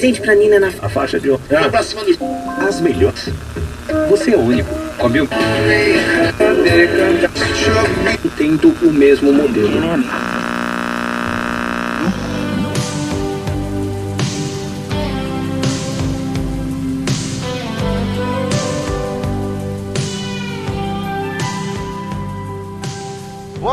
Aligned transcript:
presente 0.00 0.20
pra 0.22 0.34
Nina 0.34 0.58
na 0.58 0.68
A 0.80 0.88
faixa 0.88 1.20
de 1.20 1.30
ah, 1.30 1.82
cima 1.82 2.02
do... 2.04 2.18
as 2.66 2.80
melhores. 2.80 3.28
Você 4.08 4.32
é 4.32 4.36
o 4.36 4.40
único. 4.40 4.74
Comeu 4.96 5.28
tendo 8.36 8.68
o 8.82 8.92
mesmo 8.92 9.32
modelo. 9.32 9.70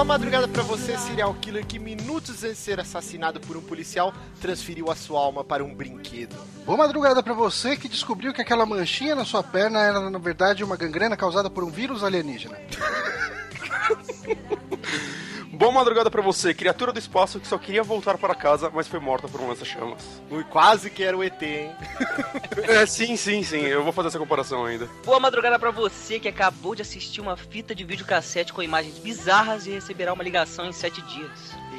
Madrugada 0.08 0.48
pra 0.48 0.64
você, 0.64 0.98
serial 0.98 1.34
killer 1.34 1.66
que 1.66 1.78
minutos 1.78 2.38
antes 2.38 2.42
de 2.42 2.56
ser 2.56 2.80
assassinado 2.80 3.40
por 3.40 3.58
um 3.58 3.62
policial 3.62 4.14
transferiu 4.40 4.92
a 4.92 4.96
sua 4.96 5.20
alma 5.20 5.44
para 5.44 5.64
um 5.64 5.74
brinquedo. 5.74 6.36
Boa 6.66 6.78
madrugada 6.78 7.24
pra 7.24 7.34
você 7.34 7.76
que 7.76 7.90
descobriu 7.90 8.34
que 8.34 8.42
aquela 8.42 8.66
manchinha 8.66 9.16
na 9.16 9.26
sua 9.26 9.44
perna 9.44 9.80
era, 9.80 10.10
na 10.10 10.20
verdade, 10.20 10.64
uma 10.64 10.78
gangrena 10.78 11.18
causada 11.18 11.50
por 11.50 11.64
um 11.64 11.70
vírus 11.70 12.04
alienígena. 12.04 12.58
Boa 15.58 15.72
madrugada 15.72 16.12
pra 16.12 16.22
você, 16.22 16.54
criatura 16.54 16.94
do 16.94 17.00
espaço 17.00 17.40
que 17.40 17.48
só 17.48 17.58
queria 17.58 17.82
voltar 17.82 18.16
para 18.20 18.36
casa, 18.36 18.70
mas 18.72 18.88
foi 18.88 19.00
morta 19.00 19.28
por 19.28 19.42
um 19.42 19.48
lança-chamas. 19.48 20.04
Ui, 20.30 20.44
quase 20.44 20.88
que 20.92 21.02
era 21.02 21.18
o 21.18 21.24
ET, 21.24 21.42
hein? 21.42 21.72
É, 22.68 22.86
sim, 22.86 23.18
sim, 23.18 23.42
sim, 23.44 23.62
eu 23.62 23.84
vou 23.84 23.92
fazer 23.92 24.10
essa 24.10 24.20
comparação 24.20 24.66
ainda. 24.66 24.88
Boa 25.04 25.20
madrugada 25.20 25.58
pra 25.58 25.72
você 25.72 26.20
que 26.20 26.28
acabou 26.28 26.76
de 26.76 26.84
assistir 26.84 27.22
uma 27.22 27.36
fita 27.36 27.74
de 27.74 27.84
videocassete 27.84 28.54
com 28.54 28.62
imagens 28.62 29.00
bizarras 29.00 29.66
e 29.66 29.72
receberá 29.72 30.14
uma 30.14 30.24
ligação 30.24 30.68
em 30.68 30.72
sete 30.72 31.02
dias. 31.02 31.32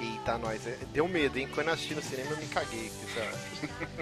Eita, 0.02 0.36
nós, 0.38 0.66
é- 0.66 0.78
deu 0.92 1.06
medo, 1.06 1.38
hein? 1.38 1.48
Quando 1.54 1.68
eu 1.68 1.74
assisti 1.74 1.94
no 1.94 2.02
cinema 2.02 2.30
eu 2.32 2.36
me 2.36 2.46
caguei. 2.46 2.90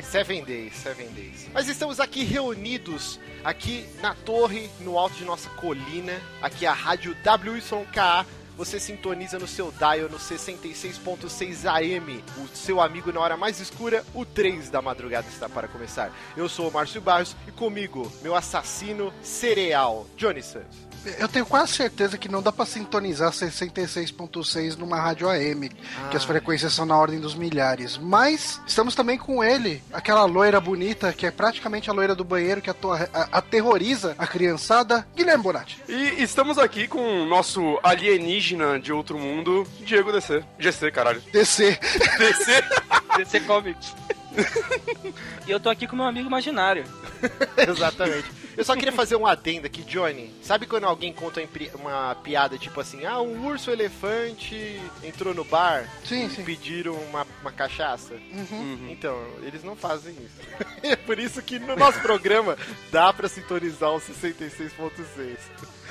Seven 0.03 0.43
Days, 0.45 0.75
Seven 0.75 1.09
Days. 1.09 1.49
Mas 1.53 1.69
estamos 1.69 2.01
aqui 2.01 2.25
reunidos, 2.25 3.21
aqui 3.45 3.87
na 4.01 4.15
torre, 4.15 4.71
no 4.81 4.99
alto 4.99 5.17
de 5.17 5.25
nossa 5.25 5.51
colina, 5.51 6.15
aqui 6.41 6.65
a 6.65 6.73
rádio 6.73 7.15
WYKA. 7.25 8.25
Você 8.57 8.81
sintoniza 8.81 9.39
no 9.39 9.47
seu 9.47 9.71
dial 9.71 10.09
no 10.09 10.19
66.6 10.19 11.67
AM. 11.67 12.25
O 12.39 12.49
seu 12.57 12.81
amigo 12.81 13.13
na 13.13 13.21
hora 13.21 13.37
mais 13.37 13.61
escura, 13.61 14.03
o 14.15 14.25
3 14.25 14.71
da 14.71 14.81
madrugada 14.81 15.29
está 15.29 15.47
para 15.47 15.69
começar. 15.69 16.11
Eu 16.35 16.49
sou 16.49 16.71
o 16.71 16.73
Márcio 16.73 17.03
Barros 17.03 17.37
e 17.47 17.53
comigo, 17.53 18.11
meu 18.23 18.35
assassino 18.35 19.13
cereal, 19.23 20.07
Johnny 20.17 20.43
Santos. 20.43 20.86
Eu 21.19 21.29
tenho 21.29 21.47
quase 21.47 21.73
certeza 21.73 22.19
que 22.19 22.29
não 22.29 22.43
dá 22.43 22.51
pra 22.53 22.67
sintonizar 22.67 23.31
66.6 23.33 24.77
numa 24.77 25.01
rádio 25.01 25.29
AM, 25.29 25.69
que 26.11 26.17
as 26.17 26.25
frequências 26.25 26.73
são 26.73 26.85
na 26.87 26.97
ordem 26.97 27.21
dos 27.21 27.35
milhares. 27.35 27.97
Mas 27.99 28.61
estamos 28.67 28.95
também 28.95 29.19
com 29.19 29.43
ele, 29.43 29.83
aquela 29.93 30.25
loira 30.25 30.61
bonita, 30.61 31.13
que 31.13 31.27
é 31.27 31.31
praticamente 31.31 31.91
a 31.91 31.93
loira 31.93 32.15
do 32.15 32.25
banheiro, 32.25 32.61
que 32.61 32.71
ato- 32.71 32.93
a- 32.93 33.09
aterroriza 33.33 34.15
a 34.19 34.27
criançada, 34.27 35.07
Guilherme 35.17 35.43
Bonatti. 35.43 35.83
E 35.89 36.23
estamos 36.23 36.59
aqui 36.59 36.87
com 36.89 37.23
o 37.23 37.27
nosso 37.27 37.79
alienígena 37.83 38.79
de 38.79 38.93
outro 38.93 39.19
mundo, 39.19 39.67
Diego 39.81 40.13
DC. 40.13 40.43
GC, 40.59 40.91
caralho. 40.91 41.23
DC. 41.33 41.79
DC. 42.19 42.65
DC 43.17 43.41
Comics. 43.41 43.95
e 45.47 45.51
eu 45.51 45.59
tô 45.61 45.69
aqui 45.69 45.87
com 45.87 45.97
meu 45.97 46.05
amigo 46.05 46.27
imaginário. 46.29 46.85
Exatamente. 47.57 48.31
Eu 48.57 48.65
só 48.65 48.75
queria 48.75 48.93
fazer 48.93 49.17
um 49.17 49.27
adendo 49.27 49.67
aqui, 49.67 49.83
Johnny. 49.83 50.33
Sabe 50.43 50.67
quando 50.67 50.85
alguém 50.85 51.13
conta 51.13 51.41
uma 51.41 51.47
pi- 51.47 51.71
uma 51.75 52.15
piada 52.17 52.57
tipo 52.57 52.81
assim: 52.81 53.05
ah, 53.05 53.21
um 53.21 53.47
urso 53.47 53.71
elefante 53.71 54.81
entrou 55.03 55.35
no 55.35 55.45
bar 55.45 55.87
Sim, 56.05 56.27
e 56.27 56.31
sim. 56.31 56.43
pediram 56.45 56.95
uma, 56.95 57.27
uma 57.43 57.53
cachaça? 57.53 58.15
Uhum. 58.15 58.89
Então, 58.91 59.15
eles 59.43 59.63
não 59.63 59.77
fazem 59.77 60.15
isso. 60.15 60.49
é 60.83 60.97
por 60.97 61.19
isso 61.19 61.43
que 61.43 61.59
no 61.59 61.77
nosso 61.77 62.01
programa 62.01 62.57
dá 62.91 63.13
pra 63.13 63.29
sintonizar 63.29 63.91
o 63.91 64.01
66.6. 64.01 65.37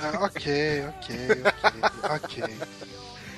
Ah, 0.02 0.26
ok, 0.26 0.86
ok, 0.88 1.16
ok, 2.12 2.44
ok. 2.44 2.56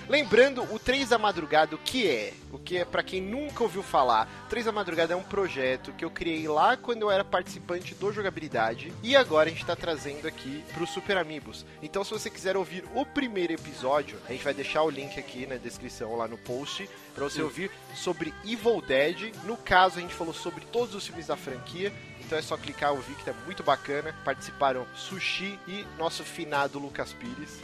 Lembrando, 0.09 0.63
o 0.73 0.79
3 0.79 1.09
da 1.09 1.18
Madrugada, 1.18 1.75
o 1.75 1.78
que 1.78 2.07
é? 2.07 2.34
O 2.50 2.57
que 2.57 2.78
é, 2.78 2.85
pra 2.85 3.03
quem 3.03 3.22
nunca 3.22 3.62
ouviu 3.62 3.84
falar, 3.84 4.29
3 4.50 4.66
da 4.66 4.72
Madrugada 4.72 5.13
é 5.13 5.18
um 5.18 5.23
projeto 5.23 5.91
que 5.91 6.06
eu 6.06 6.09
criei 6.09 6.47
lá 6.47 6.78
quando 6.78 7.01
eu 7.01 7.12
era 7.12 7.25
participante 7.25 7.94
do 7.94 8.13
Jogabilidade 8.13 8.94
e 9.03 9.18
agora 9.18 9.50
a 9.50 9.51
gente 9.51 9.66
tá 9.66 9.75
trazendo 9.75 10.25
aqui 10.25 10.63
pro 10.73 10.88
Super 10.88 11.18
Amigos. 11.18 11.66
Então, 11.84 12.06
se 12.06 12.12
você 12.12 12.29
quiser 12.29 12.56
ouvir 12.56 12.85
o 12.95 13.06
primeiro 13.06 13.51
episódio, 13.51 14.18
a 14.29 14.31
gente 14.31 14.45
vai 14.45 14.53
deixar 14.53 14.84
o 14.84 14.90
link 14.90 15.19
aqui 15.19 15.45
na 15.45 15.57
descrição, 15.57 16.16
lá 16.16 16.25
no 16.25 16.38
post, 16.38 16.89
pra 17.13 17.25
você 17.25 17.41
ouvir 17.41 17.69
sobre 17.94 18.34
Evil 18.45 18.81
Dead. 18.81 19.34
No 19.44 19.57
caso, 19.57 19.97
a 19.97 20.01
gente 20.01 20.13
falou 20.13 20.34
sobre 20.34 20.63
todos 20.72 20.95
os 20.95 21.06
filmes 21.06 21.28
da 21.28 21.35
franquia. 21.35 21.91
Então 22.27 22.38
é 22.38 22.41
só 22.41 22.57
clicar, 22.57 22.91
ouvir 22.91 23.15
que 23.15 23.23
tá 23.23 23.33
muito 23.45 23.63
bacana. 23.63 24.13
Participaram 24.25 24.85
Sushi 24.93 25.57
e 25.65 25.88
nosso 25.97 26.25
finado 26.25 26.77
Lucas 26.77 27.13
Pires. 27.13 27.61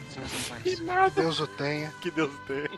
Que 0.63 0.77
Deus 1.21 1.41
o 1.41 1.47
tenha. 1.47 1.93
Que 2.01 2.09
Deus 2.09 2.31
tenha. 2.47 2.69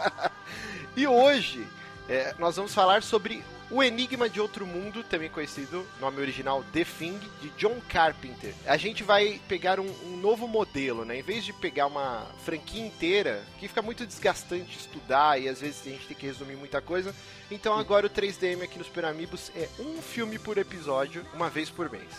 e 0.96 1.06
hoje 1.06 1.66
é, 2.10 2.34
nós 2.40 2.56
vamos 2.56 2.74
falar 2.74 3.04
sobre 3.04 3.40
O 3.70 3.80
Enigma 3.80 4.28
de 4.28 4.40
Outro 4.40 4.66
Mundo, 4.66 5.04
também 5.04 5.30
conhecido, 5.30 5.86
nome 6.00 6.20
original 6.20 6.64
The 6.72 6.84
Thing, 6.84 7.20
de 7.40 7.50
John 7.50 7.80
Carpenter. 7.88 8.52
A 8.66 8.76
gente 8.76 9.04
vai 9.04 9.40
pegar 9.46 9.78
um, 9.78 9.88
um 10.04 10.16
novo 10.16 10.48
modelo, 10.48 11.04
né? 11.04 11.20
Em 11.20 11.22
vez 11.22 11.44
de 11.44 11.52
pegar 11.52 11.86
uma 11.86 12.26
franquia 12.44 12.84
inteira, 12.84 13.44
que 13.60 13.68
fica 13.68 13.80
muito 13.80 14.04
desgastante 14.04 14.76
estudar 14.76 15.40
e 15.40 15.48
às 15.48 15.60
vezes 15.60 15.86
a 15.86 15.90
gente 15.90 16.08
tem 16.08 16.16
que 16.16 16.26
resumir 16.26 16.56
muita 16.56 16.80
coisa. 16.80 17.14
Então 17.48 17.78
agora 17.78 18.08
o 18.08 18.10
3DM 18.10 18.64
aqui 18.64 18.76
nos 18.76 18.88
Super 18.88 19.04
Amigos 19.04 19.52
é 19.54 19.68
um 19.78 20.02
filme 20.02 20.36
por 20.36 20.58
episódio, 20.58 21.24
uma 21.32 21.48
vez 21.48 21.70
por 21.70 21.88
mês. 21.88 22.10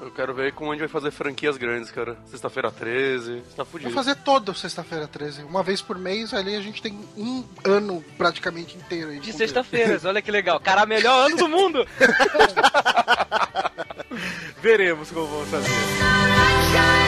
Eu 0.00 0.10
quero 0.10 0.34
ver 0.34 0.52
como 0.52 0.70
a 0.70 0.74
gente 0.74 0.80
vai 0.80 0.88
fazer 0.88 1.10
franquias 1.10 1.56
grandes, 1.56 1.90
cara. 1.90 2.16
Sexta-feira 2.26 2.70
13, 2.70 3.40
você 3.40 3.56
tá 3.56 3.62
Vou 3.64 3.72
fudido. 3.72 3.90
fazer 3.92 4.14
todo 4.16 4.54
sexta-feira 4.54 5.08
13. 5.08 5.44
Uma 5.44 5.62
vez 5.62 5.80
por 5.80 5.98
mês, 5.98 6.34
ali 6.34 6.54
a 6.54 6.60
gente 6.60 6.82
tem 6.82 6.98
um 7.16 7.42
ano 7.64 8.04
praticamente 8.18 8.76
inteiro. 8.76 9.10
aí 9.10 9.20
De 9.20 9.32
sexta-feiras, 9.32 10.04
olha 10.04 10.20
que 10.20 10.30
legal. 10.30 10.60
Cara, 10.60 10.84
melhor 10.86 11.26
ano 11.26 11.36
do 11.36 11.48
mundo! 11.48 11.86
Veremos 14.62 15.10
como 15.10 15.26
vamos 15.26 15.48
fazer. 15.48 17.05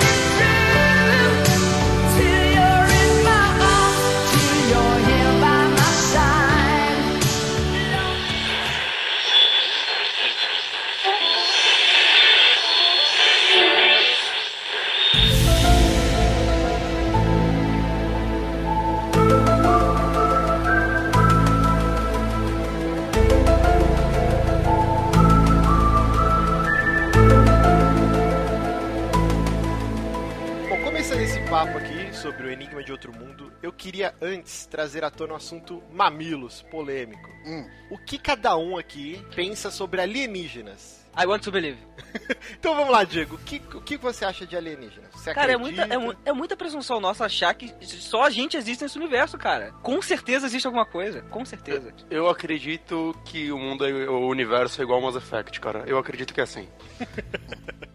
Papo 31.58 31.76
aqui 31.76 32.14
sobre 32.14 32.46
o 32.46 32.50
Enigma 32.52 32.84
de 32.84 32.92
Outro 32.92 33.12
Mundo, 33.12 33.52
eu 33.60 33.72
queria 33.72 34.14
antes 34.22 34.64
trazer 34.66 35.02
à 35.02 35.10
tona 35.10 35.32
o 35.32 35.36
assunto 35.36 35.82
mamilos, 35.91 36.62
polêmico. 36.70 37.28
Hum. 37.44 37.69
O 37.91 37.98
que 37.98 38.16
cada 38.16 38.56
um 38.56 38.78
aqui 38.78 39.20
pensa 39.34 39.69
sobre 39.69 40.00
alienígenas? 40.00 41.04
I 41.20 41.26
want 41.26 41.42
to 41.42 41.50
believe. 41.50 41.78
Então 42.60 42.76
vamos 42.76 42.91
lá, 42.91 43.02
Diego. 43.02 43.34
O 43.34 43.38
que, 43.38 43.60
o 43.74 43.80
que 43.80 43.96
você 43.96 44.24
acha 44.24 44.46
de 44.46 44.56
alienígenas? 44.56 45.10
Você 45.10 45.34
Cara, 45.34 45.52
é 45.52 45.56
muita, 45.56 45.82
é, 45.82 45.96
é 46.26 46.32
muita 46.32 46.56
presunção 46.56 47.00
nossa 47.00 47.25
achar 47.25 47.52
que 47.55 47.75
só 47.84 48.22
a 48.22 48.31
gente 48.31 48.56
existe 48.56 48.82
nesse 48.82 48.96
universo, 48.96 49.37
cara. 49.37 49.72
Com 49.82 50.00
certeza 50.00 50.46
existe 50.46 50.66
alguma 50.66 50.87
coisa. 50.87 51.22
Com 51.22 51.44
certeza. 51.44 51.93
Eu 52.08 52.28
acredito 52.28 53.16
que 53.25 53.50
o 53.50 53.58
mundo, 53.58 53.84
é, 53.84 54.08
o 54.08 54.28
universo 54.28 54.81
é 54.81 54.84
igual 54.84 55.00
ao 55.00 55.06
Mass 55.06 55.16
Effect, 55.16 55.58
cara. 55.60 55.82
Eu 55.88 55.99
acredito 55.99 56.32
que 56.32 56.40
é 56.40 56.44
assim. 56.44 56.69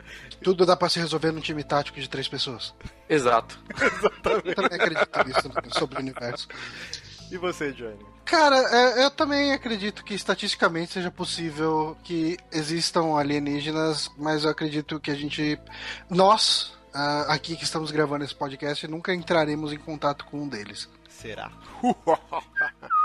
Tudo 0.44 0.66
dá 0.66 0.76
pra 0.76 0.90
se 0.90 1.00
resolver 1.00 1.32
num 1.32 1.40
time 1.40 1.64
tático 1.64 2.00
de 2.00 2.10
três 2.10 2.28
pessoas. 2.28 2.74
Exato. 3.10 3.60
Eu 4.44 4.56
também 4.56 4.80
acredito 4.80 5.26
nisso 5.26 5.80
sobre 5.80 5.98
o 5.98 6.00
universo. 6.00 6.48
E 7.32 7.38
você, 7.38 7.72
Johnny? 7.72 7.98
Cara, 8.26 8.56
é, 8.56 9.06
eu 9.06 9.12
também 9.12 9.52
acredito 9.52 10.04
que 10.04 10.14
estatisticamente 10.14 10.94
seja 10.94 11.10
possível 11.10 11.98
que 12.04 12.38
existam 12.52 13.18
alienígenas, 13.18 14.10
mas 14.18 14.44
eu 14.44 14.52
acredito 14.52 15.00
que 15.00 15.12
a 15.12 15.16
gente. 15.16 15.60
Nós, 16.10 16.74
ah, 16.94 17.26
aqui 17.30 17.56
que 17.56 17.64
estamos 17.64 17.92
gravando 17.92 18.24
esse 18.24 18.36
podcast, 18.36 18.88
nunca 18.88 19.14
entraremos 19.14 19.74
em 19.74 19.78
contato 19.78 20.26
com 20.26 20.44
um 20.44 20.48
deles. 20.48 20.88
Será? 21.10 21.52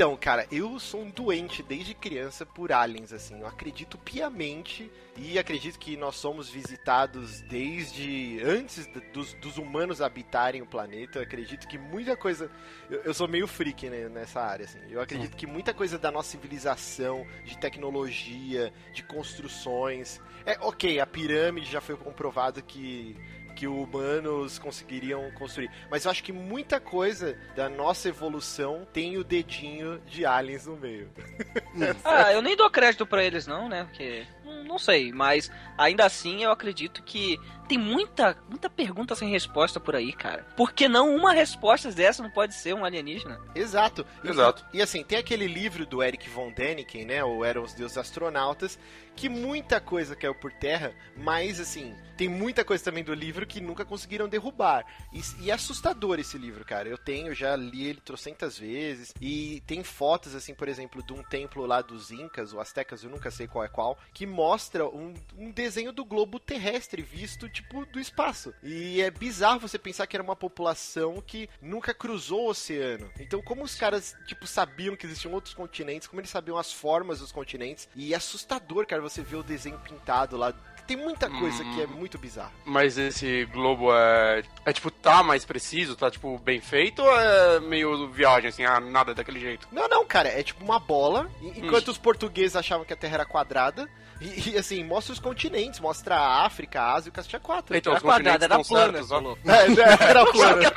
Então, 0.00 0.16
cara, 0.16 0.46
eu 0.50 0.80
sou 0.80 1.02
um 1.02 1.10
doente 1.10 1.62
desde 1.62 1.92
criança 1.92 2.46
por 2.46 2.72
aliens, 2.72 3.12
assim. 3.12 3.38
Eu 3.38 3.46
acredito 3.46 3.98
piamente 3.98 4.90
e 5.14 5.38
acredito 5.38 5.78
que 5.78 5.94
nós 5.94 6.16
somos 6.16 6.48
visitados 6.48 7.42
desde 7.42 8.40
antes 8.42 8.88
dos, 9.12 9.34
dos 9.34 9.58
humanos 9.58 10.00
habitarem 10.00 10.62
o 10.62 10.66
planeta. 10.66 11.18
Eu 11.18 11.22
acredito 11.22 11.68
que 11.68 11.76
muita 11.76 12.16
coisa. 12.16 12.50
Eu, 12.88 13.02
eu 13.02 13.12
sou 13.12 13.28
meio 13.28 13.46
freak 13.46 13.90
né, 13.90 14.08
nessa 14.08 14.40
área, 14.40 14.64
assim. 14.64 14.78
Eu 14.88 15.02
acredito 15.02 15.36
que 15.36 15.46
muita 15.46 15.74
coisa 15.74 15.98
da 15.98 16.10
nossa 16.10 16.30
civilização, 16.30 17.26
de 17.44 17.58
tecnologia, 17.58 18.72
de 18.94 19.02
construções. 19.02 20.18
É, 20.46 20.56
ok, 20.62 20.98
a 20.98 21.06
pirâmide 21.06 21.70
já 21.70 21.82
foi 21.82 21.98
comprovado 21.98 22.62
que 22.62 23.14
que 23.60 23.66
humanos 23.66 24.58
conseguiriam 24.58 25.30
construir. 25.32 25.70
Mas 25.90 26.06
eu 26.06 26.10
acho 26.10 26.24
que 26.24 26.32
muita 26.32 26.80
coisa 26.80 27.36
da 27.54 27.68
nossa 27.68 28.08
evolução 28.08 28.88
tem 28.90 29.18
o 29.18 29.22
dedinho 29.24 30.00
de 30.06 30.24
aliens 30.24 30.64
no 30.66 30.76
meio. 30.76 31.10
Ah, 32.04 32.32
eu 32.32 32.40
nem 32.42 32.56
dou 32.56 32.70
crédito 32.70 33.06
pra 33.06 33.22
eles 33.22 33.46
não, 33.46 33.68
né? 33.68 33.84
Porque 33.84 34.26
hum, 34.44 34.64
não 34.64 34.78
sei, 34.78 35.12
mas 35.12 35.50
ainda 35.78 36.04
assim 36.04 36.42
eu 36.42 36.50
acredito 36.50 37.02
que 37.02 37.38
tem 37.68 37.78
muita, 37.78 38.36
muita 38.48 38.68
pergunta 38.68 39.14
sem 39.14 39.30
resposta 39.30 39.78
por 39.78 39.94
aí, 39.94 40.12
cara. 40.12 40.44
Por 40.56 40.72
que 40.72 40.88
não 40.88 41.14
uma 41.14 41.32
resposta 41.32 41.90
dessa 41.92 42.22
não 42.22 42.30
pode 42.30 42.54
ser 42.54 42.74
um 42.74 42.84
alienígena? 42.84 43.38
Exato. 43.54 44.04
E- 44.24 44.28
Exato. 44.28 44.64
E, 44.72 44.82
assim, 44.82 45.04
tem 45.04 45.18
aquele 45.18 45.46
livro 45.46 45.86
do 45.86 46.02
Eric 46.02 46.28
von 46.30 46.50
Däniken, 46.50 47.04
né? 47.04 47.22
O 47.22 47.44
Eram 47.44 47.62
os 47.62 47.72
Deuses 47.74 47.96
Astronautas, 47.96 48.78
que 49.20 49.28
muita 49.28 49.82
coisa 49.82 50.16
caiu 50.16 50.34
por 50.34 50.50
terra, 50.50 50.94
mas 51.14 51.60
assim, 51.60 51.94
tem 52.20 52.26
muita 52.26 52.62
coisa 52.64 52.84
também 52.84 53.02
do 53.02 53.14
livro 53.14 53.46
que 53.46 53.62
nunca 53.62 53.82
conseguiram 53.82 54.28
derrubar. 54.28 54.84
E, 55.10 55.20
e 55.44 55.50
é 55.50 55.54
assustador 55.54 56.18
esse 56.18 56.36
livro, 56.36 56.66
cara. 56.66 56.86
Eu 56.86 56.98
tenho, 56.98 57.34
já 57.34 57.56
li 57.56 57.86
ele 57.86 57.98
trocentas 57.98 58.58
vezes. 58.58 59.14
E 59.18 59.62
tem 59.66 59.82
fotos, 59.82 60.34
assim, 60.34 60.54
por 60.54 60.68
exemplo, 60.68 61.02
de 61.02 61.14
um 61.14 61.22
templo 61.22 61.64
lá 61.64 61.80
dos 61.80 62.10
Incas, 62.10 62.52
ou 62.52 62.60
Aztecas, 62.60 63.02
eu 63.02 63.08
nunca 63.08 63.30
sei 63.30 63.46
qual 63.46 63.64
é 63.64 63.68
qual, 63.68 63.98
que 64.12 64.26
mostra 64.26 64.86
um, 64.86 65.14
um 65.36 65.50
desenho 65.50 65.92
do 65.92 66.04
globo 66.04 66.38
terrestre 66.38 67.00
visto, 67.00 67.48
tipo, 67.48 67.86
do 67.86 67.98
espaço. 67.98 68.52
E 68.62 69.00
é 69.00 69.10
bizarro 69.10 69.60
você 69.60 69.78
pensar 69.78 70.06
que 70.06 70.14
era 70.14 70.22
uma 70.22 70.36
população 70.36 71.22
que 71.26 71.48
nunca 71.60 71.94
cruzou 71.94 72.46
o 72.46 72.50
oceano. 72.50 73.10
Então, 73.18 73.40
como 73.40 73.64
os 73.64 73.74
caras, 73.74 74.14
tipo, 74.26 74.46
sabiam 74.46 74.94
que 74.94 75.06
existiam 75.06 75.32
outros 75.32 75.54
continentes, 75.54 76.06
como 76.06 76.20
eles 76.20 76.30
sabiam 76.30 76.58
as 76.58 76.70
formas 76.70 77.20
dos 77.20 77.32
continentes. 77.32 77.88
E 77.96 78.12
é 78.12 78.16
assustador, 78.16 78.86
cara, 78.86 79.00
você 79.10 79.22
ver 79.22 79.36
o 79.36 79.42
desenho 79.42 79.78
pintado 79.78 80.36
lá. 80.36 80.52
Tem 80.86 80.96
muita 80.96 81.30
coisa 81.30 81.62
que 81.62 81.82
é 81.82 81.86
muito 81.86 82.18
bizarra. 82.18 82.50
Mas 82.64 82.98
esse 82.98 83.44
globo 83.52 83.94
é. 83.94 84.42
É 84.66 84.72
tipo, 84.72 84.90
tá 84.90 85.22
mais 85.22 85.44
preciso, 85.44 85.94
tá 85.94 86.10
tipo 86.10 86.36
bem 86.38 86.60
feito 86.60 87.00
ou 87.00 87.20
é 87.20 87.60
meio 87.60 88.08
viagem, 88.10 88.48
assim, 88.48 88.64
ah, 88.64 88.80
nada 88.80 89.14
daquele 89.14 89.38
jeito? 89.38 89.68
Não, 89.70 89.86
não, 89.88 90.04
cara, 90.04 90.28
é 90.28 90.42
tipo 90.42 90.64
uma 90.64 90.80
bola. 90.80 91.30
e- 91.40 91.60
Enquanto 91.60 91.88
os 91.88 91.98
portugueses 91.98 92.56
achavam 92.56 92.84
que 92.84 92.92
a 92.92 92.96
Terra 92.96 93.14
era 93.14 93.24
quadrada. 93.24 93.88
E, 94.20 94.50
e, 94.50 94.58
assim, 94.58 94.82
mostra 94.84 95.12
os 95.14 95.18
continentes, 95.20 95.78
mostra 95.80 96.14
a 96.16 96.44
África, 96.44 96.80
a 96.82 96.94
Ásia 96.94 97.08
e 97.08 97.10
o 97.10 97.12
Cacete 97.12 97.38
4. 97.38 97.74
Então, 97.76 97.92
Era 97.94 97.98
os 97.98 98.02
continentes 98.02 98.48
quadrada, 98.68 98.84
era 98.96 99.00
plana. 99.00 99.38
É, 99.46 99.80
é, 99.80 100.10
era 100.10 100.26
plana. 100.26 100.72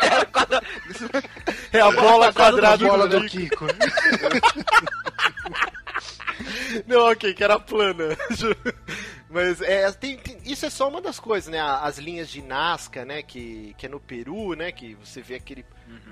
É 1.74 1.80
a 1.81 1.91
bola 1.91 2.27
A 2.30 2.33
quadrada 2.33 2.88
bola 2.88 3.07
do 3.07 3.19
do 3.19 3.25
Kiko. 3.25 3.65
Não, 6.88 7.10
ok, 7.12 7.34
que 7.34 7.44
era 7.44 7.60
plana. 7.60 8.16
Mas 9.30 9.62
é, 9.62 9.92
tem- 9.92 10.18
tem- 10.18 10.38
isso 10.45 10.66
é 10.66 10.69
só 10.69 10.88
uma 10.88 11.01
das 11.01 11.19
coisas, 11.19 11.51
né? 11.51 11.60
As 11.60 11.98
linhas 11.98 12.30
de 12.30 12.42
Nazca, 12.42 13.04
né? 13.06 13.24
Que, 13.24 13.74
que 13.78 13.86
é 13.86 13.90
no 13.90 14.00
Peru, 14.00 14.54
né? 14.54 14.72
Que 14.72 14.95
você 14.95 15.22
vê 15.22 15.36
aquele, 15.36 15.66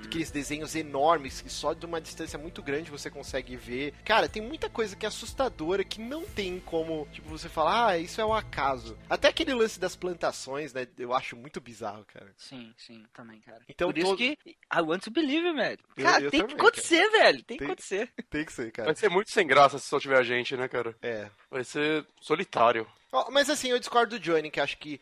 aqueles 0.04 0.30
desenhos 0.30 0.74
enormes 0.74 1.40
que 1.40 1.48
só 1.50 1.72
de 1.72 1.86
uma 1.86 2.00
distância 2.00 2.38
muito 2.38 2.62
grande 2.62 2.90
você 2.90 3.10
consegue 3.10 3.56
ver. 3.56 3.94
Cara, 4.04 4.28
tem 4.28 4.42
muita 4.42 4.68
coisa 4.68 4.94
que 4.96 5.06
é 5.06 5.08
assustadora 5.08 5.84
que 5.84 6.00
não 6.00 6.24
tem 6.24 6.60
como, 6.60 7.06
tipo, 7.12 7.28
você 7.28 7.48
falar, 7.48 7.86
ah, 7.88 7.98
isso 7.98 8.20
é 8.20 8.24
um 8.24 8.32
acaso. 8.34 8.98
Até 9.08 9.28
aquele 9.28 9.54
lance 9.54 9.78
das 9.80 9.96
plantações, 9.96 10.72
né? 10.72 10.86
Eu 10.98 11.14
acho 11.14 11.36
muito 11.36 11.60
bizarro, 11.60 12.04
cara. 12.12 12.32
Sim, 12.36 12.72
sim, 12.76 13.04
também, 13.12 13.40
cara. 13.40 13.62
Então, 13.68 13.88
Por 13.90 13.98
isso 13.98 14.06
todo- 14.08 14.18
que 14.18 14.36
I 14.46 14.80
want 14.80 15.02
to 15.04 15.10
believe, 15.10 15.52
velho. 15.52 15.78
Eu- 15.96 16.04
Cara, 16.04 16.22
eu 16.24 16.30
tem 16.30 16.40
também, 16.40 16.56
que 16.56 16.62
acontecer, 16.62 17.10
velho. 17.10 17.42
Tem 17.42 17.56
que 17.56 17.64
Tem- 17.64 17.66
acontecer. 17.72 18.10
Tem 18.30 18.44
que 18.44 18.52
ser, 18.52 18.70
cara. 18.72 18.86
Vai 18.86 18.94
ser 18.96 19.08
muito 19.08 19.30
sem 19.30 19.46
graça 19.46 19.78
se 19.78 19.86
só 19.88 19.98
tiver 19.98 20.18
a 20.18 20.22
gente, 20.22 20.56
né, 20.56 20.68
cara? 20.68 20.94
É. 21.02 21.28
Vai 21.50 21.64
ser 21.64 22.06
solitário. 22.20 22.86
Mas 23.30 23.50
assim, 23.50 23.68
eu 23.68 23.78
discordo 23.78 24.18
do 24.18 24.22
Johnny, 24.22 24.50
que 24.50 24.58
acho 24.60 24.78
que. 24.78 24.98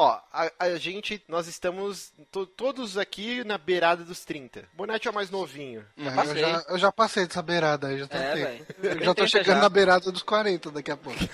Ó, 0.00 0.16
a, 0.32 0.48
a 0.60 0.76
gente, 0.76 1.20
nós 1.26 1.48
estamos 1.48 2.12
to- 2.30 2.46
todos 2.46 2.96
aqui 2.96 3.42
na 3.42 3.58
beirada 3.58 4.04
dos 4.04 4.24
30. 4.24 4.62
Bonatti 4.74 5.08
é 5.08 5.10
o 5.10 5.14
mais 5.14 5.28
novinho. 5.28 5.84
É, 5.96 6.06
eu, 6.30 6.36
já, 6.36 6.64
eu 6.68 6.78
já 6.78 6.92
passei 6.92 7.26
dessa 7.26 7.42
beirada 7.42 7.88
aí, 7.88 7.98
já 7.98 8.06
tem 8.06 8.20
É. 8.20 8.60
Eu 8.80 9.04
já 9.06 9.12
tô 9.12 9.26
chegando 9.26 9.60
na 9.60 9.68
beirada 9.68 10.12
dos 10.12 10.22
40 10.22 10.70
daqui 10.70 10.92
a 10.92 10.96
pouco. 10.96 11.18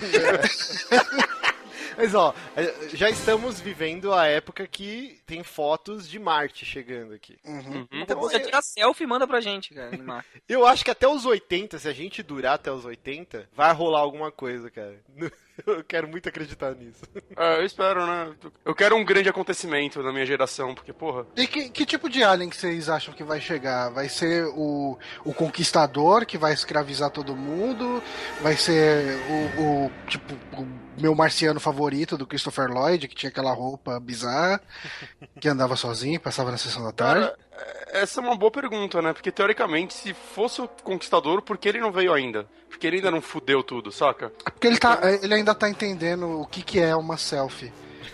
Mas 1.96 2.14
ó, 2.14 2.34
eh, 2.56 2.88
já 2.94 3.08
estamos 3.10 3.60
vivendo 3.60 4.12
a 4.12 4.26
época 4.26 4.66
que 4.66 5.20
tem 5.26 5.42
fotos 5.42 6.08
de 6.08 6.18
Marte 6.18 6.64
chegando 6.64 7.14
aqui. 7.14 7.38
Uhum. 7.44 7.86
Então, 7.92 8.18
Você 8.20 8.36
eu, 8.36 8.44
tira 8.44 8.62
selfie 8.62 9.04
e 9.04 9.06
manda 9.06 9.26
pra 9.26 9.40
gente, 9.40 9.74
cara. 9.74 9.90
eu 10.48 10.66
acho 10.66 10.84
que 10.84 10.90
até 10.90 11.06
os 11.06 11.24
80, 11.24 11.78
se 11.78 11.88
a 11.88 11.92
gente 11.92 12.22
durar 12.22 12.54
até 12.54 12.70
os 12.70 12.84
80, 12.84 13.48
vai 13.54 13.72
rolar 13.72 14.00
alguma 14.00 14.30
coisa, 14.30 14.70
cara. 14.70 14.98
Eu 15.66 15.84
quero 15.84 16.08
muito 16.08 16.28
acreditar 16.28 16.74
nisso. 16.74 17.02
É, 17.36 17.58
eu 17.60 17.64
espero, 17.64 18.04
né? 18.04 18.34
Eu 18.64 18.74
quero 18.74 18.96
um 18.96 19.04
grande 19.04 19.28
acontecimento 19.28 20.02
na 20.02 20.12
minha 20.12 20.26
geração, 20.26 20.74
porque, 20.74 20.92
porra. 20.92 21.26
E 21.36 21.46
que, 21.46 21.68
que 21.68 21.86
tipo 21.86 22.08
de 22.08 22.24
alien 22.24 22.50
que 22.50 22.56
vocês 22.56 22.88
acham 22.88 23.14
que 23.14 23.22
vai 23.22 23.40
chegar? 23.40 23.88
Vai 23.90 24.08
ser 24.08 24.46
o, 24.46 24.98
o 25.24 25.32
conquistador 25.32 26.26
que 26.26 26.36
vai 26.36 26.52
escravizar 26.52 27.10
todo 27.10 27.36
mundo? 27.36 28.02
Vai 28.40 28.56
ser 28.56 29.16
o, 29.58 29.62
o, 29.86 29.92
tipo 30.08 30.34
o 30.60 30.83
meu 30.98 31.14
marciano 31.14 31.58
favorito 31.60 32.16
do 32.16 32.26
Christopher 32.26 32.68
Lloyd, 32.70 33.08
que 33.08 33.14
tinha 33.14 33.30
aquela 33.30 33.52
roupa 33.52 33.98
bizarra, 34.00 34.60
que 35.40 35.48
andava 35.48 35.76
sozinho, 35.76 36.20
passava 36.20 36.50
na 36.50 36.56
sessão 36.56 36.82
da 36.84 36.92
tarde? 36.92 37.26
Cara, 37.26 37.38
é- 37.52 38.02
essa 38.02 38.20
é 38.20 38.22
uma 38.24 38.34
boa 38.36 38.50
pergunta, 38.50 39.00
né? 39.00 39.12
Porque 39.12 39.30
teoricamente, 39.30 39.94
se 39.94 40.12
fosse 40.12 40.60
o 40.60 40.68
conquistador, 40.68 41.42
por 41.42 41.56
que 41.56 41.68
ele 41.68 41.80
não 41.80 41.92
veio 41.92 42.12
ainda? 42.12 42.46
Porque 42.68 42.86
ele 42.86 42.96
ainda 42.96 43.10
não 43.10 43.20
fudeu 43.20 43.62
tudo, 43.62 43.92
saca? 43.92 44.30
Porque 44.44 44.66
ele, 44.66 44.78
tá, 44.78 44.98
ele 45.22 45.34
ainda 45.34 45.54
tá 45.54 45.68
entendendo 45.68 46.40
o 46.40 46.46
que, 46.46 46.62
que 46.62 46.80
é 46.80 46.94
uma 46.96 47.16
selfie. 47.16 47.72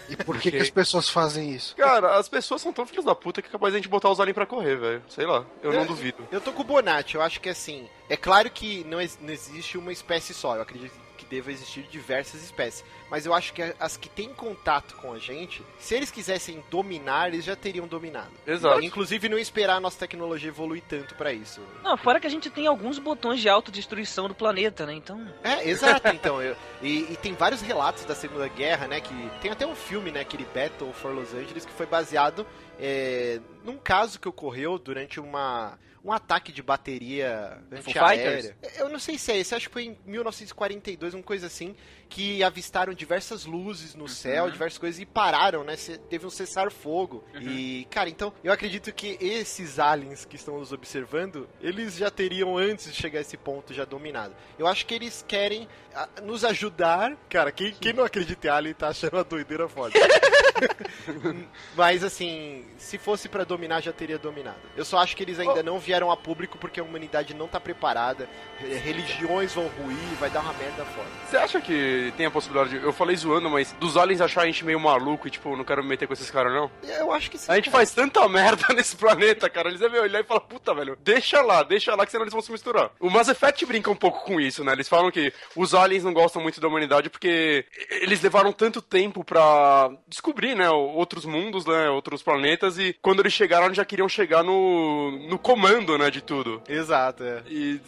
E 0.09 0.17
por 0.17 0.39
que, 0.39 0.51
que 0.51 0.59
as 0.59 0.71
pessoas 0.71 1.09
fazem 1.09 1.51
isso. 1.53 1.77
Cara, 1.77 2.19
as 2.19 2.29
pessoas 2.29 2.61
são 2.61 2.73
tão 2.73 2.85
filhos 2.85 3.05
da 3.05 3.15
puta 3.15 3.41
que 3.41 3.49
é 3.49 3.51
capaz 3.51 3.73
de 3.73 3.79
a 3.79 3.81
gente 3.81 3.89
botar 3.89 4.11
os 4.11 4.19
aliens 4.19 4.35
pra 4.35 4.45
correr, 4.45 4.77
velho. 4.77 5.03
Sei 5.09 5.25
lá, 5.25 5.45
eu 5.63 5.73
não 5.73 5.87
duvido. 5.87 6.27
Eu 6.33 6.41
tô 6.41 6.53
com 6.53 6.63
o 6.63 6.65
Bonatti, 6.65 7.15
eu 7.15 7.23
acho 7.23 7.41
que 7.41 7.49
assim, 7.49 7.89
é 8.09 8.17
claro 8.17 8.51
que 8.51 8.85
não, 8.85 8.99
não 9.21 9.33
existe 9.33 9.79
uma 9.79 9.93
espécie 9.93 10.35
só, 10.35 10.57
eu 10.57 10.63
acredito 10.63 10.93
deva 11.31 11.53
existir 11.53 11.85
diversas 11.85 12.43
espécies, 12.43 12.85
mas 13.09 13.25
eu 13.25 13.33
acho 13.33 13.53
que 13.53 13.63
as 13.79 13.97
que 13.97 14.09
têm 14.09 14.35
contato 14.35 14.97
com 14.97 15.13
a 15.13 15.19
gente, 15.19 15.63
se 15.79 15.95
eles 15.95 16.11
quisessem 16.11 16.63
dominar, 16.69 17.29
eles 17.29 17.45
já 17.45 17.55
teriam 17.55 17.87
dominado. 17.87 18.33
Exato. 18.47 18.83
Inclusive 18.83 19.29
não 19.29 19.39
esperar 19.39 19.77
a 19.77 19.81
nossa 19.81 19.99
tecnologia 19.99 20.49
evoluir 20.49 20.83
tanto 20.89 21.15
pra 21.15 21.33
isso. 21.33 21.61
Não, 21.83 21.97
fora 21.97 22.19
que 22.19 22.27
a 22.27 22.31
gente 22.31 22.51
tem 22.51 22.67
alguns 22.67 22.99
botões 22.99 23.41
de 23.41 23.49
autodestruição 23.49 24.27
do 24.29 24.35
planeta, 24.35 24.85
né? 24.85 24.95
Então. 24.95 25.25
É, 25.45 25.69
exato, 25.69 26.09
então. 26.09 26.43
eu- 26.43 26.57
e, 26.83 27.13
e 27.13 27.17
tem 27.17 27.33
vários 27.35 27.61
relatos 27.63 28.05
da 28.05 28.15
Segunda 28.15 28.49
Guerra, 28.49 28.89
né? 28.89 29.01
Que 29.01 29.15
tem 29.41 29.51
até 29.51 29.65
um 29.67 29.77
filme, 29.77 30.11
né? 30.11 30.21
Aquele 30.21 30.45
Battle 30.47 30.93
for 30.93 31.15
Los 31.15 31.33
Angeles, 31.33 31.65
que 31.65 31.73
foi 31.73 31.87
baseado 31.87 32.45
é, 32.79 33.39
num 33.65 33.77
caso 33.77 34.19
que 34.19 34.29
ocorreu 34.29 34.79
durante 34.79 35.21
uma, 35.21 35.79
um 36.05 36.13
ataque 36.13 36.53
de 36.53 36.63
bateria 36.63 37.63
antiaérea. 37.71 38.57
Eu 38.77 38.89
não 38.89 38.99
sei 38.99 39.19
se 39.19 39.33
é 39.33 39.39
esse, 39.39 39.55
acho 39.55 39.69
que 39.69 39.73
foi 39.73 39.85
em 39.85 39.99
1942, 40.07 41.15
uma 41.15 41.23
coisa 41.23 41.47
assim, 41.47 41.77
que 42.11 42.43
avistaram 42.43 42.93
diversas 42.93 43.47
luzes 43.47 43.95
no 43.95 44.09
céu, 44.09 44.51
diversas 44.51 44.77
coisas, 44.79 45.01
e 45.01 45.07
pararam, 45.07 45.63
né? 45.65 45.77
Teve 46.11 46.27
um 46.27 46.31
cessar-fogo. 46.31 47.25
E, 47.41 47.87
cara, 47.89 48.11
então, 48.11 48.33
eu 48.43 48.53
acredito 48.53 48.93
que 48.93 49.17
esses 49.21 49.79
aliens 49.79 50.25
que 50.25 50.35
estão 50.37 50.59
nos 50.59 50.73
observando, 50.73 51.49
eles 51.63 51.97
já 51.97 52.11
teriam, 52.11 52.59
antes 52.59 52.93
de 52.93 53.01
chegar 53.01 53.21
a 53.21 53.23
esse 53.23 53.37
ponto, 53.37 53.73
já 53.73 53.85
dominado. 53.85 54.35
Eu 54.59 54.67
acho 54.67 54.85
que 54.85 54.93
eles 54.95 55.25
querem 55.27 55.69
ah, 55.95 56.09
nos 56.23 56.45
ajudar. 56.45 57.17
Cara, 57.29 57.53
quem, 57.53 57.73
quem 57.73 57.93
não 57.93 58.05
acredita 58.05 58.49
em 58.49 58.51
alien 58.51 58.75
tá 58.75 58.89
achando 58.89 59.17
a 59.17 59.23
doideira 59.23 59.69
foda. 59.69 59.95
Mas 61.77 62.03
assim, 62.05 62.65
se 62.77 62.99
fosse 62.99 63.29
pra 63.29 63.45
dominar, 63.45 63.81
já 63.81 63.93
teria 63.93 64.19
dominado. 64.19 64.59
Eu 64.77 64.85
só 64.85 64.99
acho 64.99 65.17
que 65.17 65.23
eles 65.23 65.39
ainda 65.39 65.63
não 65.63 65.79
vieram 65.79 66.11
a 66.11 66.17
público 66.17 66.59
porque 66.59 66.81
a 66.81 66.83
humanidade 66.83 67.35
não 67.35 67.47
tá 67.49 67.61
preparada. 67.61 68.29
Re- 68.59 68.75
Religiões 68.79 69.55
vão 69.55 69.69
ruir, 69.69 69.97
vai 70.19 70.29
dar 70.31 70.41
uma 70.41 70.53
merda 70.55 70.85
foda. 70.85 71.09
Você 71.29 71.37
acha 71.37 71.61
que 71.61 72.00
tem 72.17 72.27
a 72.27 72.31
possibilidade 72.31 72.79
de. 72.79 72.85
Eu 72.85 72.93
falei 72.93 73.17
zoando, 73.17 73.51
mas 73.51 73.73
dos 73.79 73.97
aliens 73.97 74.21
achar 74.21 74.43
a 74.43 74.47
gente 74.47 74.65
meio 74.65 74.81
maluco 74.81 75.27
e, 75.27 75.31
tipo, 75.31 75.57
não 75.57 75.65
quero 75.65 75.83
me 75.83 75.89
meter 75.89 76.07
com 76.07 76.13
esses 76.13 76.31
caras, 76.31 76.53
não? 76.53 76.71
Eu 76.83 77.13
acho 77.13 77.31
que 77.31 77.39
sim. 77.39 77.51
A 77.51 77.57
gente 77.57 77.71
faz 77.71 77.93
tanta 77.93 78.27
merda 78.29 78.67
nesse 78.75 78.97
planeta, 78.97 79.49
cara. 79.49 79.69
Eles 79.69 79.81
devem 79.81 80.01
olhar 80.01 80.21
e 80.21 80.25
falar, 80.25 80.41
puta, 80.41 80.75
velho, 80.75 80.97
deixa 81.03 81.41
lá, 81.43 81.63
deixa 81.63 81.95
lá, 81.95 82.05
que 82.05 82.13
senão 82.13 82.25
eles 82.25 82.33
vão 82.33 82.43
se 82.43 82.53
misturar. 82.53 82.91
O 82.99 83.11
Mass 83.11 83.29
Effect 83.29 83.65
brinca 83.67 83.91
um 83.91 83.97
pouco 83.97 84.25
com 84.25 84.41
isso, 84.41 84.65
né? 84.65 84.73
Eles 84.73 84.89
falam 84.89 85.11
que 85.11 85.33
os 85.57 85.75
aliens 85.75 86.05
não 86.05 86.13
gostam 86.13 86.43
muito 86.43 86.61
da 86.61 86.69
humanidade 86.69 87.11
porque 87.11 87.65
eles 87.91 88.21
levaram 88.23 88.53
tanto 88.53 88.81
tempo 88.81 89.25
pra 89.25 89.91
descobrir, 90.09 90.55
né, 90.55 90.71
outros 90.71 91.25
mundos, 91.25 91.65
né, 91.67 91.89
outros 91.91 92.23
planetas, 92.23 92.79
e 92.79 92.97
quando 93.01 93.21
eles 93.21 93.33
chegaram, 93.33 93.67
eles 93.67 93.77
já 93.77 93.85
queriam 93.85 94.09
chegar 94.09 94.43
no, 94.43 95.11
no 95.29 95.39
comando, 95.39 95.97
né, 95.99 96.11
de 96.11 96.21
tudo. 96.21 96.63
Exato, 96.69 97.25
é. 97.25 97.43
E 97.49 97.81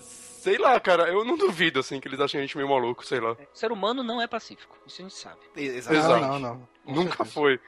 sei 0.43 0.59
lá, 0.59 0.79
cara, 0.81 1.09
eu 1.09 1.25
não 1.25 1.37
duvido, 1.37 1.79
assim, 1.79 2.01
que 2.01 2.09
eles 2.09 2.19
achem 2.19 2.41
a 2.41 2.43
gente 2.43 2.57
meio 2.57 2.69
maluco, 2.69 3.07
sei 3.07 3.21
lá. 3.21 3.33
O 3.33 3.47
ser 3.53 3.71
humano 3.71 4.03
não 4.03 4.21
é 4.21 4.27
pacífico, 4.27 4.77
isso 4.85 5.01
a 5.01 5.05
gente 5.05 5.15
sabe. 5.15 5.39
Exatamente. 5.55 6.05
Exato. 6.05 6.21
Não, 6.21 6.39
não, 6.39 6.69
não. 6.85 6.95
Nunca 6.95 7.25
foi. 7.25 7.61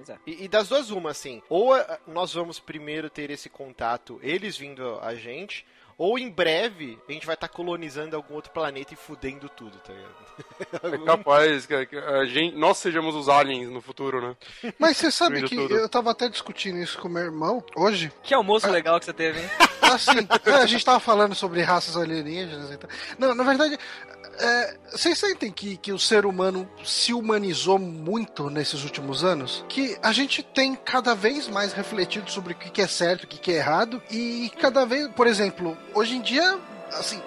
Exato. 0.00 0.20
E, 0.26 0.44
e 0.44 0.48
das 0.48 0.68
duas, 0.68 0.90
uma, 0.90 1.10
assim. 1.10 1.42
Ou 1.50 1.74
nós 2.06 2.32
vamos 2.32 2.58
primeiro 2.58 3.10
ter 3.10 3.30
esse 3.30 3.50
contato, 3.50 4.18
eles 4.22 4.56
vindo 4.56 4.98
a 5.00 5.14
gente, 5.14 5.66
ou 5.96 6.18
em 6.18 6.30
breve 6.30 6.98
a 7.08 7.12
gente 7.12 7.26
vai 7.26 7.34
estar 7.34 7.48
colonizando 7.48 8.16
algum 8.16 8.34
outro 8.34 8.50
planeta 8.52 8.94
e 8.94 8.96
fudendo 8.96 9.48
tudo, 9.48 9.78
tá 9.78 9.92
ligado? 9.92 10.22
É 11.02 11.04
capaz 11.04 11.66
que, 11.66 11.74
a 11.74 12.24
gente, 12.24 12.56
nós 12.56 12.78
sejamos 12.78 13.14
os 13.14 13.28
aliens 13.28 13.70
no 13.70 13.80
futuro, 13.80 14.20
né? 14.20 14.36
Mas 14.78 14.96
você 14.96 15.10
sabe 15.10 15.42
que 15.42 15.54
tudo. 15.54 15.76
eu 15.76 15.88
tava 15.88 16.10
até 16.10 16.28
discutindo 16.28 16.78
isso 16.78 16.98
com 16.98 17.08
meu 17.08 17.22
irmão 17.22 17.62
hoje. 17.76 18.10
Que 18.22 18.34
almoço 18.34 18.70
legal 18.70 18.98
que 18.98 19.04
você 19.04 19.12
teve, 19.12 19.40
hein? 19.40 19.50
Assim, 19.82 20.26
é, 20.46 20.52
a 20.52 20.66
gente 20.66 20.84
tava 20.84 21.00
falando 21.00 21.34
sobre 21.34 21.60
raças 21.62 21.96
alienígenas 21.96 22.70
e 22.70 22.76
tal. 22.78 22.90
Não, 23.18 23.34
na 23.34 23.44
verdade, 23.44 23.78
é, 24.38 24.76
vocês 24.90 25.18
sentem 25.18 25.50
que, 25.50 25.76
que 25.76 25.92
o 25.92 25.98
ser 25.98 26.26
humano 26.26 26.68
se 26.84 27.12
humanizou 27.12 27.78
muito 27.78 28.50
nesses 28.50 28.84
últimos 28.84 29.24
anos? 29.24 29.64
Que 29.68 29.96
a 30.02 30.12
gente 30.12 30.42
tem 30.42 30.74
cada 30.74 31.14
vez 31.14 31.48
mais 31.48 31.72
refletido 31.72 32.30
sobre 32.30 32.52
o 32.52 32.56
que 32.56 32.80
é 32.80 32.86
certo, 32.86 33.24
o 33.24 33.26
que 33.26 33.52
é 33.52 33.56
errado, 33.56 34.02
e 34.10 34.50
cada 34.60 34.84
vez, 34.84 35.08
por 35.08 35.26
exemplo, 35.26 35.76
hoje 35.94 36.16
em 36.16 36.20
dia, 36.20 36.58
assim, 36.92 37.20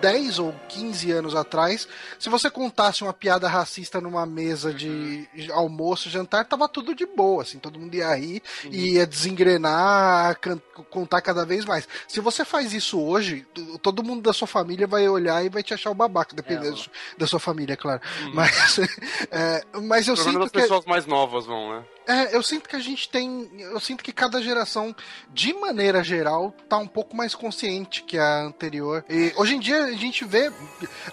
10 0.00 0.38
ou 0.38 0.54
15 0.68 1.10
anos 1.12 1.34
atrás, 1.34 1.86
se 2.18 2.28
você 2.28 2.48
contasse 2.50 3.02
uma 3.02 3.12
piada 3.12 3.48
racista 3.48 4.00
numa 4.00 4.24
mesa 4.24 4.72
de 4.72 5.28
almoço, 5.52 6.08
jantar, 6.08 6.44
tava 6.44 6.68
tudo 6.68 6.94
de 6.94 7.04
boa, 7.06 7.42
assim, 7.42 7.58
todo 7.58 7.78
mundo 7.78 7.94
ia 7.94 8.14
rir 8.14 8.42
e 8.70 8.94
ia 8.94 9.06
desengrenar, 9.06 10.38
contar 10.90 11.20
cada 11.20 11.44
vez 11.44 11.64
mais. 11.64 11.86
Se 12.08 12.20
você 12.20 12.44
faz 12.44 12.72
isso 12.72 13.00
hoje, 13.00 13.46
todo 13.82 14.02
mundo 14.02 14.22
da 14.22 14.32
sua 14.32 14.46
família 14.48 14.86
vai 14.86 15.08
olhar 15.08 15.44
e 15.44 15.48
vai 15.48 15.62
te 15.62 15.74
achar 15.74 15.90
o 15.90 15.94
babaca, 15.94 16.34
dependendo 16.34 16.68
É, 16.68 16.70
da 16.70 16.76
su- 16.76 16.90
da 17.18 17.26
sua 17.26 17.40
família, 17.40 17.76
claro. 17.76 18.00
Mas, 18.32 18.78
é, 19.30 19.62
mas 19.82 20.08
eu 20.08 20.16
sinto 20.16 20.42
as 20.42 20.50
que 20.50 20.60
pessoas 20.60 20.84
mais 20.84 21.06
novas 21.06 21.46
vão, 21.46 21.74
né? 21.74 21.84
é, 22.06 22.34
eu 22.34 22.42
sinto 22.42 22.68
que 22.68 22.74
a 22.76 22.80
gente 22.80 23.08
tem. 23.08 23.48
Eu 23.58 23.78
sinto 23.78 24.02
que 24.02 24.12
cada 24.12 24.42
geração, 24.42 24.94
de 25.32 25.52
maneira 25.54 26.02
geral, 26.02 26.52
tá 26.68 26.76
um 26.76 26.86
pouco 26.86 27.16
mais 27.16 27.34
consciente 27.34 28.02
que 28.02 28.18
a 28.18 28.42
anterior. 28.42 29.04
E 29.08 29.32
hoje 29.36 29.54
em 29.54 29.60
dia 29.60 29.79
a 29.84 29.92
gente 29.92 30.24
vê. 30.24 30.50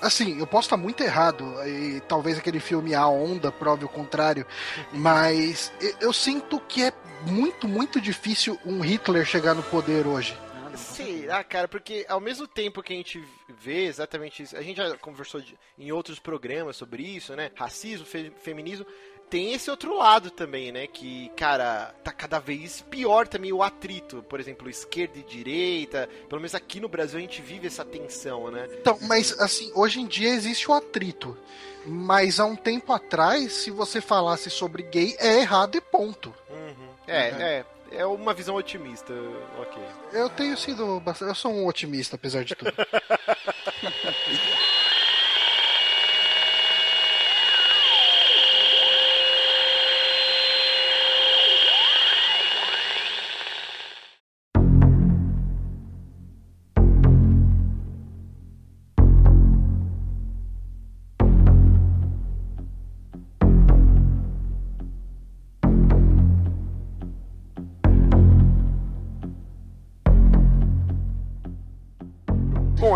Assim, 0.02 0.40
eu 0.40 0.48
posso 0.48 0.68
estar 0.68 0.78
muito 0.78 1.02
errado, 1.04 1.46
e 1.66 2.02
talvez 2.08 2.38
aquele 2.38 2.60
filme 2.60 2.94
A 2.94 3.08
Onda 3.08 3.52
prove 3.52 3.86
o 3.86 3.90
contrário, 3.90 4.46
mas 4.94 5.72
eu- 6.02 6.14
sinto 6.14 6.60
que 6.60 6.84
é 6.84 6.92
muito, 7.26 7.68
muito 7.68 8.00
difícil 8.02 8.60
um 8.66 8.80
Hitler 8.82 9.26
chegar 9.26 9.54
no 9.54 9.64
poder 9.64 10.06
hoje. 10.08 10.38
Será, 10.76 11.44
cara? 11.44 11.68
Porque 11.68 12.06
ao 12.08 12.20
mesmo 12.20 12.48
tempo 12.48 12.84
que 12.84 12.94
a 12.94 12.96
gente 12.96 13.24
vê 13.50 13.86
exatamente 13.86 14.44
isso, 14.44 14.56
a 14.56 14.62
gente 14.62 14.78
já 14.78 14.96
conversou 14.98 15.42
de- 15.42 15.58
em 15.78 15.92
outros 15.92 16.20
programas 16.20 16.76
sobre 16.78 17.02
isso, 17.02 17.36
né? 17.36 17.50
Racismo, 17.56 18.06
fe- 18.06 18.32
feminismo. 18.44 18.86
Tem 19.30 19.54
esse 19.54 19.70
outro 19.70 19.98
lado 19.98 20.32
também, 20.32 20.72
né? 20.72 20.88
Que, 20.88 21.30
cara, 21.36 21.94
tá 22.04 22.12
cada 22.14 22.40
vez 22.40 22.80
pior 22.90 23.28
também 23.28 23.52
o 23.52 23.62
atrito. 23.62 24.24
Por 24.30 24.40
exemplo, 24.40 24.70
esquerda 24.70 25.20
e 25.20 25.24
direita. 25.24 26.08
Pelo 26.30 26.40
menos 26.40 26.56
aqui 26.56 26.80
no 26.80 26.88
Brasil 26.88 27.18
a 27.18 27.22
gente 27.22 27.42
vive 27.42 27.68
essa 27.68 27.84
tensão, 27.84 28.50
né? 28.50 28.70
Então, 28.80 28.98
mas 29.02 29.38
assim, 29.40 29.70
hoje 29.76 30.00
em 30.00 30.08
dia 30.08 30.30
existe 30.30 30.70
o 30.72 30.74
atrito. 30.74 31.38
Mas 31.86 32.40
há 32.40 32.46
um 32.46 32.56
tempo 32.56 32.92
atrás, 32.94 33.52
se 33.54 33.72
você 33.72 34.00
falasse 34.02 34.50
sobre 34.50 34.84
gay, 34.84 35.16
é 35.20 35.40
errado 35.40 35.76
e 35.76 35.82
ponto. 35.82 36.34
Uhum. 36.50 36.88
É, 37.06 37.32
Uhum. 37.32 37.42
é. 37.42 37.66
É 37.90 38.06
uma 38.06 38.34
visão 38.34 38.54
otimista, 38.56 39.14
ok. 39.62 39.82
Eu 40.12 40.30
tenho 40.30 40.58
sido 40.58 41.00
bastante. 41.00 41.30
Eu 41.30 41.36
sou 41.36 41.54
um 41.54 41.66
otimista, 41.66 42.18
apesar 42.18 42.44
de 42.44 42.54
tudo. 42.54 42.74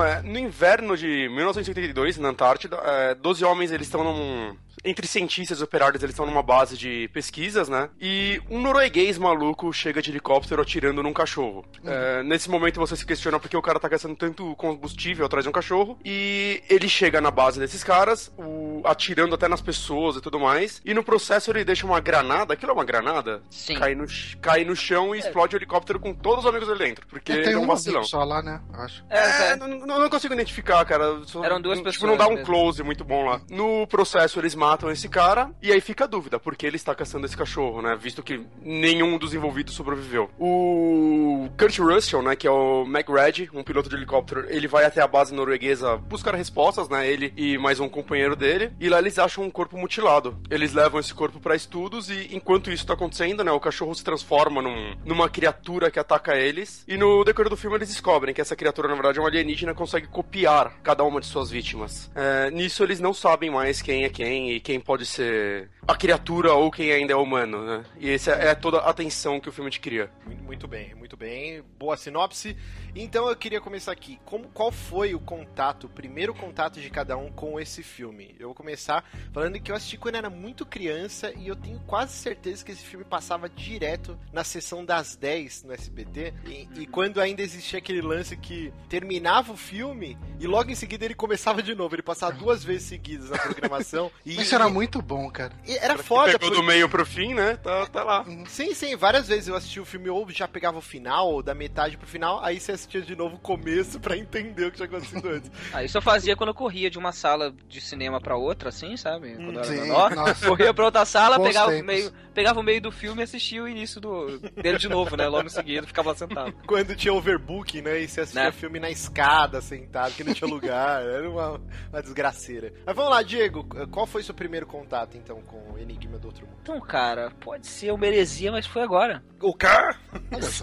é, 0.03 0.22
no 0.22 0.38
inverno 0.38 0.96
de 0.98 1.29
1982, 1.29 2.17
na 2.17 2.29
Antártida, 2.29 2.77
é, 2.84 3.15
12 3.15 3.43
homens 3.46 3.72
eles 3.72 3.88
estão 3.88 4.03
num. 4.03 4.55
Entre 4.83 5.05
cientistas 5.05 5.59
e 5.59 5.63
operários, 5.63 6.01
eles 6.01 6.13
estão 6.13 6.25
numa 6.25 6.41
base 6.41 6.75
de 6.75 7.07
pesquisas, 7.13 7.69
né? 7.69 7.89
E 8.00 8.41
um 8.50 8.59
norueguês 8.59 9.17
maluco 9.17 9.71
chega 9.71 10.01
de 10.01 10.09
helicóptero 10.09 10.61
atirando 10.61 11.03
num 11.03 11.13
cachorro. 11.13 11.63
É, 11.85 12.23
nesse 12.23 12.50
momento 12.50 12.79
você 12.79 12.95
se 12.95 13.05
questiona 13.05 13.39
porque 13.39 13.55
o 13.55 13.61
cara 13.61 13.79
tá 13.79 13.88
gastando 13.88 14.15
tanto 14.15 14.55
combustível 14.55 15.25
atrás 15.25 15.43
de 15.45 15.50
um 15.50 15.51
cachorro. 15.51 16.00
E 16.03 16.63
ele 16.67 16.89
chega 16.89 17.21
na 17.21 17.29
base 17.29 17.59
desses 17.59 17.83
caras, 17.83 18.33
o- 18.38 18.81
atirando 18.83 19.35
até 19.35 19.47
nas 19.47 19.61
pessoas 19.61 20.15
e 20.15 20.21
tudo 20.21 20.39
mais. 20.39 20.81
E 20.83 20.93
no 20.95 21.03
processo 21.03 21.51
ele 21.51 21.63
deixa 21.63 21.85
uma 21.85 22.00
granada. 22.00 22.53
Aquilo 22.55 22.71
é 22.71 22.73
uma 22.73 22.85
granada? 22.85 23.43
Sim. 23.51 23.75
Cai 23.75 23.93
no, 23.93 24.05
cai 24.41 24.63
no 24.65 24.75
chão 24.75 25.13
e 25.15 25.19
explode 25.19 25.55
o 25.55 25.57
helicóptero 25.57 26.00
com 26.00 26.11
todos 26.11 26.43
os 26.43 26.50
amigos 26.50 26.67
ali 26.67 26.79
dentro. 26.79 27.05
Porque 27.07 27.31
tem 27.33 27.41
ele 27.43 27.53
é 27.53 27.57
um 27.59 27.63
um 27.63 27.67
vacilão. 27.67 28.03
só 28.03 28.23
lá, 28.23 28.41
né? 28.41 28.59
eu 28.73 28.79
Acho. 28.81 29.05
É, 29.11 29.17
É, 29.19 29.51
é. 29.51 29.55
não, 29.55 29.67
não- 29.85 30.09
consigo 30.09 30.33
identificar, 30.33 30.83
cara. 30.85 31.21
Só- 31.27 31.43
Eram 31.45 31.61
duas 31.61 31.77
tipo, 31.77 31.89
pessoas 31.91 32.09
não 32.09 32.17
dá 32.17 32.25
um 32.27 32.31
mesmo. 32.31 32.45
close 32.47 32.81
muito 32.83 33.03
bom 33.05 33.25
lá. 33.25 33.39
No 33.50 33.85
processo, 33.88 34.39
eles 34.39 34.55
matam 34.55 34.70
esse 34.91 35.09
cara, 35.09 35.49
e 35.61 35.71
aí 35.71 35.81
fica 35.81 36.03
a 36.03 36.07
dúvida, 36.07 36.39
por 36.39 36.55
que 36.55 36.65
ele 36.65 36.75
está 36.75 36.93
caçando 36.95 37.25
esse 37.25 37.35
cachorro, 37.37 37.81
né? 37.81 37.97
Visto 37.99 38.21
que 38.23 38.41
nenhum 38.61 39.17
dos 39.17 39.33
envolvidos 39.33 39.73
sobreviveu. 39.73 40.29
O 40.39 41.49
Kurt 41.57 41.77
Russell, 41.79 42.21
né, 42.21 42.35
que 42.35 42.47
é 42.47 42.51
o 42.51 42.83
McRed, 42.85 43.49
um 43.53 43.63
piloto 43.63 43.89
de 43.89 43.95
helicóptero, 43.95 44.45
ele 44.49 44.67
vai 44.67 44.85
até 44.85 45.01
a 45.01 45.07
base 45.07 45.33
norueguesa 45.33 45.97
buscar 45.97 46.35
respostas, 46.35 46.89
né? 46.89 47.07
Ele 47.09 47.33
e 47.35 47.57
mais 47.57 47.79
um 47.79 47.89
companheiro 47.89 48.35
dele, 48.35 48.71
e 48.79 48.89
lá 48.89 48.99
eles 48.99 49.17
acham 49.19 49.43
um 49.43 49.49
corpo 49.51 49.77
mutilado. 49.77 50.37
Eles 50.49 50.73
levam 50.73 50.99
esse 50.99 51.13
corpo 51.13 51.39
para 51.39 51.55
estudos, 51.55 52.09
e 52.09 52.29
enquanto 52.31 52.71
isso 52.71 52.85
tá 52.85 52.93
acontecendo, 52.93 53.43
né, 53.43 53.51
o 53.51 53.59
cachorro 53.59 53.93
se 53.93 54.03
transforma 54.03 54.61
num- 54.61 54.95
numa 55.05 55.29
criatura 55.29 55.91
que 55.91 55.99
ataca 55.99 56.35
eles, 56.35 56.83
e 56.87 56.97
no 56.97 57.23
decorrer 57.23 57.49
do 57.49 57.57
filme 57.57 57.75
eles 57.77 57.89
descobrem 57.89 58.33
que 58.33 58.41
essa 58.41 58.55
criatura, 58.55 58.87
na 58.87 58.93
verdade, 58.93 59.19
é 59.19 59.21
um 59.21 59.25
alienígena 59.25 59.73
consegue 59.73 60.07
copiar 60.07 60.73
cada 60.83 61.03
uma 61.03 61.19
de 61.19 61.27
suas 61.27 61.49
vítimas. 61.49 62.09
É, 62.15 62.49
nisso 62.51 62.83
eles 62.83 62.99
não 62.99 63.13
sabem 63.13 63.49
mais 63.49 63.81
quem 63.81 64.03
é 64.03 64.09
quem 64.09 64.51
e 64.51 64.59
quem 64.61 64.79
pode 64.79 65.05
ser 65.05 65.69
a 65.87 65.95
criatura 65.95 66.53
ou 66.53 66.71
quem 66.71 66.91
ainda 66.91 67.13
é 67.13 67.15
humano, 67.15 67.65
né? 67.65 67.83
E 67.99 68.09
essa 68.09 68.31
é 68.31 68.53
toda 68.55 68.77
a 68.79 68.93
tensão 68.93 69.39
que 69.39 69.49
o 69.49 69.51
filme 69.51 69.69
te 69.71 69.79
cria. 69.79 70.09
Muito- 70.25 70.41
Muito 70.51 70.67
bem, 70.67 70.93
muito 70.95 71.17
bem. 71.17 71.63
Boa 71.79 71.95
sinopse. 71.97 72.55
Então 72.93 73.27
eu 73.29 73.35
queria 73.35 73.59
começar 73.61 73.91
aqui. 73.93 74.19
Como, 74.25 74.49
qual 74.49 74.69
foi 74.71 75.15
o 75.15 75.19
contato, 75.19 75.85
o 75.85 75.89
primeiro 75.89 76.33
contato 76.33 76.79
de 76.79 76.89
cada 76.89 77.15
um 77.17 77.31
com 77.31 77.59
esse 77.59 77.81
filme? 77.81 78.35
Eu 78.37 78.47
vou 78.49 78.55
começar 78.55 79.03
falando 79.33 79.59
que 79.59 79.71
eu 79.71 79.75
assisti 79.75 79.97
quando 79.97 80.15
era 80.15 80.29
muito 80.29 80.65
criança 80.65 81.33
e 81.37 81.47
eu 81.47 81.55
tenho 81.55 81.79
quase 81.87 82.13
certeza 82.13 82.63
que 82.65 82.71
esse 82.73 82.83
filme 82.83 83.05
passava 83.05 83.49
direto 83.49 84.19
na 84.33 84.43
sessão 84.43 84.83
das 84.85 85.15
10 85.15 85.63
no 85.63 85.73
SBT. 85.73 86.33
E, 86.45 86.67
e 86.81 86.85
quando 86.85 87.19
ainda 87.21 87.41
existia 87.41 87.79
aquele 87.79 88.01
lance 88.01 88.35
que 88.37 88.71
terminava 88.89 89.53
o 89.53 89.57
filme 89.57 90.17
e 90.39 90.45
logo 90.45 90.69
em 90.69 90.75
seguida 90.75 91.05
ele 91.05 91.15
começava 91.15 91.63
de 91.63 91.73
novo. 91.73 91.95
Ele 91.95 92.01
passava 92.03 92.33
duas 92.33 92.61
vezes 92.63 92.87
seguidas 92.89 93.29
na 93.29 93.37
programação. 93.37 94.11
E, 94.25 94.35
Isso 94.51 94.55
era 94.55 94.70
muito 94.70 95.01
bom, 95.01 95.29
cara. 95.29 95.53
e 95.67 95.77
era 95.77 95.98
foda. 95.98 96.31
Pegou 96.34 96.50
porque- 96.50 96.62
do 96.62 96.67
meio 96.67 96.89
pro 96.89 97.05
fim, 97.05 97.34
né? 97.34 97.55
Tá, 97.58 97.86
tá 97.88 98.03
lá. 98.03 98.25
Sim, 98.48 98.74
sim, 98.74 98.96
várias 98.96 99.27
vezes 99.27 99.48
eu 99.48 99.55
assisti 99.55 99.79
o 99.79 99.86
filme 99.86 100.10
ou 100.10 100.29
já 100.29 100.48
pegava 100.48 100.77
o 100.77 100.81
final, 100.81 101.29
ou 101.31 101.41
da 101.43 101.53
metade 101.53 101.98
pro 101.98 102.08
final, 102.08 102.43
aí 102.43 102.60
você 102.60 102.74
assistia 102.74 103.01
de 103.01 103.15
novo 103.15 103.36
o 103.36 103.39
começo 103.39 104.00
pra 104.00 104.17
entender 104.17 104.65
o 104.65 104.72
que 104.72 104.77
tinha 104.77 104.88
acontecido 104.88 105.27
antes. 105.29 105.51
Ah, 105.74 105.84
isso 105.84 105.98
eu 105.98 106.01
fazia 106.01 106.36
quando 106.36 106.50
eu 106.50 106.53
corria 106.55 106.89
de 106.89 106.98
uma 106.98 107.12
sala 107.13 107.53
de 107.70 107.79
cinema 107.79 108.20
pra 108.20 108.36
outra, 108.36 108.70
assim, 108.70 108.98
sabe? 108.98 109.36
Quando 109.36 109.53
eu 109.53 109.60
era 109.63 109.63
Sim, 109.65 109.81
menor. 109.81 110.15
nossa. 110.15 110.46
Corria 110.48 110.74
pra 110.74 110.86
outra 110.86 111.05
sala, 111.05 111.38
Bons 111.38 111.48
pegava 111.48 111.72
tempos. 111.72 111.86
meio, 111.86 112.12
pegava 112.34 112.60
o 112.60 112.63
meio 112.63 112.81
do 112.81 112.91
filme 112.91 113.22
e 113.22 113.24
assistia 113.24 113.63
o 113.63 113.67
início 113.67 114.01
do, 114.01 114.38
dele 114.62 114.77
de 114.77 114.89
novo, 114.89 115.15
né? 115.15 115.27
Logo 115.27 115.46
em 115.48 115.50
seguida, 115.50 115.88
ficava 115.88 116.13
sentado. 116.15 116.51
Quando 116.67 116.96
tinha 116.96 117.13
overbooking, 117.13 117.81
né? 117.81 118.01
E 118.01 118.08
você 118.08 118.22
assistia 118.22 118.43
Né? 118.43 118.51
filme 118.51 118.79
na 118.79 118.89
escada, 118.89 119.62
sentado, 119.62 120.13
que 120.13 120.24
não 120.24 120.34
tinha 120.34 120.50
lugar. 120.50 121.01
Era 121.03 121.29
uma, 121.29 121.62
uma 121.91 122.01
desgraceira. 122.01 122.74
Mas 122.86 122.96
vamos 122.96 123.12
lá, 123.12 123.22
Diego. 123.24 123.63
Qual 123.89 124.05
foi 124.05 124.24
seu 124.24 124.34
primeiro 124.41 124.65
contato, 124.65 125.15
então, 125.15 125.39
com 125.43 125.57
o 125.71 125.77
Enigma 125.77 126.17
do 126.17 126.25
Outro 126.29 126.48
Mundo? 126.48 126.57
Então, 126.63 126.81
cara, 126.81 127.29
pode 127.39 127.67
ser 127.67 127.88
eu 127.91 127.98
merecia, 127.98 128.51
mas 128.51 128.65
foi 128.65 128.81
agora. 128.81 129.24
O 129.39 129.53
quê? 129.53 129.67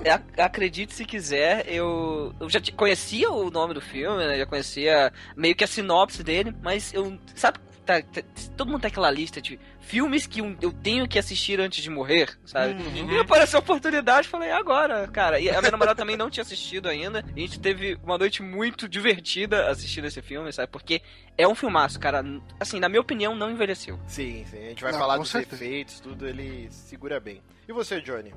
É, 0.05 0.11
ac- 0.11 0.41
acredite 0.41 0.93
se 0.93 1.05
quiser, 1.05 1.65
eu, 1.73 2.35
eu 2.41 2.51
já 2.51 2.61
conhecia 2.77 3.31
o 3.31 3.51
nome 3.53 3.75
do 3.75 3.81
filme, 3.81 4.19
né? 4.27 4.37
Já 4.37 4.47
conhecia 4.47 5.13
meio 5.37 5.55
que 5.55 5.63
a 5.63 5.67
sinopse 5.69 6.25
dele, 6.25 6.53
mas 6.61 6.93
eu. 6.93 7.17
Sabe, 7.37 7.61
tá- 7.89 8.03
tá- 8.03 8.23
todo 8.57 8.69
mundo 8.71 8.83
tem 8.83 8.89
aquela 8.91 9.11
lista 9.11 9.41
de 9.41 9.59
filmes 9.81 10.27
que 10.27 10.43
um- 10.43 10.55
eu 10.61 10.71
tenho 10.71 11.09
que 11.09 11.19
assistir 11.19 11.59
antes 11.59 11.83
de 11.83 11.89
morrer, 11.89 12.37
sabe? 12.45 12.77
E 13.11 13.19
apareceu 13.19 13.59
a 13.59 13.61
oportunidade, 13.63 14.29
falei, 14.29 14.51
"É 14.51 14.53
agora, 14.53 15.09
cara. 15.09 15.41
E 15.41 15.49
a 15.49 15.59
minha 15.61 15.71
namorada 15.71 15.97
também 15.97 16.17
não 16.17 16.29
tinha 16.29 16.43
assistido 16.43 16.87
ainda. 16.89 17.25
A 17.35 17.39
gente 17.41 17.59
teve 17.59 17.99
uma 18.05 18.19
noite 18.19 18.43
muito 18.43 18.87
divertida 18.87 19.71
assistindo 19.71 20.05
esse 20.07 20.21
filme, 20.21 20.53
sabe? 20.53 20.71
Porque 20.71 21.01
é 21.39 21.49
um 21.49 21.55
filmaço, 21.55 21.99
cara. 21.99 22.23
Assim, 22.61 22.79
na 22.79 22.89
minha 22.91 23.01
opinião, 23.01 23.35
não 23.35 23.51
envelheceu. 23.51 23.99
Sim, 24.07 24.45
sim. 24.51 24.59
A 24.59 24.69
gente 24.69 24.83
vai 24.83 24.93
Não, 24.93 24.99
falar 24.99 25.17
dos 25.17 25.31
certeza. 25.31 25.65
efeitos, 25.65 26.01
tudo, 26.01 26.27
ele 26.29 26.69
segura 26.71 27.19
bem. 27.19 27.41
E 27.67 27.73
você, 27.73 28.01
Johnny? 28.01 28.33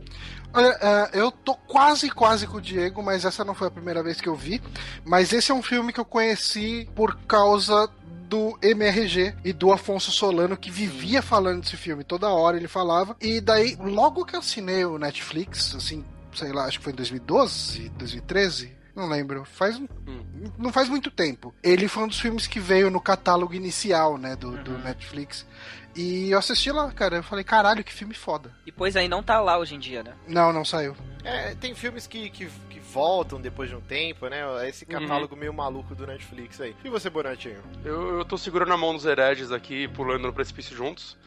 Olha, 0.53 0.77
é, 0.81 1.19
eu 1.19 1.31
tô 1.31 1.55
quase, 1.55 2.09
quase 2.09 2.45
com 2.45 2.57
o 2.57 2.61
Diego, 2.61 3.01
mas 3.01 3.23
essa 3.23 3.45
não 3.45 3.55
foi 3.55 3.67
a 3.67 3.71
primeira 3.71 4.03
vez 4.03 4.19
que 4.19 4.27
eu 4.27 4.35
vi. 4.35 4.61
Mas 5.05 5.31
esse 5.31 5.51
é 5.51 5.55
um 5.55 5.61
filme 5.61 5.93
que 5.93 5.99
eu 5.99 6.05
conheci 6.05 6.87
por 6.95 7.15
causa 7.25 7.87
do 8.31 8.57
MRG 8.61 9.35
e 9.43 9.51
do 9.51 9.73
Afonso 9.73 10.09
Solano, 10.09 10.55
que 10.55 10.71
vivia 10.71 11.21
falando 11.21 11.61
desse 11.63 11.75
filme 11.75 12.01
toda 12.05 12.29
hora, 12.29 12.55
ele 12.55 12.67
falava. 12.69 13.13
E 13.19 13.41
daí, 13.41 13.75
logo 13.77 14.23
que 14.23 14.37
eu 14.37 14.39
assinei 14.39 14.85
o 14.85 14.97
Netflix, 14.97 15.75
assim, 15.75 16.05
sei 16.33 16.53
lá, 16.53 16.63
acho 16.63 16.77
que 16.77 16.83
foi 16.85 16.93
em 16.93 16.95
2012, 16.95 17.89
2013. 17.89 18.71
Não 18.95 19.07
lembro. 19.09 19.43
Faz 19.45 19.77
um- 19.77 19.87
Não 20.57 20.71
faz 20.71 20.87
muito 20.87 21.11
tempo. 21.11 21.53
Ele 21.61 21.87
foi 21.89 22.03
um 22.03 22.07
dos 22.07 22.19
filmes 22.19 22.47
que 22.47 22.59
veio 22.59 22.89
no 22.89 23.01
catálogo 23.01 23.53
inicial, 23.53 24.17
né, 24.17 24.35
do, 24.35 24.51
do 24.63 24.77
Netflix. 24.77 25.45
E 25.95 26.31
eu 26.31 26.39
assisti 26.39 26.71
lá, 26.71 26.91
cara. 26.91 27.17
Eu 27.17 27.23
falei, 27.23 27.43
caralho, 27.43 27.83
que 27.83 27.93
filme 27.93 28.13
foda. 28.13 28.51
E 28.65 28.71
pois 28.71 28.95
aí 28.95 29.07
não 29.07 29.21
tá 29.21 29.39
lá 29.41 29.57
hoje 29.57 29.75
em 29.75 29.79
dia, 29.79 30.03
né? 30.03 30.13
Não, 30.27 30.53
não 30.53 30.63
saiu. 30.63 30.95
É, 31.23 31.53
tem 31.55 31.75
filmes 31.75 32.07
que, 32.07 32.29
que, 32.29 32.47
que 32.69 32.79
voltam 32.79 33.39
depois 33.39 33.69
de 33.69 33.75
um 33.75 33.81
tempo, 33.81 34.27
né? 34.27 34.67
Esse 34.67 34.85
catálogo 34.85 35.35
meio 35.35 35.53
maluco 35.53 35.93
do 35.93 36.07
Netflix 36.07 36.59
aí. 36.59 36.75
E 36.83 36.89
você, 36.89 37.09
Bonatinho? 37.09 37.61
Eu, 37.83 38.19
eu 38.19 38.25
tô 38.25 38.37
segurando 38.37 38.73
a 38.73 38.77
mão 38.77 38.93
dos 38.93 39.05
hereges 39.05 39.51
aqui, 39.51 39.87
pulando 39.87 40.23
no 40.23 40.33
precipício 40.33 40.75
juntos. 40.75 41.17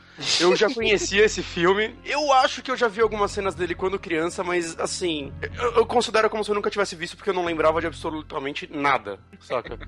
Eu 0.40 0.54
já 0.54 0.73
conhecia 0.73 1.25
esse 1.25 1.42
filme. 1.42 1.97
Eu 2.04 2.33
acho 2.33 2.62
que 2.62 2.71
eu 2.71 2.76
já 2.76 2.88
vi 2.88 3.00
algumas 3.00 3.30
cenas 3.30 3.54
dele 3.54 3.75
quando 3.75 3.99
criança, 3.99 4.44
mas 4.44 4.78
assim, 4.78 5.33
eu, 5.59 5.73
eu 5.76 5.87
considero 5.87 6.30
como 6.30 6.44
se 6.44 6.50
eu 6.50 6.54
nunca 6.54 6.71
tivesse 6.71 6.94
visto 6.94 7.16
porque 7.16 7.30
eu 7.30 7.35
não 7.35 7.44
lembrava 7.44 7.80
de 7.80 7.87
absolutamente 7.87 8.68
nada, 8.73 9.18
saca? 9.40 9.78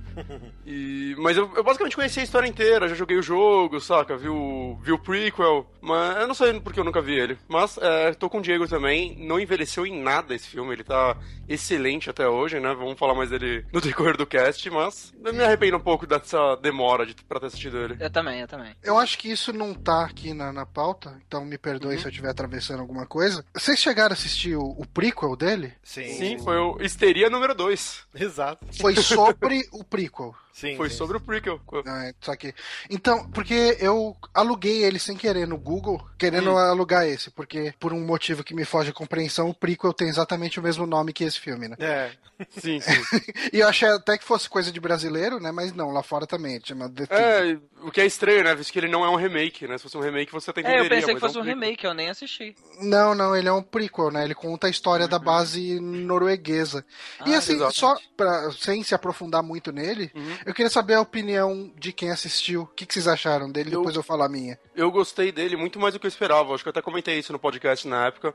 E, 0.64 1.14
mas 1.18 1.36
eu, 1.36 1.50
eu 1.54 1.62
basicamente 1.62 1.94
conheci 1.94 2.20
a 2.20 2.24
história 2.24 2.48
inteira, 2.48 2.88
já 2.88 2.94
joguei 2.94 3.16
o 3.16 3.22
jogo, 3.22 3.80
saca? 3.80 4.16
Vi 4.16 4.28
o, 4.28 4.78
vi 4.82 4.92
o 4.92 4.98
prequel, 4.98 5.70
mas 5.80 6.16
eu 6.16 6.26
não 6.26 6.34
sei 6.34 6.58
porque 6.60 6.80
eu 6.80 6.84
nunca 6.84 7.00
vi 7.00 7.14
ele. 7.14 7.38
Mas 7.48 7.78
é, 7.78 8.12
tô 8.14 8.28
com 8.28 8.38
o 8.38 8.42
Diego 8.42 8.66
também, 8.66 9.16
não 9.18 9.38
envelheceu 9.38 9.86
em 9.86 10.02
nada 10.02 10.34
esse 10.34 10.48
filme, 10.48 10.72
ele 10.72 10.84
tá 10.84 11.16
excelente 11.48 12.10
até 12.10 12.28
hoje, 12.28 12.58
né? 12.58 12.74
Vamos 12.74 12.98
falar 12.98 13.14
mais 13.14 13.30
dele 13.30 13.64
no 13.72 13.80
decorrer 13.80 14.16
do 14.16 14.26
cast, 14.26 14.68
mas 14.70 15.14
eu 15.24 15.32
me 15.32 15.44
arrependo 15.44 15.76
um 15.76 15.80
pouco 15.80 16.06
dessa 16.06 16.56
demora 16.56 17.06
de, 17.06 17.14
pra 17.14 17.38
ter 17.38 17.46
assistido 17.46 17.78
ele. 17.78 17.96
Eu 18.00 18.10
também, 18.10 18.40
eu 18.40 18.48
também. 18.48 18.74
Eu 18.82 18.98
acho 18.98 19.18
que 19.18 19.30
isso 19.30 19.52
não 19.52 19.72
tá 19.72 20.04
aqui 20.16 20.32
na, 20.32 20.50
na 20.50 20.64
pauta, 20.64 21.20
então 21.26 21.44
me 21.44 21.58
perdoe 21.58 21.98
se 21.98 22.06
eu 22.06 22.08
estiver 22.08 22.30
atravessando 22.30 22.80
alguma 22.80 23.04
coisa. 23.04 23.44
Vocês 23.52 23.78
chegaram 23.78 24.12
a 24.12 24.14
assistir 24.14 24.56
o, 24.56 24.64
o 24.64 24.86
prequel 24.86 25.36
dele? 25.36 25.74
Sim. 25.82 26.08
Sim, 26.14 26.38
foi 26.38 26.56
o 26.56 26.80
Histeria 26.80 27.28
número 27.28 27.54
2. 27.54 28.04
Exato. 28.14 28.64
Foi 28.80 28.96
sobre 28.96 29.68
o 29.70 29.84
prequel. 29.84 30.34
Sim, 30.56 30.74
Foi 30.74 30.88
sim. 30.88 30.96
sobre 30.96 31.18
o 31.18 31.20
prequel. 31.20 31.60
Ah, 31.84 32.06
é, 32.06 32.14
só 32.18 32.34
que... 32.34 32.54
Então, 32.88 33.28
porque 33.30 33.76
eu 33.78 34.16
aluguei 34.32 34.82
ele 34.84 34.98
sem 34.98 35.14
querer 35.14 35.46
no 35.46 35.58
Google, 35.58 36.02
querendo 36.16 36.56
alugar 36.56 37.06
esse, 37.06 37.30
porque 37.30 37.74
por 37.78 37.92
um 37.92 38.00
motivo 38.00 38.42
que 38.42 38.54
me 38.54 38.64
foge 38.64 38.88
a 38.88 38.94
compreensão, 38.94 39.50
o 39.50 39.54
prequel 39.54 39.92
tem 39.92 40.08
exatamente 40.08 40.58
o 40.58 40.62
mesmo 40.62 40.86
nome 40.86 41.12
que 41.12 41.24
esse 41.24 41.38
filme, 41.38 41.68
né? 41.68 41.76
É. 41.78 42.10
Sim, 42.58 42.80
sim. 42.80 42.90
E 43.52 43.60
eu 43.60 43.68
achei 43.68 43.88
até 43.88 44.16
que 44.16 44.24
fosse 44.24 44.48
coisa 44.48 44.72
de 44.72 44.80
brasileiro, 44.80 45.38
né? 45.38 45.52
Mas 45.52 45.72
não, 45.74 45.90
lá 45.90 46.02
fora 46.02 46.26
também, 46.26 46.58
chama 46.64 46.88
The. 46.88 47.06
É, 47.10 47.58
o 47.82 47.90
que 47.90 48.00
é 48.00 48.06
estranho, 48.06 48.42
né? 48.44 48.54
Visto 48.54 48.72
que 48.72 48.78
ele 48.78 48.88
não 48.88 49.04
é 49.04 49.10
um 49.10 49.16
remake, 49.16 49.66
né? 49.66 49.76
Se 49.76 49.82
fosse 49.84 49.96
um 49.96 50.00
remake, 50.00 50.32
você 50.32 50.50
até 50.50 50.60
É, 50.60 50.64
entenderia. 50.64 50.84
eu 50.86 50.90
pensei 50.90 51.14
que 51.14 51.18
é 51.18 51.20
fosse 51.20 51.38
um 51.38 51.42
prequel. 51.42 51.60
remake, 51.60 51.84
eu 51.86 51.94
nem 51.94 52.08
assisti. 52.08 52.54
Não, 52.80 53.14
não, 53.14 53.34
ele 53.36 53.48
é 53.48 53.52
um 53.52 53.62
prequel, 53.62 54.10
né? 54.10 54.24
Ele 54.24 54.34
conta 54.34 54.66
a 54.66 54.70
história 54.70 55.06
da 55.08 55.18
base 55.18 55.78
norueguesa. 55.80 56.84
e 57.26 57.34
Ah, 57.34 57.38
assim, 57.38 57.54
exatamente. 57.54 57.78
só 57.80 57.96
pra, 58.16 58.50
sem 58.52 58.82
se 58.82 58.94
aprofundar 58.94 59.42
muito 59.42 59.72
nele, 59.72 60.10
eu 60.46 60.54
queria 60.54 60.70
saber 60.70 60.94
a 60.94 61.00
opinião 61.00 61.70
de 61.76 61.92
quem 61.92 62.10
assistiu. 62.10 62.62
O 62.62 62.66
que, 62.66 62.86
que 62.86 62.94
vocês 62.94 63.06
acharam 63.06 63.50
dele? 63.52 63.74
Eu- 63.74 63.80
Depois 63.80 63.96
eu 63.96 64.02
falo 64.02 64.22
a 64.22 64.28
minha. 64.28 64.58
Eu 64.74 64.90
gostei 64.90 65.30
dele 65.32 65.56
muito 65.56 65.78
mais 65.78 65.92
do 65.92 66.00
que 66.00 66.06
eu 66.06 66.08
esperava. 66.08 66.54
Acho 66.54 66.62
que 66.62 66.68
eu 66.68 66.70
até 66.70 66.80
comentei 66.80 67.18
isso 67.18 67.32
no 67.32 67.38
podcast 67.38 67.86
na 67.86 68.06
época. 68.06 68.34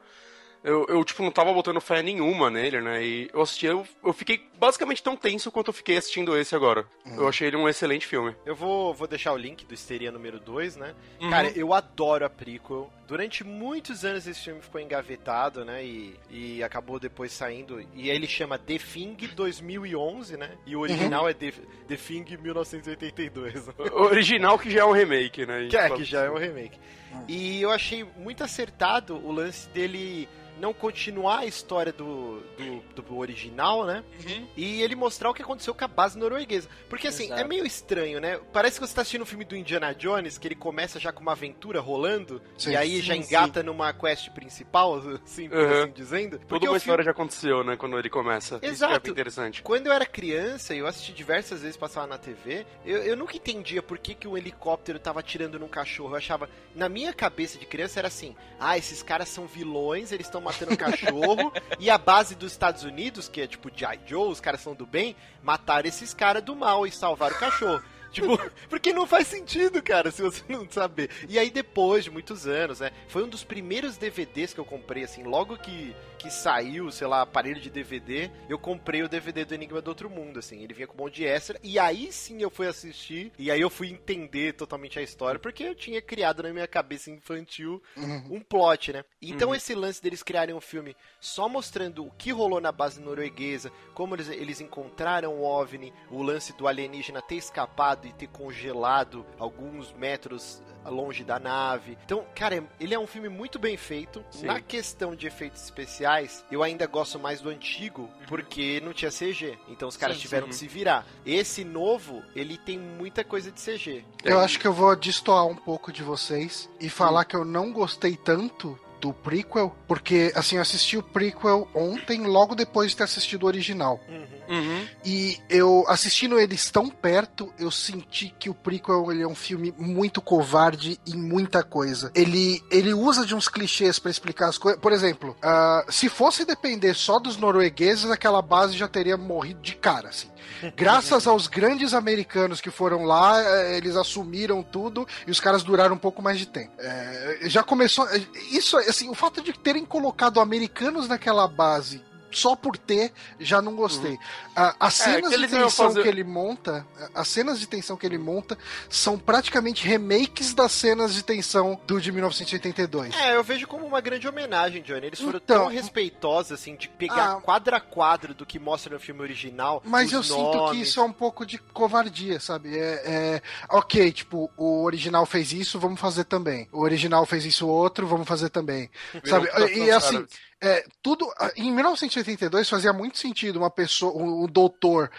Eu, 0.63 0.85
eu, 0.87 1.03
tipo, 1.03 1.23
não 1.23 1.31
tava 1.31 1.51
botando 1.51 1.81
fé 1.81 2.03
nenhuma 2.03 2.50
nele, 2.50 2.81
né? 2.81 3.03
E 3.03 3.29
eu 3.33 3.41
assisti, 3.41 3.65
eu, 3.65 3.85
eu 4.03 4.13
fiquei 4.13 4.47
basicamente 4.59 5.01
tão 5.01 5.15
tenso 5.15 5.51
quanto 5.51 5.69
eu 5.69 5.74
fiquei 5.74 5.97
assistindo 5.97 6.37
esse 6.37 6.55
agora. 6.55 6.85
Eu 7.17 7.27
achei 7.27 7.47
ele 7.47 7.57
um 7.57 7.67
excelente 7.67 8.05
filme. 8.05 8.35
Eu 8.45 8.55
vou, 8.55 8.93
vou 8.93 9.07
deixar 9.07 9.33
o 9.33 9.37
link 9.37 9.65
do 9.65 9.74
Histeria 9.74 10.11
número 10.11 10.39
2, 10.39 10.75
né? 10.75 10.93
Uhum. 11.19 11.29
Cara, 11.31 11.50
eu 11.55 11.74
adoro 11.74 12.25
a 12.25 12.29
prequel. 12.29 12.91
Durante 13.07 13.43
muitos 13.43 14.05
anos 14.05 14.27
esse 14.27 14.39
filme 14.39 14.61
ficou 14.61 14.79
engavetado, 14.79 15.65
né? 15.65 15.83
E, 15.83 16.15
e 16.29 16.63
acabou 16.63 17.00
depois 17.00 17.31
saindo. 17.31 17.83
E 17.95 18.09
ele 18.09 18.27
chama 18.27 18.59
The 18.59 18.77
Thing 18.77 19.17
2011, 19.35 20.37
né? 20.37 20.51
E 20.67 20.75
o 20.75 20.81
original 20.81 21.27
é 21.27 21.33
The, 21.33 21.53
The 21.87 21.95
Thing 21.95 22.37
1982. 22.39 23.69
O 23.91 24.03
original 24.03 24.57
que 24.59 24.69
já 24.69 24.81
é 24.81 24.85
um 24.85 24.91
remake, 24.91 25.45
né? 25.45 25.67
Que 25.69 25.77
é, 25.77 25.89
que 25.89 26.03
já 26.03 26.24
é 26.24 26.29
um 26.29 26.37
remake. 26.37 26.79
E 27.27 27.61
eu 27.61 27.71
achei 27.71 28.05
muito 28.17 28.43
acertado 28.43 29.15
o 29.15 29.31
lance 29.31 29.67
dele 29.69 30.29
não 30.61 30.74
continuar 30.74 31.39
a 31.39 31.45
história 31.45 31.91
do, 31.91 32.39
do, 32.57 33.01
do 33.01 33.17
original, 33.17 33.85
né? 33.85 34.03
Uhum. 34.25 34.47
E 34.55 34.81
ele 34.81 34.95
mostrar 34.95 35.29
o 35.29 35.33
que 35.33 35.41
aconteceu 35.41 35.74
com 35.74 35.83
a 35.83 35.87
base 35.87 36.17
norueguesa. 36.17 36.69
Porque 36.87 37.07
assim, 37.07 37.25
Exato. 37.25 37.41
é 37.41 37.43
meio 37.43 37.65
estranho, 37.65 38.21
né? 38.21 38.39
Parece 38.53 38.79
que 38.79 38.87
você 38.87 38.93
tá 38.93 39.01
assistindo 39.01 39.24
um 39.24 39.25
filme 39.25 39.43
do 39.43 39.55
Indiana 39.55 39.93
Jones, 39.93 40.37
que 40.37 40.47
ele 40.47 40.55
começa 40.55 41.00
já 41.00 41.11
com 41.11 41.21
uma 41.21 41.31
aventura 41.31 41.79
rolando, 41.81 42.41
Sim. 42.57 42.71
e 42.71 42.75
aí 42.75 42.95
Sim, 42.97 43.01
já 43.01 43.13
sim. 43.15 43.19
engata 43.21 43.63
numa 43.63 43.91
quest 43.91 44.29
principal, 44.29 44.95
assim, 45.25 45.50
por 45.50 45.57
Uhum. 45.57 45.83
assim 45.83 45.91
dizendo. 45.91 46.39
Toda 46.47 46.65
uma 46.67 46.74
o 46.74 46.77
história 46.77 47.03
filme, 47.03 47.05
já 47.05 47.11
aconteceu, 47.11 47.63
né? 47.63 47.75
Quando 47.75 47.97
ele 47.97 48.09
começa. 48.09 48.55
Isso 48.55 48.59
que 48.61 48.65
é 48.67 48.69
Exato. 48.69 49.01
bem 49.01 49.11
interessante. 49.11 49.61
quando 49.63 49.87
eu 49.87 49.93
era 49.93 50.05
criança, 50.05 50.75
e 50.75 50.77
eu 50.79 50.85
assisti 50.87 51.11
diversas 51.11 51.61
vezes 51.61 51.75
passar 51.75 52.07
na 52.07 52.17
TV, 52.17 52.65
eu, 52.85 53.00
eu 53.03 53.17
nunca 53.17 53.35
entendia 53.35 53.81
por 53.81 53.97
que, 53.97 54.13
que 54.13 54.27
um 54.27 54.37
helicóptero 54.37 55.00
tava 55.00 55.19
atirando 55.19 55.57
num 55.59 55.67
cachorro. 55.67 56.11
Eu 56.13 56.17
achava, 56.17 56.50
na 56.75 56.87
minha 56.87 57.11
cabeça 57.13 57.57
de 57.57 57.65
criança 57.65 58.00
era 58.00 58.07
assim: 58.07 58.35
ah, 58.59 58.77
esses 58.77 59.01
caras 59.01 59.29
são 59.29 59.47
vilões, 59.47 60.11
eles 60.11 60.27
estão 60.27 60.41
matando 60.51 60.77
cachorro, 60.77 61.53
e 61.79 61.90
a 61.90 61.98
base 61.98 62.35
dos 62.35 62.51
Estados 62.51 62.83
Unidos, 62.83 63.27
que 63.27 63.42
é 63.42 63.48
tipo 63.48 63.70
G.I. 63.74 64.00
Joe, 64.05 64.29
os 64.29 64.40
caras 64.40 64.61
são 64.61 64.75
do 64.75 64.85
bem, 64.85 65.16
mataram 65.42 65.87
esses 65.87 66.14
caras 66.14 66.44
do 66.44 66.55
mal 66.55 66.85
e 66.85 66.92
salvaram 66.92 67.35
o 67.35 67.40
cachorro. 67.40 67.81
Tipo, 68.11 68.37
porque 68.69 68.93
não 68.93 69.07
faz 69.07 69.27
sentido, 69.27 69.81
cara, 69.81 70.11
se 70.11 70.21
você 70.21 70.43
não 70.50 70.69
saber. 70.69 71.09
E 71.27 71.39
aí, 71.39 71.50
depois 71.50 72.03
de 72.03 72.11
muitos 72.11 72.47
anos, 72.47 72.79
né? 72.79 72.91
Foi 73.07 73.24
um 73.24 73.29
dos 73.29 73.43
primeiros 73.43 73.97
DVDs 73.97 74.53
que 74.53 74.59
eu 74.59 74.65
comprei, 74.65 75.03
assim, 75.03 75.24
logo 75.24 75.57
que, 75.57 75.95
que 76.17 76.29
saiu, 76.29 76.91
sei 76.91 77.07
lá, 77.07 77.21
aparelho 77.21 77.59
de 77.59 77.69
DVD, 77.69 78.29
eu 78.47 78.59
comprei 78.59 79.01
o 79.03 79.09
DVD 79.09 79.45
do 79.45 79.53
Enigma 79.53 79.81
do 79.81 79.87
Outro 79.87 80.09
Mundo, 80.09 80.39
assim. 80.39 80.61
Ele 80.61 80.74
vinha 80.74 80.87
com 80.87 80.95
um 80.95 81.05
monte 81.05 81.15
de 81.15 81.25
extra. 81.25 81.59
E 81.63 81.79
aí 81.79 82.11
sim 82.11 82.41
eu 82.41 82.50
fui 82.50 82.67
assistir, 82.67 83.31
e 83.37 83.50
aí 83.50 83.61
eu 83.61 83.69
fui 83.69 83.89
entender 83.89 84.53
totalmente 84.53 85.00
a 85.00 85.01
história, 85.01 85.39
porque 85.39 85.63
eu 85.63 85.75
tinha 85.75 86.01
criado 86.01 86.43
na 86.43 86.51
minha 86.51 86.67
cabeça 86.67 87.09
infantil 87.09 87.81
um 88.29 88.39
plot, 88.39 88.93
né? 88.93 89.03
Então 89.21 89.53
esse 89.55 89.74
lance 89.74 90.01
deles 90.01 90.24
criarem 90.24 90.53
um 90.53 90.61
filme 90.61 90.95
só 91.19 91.47
mostrando 91.47 92.05
o 92.05 92.11
que 92.11 92.31
rolou 92.31 92.59
na 92.59 92.71
base 92.71 93.01
norueguesa, 93.01 93.71
como 93.93 94.15
eles, 94.15 94.29
eles 94.29 94.61
encontraram 94.61 95.33
o 95.33 95.43
OVNI, 95.43 95.93
o 96.09 96.21
lance 96.21 96.53
do 96.53 96.67
alienígena 96.67 97.21
ter 97.21 97.35
escapado 97.35 98.00
e 98.07 98.14
ter 98.14 98.27
congelado 98.27 99.25
alguns 99.37 99.92
metros 99.94 100.61
longe 100.85 101.24
da 101.24 101.40
nave. 101.40 101.98
Então, 102.05 102.25
cara, 102.35 102.64
ele 102.79 102.94
é 102.94 103.00
um 103.00 103.07
filme 103.07 103.29
muito 103.29 103.59
bem 103.59 103.77
feito. 103.77 104.24
Sim. 104.31 104.48
Na 104.48 104.59
questão 104.59 105.16
de 105.16 105.27
efeitos 105.27 105.64
especiais, 105.64 106.44
eu 106.51 106.64
ainda 106.64 106.87
gosto 106.87 107.20
mais 107.20 107.42
do 107.42 107.50
antigo, 107.50 108.09
porque 108.27 108.81
não 108.83 108.94
tinha 108.94 109.11
CG. 109.11 109.57
Então 109.68 109.87
os 109.87 109.98
caras 109.98 110.18
Sim, 110.18 110.24
tiveram 110.24 110.48
sim. 110.48 110.51
que 110.51 110.55
se 110.55 110.68
virar. 110.68 111.05
Esse 111.25 111.64
novo, 111.64 112.24
ele 112.35 112.57
tem 112.57 112.79
muita 112.79 113.24
coisa 113.24 113.51
de 113.51 113.61
CG. 113.61 114.03
Eu 114.24 114.40
acho 114.40 114.59
que 114.59 114.68
eu 114.68 114.74
vou 114.74 114.96
destoar 114.96 115.46
um 115.46 115.55
pouco 115.55 115.92
de 115.92 116.03
vocês 116.03 116.70
e 116.79 116.90
falar 116.90 117.25
que 117.25 117.35
eu 117.35 117.46
não 117.46 117.72
gostei 117.72 118.16
tanto 118.16 118.79
do 119.01 119.11
prequel, 119.11 119.75
porque, 119.87 120.31
assim, 120.35 120.55
eu 120.55 120.61
assisti 120.61 120.96
o 120.96 121.03
prequel 121.03 121.68
ontem, 121.74 122.22
logo 122.22 122.53
depois 122.53 122.92
de 122.92 122.98
ter 122.98 123.03
assistido 123.03 123.44
o 123.44 123.48
original. 123.48 124.00
Uhum. 124.48 124.87
E 125.03 125.40
eu, 125.50 125.85
assistindo 125.87 126.40
eles 126.40 126.70
tão 126.70 126.90
perto, 126.90 127.51
eu 127.57 127.72
senti 127.72 128.33
que 128.37 128.50
o 128.50 128.53
prequel 128.53 129.11
ele 129.11 129.24
é 129.24 129.27
um 129.27 129.35
filme 129.35 129.74
muito 129.77 130.22
covarde 130.22 131.00
em 131.07 131.16
muita 131.16 131.64
coisa. 131.64 132.11
Ele, 132.14 132.61
ele 132.70 132.94
usa 132.94 133.25
de 133.25 133.33
uns 133.33 133.48
clichês 133.48 133.98
pra 133.98 134.11
explicar 134.11 134.50
as 134.50 134.57
coisas. 134.57 134.79
Por 134.79 134.92
exemplo, 134.92 135.35
ah, 135.42 135.85
se 135.90 136.07
fosse 136.09 136.46
depender 136.46 136.94
só 136.94 137.18
dos 137.18 137.37
noruegueses, 137.37 138.11
aquela 138.11 138.42
base 138.42 138.77
já 138.77 138.87
teria 138.87 139.18
morrido 139.18 139.61
de 139.61 139.75
cara, 139.75 140.09
assim. 140.09 140.29
Graças 140.75 141.27
aos 141.27 141.47
grandes 141.47 141.93
americanos 141.93 142.61
que 142.61 142.71
foram 142.71 143.03
lá, 143.03 143.41
eh, 143.41 143.77
eles 143.77 143.95
assumiram 143.95 144.63
tudo 144.63 145.07
e 145.25 145.31
os 145.31 145.39
caras 145.39 145.63
duraram 145.63 145.95
um 145.95 145.99
pouco 145.99 146.21
mais 146.21 146.37
de 146.37 146.45
tempo. 146.45 146.71
É, 146.79 147.39
já 147.43 147.63
começou. 147.63 148.07
Isso, 148.51 148.77
assim, 148.77 149.09
o 149.09 149.13
fato 149.13 149.41
de 149.41 149.53
terem 149.53 149.85
colocado 149.85 150.39
americanos 150.39 151.07
naquela 151.07 151.47
base 151.47 152.01
só 152.31 152.55
por 152.55 152.77
ter, 152.77 153.11
já 153.39 153.61
não 153.61 153.75
gostei. 153.75 154.17
Ah, 154.55 154.75
as 154.79 155.00
É, 155.01 155.03
cenas 155.13 155.31
que 155.31 155.37
de 155.37 155.48
tensão 155.48 155.87
fazer- 155.87 156.01
que 156.03 156.07
ele 156.07 156.24
monta, 156.24 156.85
as 157.13 157.27
cenas 157.27 157.59
de 157.59 157.67
tensão 157.67 157.96
que 157.98 158.05
ele 158.05 158.17
monta, 158.17 158.57
são 158.89 159.17
praticamente 159.17 159.87
remakes 159.87 160.53
das 160.53 160.72
cenas 160.72 161.13
de 161.13 161.24
tensão 161.24 161.79
do 161.85 162.00
de 162.00 162.11
1982. 162.11 163.15
É, 163.15 163.35
eu 163.35 163.44
vejo 163.44 163.67
como 163.67 163.85
uma 163.85 164.01
grande 164.01 164.27
homenagem, 164.27 164.81
Johnny. 164.81 165.07
Eles 165.07 165.20
foram 165.20 165.39
Então- 165.44 165.57
tão 165.63 165.67
respeitosos, 165.67 166.51
assim, 166.51 166.75
de 166.75 166.87
pegar 166.89 167.33
Ah. 167.37 167.41
quadro 167.41 167.75
a 167.75 167.79
quadro 167.79 168.33
do 168.33 168.46
que 168.46 168.59
mostra 168.59 168.94
no 168.94 169.00
filme 169.00 169.22
original. 169.22 169.81
Mas 169.85 170.11
eu 170.11 170.22
sinto 170.24 170.51
que 170.51 170.57
nomes. 170.57 170.87
isso 170.87 171.00
é 171.00 171.03
um 171.03 171.13
pouco 171.13 171.46
de 171.46 171.57
covardia, 171.57 172.39
sabe? 172.39 172.77
É, 172.77 173.01
é, 173.05 173.41
ok, 173.70 174.11
tipo, 174.11 174.50
o 174.57 174.83
original 174.83 175.25
fez 175.25 175.51
isso, 175.53 175.79
vamos 175.79 176.00
fazer 176.00 176.24
também. 176.25 176.67
O 176.72 176.81
original 176.81 177.25
fez 177.25 177.46
isso 177.46 177.67
outro, 177.67 178.07
vamos 178.07 178.27
fazer 178.27 178.50
também. 178.50 178.89
sabe? 179.25 179.48
E 179.75 179.91
assim, 179.91 180.13
caras. 180.15 180.29
É, 180.61 180.85
tudo. 181.01 181.27
Em 181.55 181.71
1982 181.71 182.69
fazia 182.69 182.93
muito 182.93 183.17
sentido 183.17 183.57
uma 183.57 183.69
pessoa, 183.71 184.13
um, 184.15 184.43
um 184.43 184.47
doutor 184.47 185.09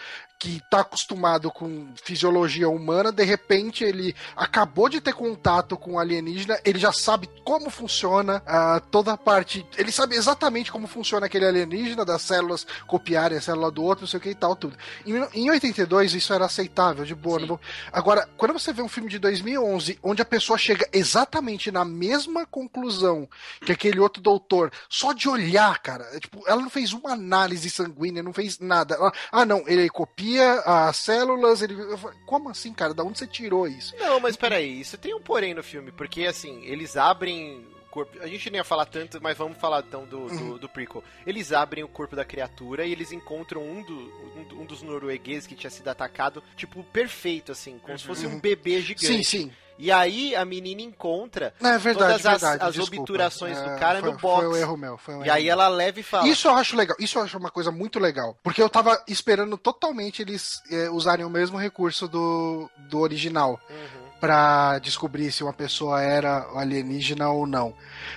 que 0.43 0.61
tá 0.69 0.81
acostumado 0.81 1.49
com 1.49 1.87
fisiologia 2.03 2.67
humana, 2.67 3.13
de 3.13 3.23
repente 3.23 3.81
ele 3.81 4.13
acabou 4.35 4.89
de 4.89 4.99
ter 4.99 5.13
contato 5.13 5.77
com 5.77 5.93
um 5.93 5.99
alienígena, 5.99 6.59
ele 6.65 6.77
já 6.77 6.91
sabe 6.91 7.29
como 7.45 7.69
funciona 7.69 8.43
ah, 8.45 8.81
toda 8.91 9.13
a 9.13 9.17
parte. 9.17 9.65
Ele 9.77 9.89
sabe 9.89 10.15
exatamente 10.17 10.69
como 10.69 10.85
funciona 10.85 11.27
aquele 11.27 11.45
alienígena, 11.45 12.03
das 12.03 12.23
células 12.23 12.67
copiarem 12.85 13.37
a 13.37 13.41
célula 13.41 13.71
do 13.71 13.81
outro, 13.83 14.01
não 14.03 14.07
sei 14.09 14.17
o 14.17 14.21
que 14.21 14.31
e 14.31 14.35
tal, 14.35 14.53
tudo. 14.53 14.75
Em, 15.05 15.13
em 15.33 15.49
82 15.49 16.13
isso 16.13 16.33
era 16.33 16.43
aceitável, 16.43 17.05
de 17.05 17.15
boa. 17.15 17.39
Vou- 17.45 17.59
Agora, 17.93 18.27
quando 18.35 18.51
você 18.51 18.73
vê 18.73 18.81
um 18.81 18.89
filme 18.89 19.09
de 19.09 19.19
2011, 19.19 19.97
onde 20.03 20.21
a 20.21 20.25
pessoa 20.25 20.57
chega 20.57 20.85
exatamente 20.91 21.71
na 21.71 21.85
mesma 21.85 22.45
conclusão 22.45 23.29
que 23.65 23.71
aquele 23.71 24.01
outro 24.01 24.21
doutor, 24.21 24.73
só 24.89 25.13
de 25.13 25.29
olhar, 25.29 25.79
cara, 25.79 26.03
é, 26.11 26.19
tipo, 26.19 26.43
ela 26.47 26.61
não 26.61 26.69
fez 26.69 26.91
uma 26.91 27.13
análise 27.13 27.69
sanguínea, 27.69 28.21
não 28.21 28.33
fez 28.33 28.59
nada. 28.59 28.95
Ela, 28.95 29.13
ah, 29.31 29.45
não, 29.45 29.63
ele 29.67 29.89
copia 29.89 30.32
as 30.39 30.97
células, 30.97 31.61
ele. 31.61 31.75
falei, 31.97 32.17
Como 32.25 32.49
assim, 32.49 32.73
cara? 32.73 32.93
Da 32.93 33.03
onde 33.03 33.17
você 33.19 33.27
tirou 33.27 33.67
isso? 33.67 33.95
Não, 33.97 34.19
mas 34.19 34.35
peraí, 34.37 34.79
isso 34.79 34.97
tem 34.97 35.13
um 35.13 35.21
porém 35.21 35.53
no 35.53 35.63
filme, 35.63 35.91
porque 35.91 36.25
assim, 36.25 36.63
eles 36.65 36.95
abrem 36.97 37.65
o 37.85 37.89
corpo. 37.89 38.17
A 38.21 38.27
gente 38.27 38.49
nem 38.49 38.57
ia 38.59 38.63
falar 38.63 38.85
tanto, 38.85 39.19
mas 39.21 39.37
vamos 39.37 39.57
falar 39.57 39.83
então 39.87 40.05
do, 40.05 40.19
Uhum. 40.21 40.49
do, 40.53 40.59
do 40.59 40.69
prequel. 40.69 41.03
Eles 41.27 41.51
abrem 41.51 41.83
o 41.83 41.87
corpo 41.87 42.15
da 42.15 42.25
criatura 42.25 42.85
e 42.85 42.91
eles 42.91 43.11
encontram 43.11 43.61
um, 43.61 43.81
do, 43.83 43.93
um, 44.37 44.43
do- 44.43 44.61
um 44.61 44.65
dos 44.65 44.81
noruegueses 44.81 45.45
que 45.47 45.55
tinha 45.55 45.69
sido 45.69 45.87
atacado, 45.89 46.41
tipo, 46.55 46.83
perfeito, 46.85 47.51
assim, 47.51 47.77
como 47.79 47.97
se 47.99 48.05
fosse 48.05 48.25
um 48.25 48.39
bebê 48.39 48.81
gigante. 48.81 49.05
Sim, 49.07 49.23
sim. 49.23 49.51
E 49.77 49.91
aí 49.91 50.35
a 50.35 50.45
menina 50.45 50.81
encontra 50.81 51.53
é 51.61 51.77
verdade, 51.77 52.21
todas 52.21 52.25
as, 52.25 52.41
verdade. 52.41 52.63
as 52.79 52.87
obturações 52.87 53.59
do 53.59 53.69
É, 53.71 53.75
cara 53.79 53.99
foi, 53.99 54.11
no 54.11 54.17
box. 54.17 54.41
Foi 54.45 54.47
um 54.47 54.55
erro 54.55 54.77
meu. 54.77 54.97
Foi 54.97 55.15
um 55.15 55.23
E 55.23 55.27
erro 55.27 55.35
aí 55.35 55.43
meu. 55.43 55.51
ela 55.53 55.67
leva 55.67 55.99
e 55.99 56.03
fala. 56.03 56.27
Isso 56.27 56.47
eu 56.47 56.53
acho 56.55 56.75
legal, 56.75 56.95
isso 56.99 57.17
eu 57.17 57.23
acho 57.23 57.37
uma 57.37 57.49
coisa 57.51 57.71
muito 57.71 57.99
legal. 57.99 58.37
Porque 58.43 58.61
eu 58.61 58.69
tava 58.69 59.01
esperando 59.07 59.57
totalmente 59.57 60.21
eles 60.21 60.61
eh, 60.71 60.89
usarem 60.89 61.25
o 61.25 61.29
mesmo 61.29 61.57
recurso 61.57 62.07
do, 62.07 62.69
do 62.77 62.99
original 62.99 63.59
Uhum. 63.69 64.03
pra 64.19 64.79
descobrir 64.79 65.31
se 65.31 65.43
uma 65.43 65.51
pessoa 65.51 66.01
era 66.01 66.47
alienígena 66.55 67.29
ou 67.29 67.45
não. 67.45 67.73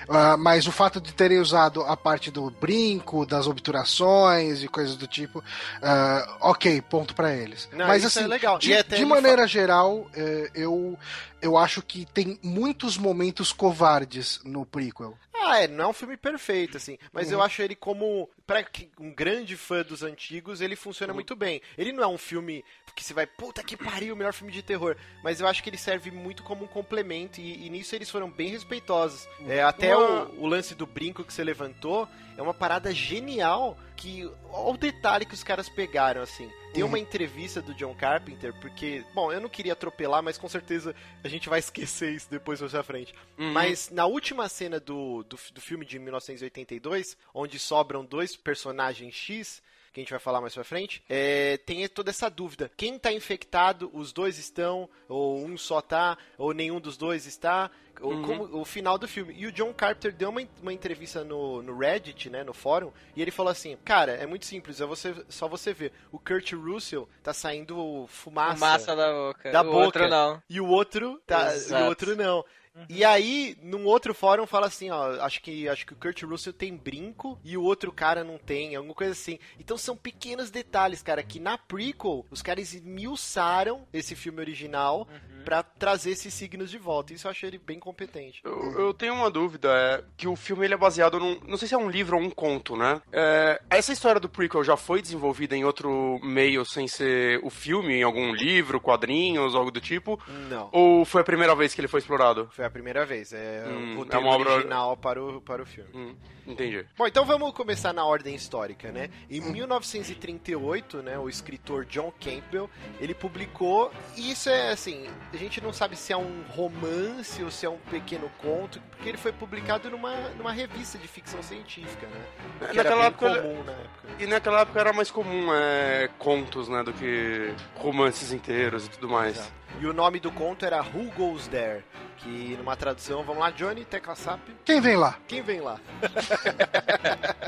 Ah, 0.08 0.36
mas 0.36 0.66
o 0.66 0.72
fato 0.72 1.00
de 1.00 1.12
terem 1.12 1.38
usado 1.40 1.82
a 1.82 1.96
parte 1.96 2.30
do 2.30 2.48
brinco, 2.50 3.26
das 3.26 3.46
obturações 3.48 4.62
e 4.62 4.68
coisas 4.68 4.94
do 4.96 5.06
tipo, 5.06 5.42
ah, 5.82 6.36
ok, 6.42 6.80
ponto 6.82 7.14
pra 7.14 7.34
eles. 7.34 7.68
Não, 7.72 7.86
mas 7.88 8.04
isso 8.04 8.18
assim, 8.18 8.26
é 8.26 8.28
legal. 8.28 8.58
de, 8.58 8.72
E 8.72 8.82
de 8.84 9.04
maneira 9.04 9.46
geral, 9.48 10.06
eh, 10.14 10.50
eu, 10.54 10.96
eu 11.42 11.56
acho 11.56 11.82
que 11.82 12.06
tem 12.06 12.38
muitos 12.42 12.96
momentos 12.96 13.52
covardes 13.52 14.40
no 14.44 14.64
prequel. 14.64 15.16
Ah, 15.34 15.60
é, 15.62 15.68
não 15.68 15.84
é 15.84 15.88
um 15.88 15.92
filme 15.92 16.16
perfeito, 16.16 16.76
assim, 16.76 16.98
mas 17.12 17.28
Uhum. 17.28 17.34
eu 17.34 17.42
acho 17.42 17.62
ele 17.62 17.76
como, 17.76 18.28
pra 18.46 18.64
um 18.98 19.12
grande 19.14 19.56
fã 19.56 19.82
dos 19.82 20.02
antigos, 20.02 20.60
ele 20.60 20.74
funciona 20.74 21.12
muito 21.12 21.36
bem. 21.36 21.60
Ele 21.78 21.92
não 21.92 22.02
é 22.02 22.06
um 22.06 22.18
filme 22.18 22.64
que 22.96 23.04
você 23.04 23.12
vai, 23.14 23.26
puta 23.26 23.62
que 23.62 23.76
pariu, 23.76 24.14
o 24.14 24.16
melhor 24.16 24.32
filme 24.32 24.52
de 24.52 24.62
terror, 24.62 24.96
mas 25.22 25.38
eu 25.38 25.46
acho 25.46 25.62
que 25.62 25.68
ele 25.70 25.76
serve 25.76 26.10
muito 26.10 26.42
como 26.42 26.64
um 26.64 26.66
complemento, 26.66 27.40
e, 27.40 27.66
e 27.66 27.70
nisso 27.70 27.94
eles 27.94 28.10
foram 28.10 28.30
bem 28.30 28.48
respeitosos. 28.48 29.28
É, 29.46 29.62
até 29.62 29.94
o, 29.96 30.40
o 30.40 30.46
lance 30.46 30.74
do 30.74 30.86
brinco 30.86 31.22
que 31.22 31.32
você 31.32 31.44
levantou 31.44 32.08
é 32.36 32.42
uma 32.42 32.54
parada 32.54 32.92
genial, 32.92 33.76
que, 33.96 34.24
olha 34.50 34.74
o 34.74 34.76
detalhe 34.76 35.24
que 35.24 35.34
os 35.34 35.42
caras 35.42 35.68
pegaram, 35.68 36.20
assim. 36.22 36.50
Tem 36.72 36.82
Uhum. 36.82 36.90
uma 36.90 36.98
entrevista 36.98 37.62
do 37.62 37.74
John 37.74 37.94
Carpenter, 37.94 38.52
porque, 38.60 39.02
bom, 39.14 39.32
eu 39.32 39.40
não 39.40 39.48
queria 39.48 39.72
atropelar, 39.72 40.22
mas 40.22 40.36
com 40.36 40.48
certeza 40.48 40.94
a 41.24 41.28
gente 41.28 41.48
vai 41.48 41.58
esquecer 41.60 42.12
isso 42.12 42.28
depois 42.30 42.60
mais 42.60 42.74
à 42.74 42.82
frente. 42.82 43.14
Uhum. 43.38 43.52
Mas 43.52 43.90
na 43.90 44.04
última 44.06 44.48
cena 44.48 44.78
do, 44.78 45.22
do, 45.24 45.38
do 45.52 45.60
filme 45.60 45.84
de 45.86 45.98
1982, 45.98 47.16
onde 47.34 47.58
sobram 47.58 48.04
dois 48.04 48.36
personagens 48.36 49.14
X, 49.14 49.62
que 49.96 50.00
a 50.00 50.02
gente 50.02 50.10
vai 50.10 50.20
falar 50.20 50.42
mais 50.42 50.52
pra 50.52 50.62
frente, 50.62 51.02
é, 51.08 51.56
tem 51.64 51.88
toda 51.88 52.10
essa 52.10 52.28
dúvida. 52.28 52.70
Quem 52.76 52.98
tá 52.98 53.10
infectado, 53.10 53.90
os 53.94 54.12
dois 54.12 54.36
estão, 54.38 54.88
ou 55.08 55.42
um 55.42 55.56
só 55.56 55.80
tá, 55.80 56.18
ou 56.36 56.52
nenhum 56.52 56.78
dos 56.78 56.98
dois 56.98 57.24
está, 57.26 57.70
ou 57.98 58.12
Uhum. 58.12 58.22
como 58.22 58.60
o 58.60 58.64
final 58.66 58.98
do 58.98 59.08
filme. 59.08 59.32
E 59.38 59.46
o 59.46 59.52
John 59.52 59.72
Carpenter 59.72 60.12
deu 60.12 60.28
uma, 60.28 60.42
uma 60.60 60.70
entrevista 60.72 61.24
no, 61.24 61.62
no 61.62 61.78
Reddit, 61.78 62.28
né, 62.28 62.44
no 62.44 62.52
fórum, 62.52 62.92
e 63.16 63.22
ele 63.22 63.30
falou 63.30 63.50
assim, 63.50 63.74
cara, 63.86 64.12
é 64.12 64.26
muito 64.26 64.44
simples, 64.44 64.82
é 64.82 64.84
você, 64.84 65.14
só 65.30 65.48
você 65.48 65.72
ver, 65.72 65.92
o 66.12 66.18
Kurt 66.18 66.52
Russell 66.52 67.08
tá 67.22 67.32
saindo 67.32 68.04
fumaça, 68.08 68.60
Massa 68.60 68.94
da 68.94 69.10
boca. 69.10 69.50
da 69.50 69.62
o 69.62 69.64
boca. 69.64 69.76
outro 69.78 70.08
não. 70.10 70.42
e 70.50 70.60
o 70.60 70.66
outro 70.68 71.18
tá, 71.26 71.54
e 71.56 71.72
o 71.72 71.86
outro 71.86 72.14
não. 72.14 72.44
E 72.88 73.04
aí, 73.04 73.56
num 73.62 73.84
outro 73.86 74.14
fórum 74.14 74.46
fala 74.46 74.66
assim, 74.66 74.90
ó, 74.90 75.20
acho 75.22 75.40
que 75.40 75.68
acho 75.68 75.86
que 75.86 75.92
o 75.92 75.96
Kurt 75.96 76.22
Russell 76.22 76.52
tem 76.52 76.76
brinco 76.76 77.38
e 77.44 77.56
o 77.56 77.62
outro 77.62 77.92
cara 77.92 78.22
não 78.22 78.38
tem, 78.38 78.76
alguma 78.76 78.94
coisa 78.94 79.12
assim. 79.12 79.38
Então 79.58 79.76
são 79.78 79.96
pequenos 79.96 80.50
detalhes, 80.50 81.02
cara, 81.02 81.22
que 81.22 81.40
na 81.40 81.56
prequel 81.58 82.24
os 82.30 82.42
caras 82.42 82.74
esmiuçaram 82.74 83.86
esse 83.92 84.14
filme 84.14 84.40
original 84.40 85.08
pra 85.44 85.62
trazer 85.62 86.10
esses 86.10 86.34
signos 86.34 86.70
de 86.70 86.76
volta. 86.76 87.12
Isso 87.12 87.26
eu 87.26 87.30
achei 87.30 87.48
ele 87.48 87.58
bem 87.58 87.78
competente. 87.78 88.40
Eu, 88.44 88.80
eu 88.80 88.94
tenho 88.94 89.14
uma 89.14 89.30
dúvida, 89.30 89.68
é 89.70 90.04
que 90.16 90.26
o 90.26 90.34
filme 90.34 90.64
ele 90.64 90.74
é 90.74 90.76
baseado 90.76 91.20
num. 91.20 91.38
Não 91.46 91.56
sei 91.56 91.68
se 91.68 91.74
é 91.74 91.78
um 91.78 91.88
livro 91.88 92.16
ou 92.16 92.22
um 92.22 92.30
conto, 92.30 92.76
né? 92.76 93.00
É, 93.12 93.62
essa 93.70 93.92
história 93.92 94.20
do 94.20 94.28
prequel 94.28 94.64
já 94.64 94.76
foi 94.76 95.00
desenvolvida 95.00 95.56
em 95.56 95.64
outro 95.64 96.18
meio 96.22 96.64
sem 96.64 96.88
ser 96.88 97.40
o 97.44 97.50
filme, 97.50 97.94
em 97.94 98.02
algum 98.02 98.32
livro, 98.34 98.80
quadrinhos, 98.80 99.54
algo 99.54 99.70
do 99.70 99.80
tipo? 99.80 100.20
Não. 100.50 100.68
Ou 100.72 101.04
foi 101.04 101.20
a 101.20 101.24
primeira 101.24 101.54
vez 101.54 101.72
que 101.72 101.80
ele 101.80 101.88
foi 101.88 102.00
explorado? 102.00 102.48
Foi 102.52 102.64
a 102.66 102.70
primeira 102.70 103.06
vez, 103.06 103.32
é 103.32 103.64
Hum, 103.66 103.70
o 103.70 103.92
é 103.92 103.96
roteiro 103.96 104.26
obra- 104.26 104.50
original 104.52 104.96
para 104.96 105.22
o, 105.22 105.40
para 105.40 105.62
o 105.62 105.66
filme. 105.66 105.90
Hum, 105.94 106.14
entendi. 106.46 106.84
Bom, 106.96 107.06
então 107.06 107.24
vamos 107.24 107.52
começar 107.52 107.92
na 107.92 108.04
ordem 108.04 108.34
histórica, 108.34 108.92
né? 108.92 109.08
Em 109.30 109.40
1938, 109.40 111.02
né, 111.02 111.18
o 111.18 111.28
escritor 111.28 111.84
John 111.84 112.12
Campbell, 112.20 112.68
ele 113.00 113.14
publicou, 113.14 113.90
e 114.16 114.30
isso 114.32 114.48
é 114.48 114.70
assim, 114.72 115.06
a 115.32 115.36
gente 115.36 115.60
não 115.60 115.72
sabe 115.72 115.96
se 115.96 116.12
é 116.12 116.16
um 116.16 116.42
romance 116.50 117.42
ou 117.42 117.50
se 117.50 117.66
é 117.66 117.70
um 117.70 117.78
pequeno 117.90 118.30
conto, 118.38 118.80
porque 118.90 119.08
ele 119.08 119.18
foi 119.18 119.32
publicado 119.32 119.90
numa, 119.90 120.14
numa 120.30 120.52
revista 120.52 120.98
de 120.98 121.06
ficção 121.08 121.42
científica, 121.42 122.06
né? 122.06 122.24
É, 122.70 122.72
naquela 122.74 123.04
época- 123.06 123.42
comum 123.42 123.64
na 123.64 123.72
época. 123.72 124.06
E 124.18 124.26
naquela 124.26 124.60
época 124.60 124.80
era 124.80 124.92
mais 124.92 125.10
comum 125.10 125.52
é, 125.54 126.08
contos, 126.18 126.68
né, 126.68 126.82
do 126.82 126.92
que 126.92 127.54
romances 127.76 128.32
inteiros 128.32 128.86
e 128.86 128.90
tudo 128.90 129.08
mais. 129.08 129.36
Exato. 129.36 129.52
E 129.80 129.86
o 129.86 129.92
nome 129.92 130.18
do 130.20 130.30
conto 130.32 130.64
era 130.64 130.80
Who 130.80 131.10
Goes 131.16 131.48
There? 131.48 131.84
Que 132.18 132.55
numa 132.56 132.76
tradução, 132.76 133.22
vamos 133.22 133.40
lá, 133.40 133.50
Johnny, 133.50 133.84
tecla 133.84 134.16
SAP, 134.16 134.40
Quem 134.64 134.80
vem 134.80 134.96
lá? 134.96 135.18
quem 135.28 135.42
vem 135.42 135.60
lá? 135.60 135.80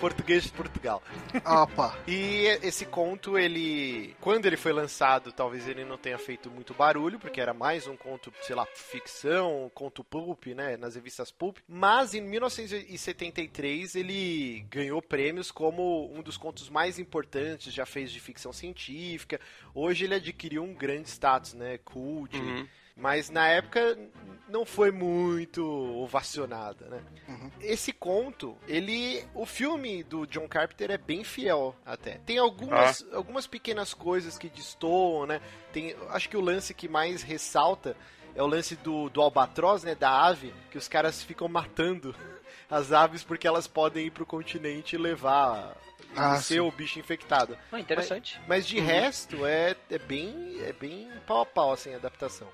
Português 0.00 0.44
de 0.44 0.52
Portugal. 0.52 1.02
Opa. 1.44 1.96
E 2.06 2.46
esse 2.62 2.84
conto, 2.86 3.38
ele. 3.38 4.14
Quando 4.20 4.46
ele 4.46 4.56
foi 4.56 4.72
lançado, 4.72 5.32
talvez 5.32 5.68
ele 5.68 5.84
não 5.84 5.96
tenha 5.96 6.18
feito 6.18 6.50
muito 6.50 6.74
barulho, 6.74 7.18
porque 7.18 7.40
era 7.40 7.54
mais 7.54 7.86
um 7.86 7.96
conto, 7.96 8.32
sei 8.42 8.56
lá, 8.56 8.66
ficção, 8.66 9.66
um 9.66 9.68
conto 9.68 10.02
pulp, 10.02 10.46
né? 10.48 10.76
Nas 10.76 10.94
revistas 10.94 11.30
pulp. 11.30 11.58
Mas 11.68 12.14
em 12.14 12.20
1973 12.20 13.94
ele 13.94 14.66
ganhou 14.68 15.00
prêmios 15.00 15.50
como 15.50 16.10
um 16.12 16.22
dos 16.22 16.36
contos 16.36 16.68
mais 16.68 16.98
importantes, 16.98 17.72
já 17.72 17.86
fez 17.86 18.10
de 18.10 18.20
ficção 18.20 18.52
científica. 18.52 19.40
Hoje 19.74 20.04
ele 20.04 20.16
adquiriu 20.16 20.62
um 20.62 20.74
grande 20.74 21.08
status, 21.08 21.54
né? 21.54 21.78
Cult. 21.78 22.36
Uhum. 22.36 22.66
Mas 22.96 23.30
na 23.30 23.48
época 23.48 23.98
não 24.52 24.66
foi 24.66 24.90
muito 24.90 25.64
ovacionada, 25.64 26.86
né? 26.86 27.02
Uhum. 27.26 27.50
Esse 27.60 27.92
conto, 27.92 28.56
ele. 28.68 29.24
O 29.34 29.46
filme 29.46 30.02
do 30.02 30.26
John 30.26 30.46
Carpenter 30.46 30.90
é 30.90 30.98
bem 30.98 31.24
fiel 31.24 31.74
até. 31.86 32.18
Tem 32.26 32.38
algumas, 32.38 33.04
algumas 33.12 33.46
pequenas 33.46 33.94
coisas 33.94 34.36
que 34.36 34.50
destoam, 34.50 35.26
né? 35.26 35.40
Tem, 35.72 35.96
acho 36.10 36.28
que 36.28 36.36
o 36.36 36.40
lance 36.40 36.74
que 36.74 36.88
mais 36.88 37.22
ressalta 37.22 37.96
é 38.34 38.42
o 38.42 38.46
lance 38.46 38.76
do, 38.76 39.08
do 39.08 39.22
albatroz, 39.22 39.82
né? 39.82 39.94
Da 39.94 40.26
ave, 40.26 40.52
que 40.70 40.76
os 40.76 40.86
caras 40.86 41.22
ficam 41.22 41.48
matando 41.48 42.14
as 42.70 42.92
aves 42.92 43.24
porque 43.24 43.46
elas 43.46 43.66
podem 43.66 44.06
ir 44.06 44.10
pro 44.10 44.26
continente 44.26 44.96
e 44.96 44.98
levar. 44.98 45.76
Ah, 46.16 46.36
ser 46.36 46.54
sim. 46.54 46.60
o 46.60 46.70
bicho 46.70 46.98
infectado. 46.98 47.56
Ah, 47.70 47.80
interessante. 47.80 48.40
Mas 48.46 48.66
de 48.66 48.78
resto, 48.78 49.46
é, 49.46 49.76
é 49.90 49.98
bem 49.98 50.60
é 50.62 50.72
bem 50.72 51.10
pau 51.26 51.40
a 51.40 51.46
pau, 51.46 51.72
assim, 51.72 51.92
a 51.92 51.96
adaptação. 51.96 52.48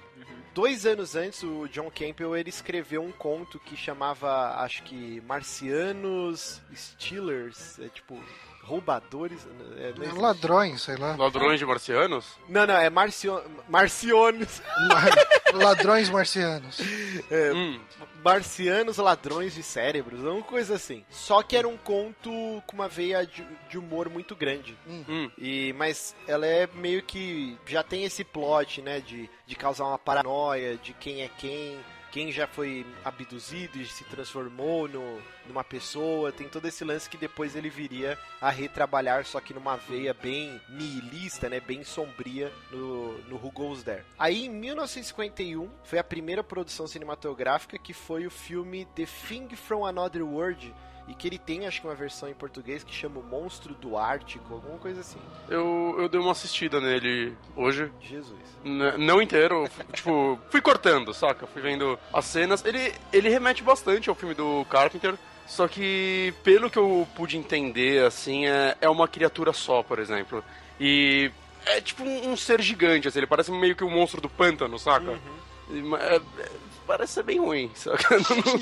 Dois 0.55 0.87
anos 0.87 1.15
antes, 1.15 1.43
o 1.43 1.69
John 1.69 1.91
Campbell, 1.91 2.37
ele 2.37 2.49
escreveu 2.49 3.03
um 3.03 3.13
conto 3.13 3.61
que 3.61 3.77
chamava, 3.77 4.57
acho 4.63 4.83
que, 4.83 5.21
Marcianos 5.21 6.61
Stealers, 6.75 7.79
é 7.79 7.89
tipo, 7.89 8.21
roubadores... 8.69 9.47
é, 9.79 9.93
não, 9.97 10.05
existe. 10.05 10.21
Ladrões, 10.21 10.83
sei 10.83 10.97
lá. 10.97 11.17
Ladrões 11.17 11.59
de 11.59 11.67
marcianos? 11.67 12.39
não, 12.49 12.67
não, 12.67 12.77
é 12.77 12.91
Marcio... 12.91 13.43
Marciones, 13.69 14.63
Ladrões 15.55 16.11
marcianos. 16.11 16.79
Hum. 17.31 17.81
Marcianos 18.25 18.97
Ladrões 18.97 19.55
de 19.55 19.63
Cérebros, 19.63 20.21
uma 20.21 20.43
coisa 20.43 20.75
assim. 20.75 21.05
Só 21.11 21.43
que 21.43 21.57
era 21.57 21.69
um 21.69 21.77
conto 21.77 22.31
com 22.67 22.75
uma 22.75 22.89
veia 22.89 23.25
de, 23.27 23.47
de 23.69 23.79
humor 23.79 24.09
muito 24.09 24.35
grande. 24.35 24.77
Hum. 24.87 25.31
E, 25.39 25.73
mas 25.75 26.15
ela 26.27 26.47
é 26.47 26.69
meio 26.75 27.03
que. 27.03 27.57
Já 27.67 27.83
tem 27.83 28.05
esse 28.05 28.25
plot, 28.25 28.83
né? 28.83 29.01
De, 29.01 29.31
de 29.47 29.57
causar 29.57 29.85
uma 29.85 29.99
paranoia 29.99 30.77
de 30.77 30.93
quem 30.95 31.23
é 31.23 31.29
quem, 31.29 31.79
quem 32.11 32.33
já 32.33 32.47
foi 32.47 32.87
abduzido 33.05 33.79
e 33.79 33.87
se 33.87 34.05
transformou 34.05 34.89
no, 34.89 35.21
numa 35.47 35.65
pessoa. 35.65 36.33
Tem 36.33 36.49
todo 36.49 36.67
esse 36.67 36.85
lance 36.85 37.09
que 37.09 37.17
depois 37.17 37.55
ele 37.55 37.69
viria 37.69 38.19
a 38.41 38.51
retrabalhar, 38.51 39.25
só 39.25 39.41
que 39.41 39.55
numa 39.55 39.77
veia 39.77 40.15
bem 40.15 40.61
nihilista, 40.69 41.49
né? 41.49 41.61
Bem 41.61 41.85
sombria 41.85 42.53
no, 42.71 43.19
no 43.25 43.37
Who 43.37 43.51
Goes 43.51 43.83
There. 43.83 44.05
Aí 44.19 44.47
em 44.47 44.51
1951 44.51 45.69
foi 45.85 45.99
a 45.99 46.05
primeira 46.05 46.43
produção 46.43 46.87
cinematográfica 46.87 47.79
que 47.79 47.93
foi 47.93 48.27
o 48.27 48.31
filme 48.31 48.87
The 48.95 49.07
Thing 49.29 49.55
from 49.57 49.85
Another 49.85 50.25
World. 50.25 50.75
E 51.09 51.15
que 51.15 51.27
ele 51.27 51.39
tem, 51.39 51.67
acho 51.67 51.81
que 51.81 51.87
uma 51.87 51.95
versão 51.95 52.29
em 52.29 52.35
português 52.35 52.85
que 52.85 52.93
chama 52.95 53.19
O 53.19 53.23
Monstro 53.23 53.75
do 53.75 53.97
Ártico, 53.97 54.53
alguma 54.55 54.79
coisa 54.79 55.01
assim. 55.01 55.19
Eu, 55.49 55.97
eu 55.99 56.09
dei 56.09 56.21
uma 56.21 56.33
assistida 56.33 56.81
nele 56.81 57.35
hoje. 57.57 57.91
Jesus. 58.03 58.39
N- 58.63 58.99
não 58.99 59.23
inteiro, 59.23 59.67
tipo, 59.95 60.39
fui 60.51 60.61
cortando, 60.61 61.15
saca? 61.15 61.47
Fui 61.47 61.63
vendo 61.63 61.99
as 62.13 62.27
cenas. 62.27 62.63
Ele, 62.65 62.93
ele 63.13 63.29
remete 63.31 63.63
bastante 63.63 64.11
ao 64.11 64.15
filme 64.15 64.35
do 64.35 64.67
Carpenter, 64.69 65.15
só 65.47 65.67
que, 65.67 66.35
pelo 66.45 66.69
que 66.69 66.79
eu 66.79 67.09
pude 67.17 67.39
entender, 67.39 68.05
assim, 68.05 68.47
é, 68.47 68.77
é 68.79 68.89
uma 68.91 69.09
criatura 69.09 69.55
só, 69.55 69.83
por 69.83 69.99
exemplo. 69.99 70.45
E 70.79 71.31
é 71.65 71.81
tipo 71.81 72.05
um, 72.05 72.33
um 72.33 72.37
ser 72.37 72.61
gigante, 72.61 73.09
assim, 73.09 73.21
ele 73.21 73.27
parece 73.27 73.51
meio 73.51 73.75
que 73.75 73.83
um 73.83 73.91
monstro 73.91 74.21
do 74.21 74.29
pântano, 74.29 74.79
saca? 74.79 75.19
Ma- 75.71 75.99
é- 76.01 76.17
é- 76.17 76.51
parece 76.89 77.13
ser 77.13 77.23
bem 77.23 77.39
ruim? 77.39 77.71
Não- 77.87 77.95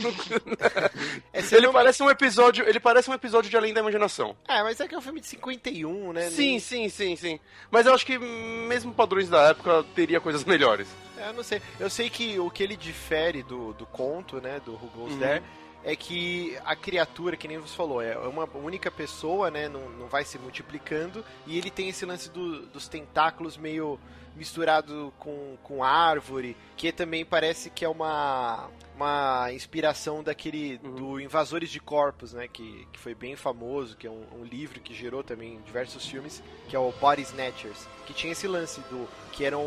não- 0.02 0.16
É, 1.32 1.40
ele 1.56 1.66
não- 1.66 1.72
parece 1.72 2.02
um 2.02 2.10
episódio, 2.10 2.68
ele 2.68 2.80
parece 2.80 3.08
um 3.10 3.14
episódio 3.14 3.48
de 3.50 3.56
Além 3.56 3.72
da 3.72 3.80
Imaginação. 3.80 4.36
É, 4.48 4.62
mas 4.62 4.80
é 4.80 4.86
que 4.88 4.94
é 4.94 4.98
um 4.98 5.02
filme 5.02 5.20
de 5.20 5.26
51, 5.28 6.12
né? 6.12 6.28
Sim, 6.30 6.36
Nem- 6.52 6.58
sim, 6.60 6.88
sim, 6.88 7.16
sim. 7.16 7.40
Mas 7.70 7.86
eu 7.86 7.94
acho 7.94 8.04
que 8.04 8.18
mesmo 8.18 8.92
padrões 8.92 9.28
da 9.28 9.42
época 9.50 9.84
teria 9.94 10.20
coisas 10.20 10.44
melhores. 10.44 10.88
É, 11.16 11.28
Eu 11.28 11.32
não 11.34 11.42
sei. 11.42 11.62
Eu 11.80 11.88
sei 11.88 12.10
que 12.10 12.38
o 12.38 12.50
que 12.50 12.62
ele 12.62 12.76
difere 12.76 13.42
do, 13.42 13.72
do 13.74 13.86
conto, 13.86 14.40
né? 14.40 14.60
Do 14.64 14.72
Who 14.74 14.90
Goes 14.94 15.12
Uhum. 15.14 15.18
There, 15.20 15.42
é 15.84 15.94
que 15.96 16.58
a 16.64 16.74
criatura, 16.74 17.36
que 17.36 17.46
nem 17.48 17.58
você 17.58 17.74
falou, 17.76 18.02
é 18.02 18.16
uma 18.18 18.44
única 18.54 18.90
pessoa, 18.90 19.50
né? 19.50 19.68
Não, 19.68 19.88
não 19.90 20.06
vai 20.08 20.24
se 20.24 20.38
multiplicando. 20.38 21.24
E 21.46 21.56
ele 21.56 21.70
tem 21.70 21.88
esse 21.88 22.04
lance 22.04 22.28
do- 22.30 22.66
dos 22.66 22.88
tentáculos 22.88 23.56
meio 23.56 23.98
misturado 24.36 25.12
com, 25.18 25.56
com 25.62 25.82
árvore, 25.82 26.56
que 26.76 26.92
também 26.92 27.24
parece 27.24 27.70
que 27.70 27.84
é 27.84 27.88
uma, 27.88 28.68
uma 28.94 29.52
inspiração 29.52 30.22
daquele 30.22 30.80
Uhum. 30.82 30.94
do 30.94 31.20
Invasores 31.20 31.70
de 31.70 31.80
Corpos, 31.80 32.32
né? 32.32 32.48
Que, 32.48 32.86
que 32.92 32.98
foi 32.98 33.14
bem 33.14 33.36
famoso, 33.36 33.96
que 33.96 34.06
é 34.06 34.10
um, 34.10 34.24
um 34.40 34.44
livro 34.44 34.80
que 34.80 34.94
gerou 34.94 35.22
também 35.22 35.60
diversos 35.64 36.06
filmes, 36.06 36.42
que 36.68 36.76
é 36.76 36.78
o 36.78 36.92
Body 36.92 37.22
Snatchers, 37.22 37.86
que 38.06 38.12
tinha 38.12 38.32
esse 38.32 38.46
lance 38.46 38.80
do 38.82 39.08
que 39.32 39.44
eram 39.44 39.64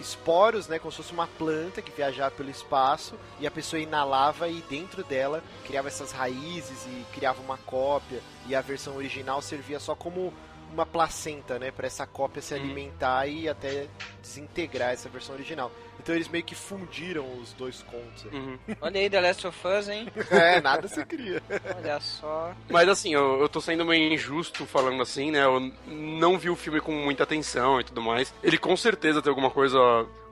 esporos, 0.00 0.66
né, 0.66 0.78
como 0.78 0.90
se 0.90 0.96
fosse 0.96 1.12
uma 1.12 1.26
planta 1.26 1.80
que 1.80 1.92
viajava 1.92 2.34
pelo 2.34 2.50
espaço 2.50 3.14
e 3.38 3.46
a 3.46 3.50
pessoa 3.50 3.80
inalava 3.80 4.48
e 4.48 4.60
dentro 4.62 5.04
dela 5.04 5.44
criava 5.64 5.88
essas 5.88 6.10
raízes 6.10 6.86
e 6.86 7.04
criava 7.14 7.40
uma 7.40 7.58
cópia 7.58 8.20
e 8.46 8.54
a 8.54 8.60
versão 8.60 8.96
original 8.96 9.40
servia 9.40 9.78
só 9.78 9.94
como 9.94 10.32
uma 10.72 10.86
placenta, 10.86 11.58
né, 11.58 11.70
para 11.70 11.86
essa 11.86 12.06
cópia 12.06 12.40
se 12.40 12.54
alimentar 12.54 13.26
e 13.26 13.48
até 13.48 13.86
desintegrar 14.20 14.90
essa 14.90 15.08
versão 15.08 15.34
original. 15.34 15.70
Então 16.00 16.14
eles 16.14 16.26
meio 16.28 16.42
que 16.42 16.54
fundiram 16.54 17.24
os 17.38 17.52
dois 17.52 17.82
contos. 17.82 18.26
aí. 18.26 18.36
Uhum. 18.38 18.58
Olha 18.80 19.00
aí, 19.00 19.08
The 19.10 19.20
Last 19.20 19.46
of 19.46 19.68
Us, 19.68 19.88
hein? 19.88 20.08
É, 20.30 20.60
nada 20.60 20.88
se 20.88 21.04
cria. 21.04 21.40
Olha 21.76 22.00
só. 22.00 22.52
Mas 22.68 22.88
assim, 22.88 23.14
eu, 23.14 23.40
eu 23.40 23.48
tô 23.48 23.60
sendo 23.60 23.84
meio 23.84 24.12
injusto 24.12 24.66
falando 24.66 25.00
assim, 25.02 25.30
né? 25.30 25.44
Eu 25.44 25.60
não 25.86 26.38
vi 26.38 26.50
o 26.50 26.56
filme 26.56 26.80
com 26.80 26.92
muita 26.92 27.22
atenção 27.22 27.80
e 27.80 27.84
tudo 27.84 28.00
mais. 28.02 28.34
Ele 28.42 28.58
com 28.58 28.76
certeza 28.76 29.22
tem 29.22 29.30
alguma 29.30 29.50
coisa, 29.50 29.78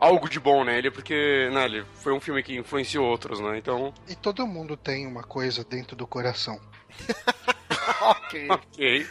algo 0.00 0.29
de 0.29 0.40
bom 0.40 0.64
nele, 0.64 0.90
porque, 0.90 1.48
né, 1.53 1.66
ele 1.66 1.85
foi 1.96 2.12
um 2.12 2.20
filme 2.20 2.42
que 2.42 2.57
influenciou 2.57 3.07
outros, 3.07 3.38
né? 3.38 3.57
Então, 3.59 3.94
E 4.09 4.16
todo 4.16 4.46
mundo 4.46 4.76
tem 4.76 5.07
uma 5.07 5.22
coisa 5.22 5.62
dentro 5.62 5.94
do 5.94 6.07
coração. 6.07 6.59
ok. 8.30 8.48
ok. 8.50 9.06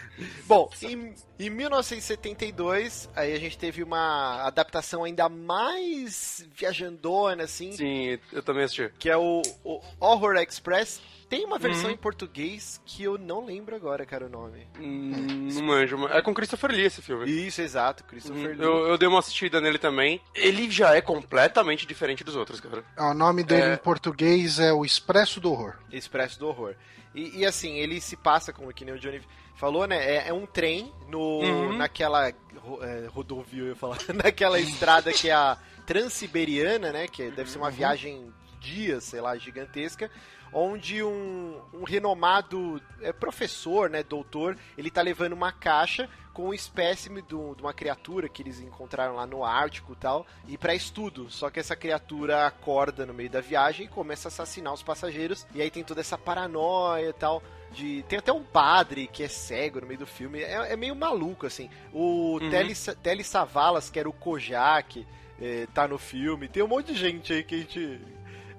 Bom, 0.46 0.70
em, 0.82 1.14
em 1.40 1.50
1972, 1.50 3.10
aí 3.16 3.34
a 3.34 3.40
gente 3.40 3.58
teve 3.58 3.84
uma 3.84 4.44
adaptação 4.44 5.04
ainda 5.04 5.30
mais 5.30 6.48
viajandona, 6.56 7.44
assim, 7.44 7.72
Sim, 7.74 8.20
eu 8.32 8.44
também 8.44 8.64
assisti. 8.64 8.92
que 8.98 9.10
é 9.10 9.18
o, 9.18 9.42
o 9.64 9.82
Horror 10.00 10.36
Express. 10.38 11.02
Tem 11.30 11.46
uma 11.46 11.60
versão 11.60 11.86
Uhum. 11.86 11.92
em 11.92 11.98
português 11.98 12.82
que 12.86 13.04
eu 13.04 13.16
não 13.18 13.46
lembro 13.46 13.76
agora, 13.76 14.04
cara, 14.06 14.26
o 14.26 14.30
nome. 14.30 14.68
Hum, 14.80 15.48
não 15.54 15.62
manjo, 15.64 16.08
é 16.08 16.22
com 16.24 16.34
Christopher 16.34 16.72
Lee 16.72 16.86
esse 16.86 17.04
filme. 17.04 17.30
Isso, 17.30 17.62
exato, 17.62 18.04
Christopher 18.04 18.52
Uhum. 18.52 18.58
Lee. 18.58 18.64
Eu, 18.66 18.88
eu 18.88 18.98
dei 18.98 19.08
uma 19.08 19.20
assistida 19.20 19.62
nele 19.62 19.78
também. 19.78 20.20
Ele 20.34 20.72
já 20.72 20.96
é 20.96 21.02
completamente 21.02 21.86
diferente 21.86 22.24
dos 22.24 22.36
outros, 22.36 22.60
cara. 22.60 22.84
Ah, 22.98 23.12
O 23.12 23.14
nome 23.14 23.44
dele 23.44 23.62
É. 23.62 23.74
em 23.76 23.78
português 23.78 24.60
é 24.60 24.74
O 24.74 24.84
Expresso 24.84 25.40
do 25.40 25.52
Horror. 25.52 25.76
Expresso 25.92 26.40
do 26.40 26.48
Horror. 26.48 26.74
E, 27.14 27.40
e, 27.42 27.46
assim, 27.46 27.76
ele 27.78 28.02
se 28.02 28.16
passa, 28.16 28.52
como 28.52 28.74
que 28.74 28.84
nem 28.84 28.94
o 28.96 29.00
Johnny 29.00 29.22
falou, 29.56 29.86
né? 29.88 29.98
É, 29.98 30.30
é 30.30 30.34
um 30.34 30.46
trem 30.48 30.92
no, 31.10 31.20
Uhum. 31.42 31.78
naquela 31.78 32.32
ro- 32.58 32.84
é, 32.84 33.06
rodovia, 33.08 33.62
eu 33.64 33.68
ia 33.70 33.76
falar, 33.76 33.98
naquela 34.14 34.60
estrada 34.60 35.12
que 35.14 35.30
é 35.30 35.34
a 35.34 35.58
Transiberiana, 35.86 36.92
né? 36.92 37.08
Que 37.08 37.30
deve 37.32 37.50
ser 37.50 37.58
uma 37.60 37.70
viagem 37.72 38.32
dias, 38.60 39.04
sei 39.06 39.22
lá, 39.22 39.38
gigantesca. 39.38 40.10
Onde 40.52 41.04
um, 41.04 41.60
um 41.74 41.84
renomado 41.84 42.82
é, 43.02 43.12
professor, 43.14 43.90
né, 43.90 44.04
doutor, 44.04 44.58
ele 44.78 44.90
tá 44.90 45.02
levando 45.02 45.34
uma 45.34 45.52
caixa 45.52 46.10
com 46.34 46.50
um 46.50 46.54
espécime 46.54 47.22
de 47.22 47.36
uma 47.36 47.74
criatura 47.74 48.30
que 48.30 48.42
eles 48.42 48.60
encontraram 48.62 49.16
lá 49.16 49.26
no 49.28 49.44
Ártico 49.44 49.94
e 49.94 49.96
tal, 49.96 50.26
e 50.48 50.58
para 50.58 50.74
estudo. 50.74 51.30
Só 51.30 51.50
que 51.50 51.60
essa 51.60 51.76
criatura 51.76 52.48
acorda 52.48 53.06
no 53.06 53.14
meio 53.14 53.30
da 53.30 53.42
viagem 53.42 53.86
e 53.86 53.90
começa 53.90 54.28
a 54.28 54.30
assassinar 54.30 54.74
os 54.74 54.82
passageiros, 54.82 55.46
e 55.54 55.62
aí 55.62 55.70
tem 55.70 55.84
toda 55.84 56.00
essa 56.02 56.18
paranoia 56.18 57.10
e 57.10 57.14
tal. 57.14 57.44
De, 57.72 58.04
tem 58.08 58.18
até 58.18 58.32
um 58.34 58.44
padre 58.44 59.06
que 59.08 59.22
é 59.22 59.28
cego 59.28 59.82
no 59.82 59.86
meio 59.88 60.00
do 60.00 60.08
filme. 60.08 60.42
É, 60.42 60.74
é 60.74 60.76
meio 60.76 60.96
maluco, 60.96 61.46
assim. 61.46 61.70
O 61.94 62.40
Uhum. 62.42 62.50
Telly, 62.50 62.74
Sa- 62.74 62.96
Telly 62.96 63.24
Savalas, 63.24 63.90
que 63.92 64.00
era 64.00 64.10
o 64.10 64.14
Kojak, 64.14 65.06
eh, 65.40 65.68
tá 65.74 65.88
no 65.88 66.00
filme. 66.00 66.48
Tem 66.48 66.64
um 66.64 66.68
monte 66.68 66.94
de 66.94 66.96
gente 67.00 67.32
aí 67.32 67.44
que 67.44 67.54
a 67.54 67.58
gente 67.60 68.02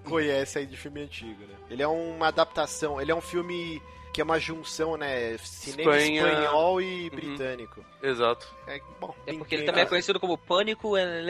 conhece 0.05 0.59
aí 0.59 0.67
de 0.67 0.77
filme 0.77 1.01
antigo, 1.03 1.41
né? 1.47 1.55
Ele 1.71 1.83
é 1.83 1.89
uma 1.89 2.29
adaptação, 2.29 3.01
ele 3.01 3.11
é 3.13 3.15
um 3.15 3.21
filme 3.21 3.81
que 4.13 4.21
é 4.21 4.25
uma 4.25 4.41
junção, 4.41 4.97
né? 4.97 5.37
Cinema 5.39 5.97
Espanha. 5.97 6.27
espanhol 6.29 6.81
e 6.83 7.05
Uhum. 7.05 7.11
britânico. 7.11 7.85
Exato. 8.03 8.49
É, 8.67 8.81
bom, 9.01 9.15
É 9.27 9.33
porque 9.35 9.55
ele 9.55 9.65
também 9.65 9.83
é 9.83 9.87
conhecido 9.87 10.19
como 10.19 10.37
Pânico 10.37 10.99
en 10.99 11.29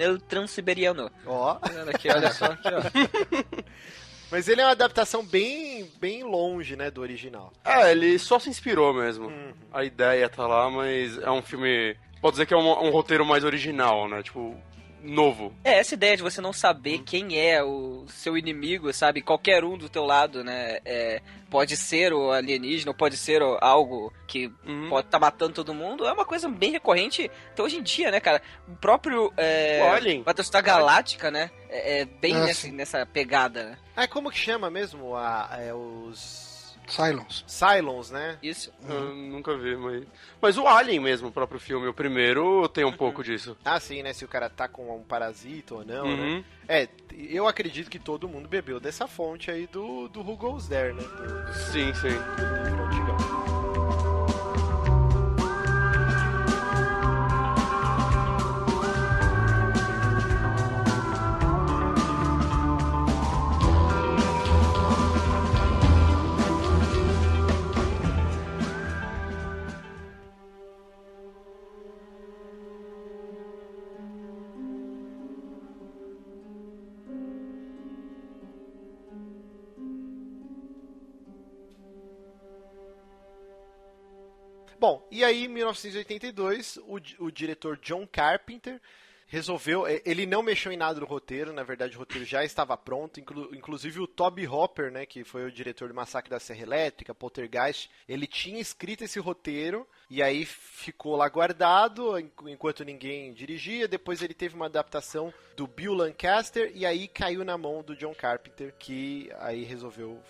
el, 0.00 0.18
Transiberiano. 0.20 1.10
Ó, 1.26 1.58
Olha 1.60 1.90
aqui, 1.90 2.08
olha 2.08 2.30
só. 2.32 2.44
Aqui, 2.46 2.68
ó. 2.68 2.80
mas 4.30 4.46
ele 4.48 4.60
é 4.60 4.64
uma 4.64 4.70
adaptação 4.72 5.24
bem, 5.24 5.90
bem 6.00 6.22
longe, 6.22 6.76
né, 6.76 6.88
do 6.90 7.00
original. 7.00 7.52
É, 7.64 7.90
ele 7.90 8.16
só 8.18 8.38
se 8.38 8.48
inspirou 8.48 8.94
mesmo. 8.94 9.26
Uhum. 9.26 9.52
A 9.72 9.82
ideia 9.84 10.28
tá 10.28 10.46
lá, 10.46 10.70
mas 10.70 11.18
é 11.18 11.30
um 11.30 11.42
filme. 11.42 11.96
Pode 12.20 12.34
dizer 12.34 12.46
que 12.46 12.54
é 12.54 12.56
um, 12.56 12.84
um 12.86 12.90
roteiro 12.90 13.24
mais 13.24 13.42
original, 13.44 14.08
né? 14.08 14.22
Tipo, 14.22 14.54
novo. 15.02 15.54
É, 15.64 15.78
essa 15.78 15.94
ideia 15.94 16.16
de 16.16 16.22
você 16.22 16.40
não 16.40 16.52
saber 16.52 16.98
quem 17.00 17.38
é 17.38 17.62
o 17.62 18.04
seu 18.08 18.36
inimigo, 18.36 18.92
sabe? 18.92 19.22
Qualquer 19.22 19.64
um 19.64 19.76
do 19.78 19.88
teu 19.88 20.04
lado, 20.04 20.42
né? 20.44 20.78
É, 20.84 21.20
pode 21.50 21.76
ser 21.76 22.12
o 22.12 22.30
alienígena, 22.30 22.90
ou 22.90 22.94
pode 22.94 23.16
ser 23.16 23.42
algo 23.60 24.12
que 24.26 24.50
Uhum. 24.66 24.88
pode 24.88 25.06
estar 25.08 25.18
matando 25.18 25.54
todo 25.54 25.74
mundo. 25.74 26.06
É 26.06 26.12
uma 26.12 26.24
coisa 26.24 26.48
bem 26.48 26.70
recorrente 26.72 27.30
até 27.52 27.62
hoje 27.62 27.76
em 27.76 27.82
dia, 27.82 28.10
né, 28.10 28.20
cara? 28.20 28.40
O 28.68 28.76
próprio 28.76 29.32
é, 29.36 29.80
O 29.82 29.92
Alien. 29.94 30.22
Battlestar 30.22 30.62
Galáctica, 30.62 31.30
né? 31.30 31.50
É, 31.68 32.00
é 32.00 32.04
bem 32.04 32.34
Ah, 32.36 32.40
nessa, 32.46 32.68
nessa 32.68 33.06
pegada, 33.06 33.64
né? 33.64 33.78
Ah, 33.96 34.06
como 34.08 34.30
que 34.30 34.38
chama 34.38 34.70
mesmo 34.70 35.16
a, 35.16 35.50
é, 35.60 35.74
os... 35.74 36.49
Silence. 36.90 37.44
Cylons, 37.46 38.10
né? 38.10 38.38
Isso. 38.42 38.72
Eu 38.88 39.14
nunca 39.14 39.56
vi, 39.56 39.76
mas. 39.76 40.04
Mas 40.40 40.58
o 40.58 40.66
Alien 40.66 41.00
mesmo, 41.00 41.28
o 41.28 41.32
próprio 41.32 41.60
filme, 41.60 41.86
o 41.86 41.94
primeiro, 41.94 42.68
tem 42.68 42.84
um 42.84 42.92
pouco 42.92 43.22
disso. 43.22 43.56
Ah, 43.64 43.78
sim, 43.78 44.02
né? 44.02 44.12
Se 44.12 44.24
o 44.24 44.28
cara 44.28 44.50
tá 44.50 44.68
com 44.68 44.96
um 44.96 45.02
parasita 45.02 45.74
ou 45.76 45.84
não, 45.84 46.04
né? 46.04 46.22
Uhum. 46.24 46.44
É, 46.68 46.88
eu 47.28 47.48
acredito 47.48 47.90
que 47.90 47.98
todo 47.98 48.28
mundo 48.28 48.48
bebeu 48.48 48.78
dessa 48.78 49.06
fonte 49.06 49.50
aí 49.50 49.66
do, 49.66 50.08
do 50.08 50.20
Who 50.20 50.36
Goes 50.36 50.68
There, 50.68 50.92
né? 50.94 51.02
Do, 51.02 51.44
do 51.46 51.52
Sim, 51.54 51.92
sim. 51.94 52.08
livro 52.90 53.09
e 85.20 85.24
aí 85.24 85.44
em 85.44 85.48
1982, 85.48 86.78
o, 86.78 86.98
o 87.26 87.30
diretor 87.30 87.76
John 87.78 88.06
Carpenter 88.06 88.80
resolveu. 89.26 89.86
eh, 89.86 90.02
Ele 90.04 90.26
não 90.26 90.42
mexeu 90.42 90.72
em 90.72 90.76
nada 90.76 90.98
no 90.98 91.06
roteiro, 91.06 91.52
na 91.52 91.62
verdade 91.62 91.94
o 91.94 91.98
roteiro 92.00 92.24
já 92.24 92.42
estava 92.44 92.76
pronto. 92.76 93.20
inclu- 93.20 93.54
inclusive 93.54 94.00
o 94.00 94.06
Toby 94.06 94.46
Hopper, 94.46 94.90
né, 94.90 95.06
que 95.06 95.22
foi 95.22 95.44
o 95.46 95.52
diretor 95.52 95.88
do 95.88 95.94
Massacre 95.94 96.30
da 96.30 96.40
Serra 96.40 96.62
Elétrica, 96.62 97.14
Poltergeist, 97.14 97.88
ele 98.08 98.26
tinha 98.26 98.60
escrito 98.60 99.04
esse 99.04 99.20
roteiro 99.20 99.86
e 100.08 100.20
aí 100.22 100.44
ficou 100.44 101.14
lá 101.16 101.28
guardado 101.28 102.18
en- 102.18 102.30
enquanto 102.48 102.82
ninguém 102.84 103.32
dirigia. 103.32 103.86
Depois 103.86 104.20
ele 104.22 104.34
teve 104.34 104.56
uma 104.56 104.66
adaptação 104.66 105.32
do 105.56 105.66
Bill 105.66 105.94
Lancaster 105.94 106.72
e 106.74 106.84
aí 106.84 107.06
caiu 107.06 107.44
na 107.44 107.56
mão 107.56 107.82
do 107.82 107.94
John 107.94 108.14
Carpenter, 108.14 108.74
que 108.78 109.30
aí 109.38 109.62
resolveu 109.62 110.20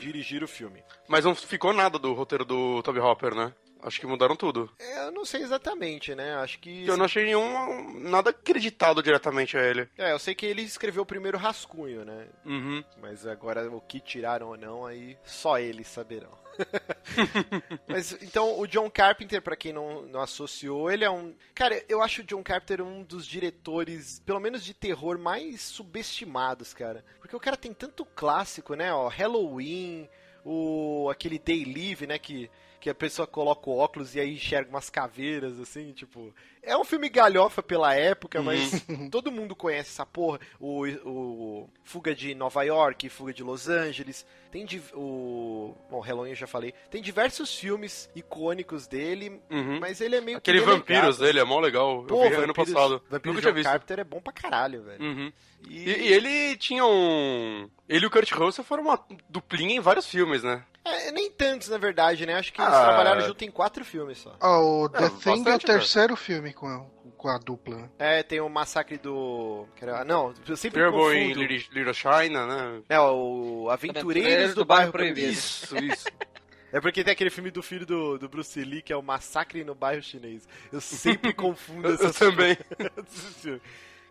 dirigir 0.00 0.42
o 0.42 0.48
filme. 0.48 0.82
Mas 1.06 1.24
não 1.24 1.34
ficou 1.34 1.72
nada 1.72 1.98
do 1.98 2.12
roteiro 2.12 2.44
do 2.44 2.82
Toby 2.82 2.98
Hopper, 2.98 3.34
né? 3.34 3.54
Acho 3.82 4.00
que 4.00 4.06
mudaram 4.06 4.34
tudo. 4.36 4.70
É, 4.78 5.06
Eu 5.06 5.12
não 5.12 5.24
sei 5.24 5.42
exatamente, 5.42 6.14
né? 6.14 6.34
Acho 6.36 6.58
que. 6.58 6.86
Eu 6.86 6.96
não 6.96 7.04
achei 7.04 7.24
nenhum. 7.24 8.00
nada 8.00 8.30
acreditado 8.30 9.02
diretamente 9.02 9.56
a 9.56 9.62
ele. 9.62 9.88
É, 9.96 10.12
eu 10.12 10.18
sei 10.18 10.34
que 10.34 10.46
ele 10.46 10.62
escreveu 10.62 11.02
o 11.02 11.06
primeiro 11.06 11.38
rascunho, 11.38 12.04
né? 12.04 12.28
Uhum. 12.44 12.82
Mas 13.00 13.26
agora 13.26 13.70
o 13.70 13.80
que 13.80 14.00
tiraram 14.00 14.48
ou 14.48 14.56
não, 14.56 14.86
aí 14.86 15.16
só 15.24 15.58
eles 15.58 15.86
saberão. 15.86 16.36
Mas 17.86 18.12
então 18.22 18.58
o 18.58 18.66
John 18.66 18.90
Carpenter, 18.90 19.40
pra 19.40 19.56
quem 19.56 19.72
não, 19.72 20.02
não 20.02 20.20
associou, 20.20 20.90
ele 20.90 21.04
é 21.04 21.10
um. 21.10 21.34
Cara, 21.54 21.82
eu 21.88 22.02
acho 22.02 22.22
o 22.22 22.24
John 22.24 22.42
Carpenter 22.42 22.82
um 22.82 23.02
dos 23.02 23.26
diretores, 23.26 24.20
pelo 24.24 24.40
menos 24.40 24.64
de 24.64 24.74
terror, 24.74 25.18
mais 25.18 25.62
subestimados, 25.62 26.74
cara. 26.74 27.04
Porque 27.20 27.36
o 27.36 27.40
cara 27.40 27.56
tem 27.56 27.72
tanto 27.72 28.04
clássico, 28.04 28.74
né? 28.74 28.92
Ó, 28.92 29.08
Halloween, 29.08 30.08
o 30.44 31.08
aquele 31.10 31.38
Day 31.38 31.64
Live, 31.64 32.06
né? 32.06 32.18
Que, 32.18 32.50
que 32.80 32.88
a 32.90 32.94
pessoa 32.94 33.26
coloca 33.26 33.68
o 33.68 33.76
óculos 33.78 34.14
e 34.14 34.20
aí 34.20 34.34
enxerga 34.34 34.70
umas 34.70 34.88
caveiras, 34.90 35.58
assim, 35.60 35.92
tipo. 35.92 36.32
É 36.62 36.76
um 36.76 36.84
filme 36.84 37.08
galhofa 37.08 37.62
pela 37.62 37.94
época, 37.94 38.42
mas 38.42 38.84
todo 39.10 39.32
mundo 39.32 39.56
conhece 39.56 39.90
essa 39.90 40.04
porra. 40.04 40.38
O, 40.60 40.86
o 41.04 41.70
Fuga 41.82 42.14
de 42.14 42.34
Nova 42.34 42.62
York, 42.62 43.08
Fuga 43.08 43.32
de 43.32 43.42
Los 43.42 43.68
Angeles. 43.68 44.26
Tem 44.50 44.66
o. 44.94 45.74
Bom, 45.90 46.00
Halloween 46.00 46.30
eu 46.30 46.36
já 46.36 46.46
falei. 46.46 46.74
Tem 46.90 47.00
diversos 47.02 47.54
filmes 47.54 48.10
icônicos 48.14 48.86
dele, 48.86 49.40
Uhum. 49.50 49.78
mas 49.80 50.00
ele 50.00 50.16
é 50.16 50.20
meio 50.20 50.38
Aquele 50.38 50.58
que. 50.58 50.64
relegado. 50.64 50.86
Vampiros 50.94 51.18
dele 51.18 51.38
é 51.40 51.44
mó 51.44 51.58
legal. 51.60 52.04
Pô, 52.04 52.24
eu 52.24 52.30
vi 52.30 52.36
ano 52.44 52.54
passado. 52.54 53.02
Vampiros 53.08 53.36
Nunca 53.36 53.40
tinha 53.40 53.50
John 53.52 53.54
visto. 53.56 53.70
Carpenter 53.70 53.98
é 54.00 54.04
bom 54.04 54.20
pra 54.20 54.32
caralho, 54.32 54.82
velho. 54.82 55.02
Uhum. 55.02 55.32
E, 55.68 55.76
E, 55.90 55.96
e 56.08 56.12
ele 56.12 56.56
tinha 56.56 56.84
um. 56.84 57.68
Ele 57.88 58.04
e 58.04 58.06
o 58.06 58.10
Kurt 58.10 58.30
Russell 58.32 58.64
foram 58.64 58.82
uma 58.84 59.02
duplinha 59.28 59.74
em 59.76 59.80
vários 59.80 60.06
filmes, 60.06 60.42
né? 60.42 60.62
É, 60.88 61.12
nem 61.12 61.30
tantos, 61.30 61.68
na 61.68 61.78
verdade, 61.78 62.24
né? 62.26 62.34
Acho 62.34 62.52
que 62.52 62.60
eles 62.60 62.72
Ah. 62.72 62.84
trabalharam 62.84 63.20
junto 63.22 63.44
em 63.44 63.50
quatro 63.50 63.84
filmes 63.84 64.18
só. 64.18 64.34
Ah, 64.40 64.58
o 64.60 64.88
The 64.88 65.04
É, 65.04 65.08
Thing 65.10 65.48
é 65.48 65.54
o 65.54 65.58
terceiro 65.58 66.16
filme 66.16 66.52
com 66.52 66.66
a, 66.66 66.84
com 67.16 67.28
a 67.28 67.38
dupla. 67.38 67.76
né? 67.76 67.88
É, 67.98 68.22
tem 68.22 68.40
o 68.40 68.48
Massacre 68.48 68.98
do. 68.98 69.66
Não, 70.06 70.32
eu 70.46 70.56
sempre 70.56 70.80
Turbo 70.82 71.12
em 71.12 71.28
confundo. 71.28 71.42
Little 71.46 71.74
Little 71.74 71.94
China, 71.94 72.46
né? 72.46 72.82
É, 72.88 72.98
o 73.00 73.68
Aventureiros 73.70 73.72
Aventureiros 73.72 74.54
do, 74.54 74.62
do 74.62 74.64
Bairro 74.64 74.92
Bairro 74.92 74.92
Proibido. 74.92 75.30
Isso, 75.32 75.76
isso. 75.76 76.06
É 76.70 76.82
porque 76.82 77.02
tem 77.02 77.14
aquele 77.14 77.30
filme 77.30 77.50
do 77.50 77.62
filho 77.62 77.86
do, 77.86 78.18
do 78.18 78.28
Bruce 78.28 78.62
Lee, 78.62 78.82
que 78.82 78.92
é 78.92 78.96
o 78.96 79.02
Massacre 79.02 79.64
no 79.64 79.74
Bairro 79.74 80.02
Chinês. 80.02 80.46
Eu 80.70 80.82
sempre 80.82 81.32
confundo 81.32 81.88
Eu, 81.88 81.92
eu 81.92 81.94
essas 81.94 82.18
também. 82.18 82.58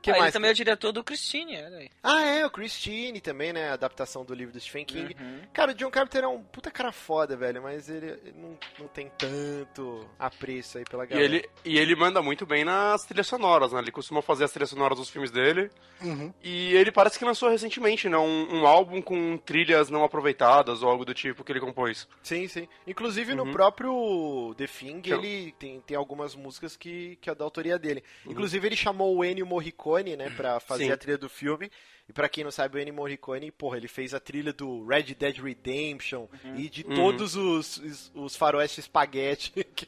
que 0.08 0.12
Ah, 0.12 0.16
ele 0.16 0.22
mais? 0.22 0.34
também 0.34 0.50
é 0.50 0.52
o 0.54 0.56
diretor 0.56 0.92
do 0.92 1.04
Christine, 1.04 1.58
olha 1.58 1.78
aí. 1.80 1.90
Ah, 2.02 2.24
é, 2.24 2.46
o 2.46 2.50
Christine 2.50 3.20
também, 3.22 3.52
né? 3.54 3.70
A 3.70 3.74
adaptação 3.74 4.24
do 4.24 4.34
livro 4.34 4.54
do 4.54 4.60
Stephen 4.60 4.86
King. 4.86 5.16
Uhum. 5.20 5.42
Cara, 5.54 5.72
o 5.72 5.76
John 5.76 5.92
Carpenter 5.92 6.24
é 6.24 6.28
um 6.28 6.42
puta 6.42 6.72
cara 6.72 6.92
foda, 6.92 7.36
velho, 7.36 7.62
mas 7.62 7.90
ele 7.90 8.08
ele 8.08 8.34
não, 8.38 8.58
não 8.80 8.88
tem 8.88 9.12
tanto 9.18 10.08
apreço 10.18 10.78
aí 10.78 10.84
pela 10.86 11.04
E 11.04 11.08
galera. 11.08 11.26
ele, 11.26 11.50
e 11.66 11.78
ele 11.78 11.96
manda 11.96 12.22
muito 12.22 12.46
bem 12.46 12.64
nas 12.64 13.04
trilhas 13.06 13.28
sonoras, 13.28 13.72
né? 13.74 13.80
Ele 13.80 13.92
costuma 13.92 14.22
fazer 14.22 14.46
as 14.46 14.52
trilhas 14.52 14.70
sonoras 14.70 14.98
dos 14.98 15.10
filmes 15.10 15.30
dele. 15.32 15.70
Uhum. 16.02 16.34
E 16.44 16.74
ele 16.76 16.92
parece 16.92 17.18
que 17.20 17.26
lançou 17.26 17.50
recentemente, 17.50 18.08
né? 18.08 18.18
Um, 18.18 18.60
um 18.62 18.68
álbum 18.68 19.02
com 19.02 19.38
trilhas 19.38 19.90
não 19.90 20.04
aproveitadas 20.04 20.82
ou 20.84 20.90
algo 20.90 21.04
do 21.04 21.14
tipo 21.14 21.44
que 21.44 21.52
ele 21.52 21.60
compôs. 21.60 22.08
Sim, 22.24 22.48
sim. 22.48 22.68
Inclusive 22.86 23.34
no 23.36 23.44
Uhum. 23.44 23.52
próprio 23.52 24.54
The 24.58 24.68
Thing, 24.68 25.02
Que 25.02 25.10
eu- 25.12 25.20
ele 25.20 25.52
tem, 25.58 25.82
tem 25.82 25.98
algumas 25.98 26.36
músicas 26.36 26.76
que, 26.78 27.18
que 27.22 27.30
é 27.30 27.36
da 27.36 27.44
autoria 27.44 27.78
dele. 27.80 28.04
Uhum. 28.26 28.32
Inclusive 28.32 28.68
ele 28.68 28.76
chamou 28.76 29.16
o 29.16 29.24
Ennio 29.26 29.46
Morricone, 29.46 29.97
né, 30.04 30.30
pra 30.30 30.60
fazer 30.60 30.86
Sim. 30.86 30.92
a 30.92 30.98
trilha 30.98 31.18
do 31.18 31.30
filme. 31.30 31.72
E 32.10 32.14
pra 32.14 32.30
quem 32.30 32.44
não 32.44 32.52
sabe, 32.52 32.78
o 32.78 32.80
Ennio 32.82 32.94
Morricone, 32.94 33.52
porra, 33.52 33.76
ele 33.78 33.88
fez 33.90 34.14
a 34.14 34.20
trilha 34.20 34.54
do 34.54 34.86
Red 34.86 35.14
Dead 35.14 35.38
Redemption 35.44 36.26
e 36.56 36.70
de 36.70 36.86
Uhum. 36.86 36.96
todos 36.96 37.36
os, 37.36 37.78
os, 37.78 38.12
os 38.16 38.36
faroeste 38.36 38.80
espaguete. 38.80 39.52
que- 39.76 39.88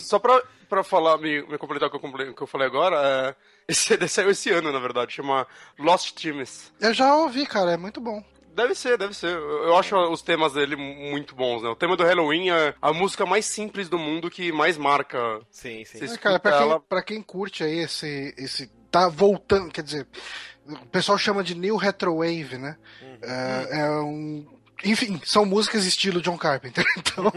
Só- 0.00 0.20
pra, 0.20 0.40
pra 0.68 0.84
falar, 0.84 1.18
me, 1.18 1.42
me 1.48 1.58
completar 1.58 1.88
o 1.88 1.92
que 1.92 2.32
que 2.32 2.42
eu 2.42 2.46
falei 2.46 2.66
agora, 2.68 2.96
é, 2.96 3.34
esse 3.66 3.80
CD 3.86 4.06
saiu 4.08 4.30
esse 4.30 4.50
ano, 4.50 4.70
na 4.70 4.78
verdade, 4.78 5.12
chama 5.12 5.46
Lost 5.78 6.12
Teams. 6.14 6.72
Eu 6.80 6.94
já 6.94 7.12
ouvi, 7.16 7.44
cara, 7.44 7.72
é 7.72 7.76
muito 7.76 8.00
bom. 8.00 8.22
Deve 8.54 8.74
ser, 8.74 8.96
deve 8.98 9.14
ser. 9.14 9.36
Eu 9.36 9.76
acho 9.76 9.96
os 9.96 10.20
temas 10.20 10.52
dele 10.52 10.74
muito 10.74 11.32
bons, 11.34 11.62
né? 11.62 11.68
O 11.68 11.76
tema 11.76 11.96
do 11.96 12.02
Halloween 12.04 12.50
é 12.50 12.74
a 12.82 12.92
música 12.92 13.24
mais 13.24 13.44
simples 13.46 13.88
do 13.88 13.96
mundo 13.98 14.28
que 14.28 14.50
mais 14.50 14.76
marca. 14.76 15.40
Sim, 15.48 15.84
sim. 15.84 16.04
É, 16.04 16.16
cara, 16.18 16.40
pra 16.40 16.52
quem, 16.58 16.62
ela- 16.62 16.80
pra 16.80 17.02
quem 17.02 17.22
curte 17.22 17.62
aí 17.62 17.78
esse, 17.80 18.34
esse. 18.36 18.68
Tá 18.90 19.08
voltando, 19.08 19.70
quer 19.70 19.82
dizer, 19.82 20.06
o 20.66 20.86
pessoal 20.86 21.18
chama 21.18 21.44
de 21.44 21.54
New 21.54 21.76
Retrowave, 21.76 22.56
né? 22.58 22.76
Uhum. 23.02 23.18
É, 23.22 23.80
é 23.80 23.90
um. 24.00 24.46
Enfim, 24.84 25.20
são 25.24 25.44
músicas 25.44 25.84
estilo 25.84 26.22
John 26.22 26.38
Carpenter. 26.38 26.84
Então, 26.96 27.32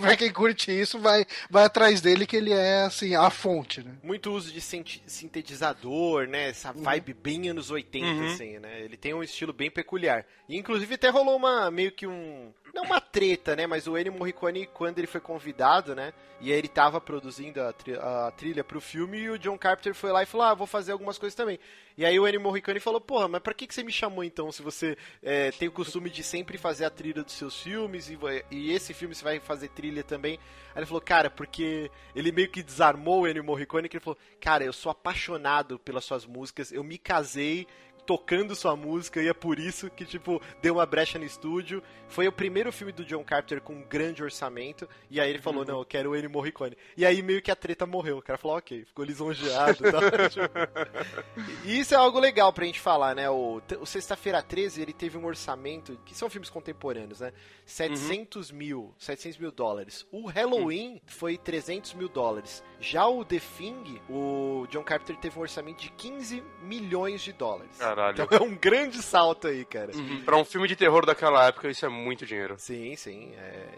pra 0.00 0.16
quem 0.18 0.30
curte 0.30 0.70
isso, 0.70 0.98
vai, 0.98 1.24
vai 1.48 1.64
atrás 1.64 2.02
dele 2.02 2.26
que 2.26 2.36
ele 2.36 2.52
é, 2.52 2.82
assim, 2.82 3.14
a 3.14 3.30
fonte, 3.30 3.82
né? 3.82 3.92
Muito 4.02 4.30
uso 4.30 4.52
de 4.52 4.60
sinte- 4.60 5.02
sintetizador, 5.06 6.26
né? 6.28 6.50
Essa 6.50 6.70
vibe 6.72 7.14
bem 7.14 7.48
anos 7.48 7.70
80, 7.70 8.06
Uhum. 8.06 8.26
assim, 8.34 8.58
né? 8.58 8.82
Ele 8.82 8.98
tem 8.98 9.14
um 9.14 9.22
estilo 9.22 9.52
bem 9.52 9.70
peculiar. 9.70 10.26
E 10.48 10.56
inclusive 10.58 10.94
até 10.94 11.08
rolou 11.08 11.36
uma 11.36 11.70
meio 11.70 11.90
que 11.90 12.06
um. 12.06 12.52
Não 12.72 12.84
uma 12.84 13.00
treta, 13.00 13.54
né? 13.54 13.66
Mas 13.66 13.86
o 13.86 13.98
Ennio 13.98 14.12
Morricone, 14.12 14.66
quando 14.66 14.98
ele 14.98 15.06
foi 15.06 15.20
convidado, 15.20 15.94
né? 15.94 16.12
E 16.40 16.50
ele 16.50 16.66
tava 16.66 17.00
produzindo 17.00 17.60
a, 17.60 17.72
tri 17.72 17.94
a 17.94 18.32
trilha 18.36 18.64
pro 18.64 18.80
filme 18.80 19.18
e 19.18 19.30
o 19.30 19.38
John 19.38 19.58
Carpenter 19.58 19.94
foi 19.94 20.10
lá 20.10 20.22
e 20.22 20.26
falou: 20.26 20.46
Ah, 20.46 20.54
vou 20.54 20.66
fazer 20.66 20.92
algumas 20.92 21.18
coisas 21.18 21.36
também. 21.36 21.58
E 21.96 22.04
aí 22.04 22.18
o 22.18 22.26
Ennio 22.26 22.40
Morricone 22.40 22.80
falou: 22.80 23.00
Porra, 23.00 23.28
mas 23.28 23.42
pra 23.42 23.52
que, 23.52 23.66
que 23.66 23.74
você 23.74 23.82
me 23.82 23.92
chamou 23.92 24.24
então? 24.24 24.50
Se 24.50 24.62
você 24.62 24.96
é, 25.22 25.50
tem 25.52 25.68
o 25.68 25.72
costume 25.72 26.08
de 26.08 26.22
sempre 26.22 26.56
fazer 26.56 26.86
a 26.86 26.90
trilha 26.90 27.22
dos 27.22 27.34
seus 27.34 27.60
filmes 27.60 28.08
e, 28.08 28.18
e 28.50 28.72
esse 28.72 28.94
filme 28.94 29.14
você 29.14 29.22
vai 29.22 29.38
fazer 29.38 29.68
trilha 29.68 30.02
também. 30.02 30.38
Aí 30.74 30.80
ele 30.80 30.86
falou: 30.86 31.02
Cara, 31.02 31.28
porque 31.28 31.90
ele 32.16 32.32
meio 32.32 32.48
que 32.48 32.62
desarmou 32.62 33.22
o 33.22 33.28
Ennio 33.28 33.44
Morricone, 33.44 33.88
que 33.88 33.96
ele 33.96 34.04
falou: 34.04 34.18
Cara, 34.40 34.64
eu 34.64 34.72
sou 34.72 34.90
apaixonado 34.90 35.78
pelas 35.78 36.04
suas 36.04 36.24
músicas, 36.24 36.72
eu 36.72 36.82
me 36.82 36.96
casei 36.96 37.66
tocando 38.06 38.54
sua 38.54 38.76
música 38.76 39.22
e 39.22 39.28
é 39.28 39.34
por 39.34 39.58
isso 39.58 39.90
que, 39.90 40.04
tipo, 40.04 40.40
deu 40.60 40.74
uma 40.74 40.86
brecha 40.86 41.18
no 41.18 41.24
estúdio. 41.24 41.82
Foi 42.08 42.28
o 42.28 42.32
primeiro 42.32 42.72
filme 42.72 42.92
do 42.92 43.04
John 43.04 43.24
Carpenter 43.24 43.60
com 43.60 43.74
um 43.74 43.82
grande 43.82 44.22
orçamento, 44.22 44.88
e 45.10 45.20
aí 45.20 45.30
ele 45.30 45.38
falou, 45.38 45.64
não, 45.64 45.78
eu 45.78 45.84
quero 45.84 46.10
o 46.10 46.16
Ennio 46.16 46.30
Morricone. 46.30 46.76
E 46.96 47.06
aí 47.06 47.22
meio 47.22 47.40
que 47.40 47.50
a 47.50 47.56
treta 47.56 47.86
morreu. 47.86 48.18
O 48.18 48.22
cara 48.22 48.38
falou, 48.38 48.56
ok, 48.58 48.84
ficou 48.84 49.04
lisonjeado 49.04 49.86
e 49.86 49.90
tal. 49.90 50.02
e 51.64 51.78
isso 51.78 51.94
é 51.94 51.96
algo 51.96 52.18
legal 52.18 52.52
pra 52.52 52.64
gente 52.64 52.80
falar, 52.80 53.14
né? 53.14 53.30
O, 53.30 53.62
o 53.80 53.86
Sexta-feira 53.86 54.42
13, 54.42 54.82
ele 54.82 54.92
teve 54.92 55.16
um 55.16 55.24
orçamento, 55.24 55.98
que 56.04 56.14
são 56.14 56.28
filmes 56.28 56.50
contemporâneos, 56.50 57.20
né? 57.20 57.32
700 57.64 58.50
uhum. 58.50 58.56
mil, 58.56 58.94
700 58.98 59.38
mil 59.38 59.52
dólares. 59.52 60.06
O 60.10 60.26
Halloween 60.26 60.94
uhum. 60.94 61.00
foi 61.06 61.38
300 61.38 61.94
mil 61.94 62.08
dólares. 62.08 62.62
Já 62.82 63.06
o 63.06 63.24
The 63.24 63.40
Thing, 63.56 64.00
o 64.10 64.66
John 64.68 64.82
Carpenter 64.82 65.16
teve 65.16 65.38
um 65.38 65.42
orçamento 65.42 65.80
de 65.80 65.90
15 65.90 66.42
milhões 66.62 67.22
de 67.22 67.32
dólares. 67.32 67.78
Caralho. 67.78 68.20
Então 68.20 68.26
é 68.36 68.42
um 68.42 68.56
grande 68.56 69.00
salto 69.00 69.46
aí, 69.46 69.64
cara. 69.64 69.94
Uhum. 69.94 70.22
Pra 70.24 70.36
um 70.36 70.44
filme 70.44 70.66
de 70.66 70.74
terror 70.74 71.06
daquela 71.06 71.46
época, 71.46 71.70
isso 71.70 71.86
é 71.86 71.88
muito 71.88 72.26
dinheiro. 72.26 72.56
Sim, 72.58 72.96
sim. 72.96 73.32
É... 73.36 73.68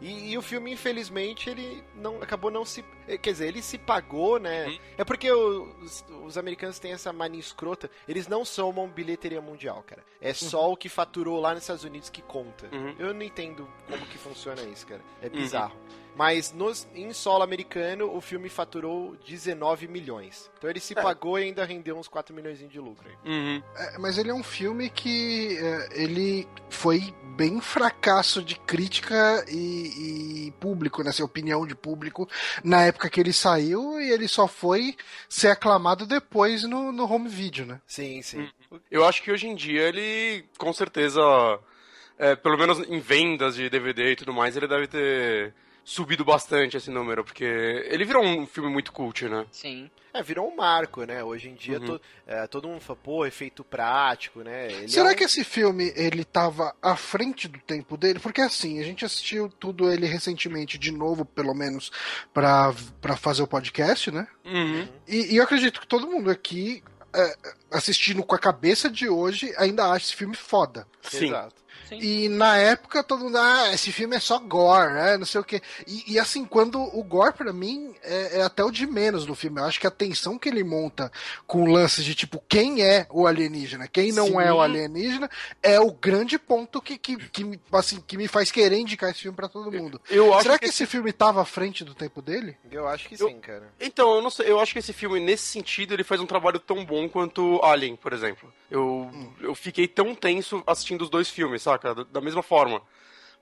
E, 0.00 0.32
e, 0.32 0.38
o 0.38 0.42
filme, 0.42 0.72
infelizmente, 0.72 1.48
ele 1.48 1.82
não 1.94 2.20
acabou 2.20 2.50
não 2.50 2.64
se. 2.64 2.84
Eh, 3.06 3.16
quer 3.16 3.30
dizer, 3.30 3.46
ele 3.46 3.62
se 3.62 3.78
pagou, 3.78 4.36
né? 4.36 4.66
Uhum. 4.66 4.78
É 4.98 5.04
porque 5.04 5.30
os, 5.30 6.04
os, 6.24 6.36
americanos 6.36 6.80
têm 6.80 6.92
essa 6.92 7.12
mania 7.12 7.38
escrota. 7.38 7.88
Eles 8.08 8.26
não 8.26 8.44
somam 8.44 8.88
bilheteria 8.88 9.40
mundial, 9.40 9.84
cara. 9.86 10.02
É 10.20 10.30
uhum. 10.30 10.34
só 10.34 10.66
uhum. 10.66 10.72
o 10.72 10.76
que 10.76 10.88
faturou 10.88 11.40
lá 11.40 11.54
nos 11.54 11.62
Estados 11.62 11.84
Unidos 11.84 12.10
que 12.10 12.20
conta. 12.20 12.68
Uhum. 12.72 12.96
Eu 12.98 13.14
não 13.14 13.22
entendo 13.22 13.68
como 13.88 14.04
que 14.06 14.18
funciona 14.18 14.60
isso, 14.62 14.84
cara. 14.88 15.02
É 15.22 15.26
uhum. 15.26 15.32
Mas 16.14 16.52
nos, 16.52 16.86
em 16.94 17.12
solo 17.12 17.42
americano, 17.42 18.14
o 18.14 18.20
filme 18.20 18.48
faturou 18.48 19.16
19 19.26 19.88
milhões. 19.88 20.50
Então 20.58 20.68
ele 20.68 20.80
se 20.80 20.96
é. 20.96 21.02
pagou 21.02 21.38
e 21.38 21.44
ainda 21.44 21.64
rendeu 21.64 21.96
uns 21.96 22.08
4 22.08 22.34
milhões 22.34 22.58
de 22.58 22.78
lucro. 22.78 23.08
Uhum. 23.24 23.62
É, 23.76 23.98
mas 23.98 24.18
ele 24.18 24.30
é 24.30 24.34
um 24.34 24.42
filme 24.42 24.90
que 24.90 25.58
é, 25.58 26.02
ele 26.02 26.46
foi 26.68 27.14
bem 27.36 27.60
fracasso 27.60 28.42
de 28.42 28.56
crítica 28.56 29.44
e, 29.48 30.48
e 30.48 30.50
público, 30.60 31.02
nessa 31.02 31.22
né, 31.22 31.24
opinião 31.24 31.66
de 31.66 31.74
público, 31.74 32.28
na 32.62 32.82
época 32.82 33.08
que 33.08 33.20
ele 33.20 33.32
saiu 33.32 34.00
e 34.00 34.10
ele 34.10 34.28
só 34.28 34.46
foi 34.46 34.96
ser 35.28 35.48
aclamado 35.48 36.06
depois 36.06 36.64
no, 36.64 36.92
no 36.92 37.10
home 37.10 37.28
video, 37.28 37.64
né? 37.64 37.80
Sim, 37.86 38.20
sim. 38.22 38.48
Uhum. 38.70 38.80
Eu 38.90 39.04
acho 39.04 39.22
que 39.22 39.32
hoje 39.32 39.46
em 39.46 39.54
dia 39.54 39.82
ele, 39.82 40.44
com 40.58 40.72
certeza, 40.72 41.20
é, 42.18 42.36
pelo 42.36 42.58
menos 42.58 42.78
em 42.80 43.00
vendas 43.00 43.56
de 43.56 43.70
DVD 43.70 44.12
e 44.12 44.16
tudo 44.16 44.32
mais, 44.32 44.56
ele 44.56 44.68
deve 44.68 44.86
ter 44.86 45.54
subido 45.84 46.24
bastante 46.24 46.76
esse 46.76 46.90
número, 46.90 47.24
porque 47.24 47.44
ele 47.44 48.04
virou 48.04 48.24
um 48.24 48.46
filme 48.46 48.70
muito 48.70 48.92
cult, 48.92 49.28
né? 49.28 49.46
Sim. 49.50 49.90
É, 50.14 50.22
virou 50.22 50.46
um 50.46 50.54
marco, 50.54 51.04
né? 51.04 51.24
Hoje 51.24 51.48
em 51.48 51.54
dia 51.54 51.78
uhum. 51.78 51.86
to, 51.86 52.00
é, 52.26 52.46
todo 52.46 52.68
mundo 52.68 52.80
fala, 52.82 52.98
pô, 53.02 53.24
efeito 53.24 53.64
prático, 53.64 54.42
né? 54.42 54.70
Ele 54.70 54.88
Será 54.88 55.10
é 55.10 55.12
um... 55.12 55.16
que 55.16 55.24
esse 55.24 55.42
filme, 55.42 55.90
ele 55.96 56.22
tava 56.22 56.74
à 56.82 56.94
frente 56.96 57.48
do 57.48 57.58
tempo 57.58 57.96
dele? 57.96 58.18
Porque 58.18 58.42
assim, 58.42 58.78
a 58.78 58.82
gente 58.82 59.04
assistiu 59.06 59.48
tudo 59.48 59.90
ele 59.90 60.06
recentemente, 60.06 60.78
de 60.78 60.92
novo, 60.92 61.24
pelo 61.24 61.54
menos, 61.54 61.90
pra, 62.32 62.74
pra 63.00 63.16
fazer 63.16 63.42
o 63.42 63.46
podcast, 63.46 64.10
né? 64.10 64.28
Uhum. 64.44 64.86
E, 65.08 65.32
e 65.32 65.36
eu 65.38 65.44
acredito 65.44 65.80
que 65.80 65.86
todo 65.86 66.06
mundo 66.06 66.30
aqui 66.30 66.82
é, 67.14 67.36
assistindo 67.70 68.22
com 68.22 68.34
a 68.34 68.38
cabeça 68.38 68.90
de 68.90 69.08
hoje, 69.08 69.52
ainda 69.56 69.86
acha 69.86 70.06
esse 70.06 70.16
filme 70.16 70.34
foda. 70.34 70.86
Sim. 71.02 71.28
Exato. 71.28 71.61
Sim. 71.88 71.98
E 72.00 72.28
na 72.28 72.56
época 72.56 73.02
todo 73.02 73.24
mundo, 73.24 73.38
ah, 73.38 73.72
esse 73.72 73.92
filme 73.92 74.16
é 74.16 74.20
só 74.20 74.38
gore, 74.38 74.92
né? 74.94 75.16
Não 75.16 75.26
sei 75.26 75.40
o 75.40 75.44
quê. 75.44 75.60
E, 75.86 76.14
e 76.14 76.18
assim, 76.18 76.44
quando 76.44 76.80
o 76.80 77.02
gore, 77.02 77.34
para 77.34 77.52
mim, 77.52 77.94
é, 78.02 78.38
é, 78.38 78.42
até 78.42 78.64
o 78.64 78.70
de 78.70 78.86
menos 78.86 79.26
do 79.26 79.34
filme. 79.34 79.60
Eu 79.60 79.64
acho 79.64 79.80
que 79.80 79.86
a 79.86 79.90
tensão 79.90 80.38
que 80.38 80.48
ele 80.48 80.64
monta 80.64 81.10
com 81.46 81.70
lances 81.70 82.04
de 82.04 82.14
tipo, 82.14 82.42
quem 82.48 82.82
é 82.82 83.06
o 83.10 83.26
alienígena, 83.26 83.88
quem 83.88 84.12
não 84.12 84.26
Sim. 84.26 84.40
é 84.40 84.52
o 84.52 84.60
alienígena, 84.60 85.30
é 85.62 85.80
o 85.80 85.92
grande 85.92 86.38
ponto 86.38 86.80
que, 86.80 86.98
que, 86.98 87.16
que, 87.16 87.60
assim, 87.72 88.00
que 88.06 88.16
me 88.16 88.28
faz 88.28 88.50
querer 88.50 88.78
indicar 88.78 89.10
esse 89.10 89.20
filme 89.20 89.36
para 89.36 89.48
todo 89.48 89.70
mundo. 89.72 90.00
Eu, 90.08 90.32
eu 90.32 90.42
Será 90.42 90.58
que, 90.58 90.64
que, 90.64 90.70
esse 90.70 90.86
filme 90.86 91.12
tava 91.12 91.42
à 91.42 91.44
frente 91.44 91.84
do 91.84 91.94
tempo 91.94 92.20
dele? 92.20 92.56
Eu 92.70 92.88
acho 92.88 93.08
que 93.08 93.14
eu, 93.20 93.28
sim, 93.28 93.38
cara. 93.40 93.72
Então, 93.80 94.14
eu 94.16 94.22
não 94.22 94.30
sei, 94.30 94.50
eu 94.50 94.60
acho 94.60 94.72
que 94.72 94.78
esse 94.78 94.92
filme, 94.92 95.20
nesse 95.20 95.44
sentido, 95.44 95.94
ele 95.94 96.04
faz 96.04 96.20
um 96.20 96.26
trabalho 96.26 96.58
tão 96.58 96.84
bom 96.84 97.08
quanto 97.08 97.60
Alien, 97.62 97.96
por 97.96 98.12
exemplo. 98.12 98.52
Eu, 98.70 99.10
hum. 99.12 99.32
eu 99.40 99.54
fiquei 99.54 99.86
tão 99.86 100.14
tenso 100.14 100.62
assistindo 100.66 101.02
os 101.02 101.10
dois 101.10 101.28
filmes, 101.28 101.62
saca? 101.72 102.04
Da, 102.04 102.20
mesma 102.20 102.42
forma. 102.42 102.82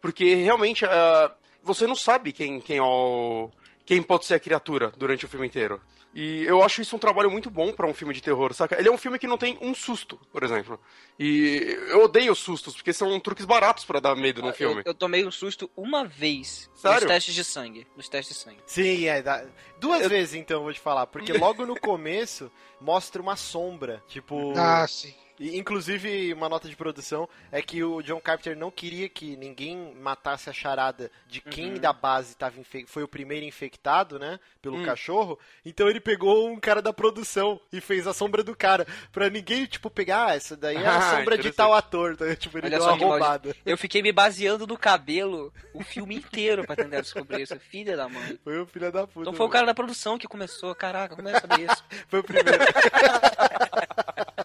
Porque 0.01 0.35
realmente 0.35 0.85
uh, 0.85 1.31
você 1.63 1.87
não 1.87 1.97
sabe 1.97 2.33
quem, 2.33 2.61
quem, 2.61 2.79
é 2.79 2.83
o, 2.83 3.51
quem 3.85 4.03
pode 4.03 4.25
ser 4.25 4.35
a 4.35 4.41
criatura 4.41 4.93
durante 4.97 5.25
o 5.25 5.29
filme 5.29 5.47
inteiro. 5.47 5.81
E 6.13 6.43
eu 6.45 6.61
acho 6.63 6.83
isso 6.83 6.97
um 6.97 6.99
trabalho 6.99 7.31
muito 7.31 7.49
bom 7.49 7.73
para 7.73 7.87
um 7.87 7.95
filme 7.95 8.13
de 8.13 8.21
terror, 8.21 8.53
saca? 8.53 8.77
Ele 8.77 8.89
é 8.89 8.93
um 8.93 8.99
filme 8.99 9.17
que 9.17 9.29
não 9.29 9.39
tem 9.39 9.57
um 9.61 9.73
susto, 9.73 10.19
por 10.33 10.43
exemplo. 10.43 10.81
E 11.17 11.79
eu 11.89 12.03
odeio 12.03 12.35
sustos, 12.35 12.75
porque 12.75 12.93
são 12.93 13.21
truques 13.21 13.45
baratos 13.45 13.85
para 13.85 14.01
dar 14.01 14.17
medo 14.17 14.43
no 14.43 14.49
ah, 14.49 14.53
filme. 14.53 14.81
Eu, 14.81 14.91
eu, 14.91 14.95
tomei 14.95 15.25
um 15.25 15.31
susto 15.31 15.71
uma 15.77 16.05
vez 16.05 16.69
Sério? 16.75 17.03
nos 17.03 17.07
testes 17.07 17.35
de 17.35 17.45
sangue. 17.45 17.87
Nos 17.97 18.09
testes 18.09 18.37
de 18.37 18.43
sangue. 18.43 18.59
Sim, 18.67 19.07
é. 19.07 19.23
Duas 19.79 20.03
eu... 20.03 20.09
vezes 20.09 20.35
então, 20.35 20.65
vou 20.65 20.73
te 20.73 20.81
falar. 20.81 21.07
Porque 21.07 21.33
logo 21.33 21.65
no 21.65 21.79
começo 21.79 22.51
mostra 22.81 23.23
uma 23.23 23.37
sombra. 23.37 24.03
Tipo. 24.09 24.53
Ah, 24.57 24.87
sim. 24.89 25.15
E, 25.41 25.57
inclusive, 25.57 26.35
uma 26.35 26.51
nota 26.51 26.69
de 26.69 26.77
produção 26.77 27.27
é 27.51 27.63
que 27.63 27.83
o 27.83 28.03
John 28.03 28.21
Carpenter 28.21 28.55
não 28.55 28.71
queria 28.71 29.09
que 29.09 29.39
ninguém 29.39 29.95
matasse 29.95 30.51
a 30.51 30.53
charada 30.53 31.11
de 31.27 31.41
quem 31.41 31.73
uhum. 31.73 31.79
da 31.79 31.95
base 31.95 32.37
tava 32.37 32.61
foi 32.87 33.03
o 33.03 33.09
primeiro 33.09 33.47
infectado, 33.47 34.19
né? 34.19 34.39
Pelo 34.61 34.77
uhum. 34.77 34.85
cachorro. 34.85 35.39
Então 35.65 35.89
ele 35.89 35.99
pegou 35.99 36.47
um 36.47 36.61
cara 36.61 36.83
da 36.83 36.93
produção 36.93 37.59
e 37.73 37.81
fez 37.81 38.07
a 38.07 38.13
sombra 38.13 38.45
do 38.45 38.55
cara. 38.55 38.87
Pra 39.11 39.31
ninguém, 39.31 39.65
tipo, 39.65 39.89
pegar, 39.89 40.27
ah, 40.27 40.35
essa 40.35 40.55
daí 40.55 40.77
é 40.77 40.87
a 40.87 40.99
ah, 40.99 41.17
sombra 41.17 41.39
de 41.39 41.51
tal 41.51 41.73
ator. 41.73 42.17
Tá? 42.19 42.27
Tipo, 42.37 42.59
ele 42.59 42.67
Olha 42.67 42.79
deu 42.79 42.87
uma 42.87 42.97
roubada. 42.97 43.57
Eu 43.65 43.79
fiquei 43.79 44.03
me 44.03 44.13
baseando 44.13 44.67
no 44.67 44.77
cabelo 44.77 45.53
o 45.73 45.83
filme 45.83 46.17
inteiro 46.17 46.65
pra 46.67 46.77
tentar 46.77 47.01
descobrir 47.01 47.43
isso. 47.43 47.59
Filha 47.61 47.97
da 47.97 48.09
mãe. 48.09 48.39
Foi 48.45 48.61
o 48.61 48.67
filho 48.67 48.93
da 48.93 49.07
puta. 49.07 49.21
Então 49.21 49.33
foi 49.33 49.47
o 49.47 49.49
cara 49.49 49.67
da 49.67 49.75
produção 49.75 50.19
que 50.19 50.29
começou. 50.29 50.75
Caraca, 50.75 51.17
como 51.17 51.29
é 51.29 51.41
que 51.41 51.63
isso? 51.63 51.85
foi 52.09 52.21
o 52.21 52.25
primeiro. 52.25 52.59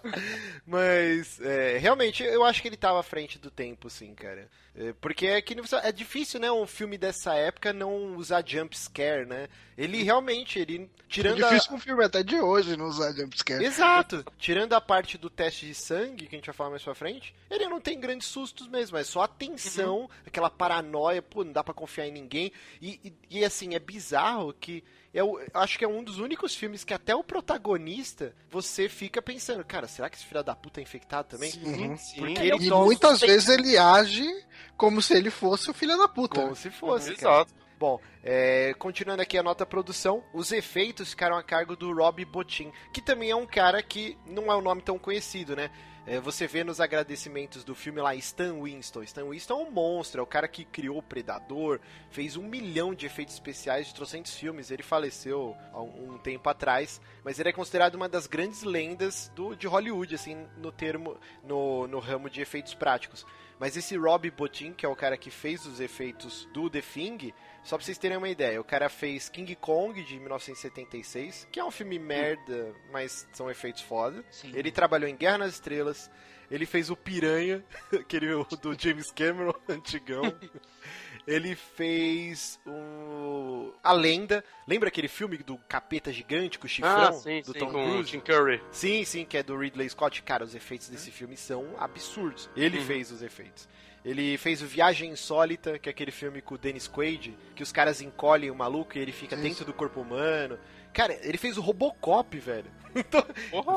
Mas, 0.66 1.40
é, 1.42 1.78
realmente, 1.78 2.24
eu 2.24 2.44
acho 2.44 2.62
que 2.62 2.68
ele 2.68 2.78
tava 2.78 3.00
à 3.00 3.04
frente 3.04 3.40
do 3.40 3.50
tempo, 3.50 3.90
sim, 3.90 4.14
cara. 4.14 4.50
É, 4.78 4.94
porque 5.00 5.28
é 5.28 5.42
que 5.42 5.56
é 5.84 5.92
difícil, 5.92 6.40
né, 6.40 6.52
um 6.52 6.68
filme 6.68 6.98
dessa 6.98 7.34
época 7.34 7.72
não 7.72 8.16
usar 8.18 8.44
jump 8.46 8.78
scare, 8.78 9.26
né? 9.26 9.48
Ele 9.78 10.04
realmente, 10.04 10.60
ele 10.60 10.90
tirando 11.08 11.44
é 11.44 11.50
difícil 11.50 11.72
a... 11.72 11.76
um 11.76 11.80
filme 11.80 12.04
até 12.04 12.22
de 12.22 12.36
hoje 12.36 12.76
não 12.76 12.86
usar 12.86 13.14
jump 13.14 13.38
scare. 13.38 13.64
Exato. 13.64 14.26
tirando 14.38 14.74
a 14.74 14.82
parte 14.82 15.18
do 15.18 15.30
teste 15.30 15.66
de 15.66 15.74
sangue 15.74 16.28
que 16.28 16.36
a 16.36 16.38
gente 16.38 16.46
vai 16.48 16.56
falar 16.56 16.72
mais 16.72 16.84
pra 16.84 16.94
frente, 16.94 17.34
ele 17.50 17.68
não 17.70 17.80
tem 17.80 18.00
grandes 18.00 18.28
sustos 18.28 18.68
mesmo, 18.68 18.98
é 18.98 19.04
só 19.04 19.22
a 19.22 19.28
tensão, 19.28 20.02
uhum. 20.02 20.10
aquela 20.26 20.50
paranoia, 20.50 21.22
pô, 21.22 21.44
não 21.44 21.54
dá 21.54 21.64
para 21.64 21.74
confiar 21.74 22.08
em 22.08 22.12
ninguém. 22.12 22.52
E, 22.82 23.00
e, 23.04 23.40
e 23.40 23.46
assim, 23.46 23.76
é 23.76 23.80
bizarro 23.80 24.54
que 24.54 24.84
eu 25.16 25.40
acho 25.54 25.80
que 25.80 25.86
é 25.86 25.88
um 25.88 26.04
dos 26.04 26.20
únicos 26.20 26.54
filmes 26.54 26.84
que 26.84 26.94
até 26.94 27.16
o 27.16 27.24
protagonista 27.24 28.36
você 28.52 28.90
fica 28.90 29.22
pensando, 29.22 29.64
cara, 29.64 29.88
será 29.88 30.10
que 30.10 30.18
esse 30.18 30.26
filho 30.26 30.44
da 30.44 30.54
puta 30.54 30.82
é 30.82 30.84
infectado 30.84 31.30
também? 31.30 31.52
Sim, 31.52 31.96
sim. 31.96 32.18
Porque 32.18 32.42
ele 32.42 32.68
e 32.68 32.70
muitas 32.70 33.22
vezes 33.22 33.48
ele 33.48 33.78
age 33.78 34.30
como 34.76 35.02
se 35.02 35.14
ele 35.14 35.30
fosse 35.30 35.72
o 35.72 35.74
filho 35.74 35.98
da 35.98 36.10
puta. 36.10 36.42
Como 36.42 36.54
se 36.54 36.70
fosse. 36.70 37.14
Exato. 37.14 37.54
Bom, 37.80 38.00
é, 38.22 38.74
continuando 38.78 39.22
aqui 39.22 39.38
a 39.38 39.44
nota 39.44 39.66
produção, 39.66 40.22
os 40.34 40.52
efeitos 40.52 41.12
ficaram 41.12 41.38
a 41.38 41.44
cargo 41.44 41.78
do 41.78 41.94
Rob 41.94 42.24
Bottin, 42.26 42.72
que 42.92 43.02
também 43.02 43.30
é 43.30 43.36
um 43.36 43.46
cara 43.46 43.82
que 43.82 44.18
não 44.26 44.52
é 44.52 44.56
um 44.58 44.62
nome 44.62 44.82
tão 44.82 45.00
conhecido, 45.00 45.56
né? 45.56 45.72
É, 46.08 46.20
você 46.20 46.46
vê 46.46 46.64
nos 46.64 46.80
agradecimentos 46.80 47.64
do 47.64 47.74
filme 47.74 48.00
lá 48.00 48.14
Stan 48.14 48.62
Winston. 48.62 49.02
Stan 49.02 49.28
Winston 49.28 49.54
é 49.54 49.68
um 49.68 49.72
monstro, 49.72 50.20
é 50.20 50.24
o 50.24 50.28
cara 50.28 50.48
que 50.48 50.64
criou 50.64 51.00
o 51.00 51.04
Predador, 51.04 51.80
fez 52.12 52.38
um 52.38 52.44
milhão 52.44 52.94
de 52.94 53.08
efeitos 53.08 53.34
especiais 53.34 53.88
de 53.88 53.96
trocentos 53.96 54.36
filmes. 54.36 54.70
Ele 54.70 54.84
faleceu 54.84 55.58
há 55.74 55.82
um, 55.82 56.20
tempo 56.20 56.48
atrás, 56.48 57.02
mas 57.24 57.40
ele 57.40 57.50
é 57.50 57.54
considerado 57.54 57.96
uma 57.96 58.08
das 58.08 58.28
grandes 58.28 58.62
lendas 58.62 59.32
do, 59.36 59.56
de 59.56 59.66
Hollywood, 59.66 60.14
assim, 60.14 60.46
no 60.58 60.72
termo, 60.72 61.18
no, 61.44 61.88
no 61.88 61.98
ramo 61.98 62.30
de 62.30 62.40
efeitos 62.40 62.76
práticos. 62.76 63.26
Mas 63.60 63.78
esse 63.78 63.96
Rob 63.96 64.30
Bottin, 64.32 64.74
que 64.74 64.86
é 64.86 64.90
o 64.90 64.96
cara 64.96 65.18
que 65.18 65.32
fez 65.32 65.66
os 65.66 65.80
efeitos 65.80 66.48
do 66.54 66.70
The 66.70 66.82
Thing, 66.82 67.34
só 67.64 67.78
pra 67.78 67.86
vocês 67.86 67.98
terem 67.98 68.18
uma 68.18 68.30
ideia, 68.30 68.60
o 68.60 68.64
cara 68.64 68.90
fez 68.90 69.30
King 69.30 69.56
Kong 69.56 70.04
de 70.04 70.20
1976, 70.20 71.48
que 71.52 71.60
é 71.60 71.64
um 71.64 71.72
filme 71.72 71.98
merda, 71.98 72.76
mas 72.92 73.28
são 73.32 73.50
efeitos 73.50 73.82
foda. 73.82 74.24
Sim. 74.30 74.52
Ele 74.54 74.72
trabalhou 74.72 75.10
em 75.10 75.16
Guerra 75.16 75.40
nas 75.40 75.54
Estrelas, 75.54 76.12
ele 76.52 76.66
fez 76.66 76.90
o 76.90 76.96
Piranha, 76.96 77.64
aquele 77.94 78.28
do 78.62 78.78
James 78.78 79.12
Cameron, 79.12 79.54
antigão. 79.70 80.24
Ele 81.28 81.56
fez 81.56 82.60
o... 82.66 83.74
A 83.84 83.92
Lenda. 83.94 84.44
Lembra 84.68 84.90
aquele 84.90 85.08
filme 85.08 85.38
do 85.38 85.58
capeta 85.68 86.12
gigante 86.12 86.60
com 86.60 86.66
o 86.66 86.70
chifrão? 86.70 87.08
Ah, 87.08 87.14
sim, 87.14 87.42
do 87.42 87.54
sim, 87.54 87.60
Tom 87.60 87.72
com 87.72 87.92
Cruise? 87.92 88.12
Tim 88.12 88.20
Curry. 88.20 88.62
Sim, 88.72 89.04
sim, 89.04 89.26
que 89.26 89.38
é 89.38 89.44
do 89.44 89.58
Ridley 89.58 89.90
Scott. 89.90 90.22
Cara, 90.22 90.44
os 90.44 90.54
efeitos 90.54 90.90
desse 90.90 91.10
filme 91.10 91.36
são 91.36 91.76
absurdos. 91.80 92.50
Ele 92.56 92.78
uhum. 92.78 92.86
fez 92.86 93.12
os 93.12 93.22
efeitos. 93.22 93.68
Ele 94.04 94.38
fez 94.38 94.62
o 94.62 94.68
Viagem 94.68 95.10
Insólita, 95.10 95.80
que 95.80 95.90
é 95.90 95.92
aquele 95.92 96.12
filme 96.12 96.40
com 96.40 96.54
o 96.54 96.58
Dennis 96.60 96.88
Quaid, 96.88 97.36
que 97.56 97.64
os 97.64 97.72
caras 97.72 98.02
encolhem 98.02 98.52
o 98.52 98.56
maluco 98.56 98.96
e 98.96 99.02
ele 99.02 99.12
fica 99.12 99.34
Isso. 99.34 99.44
dentro 99.44 99.66
do 99.66 99.74
corpo 99.74 100.00
humano. 100.00 100.60
Cara, 100.94 101.18
ele 101.24 101.40
fez 101.40 101.58
o 101.58 101.62
Robocop, 101.62 102.38
velho. 102.38 102.70
Então. 102.96 103.26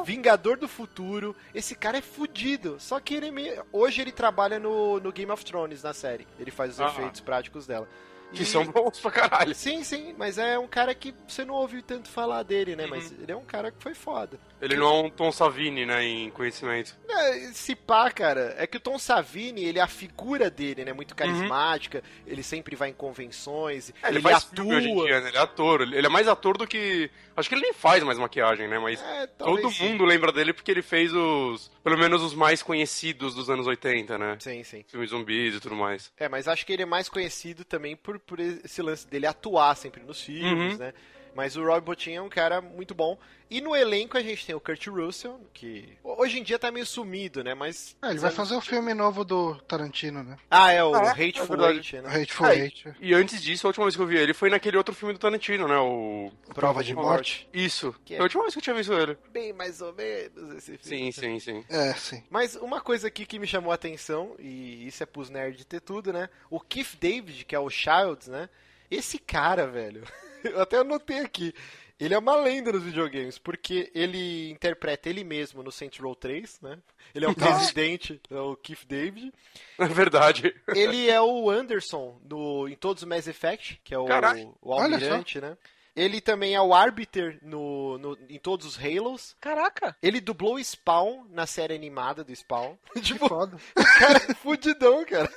Vingador 0.04 0.56
do 0.56 0.68
Futuro. 0.68 1.34
Esse 1.54 1.74
cara 1.74 1.98
é 1.98 2.00
fudido. 2.02 2.76
Só 2.78 3.00
que 3.00 3.14
ele 3.14 3.30
meio... 3.30 3.64
hoje 3.72 4.00
ele 4.00 4.12
trabalha 4.12 4.58
no, 4.58 5.00
no 5.00 5.10
Game 5.12 5.30
of 5.32 5.44
Thrones 5.44 5.82
na 5.82 5.92
série. 5.92 6.26
Ele 6.38 6.50
faz 6.50 6.72
os 6.74 6.80
Ah. 6.80 6.86
efeitos 6.88 7.20
práticos 7.20 7.66
dela. 7.66 7.88
Que 8.32 8.42
E- 8.42 8.46
são 8.46 8.64
bons 8.64 9.00
pra 9.00 9.10
caralho. 9.10 9.54
Sim, 9.54 9.82
sim, 9.82 10.14
mas 10.18 10.36
é 10.36 10.58
um 10.58 10.66
cara 10.68 10.94
que 10.94 11.14
você 11.26 11.44
não 11.44 11.54
ouviu 11.54 11.82
tanto 11.82 12.08
falar 12.10 12.42
dele, 12.42 12.76
né? 12.76 12.86
Mas 12.86 13.10
Uhum. 13.10 13.16
ele 13.22 13.32
é 13.32 13.36
um 13.36 13.44
cara 13.44 13.70
que 13.72 13.82
foi 13.82 13.94
foda. 13.94 14.38
Ele 14.60 14.76
não 14.76 14.86
é 14.86 15.02
um 15.04 15.10
Tom 15.10 15.32
Savini, 15.32 15.86
né, 15.86 16.04
em 16.04 16.30
conhecimento. 16.30 16.94
É, 17.08 17.32
se 17.52 17.74
pá, 17.74 18.10
cara, 18.10 18.54
é 18.58 18.66
que 18.66 18.76
o 18.76 18.80
Tom 18.80 18.98
Savini, 18.98 19.64
ele 19.64 19.78
é 19.78 19.82
a 19.82 19.86
figura 19.86 20.50
dele, 20.50 20.84
né? 20.84 20.92
Muito 20.92 21.14
carismática, 21.14 22.02
ele 22.26 22.42
sempre 22.42 22.76
vai 22.76 22.90
em 22.90 22.92
convenções, 22.92 23.90
É, 24.02 24.08
ele, 24.08 24.16
ele, 24.18 24.22
faz 24.22 24.44
atua. 24.44 24.80
dia, 24.80 25.20
né? 25.20 25.28
Ele 25.28 25.36
é 25.36 25.40
ator. 25.40 25.80
Ele 25.82 26.06
é 26.06 26.10
mais 26.10 26.28
ator 26.28 26.58
do 26.58 26.66
que... 26.66 27.10
Acho 27.36 27.48
que 27.48 27.54
ele 27.54 27.62
nem 27.62 27.72
faz 27.72 28.02
mais 28.02 28.18
maquiagem, 28.18 28.66
né? 28.68 28.78
Mas 28.78 29.00
É, 29.00 29.26
todo 29.26 29.70
sim. 29.70 29.90
mundo 29.90 30.04
lembra 30.04 30.32
dele 30.32 30.52
porque 30.52 30.70
ele 30.70 30.82
fez 30.82 31.12
os... 31.14 31.70
Pelo 31.84 31.96
menos 31.96 32.20
os 32.22 32.34
mais 32.34 32.62
conhecidos 32.62 33.34
dos 33.34 33.48
anos 33.48 33.66
80, 33.66 34.18
né? 34.18 34.36
Sim, 34.40 34.62
sim. 34.64 34.84
Filmes 34.88 35.10
zumbis 35.10 35.54
e 35.54 35.60
tudo 35.60 35.74
mais. 35.76 36.12
É, 36.18 36.28
mas 36.28 36.46
acho 36.48 36.66
que 36.66 36.72
ele 36.72 36.82
é 36.82 36.86
mais 36.86 37.08
conhecido 37.08 37.64
também 37.64 37.96
por, 37.96 38.17
por 38.26 38.40
esse 38.40 38.80
lance 38.82 39.06
dele 39.06 39.26
atuar 39.26 39.74
sempre 39.76 40.02
nos 40.02 40.20
filmes, 40.22 40.72
Uhum. 40.74 40.78
né? 40.78 40.92
Mas 41.34 41.56
o 41.56 41.64
Roy 41.64 41.80
Bottin 41.80 42.12
é 42.12 42.22
um 42.22 42.28
cara 42.28 42.60
muito 42.60 42.94
bom. 42.94 43.18
E 43.50 43.62
no 43.62 43.74
elenco 43.74 44.18
a 44.18 44.22
gente 44.22 44.44
tem 44.44 44.54
o 44.54 44.60
Kurt 44.60 44.86
Russell, 44.88 45.40
que 45.54 45.96
hoje 46.04 46.38
em 46.38 46.42
dia 46.42 46.58
tá 46.58 46.70
meio 46.70 46.84
sumido, 46.84 47.42
né? 47.42 47.54
Mas. 47.54 47.96
Ah, 48.02 48.10
ele 48.10 48.18
vai 48.18 48.30
fazer 48.30 48.54
o 48.54 48.60
filme 48.60 48.92
novo 48.92 49.24
do 49.24 49.54
Tarantino, 49.62 50.22
né? 50.22 50.36
Ah, 50.50 50.70
é 50.70 50.84
o 50.84 50.94
Ah, 50.94 51.14
é? 51.16 51.28
Hateful 51.28 51.64
É. 51.64 51.72
Eight, 51.72 52.00
né? 52.02 52.08
Hateful 52.22 52.46
Ah, 52.46 52.54
Eight. 52.54 52.92
E 53.00 53.14
antes 53.14 53.40
disso, 53.40 53.66
a 53.66 53.68
última 53.68 53.86
vez 53.86 53.96
que 53.96 54.02
eu 54.02 54.06
vi 54.06 54.18
ele 54.18 54.34
foi 54.34 54.50
naquele 54.50 54.76
outro 54.76 54.94
filme 54.94 55.14
do 55.14 55.18
Tarantino, 55.18 55.66
né? 55.66 55.78
O... 55.78 56.30
Prova 56.54 56.84
de 56.84 56.94
Morte. 56.94 57.48
Isso. 57.50 57.94
Que 58.04 58.16
é- 58.16 58.18
a 58.18 58.22
última 58.22 58.42
vez 58.42 58.52
que 58.52 58.58
eu 58.58 58.62
tinha 58.62 58.76
visto 58.76 58.92
ele. 58.92 59.16
Bem 59.32 59.54
mais 59.54 59.80
ou 59.80 59.94
menos 59.94 60.54
esse 60.56 60.76
filme. 60.76 61.12
Sim, 61.12 61.12
sim, 61.12 61.40
sim. 61.40 61.64
É, 61.70 61.94
sim. 61.94 62.22
Mas 62.28 62.54
uma 62.54 62.82
coisa 62.82 63.08
aqui 63.08 63.24
que 63.24 63.38
me 63.38 63.46
chamou 63.46 63.72
a 63.72 63.76
atenção, 63.76 64.34
e 64.38 64.86
isso 64.86 65.02
é 65.02 65.06
pros 65.06 65.30
nerds 65.30 65.64
ter 65.64 65.80
tudo, 65.80 66.12
né? 66.12 66.28
O 66.50 66.60
Keith 66.60 66.96
David, 67.00 67.46
que 67.46 67.54
é 67.54 67.58
o 67.58 67.70
Childs, 67.70 68.28
né? 68.28 68.50
Esse 68.90 69.18
cara, 69.18 69.66
velho, 69.66 70.02
eu 70.44 70.60
até 70.60 70.78
anotei 70.78 71.20
aqui. 71.20 71.54
Ele 72.00 72.14
é 72.14 72.18
uma 72.18 72.36
lenda 72.36 72.70
nos 72.72 72.84
videogames, 72.84 73.38
porque 73.38 73.90
ele 73.92 74.50
interpreta 74.50 75.08
ele 75.08 75.24
mesmo 75.24 75.64
no 75.64 75.72
Saints 75.72 75.98
Row 75.98 76.14
3, 76.14 76.60
né? 76.60 76.78
Ele 77.12 77.24
é 77.24 77.28
o 77.28 77.34
presidente, 77.34 78.20
é 78.30 78.38
o 78.38 78.54
Keith 78.54 78.86
David. 78.86 79.32
É 79.78 79.86
verdade. 79.86 80.54
Ele 80.68 81.10
é 81.10 81.20
o 81.20 81.50
Anderson 81.50 82.16
no, 82.22 82.68
em 82.68 82.76
todos 82.76 83.02
os 83.02 83.08
Mass 83.08 83.26
Effect, 83.26 83.80
que 83.82 83.92
é 83.92 83.98
o, 83.98 84.04
Caralho. 84.04 84.54
o 84.62 84.72
almirante, 84.72 85.40
né? 85.40 85.56
Ele 85.96 86.20
também 86.20 86.54
é 86.54 86.60
o 86.60 86.72
Arbiter 86.72 87.40
no, 87.42 87.98
no- 87.98 88.16
em 88.28 88.38
todos 88.38 88.64
os 88.64 88.78
Halos. 88.78 89.34
Caraca. 89.40 89.96
Ele 90.00 90.20
dublou 90.20 90.54
o 90.54 90.64
Spawn 90.64 91.24
na 91.30 91.44
série 91.44 91.74
animada 91.74 92.22
do 92.22 92.30
Spawn. 92.36 92.76
Que 92.94 93.00
tipo, 93.00 93.26
foda. 93.28 93.56
cara, 93.74 94.18
é 94.28 94.34
fudidão, 94.34 95.04
cara. 95.04 95.28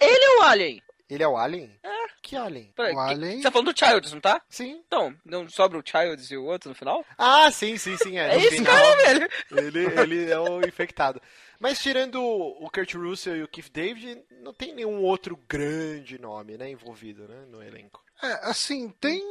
Ele 0.00 0.24
é 0.24 0.38
o 0.38 0.42
Alien. 0.42 0.82
Ele 1.08 1.22
é 1.22 1.28
o 1.28 1.36
Alien? 1.36 1.78
Que 2.20 2.36
Alien? 2.36 2.72
Peraí, 2.76 2.92
O 2.92 2.96
que- 2.96 3.12
Alien- 3.12 3.36
Você 3.38 3.42
tá 3.44 3.50
falando 3.50 3.72
do 3.72 3.78
Childs, 3.78 4.12
não 4.12 4.20
tá? 4.20 4.42
Sim. 4.48 4.82
Então, 4.86 5.14
não 5.24 5.48
sobra 5.48 5.78
o 5.78 5.82
Childs 5.84 6.30
e 6.30 6.36
o 6.36 6.44
outro 6.44 6.68
no 6.68 6.74
final? 6.74 7.04
Ah, 7.16 7.50
sim, 7.50 7.78
sim, 7.78 7.96
sim. 7.96 8.18
É, 8.18 8.34
É 8.34 8.38
esse 8.38 8.56
final, 8.56 8.74
cara, 8.74 8.96
velho. 8.96 9.28
Ele, 9.52 10.00
ele 10.00 10.30
é 10.30 10.38
o 10.38 10.60
infectado. 10.66 11.22
Mas 11.60 11.80
tirando 11.80 12.20
o 12.22 12.68
Kurt 12.70 12.94
Russell 12.94 13.36
e 13.36 13.42
o 13.42 13.48
Keith 13.48 13.70
David, 13.72 14.20
não 14.42 14.52
tem 14.52 14.74
nenhum 14.74 15.02
outro 15.02 15.38
grande 15.48 16.20
nome, 16.20 16.56
né, 16.58 16.70
envolvido, 16.70 17.26
né, 17.26 17.44
no 17.48 17.62
elenco. 17.62 18.02
É, 18.22 18.32
assim, 18.50 18.90
tem 19.00 19.22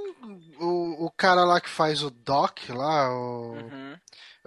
o, 0.59 1.05
o 1.05 1.11
cara 1.11 1.43
lá 1.43 1.59
que 1.61 1.69
faz 1.69 2.01
o 2.03 2.09
Doc 2.09 2.57
lá, 2.69 3.09
o, 3.13 3.51
Uhum. 3.53 3.97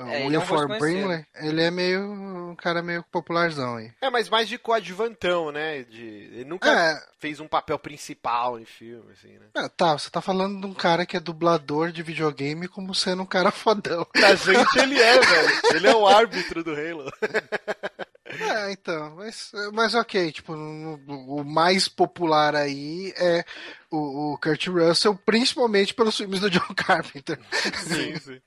O 0.05 0.09
É, 0.09 0.26
ele 0.26 0.34
é 0.36 0.38
rosto 0.38 0.55
Wilford 0.55 0.78
Brimley. 0.78 1.26
Ele 1.36 1.62
é 1.62 1.70
meio 1.70 2.01
um 2.03 2.57
cara 2.57 2.82
meio 2.82 3.03
popularzão 3.11 3.76
aí. 3.76 3.92
É, 4.01 4.11
mas 4.11 4.28
mais 4.28 4.48
de 4.48 4.59
coadjuvantão, 4.59 5.51
né, 5.53 5.82
de... 5.84 6.03
Ele 6.03 6.44
nunca 6.44 6.70
É, 6.70 7.03
fez 7.18 7.40
um 7.40 7.48
papel 7.48 7.78
principal 7.78 8.59
em 8.59 8.64
filme, 8.64 9.12
assim, 9.12 9.32
né. 9.38 9.46
é, 9.55 9.68
tá, 9.68 9.92
você 9.98 10.11
tá 10.11 10.20
falando 10.20 10.61
de 10.61 10.66
um 10.66 10.74
cara 10.74 11.07
que 11.07 11.16
é 11.16 11.20
dublador 11.20 11.92
de 11.92 12.03
videogame 12.03 12.68
como 12.68 12.94
sendo 12.94 13.22
um 13.22 13.26
cara 13.26 13.51
fodão. 13.51 14.05
Pra 14.12 14.34
gente 14.34 14.78
ele 14.78 14.98
é, 15.01 15.20
velho. 15.20 15.61
Ele 15.74 15.86
é 15.88 15.94
o 15.94 16.07
árbitro 16.07 16.62
do 16.64 16.70
Halo. 16.72 17.11
É, 18.32 18.70
então, 18.70 19.16
mas, 19.16 19.51
mas 19.72 19.92
ok, 19.92 20.30
tipo, 20.30 20.53
o 20.55 21.42
mais 21.44 21.88
popular 21.88 22.55
aí 22.55 23.12
é 23.16 23.44
o, 23.90 24.32
o 24.34 24.38
Kurt 24.38 24.68
Russell, 24.68 25.16
principalmente 25.26 25.92
pelos 25.92 26.16
filmes 26.16 26.38
do 26.38 26.48
John 26.48 26.61
Carpenter. 26.76 27.40
Sim, 27.82 28.16
sim. 28.20 28.40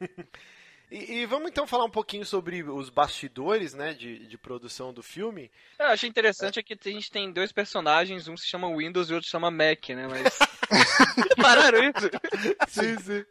E, 0.94 1.22
e 1.22 1.26
vamos 1.26 1.50
então 1.50 1.66
falar 1.66 1.86
um 1.86 1.90
pouquinho 1.90 2.24
sobre 2.24 2.62
os 2.62 2.92
bastidores, 2.92 3.74
né, 3.74 3.96
de, 3.96 4.28
de 4.28 4.38
produção 4.38 4.94
do 4.94 5.02
filme. 5.02 5.50
Eu 5.80 5.88
achei 5.88 6.08
interessante 6.08 6.60
é 6.60 6.64
que 6.64 6.78
a 6.80 6.92
gente 6.92 7.10
tem 7.10 7.32
dois 7.34 7.52
personagens, 7.52 8.28
um 8.28 8.38
se 8.38 8.46
chama 8.46 8.68
Windows 8.68 9.10
e 9.10 9.12
o 9.12 9.16
outro 9.16 9.26
se 9.26 9.32
chama 9.32 9.50
Mac, 9.50 9.90
né? 9.90 10.08
Mas. 10.08 10.38
Pararam 11.42 11.80
isso? 11.84 12.10
Sim, 12.68 12.98
sim. 13.00 13.26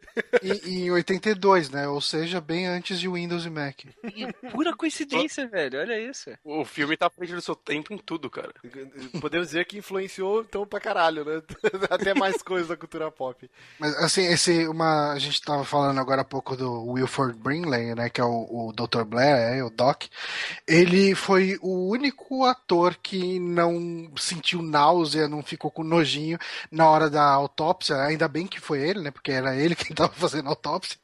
E, 0.65 0.81
em 0.81 0.91
82, 0.91 1.69
né? 1.69 1.87
Ou 1.87 2.01
seja, 2.01 2.41
bem 2.41 2.67
antes 2.67 2.99
de 2.99 3.07
Windows 3.07 3.45
e 3.45 3.49
Mac. 3.49 3.85
E 4.03 4.31
pura 4.51 4.75
coincidência, 4.75 5.47
velho. 5.47 5.79
Olha 5.79 5.99
isso. 5.99 6.31
O 6.43 6.65
filme 6.65 6.97
tá 6.97 7.07
à 7.07 7.09
frente 7.09 7.33
do 7.33 7.41
seu 7.41 7.55
tempo 7.55 7.93
em 7.93 7.97
tudo, 7.97 8.29
cara. 8.29 8.53
Podemos 9.21 9.47
dizer 9.47 9.65
que 9.65 9.77
influenciou 9.77 10.41
então 10.41 10.65
pra 10.65 10.79
caralho, 10.79 11.23
né? 11.23 11.41
Até 11.89 12.13
mais 12.13 12.41
coisas 12.41 12.67
da 12.67 12.77
cultura 12.77 13.09
pop. 13.09 13.49
Mas 13.79 13.95
assim, 13.95 14.25
esse 14.25 14.67
uma 14.67 15.13
a 15.13 15.19
gente 15.19 15.41
tava 15.41 15.63
falando 15.63 15.99
agora 15.99 16.21
há 16.21 16.25
pouco 16.25 16.55
do 16.55 16.91
Wilford 16.91 17.37
Brimley, 17.37 17.52
né, 17.61 18.09
que 18.09 18.19
é 18.19 18.23
o, 18.23 18.69
o 18.69 18.73
Dr. 18.73 19.03
Blair, 19.03 19.35
é, 19.57 19.63
o 19.63 19.69
Doc. 19.69 20.03
Ele 20.67 21.15
foi 21.15 21.57
o 21.61 21.89
único 21.89 22.45
ator 22.45 22.95
que 23.01 23.39
não 23.39 24.11
sentiu 24.17 24.61
náusea, 24.61 25.27
não 25.27 25.41
ficou 25.43 25.69
com 25.71 25.83
nojinho 25.83 26.37
na 26.71 26.87
hora 26.89 27.09
da 27.09 27.23
autópsia. 27.23 27.95
Ainda 28.03 28.27
bem 28.27 28.47
que 28.47 28.59
foi 28.59 28.79
ele, 28.81 29.01
né, 29.01 29.11
porque 29.11 29.31
era 29.31 29.55
ele 29.55 29.75
quem 29.75 29.95
tava 29.95 30.13
fazendo 30.13 30.47
a 30.47 30.49
autópsia 30.49 30.97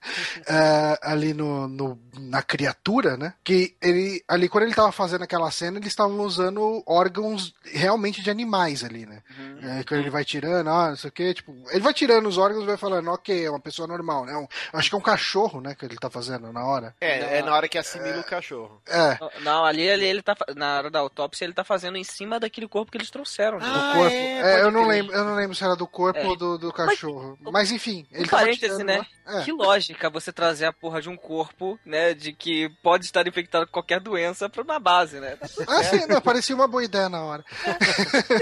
é, 0.48 1.00
ali 1.02 1.34
no, 1.34 1.68
no- 1.68 2.00
na 2.20 2.42
criatura, 2.42 3.18
né? 3.18 3.34
Que 3.44 3.76
ele 3.82 4.24
ali 4.28 4.48
quando 4.50 4.64
ele 4.66 4.74
tava 4.74 4.92
fazendo 4.92 5.24
aquela 5.24 5.50
cena, 5.52 5.78
eles 5.78 5.90
estavam 5.90 6.20
usando 6.22 6.84
órgãos 6.86 7.54
realmente 7.66 8.22
de 8.22 8.30
animais 8.30 8.84
ali, 8.84 9.06
né? 9.06 9.22
É, 9.62 9.84
quando 9.84 10.00
ele 10.02 10.10
vai 10.10 10.24
tirando, 10.26 10.70
ah, 10.70 10.90
não 10.90 10.96
sei 10.96 11.10
o 11.10 11.14
que, 11.14 11.34
tipo, 11.34 11.56
ele 11.72 11.80
vai 11.82 11.94
tirando 11.94 12.28
os 12.28 12.38
órgãos 12.38 12.64
e 12.64 12.68
vai 12.68 12.78
falando, 12.78 13.10
ok, 13.12 13.46
é 13.46 13.50
uma 13.50 13.60
pessoa 13.60 13.88
normal, 13.88 14.26
né? 14.26 14.36
Um- 14.36 14.48
acho 14.74 14.90
que 14.90 14.96
é 14.96 14.98
um 14.98 15.02
cachorro, 15.02 15.60
né, 15.62 15.76
que 15.76 15.86
ele 15.86 15.96
tá 15.98 16.10
fazendo 16.10 16.39
na 16.40 16.66
hora. 16.66 16.96
É, 17.02 17.38
é 17.40 17.42
na 17.44 17.54
hora 17.54 17.68
que 17.68 17.78
assimila 17.78 18.20
o 18.20 18.24
cachorro. 18.24 18.82
É, 18.88 19.18
Não, 19.42 19.64
ali, 19.66 19.90
ali 19.90 20.06
ele 20.06 20.22
tá. 20.22 20.36
Na 20.56 20.78
hora 20.78 20.90
da 20.90 21.00
autópsia, 21.00 21.46
ele 21.46 21.54
tá 21.54 21.64
fazendo 21.64 21.98
em 21.98 22.04
cima 22.04 22.40
daquele 22.40 22.68
corpo 22.68 22.92
que 22.92 22.98
eles 22.98 23.10
trouxeram. 23.12 23.60
né? 23.60 23.66
Ah, 23.68 23.72
do 23.94 23.94
corpo. 24.00 24.16
é, 24.16 24.40
É, 24.60 24.62
eu 24.62 24.72
não 24.72 24.88
lembro, 24.88 25.14
eu 25.14 25.24
não 25.24 25.36
lembro 25.36 25.56
se 25.56 25.64
era 25.64 25.76
do 25.76 25.88
corpo 25.88 26.20
É. 26.20 26.26
ou 26.28 26.36
do, 26.36 26.58
do 26.58 26.74
cachorro. 26.74 27.38
Mas, 27.52 27.72
enfim, 27.72 28.06
ele 28.12 28.26
Um 28.26 28.28
parêntese, 28.28 28.84
né? 28.84 29.00
lá. 29.26 29.40
É. 29.42 29.44
Que 29.44 29.52
lógica 29.52 30.10
você 30.10 30.32
trazer 30.32 30.66
a 30.66 30.74
porra 30.74 31.02
de 31.02 31.10
um 31.10 31.16
corpo, 31.16 31.80
né? 31.86 32.14
De 32.14 32.34
que 32.34 32.70
pode 32.82 33.06
estar 33.06 33.28
infectado 33.28 33.66
com 33.68 33.74
qualquer 33.74 34.00
doença 34.00 34.50
pra 34.50 34.64
uma 34.64 34.80
base, 34.80 35.20
né? 35.20 35.36
Tá 35.36 35.48
Ah, 35.68 35.84
certo. 35.84 36.02
sim, 36.02 36.08
não, 36.08 36.20
parecia 36.22 36.56
uma 36.56 36.68
boa 36.68 36.84
ideia 36.84 37.08
na 37.10 37.22
hora. 37.24 37.46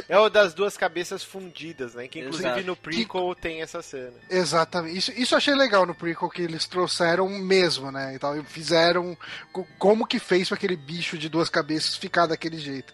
É 0.07 0.17
o 0.17 0.29
das 0.29 0.53
duas 0.53 0.77
cabeças 0.77 1.23
fundidas, 1.23 1.93
né? 1.95 2.07
Que 2.07 2.19
inclusive 2.19 2.47
Exato. 2.47 2.65
no 2.65 2.75
prequel 2.75 3.35
tem 3.35 3.61
essa 3.61 3.81
cena. 3.81 4.13
Exatamente. 4.29 4.97
Isso, 4.97 5.11
isso 5.11 5.33
eu 5.33 5.37
achei 5.37 5.53
legal 5.55 5.85
no 5.85 5.93
prequel 5.93 6.29
que 6.29 6.41
eles 6.41 6.65
trouxeram 6.67 7.27
mesmo, 7.27 7.76
né? 7.91 8.15
E 8.15 8.19
tal, 8.19 8.37
e 8.37 8.43
fizeram 8.43 9.17
co- 9.51 9.67
como 9.77 10.05
que 10.05 10.19
fez 10.19 10.47
pra 10.47 10.55
aquele 10.57 10.75
bicho 10.75 11.17
de 11.17 11.29
duas 11.29 11.49
cabeças 11.49 11.95
ficar 11.95 12.25
daquele 12.25 12.57
jeito. 12.57 12.93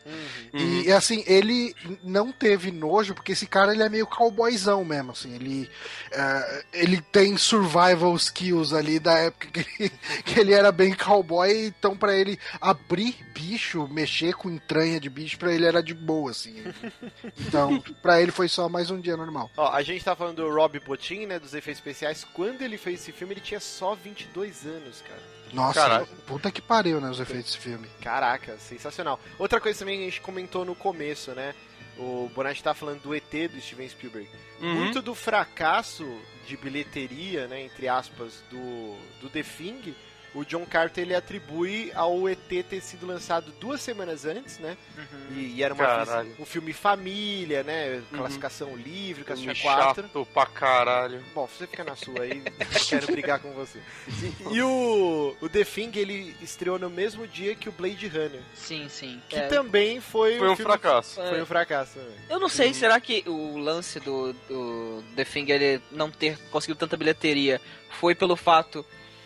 E 0.53 0.91
assim, 0.91 1.23
ele 1.27 1.75
não 2.03 2.31
teve 2.31 2.71
nojo, 2.71 3.13
porque 3.13 3.31
esse 3.31 3.45
cara 3.47 3.73
ele 3.73 3.84
é 3.84 3.89
meio 3.89 4.05
cowboyzão 4.07 4.84
mesmo, 4.86 5.11
assim. 5.11 5.34
Ele, 5.36 5.69
eh, 6.11 6.65
ele 6.73 7.01
tem 7.01 7.38
survival 7.38 8.15
skills 8.15 8.73
ali 8.73 8.99
da 8.99 9.13
época 9.17 9.47
que 9.47 9.59
ele, 9.84 9.89
que 10.25 10.39
ele 10.39 10.53
era 10.53 10.71
bem 10.71 10.93
cowboy, 10.93 11.65
então 11.67 11.95
pra 11.95 12.15
ele 12.15 12.38
abrir 12.61 13.15
bicho, 13.34 13.88
mexer 13.88 14.34
com 14.36 14.49
entranha 14.49 14.99
de 14.99 15.09
bicho, 15.09 15.38
pra 15.38 15.51
ele 15.53 15.65
era 15.65 15.81
de 15.81 15.93
boa, 15.93 16.31
assim. 16.31 16.63
Então, 17.39 17.79
pra 18.01 18.21
ele 18.21 18.31
foi 18.31 18.47
só 18.47 18.69
mais 18.69 18.89
um 18.91 18.99
dia 18.99 19.17
normal. 19.17 19.49
Ó, 19.57 19.71
a 19.71 19.81
gente 19.81 20.03
tá 20.03 20.15
falando 20.15 20.38
do 20.38 20.49
Rob 20.53 20.79
Bottin, 20.79 21.25
né? 21.25 21.39
Dos 21.39 21.53
efeitos 21.53 21.79
especiais. 21.79 22.23
Quando 22.34 22.61
ele 22.61 22.77
fez 22.77 23.01
esse 23.01 23.11
filme, 23.11 23.34
ele 23.34 23.41
tinha 23.41 23.59
só 23.59 23.95
22 23.95 24.65
anos, 24.65 24.72
cara. 24.80 25.21
Nossa, 25.53 25.82
Caralho. 25.82 26.07
puta 26.26 26.51
que 26.51 26.61
pariu, 26.61 26.99
né, 26.99 27.09
os 27.09 27.19
efeitos 27.19 27.51
desse 27.53 27.57
filme. 27.59 27.88
Caraca, 28.01 28.57
sensacional. 28.57 29.19
Outra 29.38 29.61
coisa 29.61 29.80
também 29.80 29.97
que 29.97 30.03
a 30.03 30.09
gente 30.09 30.21
comentou 30.21 30.65
no 30.65 30.76
começo, 30.76 31.32
né? 31.32 31.53
O 31.97 32.30
Bonatti 32.34 32.63
tá 32.63 32.74
falando 32.74 33.01
do 33.01 33.13
ET 33.13 33.30
do 33.51 33.61
Steven 33.61 33.88
Spielberg. 33.88 34.28
Uhum. 34.59 34.74
Muito 34.74 35.01
do 35.01 35.13
fracasso 35.13 36.05
de 36.47 36.57
bilheteria, 36.57 37.47
né, 37.47 37.61
entre 37.61 37.88
aspas, 37.88 38.43
do, 38.49 38.97
do 39.21 39.30
The 39.30 39.43
Thing 39.43 39.93
o 40.34 40.43
John 40.43 40.65
Carter 40.65 41.03
ele 41.03 41.15
atribui 41.15 41.91
ao 41.93 42.27
ET 42.27 42.39
ter 42.47 42.81
sido 42.81 43.05
lançado 43.05 43.51
duas 43.59 43.81
semanas 43.81 44.25
antes, 44.25 44.57
né? 44.59 44.75
Uhum. 44.97 45.38
E, 45.38 45.55
e 45.57 45.63
era 45.63 45.73
uma 45.73 46.25
um 46.39 46.45
filme 46.45 46.73
família, 46.73 47.63
né? 47.63 48.01
Classificação 48.11 48.75
livre, 48.75 49.23
classificação 49.23 49.61
Filme 49.71 49.93
4. 49.93 50.03
chato 50.09 50.27
pra 50.34 50.45
caralho. 50.45 51.23
Bom, 51.36 51.47
você 51.47 51.67
fica 51.67 51.84
na 51.84 51.95
sua 51.95 52.23
aí, 52.23 52.41
não 52.59 52.86
quero 52.88 53.07
brigar 53.07 53.39
com 53.39 53.51
você. 53.53 53.79
E, 54.49 54.55
e 54.55 54.61
o, 54.61 55.36
o 55.41 55.49
The 55.49 55.63
Thing, 55.63 55.91
ele 55.95 56.36
estreou 56.41 56.79
no 56.79 56.89
mesmo 56.89 57.27
dia 57.27 57.53
que 57.55 57.69
o 57.69 57.71
Blade 57.71 58.07
Runner, 58.07 58.41
Sim, 58.55 58.88
sim. 58.89 59.21
que 59.29 59.36
É, 59.36 59.47
também 59.47 59.99
foi, 60.01 60.38
Foi 60.38 60.49
um 60.49 60.55
filme- 60.55 60.71
fracasso. 60.71 61.15
Foi 61.15 61.41
um 61.41 61.45
fracasso 61.45 61.93
também. 61.99 62.15
Eu 62.29 62.39
não 62.39 62.49
sei, 62.49 62.73
será 62.73 62.99
que 62.99 63.23
o 63.27 63.57
lance 63.57 63.99
do, 63.99 64.34
do 64.47 65.03
The 65.15 65.25
Thing 65.25 65.51
ele 65.51 65.81
não 65.91 66.09
ter 66.09 66.38
conseguido 66.49 66.79
tanta 66.79 66.97
bilheteria 66.97 67.61
foi 67.99 68.15
pelo 68.15 68.36
fato 68.36 68.84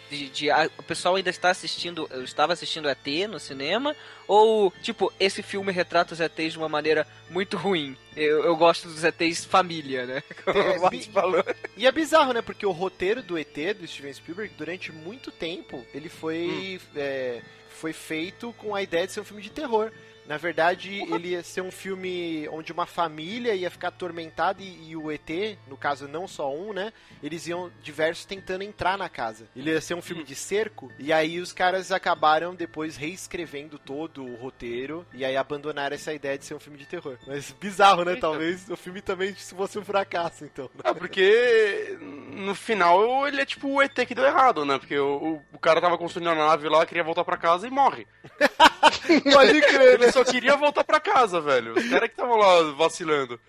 de, 0.09 0.29
de 0.29 0.49
a- 0.51 0.69
o 0.77 0.83
pessoal 0.83 1.15
ainda 1.15 1.29
está 1.29 1.49
assistindo, 1.49 2.07
eu 2.11 2.23
estava 2.23 2.53
assistindo 2.53 2.89
ET 2.89 3.05
no 3.29 3.39
cinema, 3.39 3.95
ou, 4.27 4.71
tipo, 4.81 5.11
esse 5.19 5.41
filme 5.43 5.71
retrata 5.71 6.13
os 6.13 6.19
ETs 6.19 6.53
de 6.53 6.57
uma 6.57 6.69
maneira 6.69 7.07
muito 7.29 7.57
ruim? 7.57 7.95
Eu, 8.15 8.43
eu 8.45 8.55
gosto 8.55 8.87
dos 8.87 9.03
ETs 9.03 9.45
família, 9.45 10.05
né? 10.05 10.23
Como 10.43 10.57
É, 10.57 10.77
o 10.79 10.89
bi- 10.89 11.03
falou. 11.03 11.43
E 11.75 11.85
é 11.85 11.91
bizarro, 11.91 12.33
né? 12.33 12.41
Porque 12.41 12.65
o 12.65 12.71
roteiro 12.71 13.21
do 13.21 13.37
ET, 13.37 13.55
do 13.79 13.87
Steven 13.87 14.13
Spielberg, 14.13 14.53
durante 14.57 14.91
muito 14.91 15.31
tempo, 15.31 15.85
ele 15.93 16.09
foi, 16.09 16.79
é, 16.95 17.41
foi 17.69 17.93
feito 17.93 18.53
com 18.57 18.73
a 18.75 18.81
ideia 18.81 19.05
de 19.07 19.13
ser 19.13 19.21
um 19.21 19.25
filme 19.25 19.41
de 19.41 19.49
terror. 19.51 19.91
Na 20.27 20.37
verdade, 20.37 21.01
ele 21.13 21.29
ia 21.29 21.43
ser 21.43 21.61
um 21.61 21.71
filme 21.71 22.47
onde 22.49 22.71
uma 22.71 22.85
família 22.85 23.55
ia 23.55 23.71
ficar 23.71 23.87
atormentada 23.87 24.61
e, 24.61 24.89
e 24.89 24.95
o 24.95 25.11
ET, 25.11 25.57
no 25.67 25.77
caso 25.77 26.07
não 26.07 26.27
só 26.27 26.53
um, 26.53 26.73
né? 26.73 26.91
Eles 27.23 27.47
iam 27.47 27.71
diversos 27.81 28.25
tentando 28.25 28.63
entrar 28.63 28.97
na 28.97 29.07
casa. 29.07 29.47
Ele 29.55 29.71
ia 29.71 29.81
ser 29.81 29.93
um 29.93 30.01
filme 30.01 30.23
de 30.23 30.35
cerco, 30.35 30.91
e 30.99 31.13
aí 31.13 31.39
os 31.39 31.53
caras 31.53 31.91
acabaram 31.91 32.53
depois 32.53 32.97
reescrevendo 32.97 33.79
todo 33.79 34.23
o 34.23 34.35
roteiro, 34.35 35.05
e 35.13 35.23
aí 35.23 35.37
abandonaram 35.37 35.95
essa 35.95 36.13
ideia 36.13 36.37
de 36.37 36.45
ser 36.45 36.53
um 36.53 36.59
filme 36.59 36.77
de 36.77 36.85
terror. 36.85 37.17
Mas 37.25 37.51
bizarro, 37.51 38.03
né? 38.03 38.11
Eita. 38.11 38.21
Talvez 38.21 38.69
o 38.69 38.75
filme 38.75 39.01
também 39.01 39.33
fosse 39.33 39.79
um 39.79 39.85
fracasso, 39.85 40.43
então. 40.43 40.69
É, 40.83 40.93
porque 40.93 41.97
no 42.01 42.53
final 42.53 43.27
ele 43.27 43.41
é 43.41 43.45
tipo 43.45 43.69
o 43.69 43.81
ET 43.81 43.93
que 43.93 44.15
deu 44.15 44.25
errado, 44.25 44.65
né? 44.65 44.77
Porque 44.77 44.97
o, 44.97 45.41
o, 45.53 45.59
cara 45.59 45.79
tava 45.79 45.97
construindo 45.97 46.29
a 46.29 46.35
nave 46.35 46.67
lá, 46.67 46.85
queria 46.85 47.03
voltar 47.03 47.23
pra 47.23 47.37
casa 47.37 47.67
e 47.67 47.71
morre. 47.71 48.05
Pode 49.33 49.61
crer, 49.61 49.93
Ele 50.01 50.11
só 50.11 50.23
queria 50.23 50.55
voltar 50.55 50.83
pra 50.83 50.99
casa, 50.99 51.39
velho. 51.41 51.73
Os 51.77 51.87
caras 51.89 52.07
que 52.09 52.13
estavam 52.13 52.37
lá 52.37 52.71
vacilando. 52.73 53.39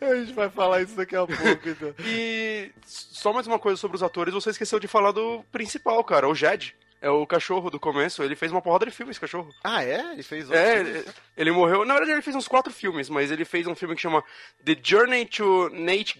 A 0.00 0.14
gente 0.16 0.32
vai 0.32 0.48
falar 0.50 0.82
isso 0.82 0.94
daqui 0.96 1.16
a 1.16 1.26
pouco, 1.26 1.68
então. 1.68 1.94
E 2.06 2.70
só 2.86 3.32
mais 3.32 3.46
uma 3.46 3.58
coisa 3.58 3.76
sobre 3.80 3.96
os 3.96 4.02
atores, 4.02 4.34
você 4.34 4.50
esqueceu 4.50 4.78
de 4.78 4.88
falar 4.88 5.12
do 5.12 5.44
principal, 5.52 6.02
cara, 6.04 6.28
o 6.28 6.34
Jed. 6.34 6.74
É 7.00 7.10
o 7.10 7.26
cachorro 7.26 7.68
do 7.70 7.78
começo, 7.78 8.22
ele 8.22 8.34
fez 8.34 8.50
uma 8.50 8.62
porrada 8.62 8.86
de 8.86 8.90
filme, 8.90 9.10
esse 9.10 9.20
cachorro. 9.20 9.54
Ah, 9.62 9.84
é? 9.84 10.12
Ele 10.12 10.22
fez 10.22 10.44
outros 10.48 10.58
É, 10.66 10.76
filmes? 10.84 10.96
ele, 11.02 11.14
ele 11.36 11.50
morreu. 11.52 11.84
Na 11.84 11.92
verdade, 11.94 12.12
ele 12.12 12.22
fez 12.22 12.34
uns 12.34 12.48
quatro 12.48 12.72
filmes, 12.72 13.10
mas 13.10 13.30
ele 13.30 13.44
fez 13.44 13.66
um 13.66 13.74
filme 13.74 13.94
que 13.94 14.00
chama 14.00 14.24
The 14.64 14.76
Journey 14.82 15.26
to 15.26 15.68
Nate 15.74 16.18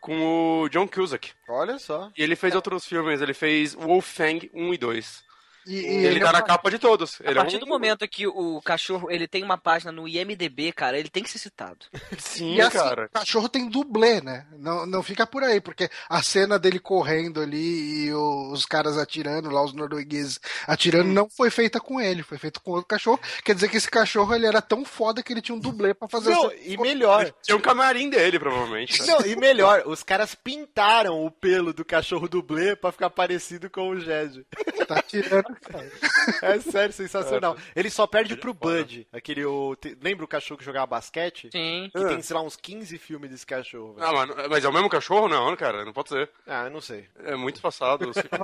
com 0.00 0.62
o 0.62 0.68
John 0.68 0.86
Cusack. 0.86 1.32
Olha 1.48 1.78
só. 1.78 2.10
E 2.16 2.22
ele 2.22 2.36
fez 2.36 2.54
outros 2.54 2.84
filmes, 2.86 3.22
ele 3.22 3.32
fez 3.32 3.72
Wolfgang 3.74 4.48
1 4.52 4.74
e 4.74 4.78
2. 4.78 5.24
E, 5.66 5.74
e 5.74 5.76
ele, 5.78 6.06
ele 6.06 6.20
tá 6.20 6.28
é 6.28 6.32
na 6.32 6.38
uma- 6.38 6.44
capa 6.44 6.70
de 6.70 6.78
todos. 6.78 7.20
A 7.20 7.24
Ele 7.24 7.32
é 7.32 7.34
partir 7.42 7.56
um- 7.56 7.60
do 7.60 7.66
momento 7.66 8.06
que 8.08 8.26
o 8.26 8.60
cachorro 8.62 9.10
ele 9.10 9.26
tem 9.26 9.42
uma 9.42 9.56
página 9.58 9.90
no 9.90 10.06
IMDB, 10.06 10.72
cara, 10.72 10.98
ele 10.98 11.08
tem 11.08 11.22
que 11.22 11.30
ser 11.30 11.38
citado. 11.38 11.86
Sim, 12.18 12.54
E 12.54 12.60
assim, 12.60 12.78
cara. 12.78 13.06
o 13.06 13.18
cachorro 13.18 13.48
tem 13.48 13.68
dublê, 13.68 14.20
né? 14.20 14.46
Não, 14.58 14.84
não 14.86 15.02
fica 15.02 15.26
por 15.26 15.42
aí, 15.42 15.60
porque 15.60 15.88
a 16.08 16.22
cena 16.22 16.58
dele 16.58 16.78
correndo 16.78 17.40
ali 17.40 18.06
e 18.06 18.12
o- 18.12 18.50
os 18.52 18.66
caras 18.66 18.98
atirando 18.98 19.48
lá, 19.50 19.62
os 19.64 19.72
noruegueses 19.72 20.38
atirando, 20.66 21.08
não 21.10 21.28
foi 21.30 21.50
feita 21.50 21.80
com 21.80 22.00
ele, 22.00 22.22
foi 22.22 22.38
feita 22.38 22.60
com 22.60 22.72
outro 22.72 22.86
cachorro. 22.88 23.20
Quer 23.44 23.54
dizer 23.54 23.68
que 23.68 23.76
esse 23.76 23.90
cachorro 23.90 24.34
ele 24.34 24.46
era 24.46 24.60
tão 24.60 24.84
foda 24.84 25.22
que 25.22 25.32
ele 25.32 25.40
tinha 25.42 25.54
um 25.56 25.60
dublê 25.60 25.94
pra 25.94 26.08
fazer 26.08 26.30
Não, 26.30 26.46
essa- 26.46 26.56
e 26.62 26.76
melhor. 26.76 27.32
Tinha 27.42 27.56
um 27.56 27.60
camarim 27.60 28.10
dele, 28.10 28.38
provavelmente. 28.38 29.00
né? 29.00 29.06
Não, 29.06 29.24
e 29.26 29.36
melhor, 29.36 29.82
os 29.86 30.02
caras 30.02 30.34
pintaram 30.34 31.24
o 31.24 31.30
pelo 31.30 31.72
do 31.72 31.84
cachorro 31.84 32.28
dublê 32.28 32.76
pra 32.76 32.92
ficar 32.92 33.10
parecido 33.10 33.70
com 33.70 33.88
o 33.90 34.00
Jed. 34.00 34.44
Tá 34.88 35.02
cara. 35.60 35.90
É 36.42 36.60
sério, 36.60 36.92
sensacional. 36.92 37.56
Ele 37.74 37.90
só 37.90 38.06
perde 38.06 38.36
pro 38.36 38.54
Bud, 38.54 39.06
aquele. 39.12 39.44
O, 39.44 39.74
te- 39.76 39.96
lembra 40.02 40.24
o 40.24 40.28
cachorro 40.28 40.58
que 40.58 40.64
jogava 40.64 40.86
basquete? 40.86 41.48
Sim. 41.52 41.90
Que 41.94 42.04
tem, 42.06 42.22
sei 42.22 42.36
lá, 42.36 42.42
uns 42.42 42.56
15 42.56 42.96
filmes 42.98 43.30
desse 43.30 43.46
cachorro. 43.46 43.94
velho. 43.94 44.06
Ah, 44.06 44.12
mano, 44.12 44.34
mas 44.50 44.64
é 44.64 44.68
o 44.68 44.72
mesmo 44.72 44.88
cachorro? 44.88 45.28
Não, 45.28 45.54
cara, 45.56 45.84
não 45.84 45.92
pode 45.92 46.08
ser. 46.10 46.30
Ah, 46.46 46.64
eu 46.64 46.70
não 46.70 46.80
sei. 46.80 47.06
É 47.24 47.34
muito 47.36 47.60
passado. 47.60 48.10
assim. 48.10 48.28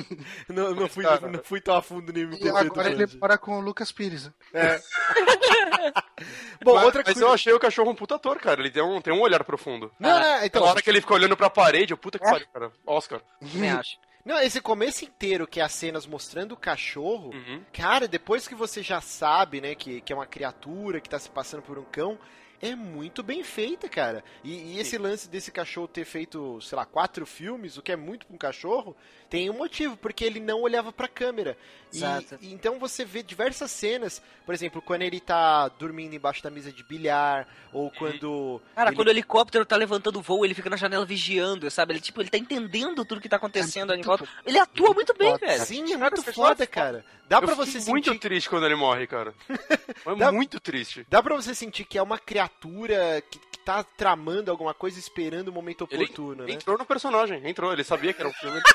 Não, 0.48 0.74
não, 0.74 0.88
fui, 0.88 1.04
Cara. 1.04 1.28
não 1.28 1.42
fui 1.42 1.60
tão 1.60 1.74
a 1.76 1.82
fundo 1.82 2.12
no 2.12 2.18
E 2.18 2.22
IMDb 2.22 2.40
do 2.50 2.56
agora 2.56 2.90
ele 2.90 3.06
com 3.40 3.58
o 3.58 3.60
Lucas 3.60 3.92
Pires. 3.92 4.26
né? 4.26 4.32
É. 4.52 4.80
Bom, 6.64 6.74
mas, 6.74 6.84
outra 6.84 7.02
mas 7.04 7.14
coisa. 7.14 7.24
eu 7.28 7.32
achei 7.32 7.52
o 7.52 7.58
cachorro 7.60 7.90
um 7.90 7.94
puta 7.94 8.16
ator, 8.16 8.38
cara. 8.38 8.60
Ele 8.60 8.70
tem 8.70 8.82
um, 8.82 9.00
tem 9.00 9.12
um 9.12 9.20
olhar 9.20 9.42
profundo. 9.44 9.90
Não, 9.98 10.10
não, 10.10 10.34
então. 10.36 10.44
Aquela 10.46 10.66
hora 10.70 10.82
que 10.82 10.90
ele 10.90 11.00
fica 11.00 11.14
olhando 11.14 11.36
pra 11.36 11.48
parede, 11.50 11.92
eu 11.92 11.96
puta 11.98 12.18
que 12.18 12.24
pariu, 12.24 12.46
cara. 12.52 12.72
Oscar. 12.86 13.20
Também 13.40 13.70
acho. 13.70 13.96
Não, 14.24 14.38
esse 14.40 14.60
começo 14.60 15.04
inteiro, 15.04 15.46
que 15.46 15.60
é 15.60 15.62
as 15.62 15.72
cenas 15.72 16.06
mostrando 16.06 16.52
o 16.52 16.56
cachorro, 16.56 17.30
Uhum. 17.34 17.62
cara, 17.72 18.06
depois 18.06 18.46
que 18.46 18.54
você 18.54 18.82
já 18.82 19.00
sabe, 19.00 19.60
né, 19.60 19.74
que, 19.74 20.00
que 20.02 20.12
é 20.12 20.16
uma 20.16 20.26
criatura 20.26 21.00
que 21.00 21.08
tá 21.08 21.18
se 21.18 21.30
passando 21.30 21.62
por 21.62 21.78
um 21.78 21.84
cão, 21.84 22.18
é 22.62 22.74
muito 22.74 23.22
bem 23.22 23.42
feita, 23.42 23.88
cara. 23.88 24.22
E, 24.44 24.74
e 24.74 24.78
esse 24.78 24.98
lance 24.98 25.26
desse 25.28 25.50
cachorro 25.50 25.88
ter 25.88 26.04
feito, 26.04 26.60
sei 26.60 26.76
lá, 26.76 26.84
quatro 26.84 27.24
filmes, 27.24 27.78
o 27.78 27.82
que 27.82 27.92
é 27.92 27.96
muito 27.96 28.26
pra 28.26 28.34
um 28.34 28.38
cachorro, 28.38 28.94
tem 29.30 29.48
um 29.48 29.54
motivo, 29.56 29.96
porque 29.96 30.24
ele 30.24 30.40
não 30.40 30.60
olhava 30.60 30.92
pra 30.92 31.06
câmera. 31.08 31.56
E- 31.92 31.96
Exato. 31.96 32.36
E, 32.40 32.52
então 32.52 32.78
você 32.78 33.04
vê 33.04 33.22
diversas 33.22 33.70
cenas, 33.70 34.20
por 34.44 34.54
exemplo, 34.54 34.82
quando 34.82 35.02
ele 35.02 35.20
tá 35.20 35.68
dormindo 35.68 36.14
embaixo 36.14 36.42
da 36.42 36.50
mesa 36.50 36.70
de 36.72 36.82
bilhar, 36.84 37.46
ou 37.72 37.90
quando. 37.92 38.60
Cara, 38.74 38.90
ele- 38.90 38.96
quando 38.96 39.08
o 39.08 39.10
helicóptero 39.10 39.64
tá 39.64 39.76
levantando 39.76 40.20
voo, 40.20 40.44
ele 40.44 40.54
fica 40.54 40.68
na 40.68 40.76
janela 40.76 41.06
vigiando, 41.06 41.70
sabe? 41.70 41.92
Ele, 41.94 42.00
tipo, 42.00 42.20
ele 42.20 42.28
tá 42.30 42.36
entendendo 42.38 43.04
tudo 43.04 43.20
que 43.20 43.28
tá 43.28 43.36
acontecendo 43.36 43.92
ali 43.92 44.00
em 44.00 44.04
volta. 44.04 44.28
Ele 44.44 44.58
atua 44.58 44.92
muito 44.92 45.14
bem, 45.16 45.30
foda. 45.32 45.46
velho. 45.46 45.64
Sim, 45.64 45.84
é 45.84 45.98
Cara, 45.98 45.98
muito 46.10 46.20
esse 46.20 46.32
foda, 46.32 46.64
é 46.64 46.66
cara. 46.66 47.04
Dá 47.28 47.36
eu 47.36 47.42
pra 47.42 47.54
você 47.54 47.72
sentir. 47.78 47.90
muito 47.90 48.14
triste 48.18 48.48
quando 48.50 48.66
ele 48.66 48.74
morre, 48.74 49.06
cara. 49.06 49.32
É 50.06 50.14
Dá- 50.16 50.32
muito 50.32 50.58
triste. 50.58 51.06
Dá 51.08 51.22
pra 51.22 51.36
você 51.36 51.54
sentir 51.54 51.84
que 51.84 51.98
é 51.98 52.02
uma 52.02 52.18
criatura 52.18 53.22
que 53.30 53.38
tá 53.72 53.84
tramando 53.96 54.50
alguma 54.50 54.74
coisa 54.74 54.98
esperando 54.98 55.48
o 55.48 55.52
momento 55.52 55.86
Ele 55.90 56.04
oportuno, 56.04 56.44
né? 56.46 56.52
Entrou 56.52 56.76
no 56.78 56.84
personagem, 56.84 57.40
entrou. 57.48 57.72
Ele 57.72 57.84
sabia 57.84 58.12
que 58.12 58.20
era 58.20 58.28
um 58.28 58.32
filme. 58.34 58.60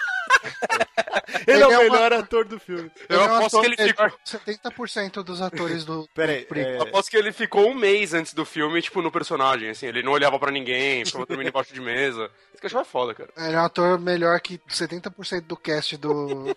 Ele 1.48 1.62
é 1.62 1.68
o 1.68 1.72
Ele 1.72 1.74
é 1.74 1.78
uma- 1.90 1.92
melhor 1.98 2.14
ator 2.14 2.46
do 2.46 2.60
filme. 2.60 2.92
Eu 3.10 3.16
Ele 3.18 3.20
é 3.28 3.32
um 3.32 3.36
aposto 3.36 3.60
que 3.60 3.66
ele 3.68 3.78
ficou. 3.78 4.06
melhor 4.06 4.18
que 4.24 4.38
70% 4.38 5.24
dos 5.24 5.42
atores 5.42 5.86
do. 5.86 6.08
Pera 6.14 6.32
aí, 6.32 6.46
do 6.46 6.60
é- 6.60 6.78
Eu 6.78 6.82
aposto 6.84 7.10
que 7.10 7.18
ele 7.18 7.32
ficou 7.32 7.68
um 7.70 7.74
mês 7.74 8.14
antes 8.14 8.34
do 8.34 8.46
filme, 8.46 8.82
tipo, 8.82 9.02
no 9.02 9.12
personagem, 9.12 9.70
assim. 9.70 9.88
Ele 9.88 10.02
não 10.04 10.12
olhava 10.12 10.40
pra 10.40 10.52
ninguém, 10.52 11.04
ficava 11.06 11.26
dormindo 11.26 11.50
embaixo 11.50 11.74
de 11.74 11.82
mesa. 11.82 12.30
Esse 12.56 12.62
cachorro 12.62 12.84
é 12.84 12.86
foda, 12.86 13.14
cara. 13.14 13.30
Ele 13.36 13.54
é 13.54 13.60
um 13.60 13.66
ator 13.66 14.00
melhor 14.00 14.40
que 14.40 14.58
70% 14.60 15.42
do 15.42 15.58
cast 15.58 15.98
do. 15.98 16.56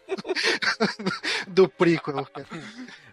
do 1.48 1.68
Prico. 1.68 2.12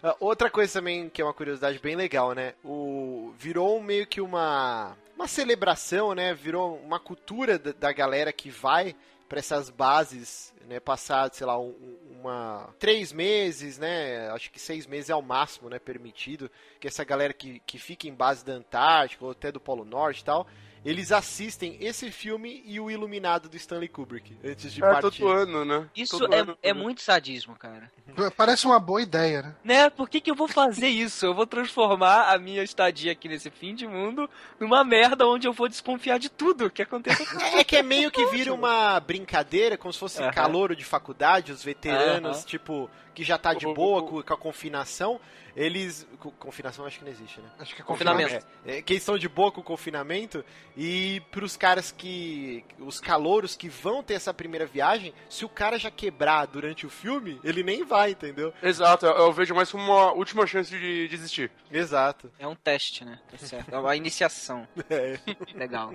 Ah, 0.02 0.14
Outra 0.20 0.48
coisa 0.48 0.74
também 0.74 1.08
que 1.08 1.20
é 1.20 1.24
uma 1.24 1.34
curiosidade 1.34 1.80
bem 1.80 1.96
legal, 1.96 2.32
né? 2.32 2.54
O 2.64 3.34
virou 3.36 3.82
meio 3.82 4.06
que 4.06 4.20
uma 4.20 4.96
uma 5.16 5.26
celebração, 5.26 6.14
né? 6.14 6.32
Virou 6.32 6.76
uma 6.76 7.00
cultura 7.00 7.58
da, 7.58 7.90
galera 7.92 8.32
que 8.32 8.50
vai 8.50 8.94
pra 9.28 9.40
essas 9.40 9.68
bases, 9.68 10.54
né? 10.68 10.78
Passar, 10.78 11.28
sei 11.34 11.44
lá, 11.46 11.58
um- 11.58 11.70
um- 11.70 12.20
uma 12.20 12.68
três 12.78 13.12
meses, 13.12 13.78
né? 13.78 14.28
Acho 14.30 14.48
que 14.52 14.60
seis 14.60 14.86
meses 14.86 15.10
é 15.10 15.14
o 15.16 15.22
máximo, 15.22 15.68
né? 15.68 15.80
Permitido 15.80 16.48
que 16.78 16.86
essa 16.86 17.02
galera 17.02 17.32
que, 17.32 17.60
que 17.66 17.78
fica 17.78 18.06
em 18.06 18.14
base 18.14 18.44
da 18.44 18.52
Antártica 18.52 19.24
ou 19.24 19.32
até 19.32 19.50
do 19.50 19.58
Polo 19.58 19.84
Norte 19.84 20.20
e 20.20 20.24
tal, 20.24 20.46
eles 20.86 21.10
assistem 21.12 21.76
esse 21.80 22.10
filme 22.10 22.62
e 22.64 22.78
o 22.78 22.90
Iluminado 22.90 23.48
do 23.48 23.56
Stanley 23.56 23.88
Kubrick 23.88 24.36
antes 24.44 24.72
de 24.72 24.82
É 24.82 24.88
partir. 24.88 25.20
todo 25.20 25.28
ano, 25.28 25.64
né? 25.64 25.88
Isso 25.94 26.18
Todo 26.18 26.32
é, 26.32 26.38
ano, 26.38 26.56
é 26.62 26.72
muito 26.72 27.02
sadismo, 27.02 27.56
cara. 27.56 27.90
Parece 28.36 28.66
uma 28.66 28.78
boa 28.78 29.02
ideia, 29.02 29.42
né? 29.42 29.54
Né? 29.64 29.90
Por 29.90 30.08
que, 30.08 30.20
que 30.20 30.30
eu 30.30 30.34
vou 30.34 30.48
fazer 30.48 30.88
isso? 30.88 31.26
Eu 31.26 31.34
vou 31.34 31.46
transformar 31.46 32.32
a 32.32 32.38
minha 32.38 32.62
estadia 32.62 33.12
aqui 33.12 33.28
nesse 33.28 33.50
fim 33.50 33.74
de 33.74 33.86
mundo 33.86 34.30
numa 34.60 34.84
merda 34.84 35.26
onde 35.26 35.46
eu 35.46 35.52
vou 35.52 35.68
desconfiar 35.68 36.18
de 36.18 36.28
tudo 36.28 36.70
que 36.70 36.82
acontece. 36.82 37.26
É 37.56 37.64
que 37.64 37.76
é 37.76 37.82
meio 37.82 38.10
que 38.10 38.24
vira 38.26 38.52
uma 38.52 39.00
brincadeira, 39.00 39.76
como 39.78 39.92
se 39.92 39.98
fosse 39.98 40.22
Aham. 40.22 40.30
calouro 40.32 40.76
de 40.76 40.84
faculdade, 40.84 41.52
os 41.52 41.62
veteranos, 41.64 42.44
tipo, 42.44 42.88
que 43.16 43.24
já 43.24 43.38
tá 43.38 43.54
de 43.54 43.64
boa 43.64 44.02
com, 44.02 44.22
com 44.22 44.34
a 44.34 44.36
confinação, 44.36 45.18
eles. 45.56 46.06
co- 46.20 46.30
Confinação 46.32 46.84
acho 46.84 46.98
que 46.98 47.04
não 47.06 47.10
existe, 47.10 47.40
né? 47.40 47.48
Acho 47.58 47.74
que 47.74 47.80
é 47.80 47.84
Confinamento. 47.84 48.46
É, 48.66 48.76
é, 48.76 48.82
que 48.82 48.92
eles 48.92 49.02
estão 49.02 49.16
de 49.16 49.26
boa 49.26 49.50
com 49.50 49.62
o 49.62 49.64
confinamento, 49.64 50.44
e 50.76 51.22
pros 51.30 51.56
caras 51.56 51.90
que. 51.90 52.62
Os 52.78 53.00
calouros 53.00 53.56
que 53.56 53.70
vão 53.70 54.02
ter 54.02 54.12
essa 54.14 54.34
primeira 54.34 54.66
viagem, 54.66 55.14
se 55.30 55.46
o 55.46 55.48
cara 55.48 55.78
já 55.78 55.90
quebrar 55.90 56.44
durante 56.46 56.84
o 56.86 56.90
filme, 56.90 57.40
ele 57.42 57.62
nem 57.62 57.84
vai, 57.84 58.10
entendeu? 58.10 58.52
Exato, 58.62 59.06
eu, 59.06 59.12
eu 59.14 59.32
vejo 59.32 59.54
mais 59.54 59.70
como 59.72 59.82
uma 59.84 60.12
última 60.12 60.46
chance 60.46 60.70
de 60.78 61.08
desistir. 61.08 61.50
Exato. 61.72 62.30
É 62.38 62.46
um 62.46 62.54
teste, 62.54 63.02
né? 63.02 63.18
Tá 63.30 63.38
certo. 63.38 63.74
É 63.74 63.78
uma 63.78 63.96
iniciação. 63.96 64.68
É. 64.90 65.18
Legal. 65.54 65.94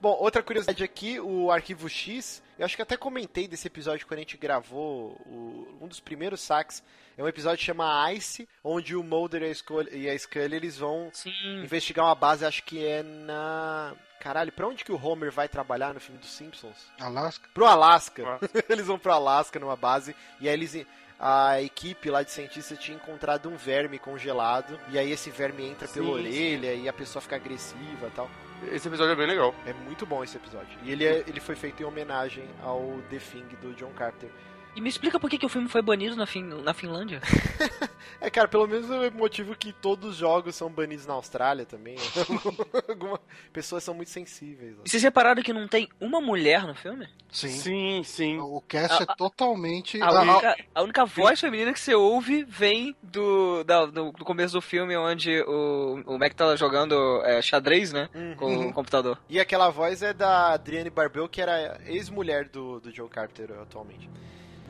Bom, 0.00 0.16
outra 0.20 0.42
curiosidade 0.42 0.82
aqui, 0.84 1.18
o 1.20 1.50
Arquivo 1.50 1.88
X, 1.88 2.42
Eu 2.56 2.64
acho 2.64 2.76
que 2.76 2.82
até 2.82 2.96
comentei 2.96 3.48
desse 3.48 3.66
episódio 3.66 4.06
quando 4.06 4.18
a 4.18 4.22
gente 4.22 4.36
gravou 4.36 5.20
o- 5.26 5.66
um 5.80 5.88
dos 5.88 5.98
primeiros 5.98 6.40
saques. 6.40 6.84
É 7.18 7.22
um 7.22 7.26
episódio 7.26 7.58
que 7.58 7.64
chama 7.64 8.12
Ice, 8.12 8.48
onde 8.62 8.94
o 8.94 9.02
Mulder 9.02 9.42
e 9.42 9.46
a 9.50 9.54
Scully, 9.54 9.90
e 9.92 10.08
a 10.08 10.16
Scully 10.16 10.54
eles 10.54 10.78
vão 10.78 11.10
Sim. 11.12 11.32
investigar 11.64 12.06
uma 12.06 12.14
base, 12.14 12.44
acho 12.44 12.62
que 12.62 12.84
é 12.86 13.02
na. 13.02 13.92
Caralho, 14.20 14.52
pra 14.52 14.68
onde 14.68 14.84
que 14.84 14.92
o 14.92 15.04
Homer 15.04 15.32
vai 15.32 15.48
trabalhar 15.48 15.92
no 15.92 15.98
filme 16.00 16.20
dos 16.20 16.30
Simpsons? 16.32 16.86
Alasca. 17.00 17.48
Pro 17.52 17.66
Alasca. 17.66 18.22
Ah. 18.24 18.38
eles 18.70 18.86
vão 18.86 18.98
pro 19.00 19.12
Alasca 19.12 19.58
numa 19.58 19.74
base 19.76 20.14
e 20.40 20.48
aí 20.48 20.54
eles 20.54 20.86
a 21.18 21.60
equipe 21.62 22.08
lá 22.10 22.22
de 22.22 22.30
cientistas 22.30 22.78
tinha 22.78 22.96
encontrado 22.96 23.48
um 23.48 23.56
verme 23.56 23.98
congelado 23.98 24.78
e 24.90 24.98
aí 24.98 25.10
esse 25.12 25.30
verme 25.30 25.64
entra 25.66 25.86
pela 25.88 26.06
Sim, 26.06 26.12
orelha 26.12 26.74
e 26.74 26.88
a 26.88 26.92
pessoa 26.92 27.20
fica 27.22 27.36
agressiva, 27.36 28.06
e 28.08 28.10
tal. 28.10 28.28
Esse 28.72 28.88
episódio 28.88 29.12
é 29.12 29.16
bem 29.16 29.26
legal. 29.26 29.54
É 29.66 29.72
muito 29.72 30.04
bom 30.06 30.22
esse 30.24 30.36
episódio. 30.36 30.78
E 30.82 30.90
ele, 30.90 31.04
é- 31.04 31.24
ele 31.26 31.40
foi 31.40 31.54
feito 31.54 31.82
em 31.82 31.86
homenagem 31.86 32.44
ao 32.62 33.00
The 33.10 33.18
Thing 33.18 33.46
do 33.60 33.74
John 33.74 33.90
Carter. 33.92 34.30
E 34.76 34.80
me 34.80 34.88
explica 34.88 35.20
por 35.20 35.30
que, 35.30 35.38
que 35.38 35.46
o 35.46 35.48
filme 35.48 35.68
foi 35.68 35.80
banido 35.82 36.16
na, 36.16 36.26
fin 36.26 36.42
na 36.42 36.74
Finlândia. 36.74 37.20
É, 38.20 38.30
cara, 38.30 38.48
pelo 38.48 38.66
menos 38.66 38.90
é 38.90 39.08
o 39.08 39.12
motivo 39.12 39.54
que 39.54 39.70
todos 39.72 40.10
os 40.10 40.16
jogos 40.16 40.54
são 40.54 40.70
banidos 40.70 41.04
na 41.06 41.12
Austrália 41.14 41.66
também. 41.66 41.96
Algumas 42.88 43.20
pessoas 43.52 43.84
são 43.84 43.92
muito 43.94 44.10
sensíveis. 44.10 44.76
ó. 44.78 44.82
E 44.84 44.88
vocês 44.88 45.02
repararam 45.02 45.42
que 45.42 45.52
não 45.52 45.68
tem 45.68 45.88
uma 46.00 46.20
mulher 46.22 46.66
no 46.66 46.74
filme? 46.74 47.06
Sim. 47.30 47.48
Sim, 47.50 48.02
sim. 48.04 48.38
O 48.38 48.62
cast 48.62 49.02
é 49.02 49.06
totalmente. 49.16 50.00
A 50.02 50.06
Ah, 50.08 50.22
única, 50.22 50.56
a 50.74 50.82
única 50.82 51.04
voz 51.04 51.38
feminina 51.40 51.72
que 51.72 51.80
você 51.80 51.94
ouve 51.94 52.44
vem 52.44 52.96
do, 53.02 53.62
da- 53.64 53.86
do, 53.86 54.12
do 54.12 54.24
começo 54.24 54.54
do 54.54 54.62
filme, 54.62 54.96
onde 54.96 55.42
o, 55.42 56.02
o 56.06 56.18
Mac 56.18 56.32
tá 56.34 56.56
jogando 56.56 56.94
é, 57.24 57.42
xadrez, 57.42 57.92
né? 57.92 58.08
Com 58.38 58.46
Uhum. 58.54 58.68
o 58.68 58.72
computador. 58.72 59.18
E 59.28 59.38
aquela 59.38 59.68
voz 59.70 60.02
é 60.02 60.14
da 60.14 60.52
Adrienne 60.52 60.88
Barbeau, 60.90 61.28
que 61.28 61.42
era 61.42 61.78
ex-mulher 61.86 62.48
do, 62.48 62.80
do 62.80 62.90
John 62.92 63.08
Carter 63.08 63.50
atualmente. 63.60 64.08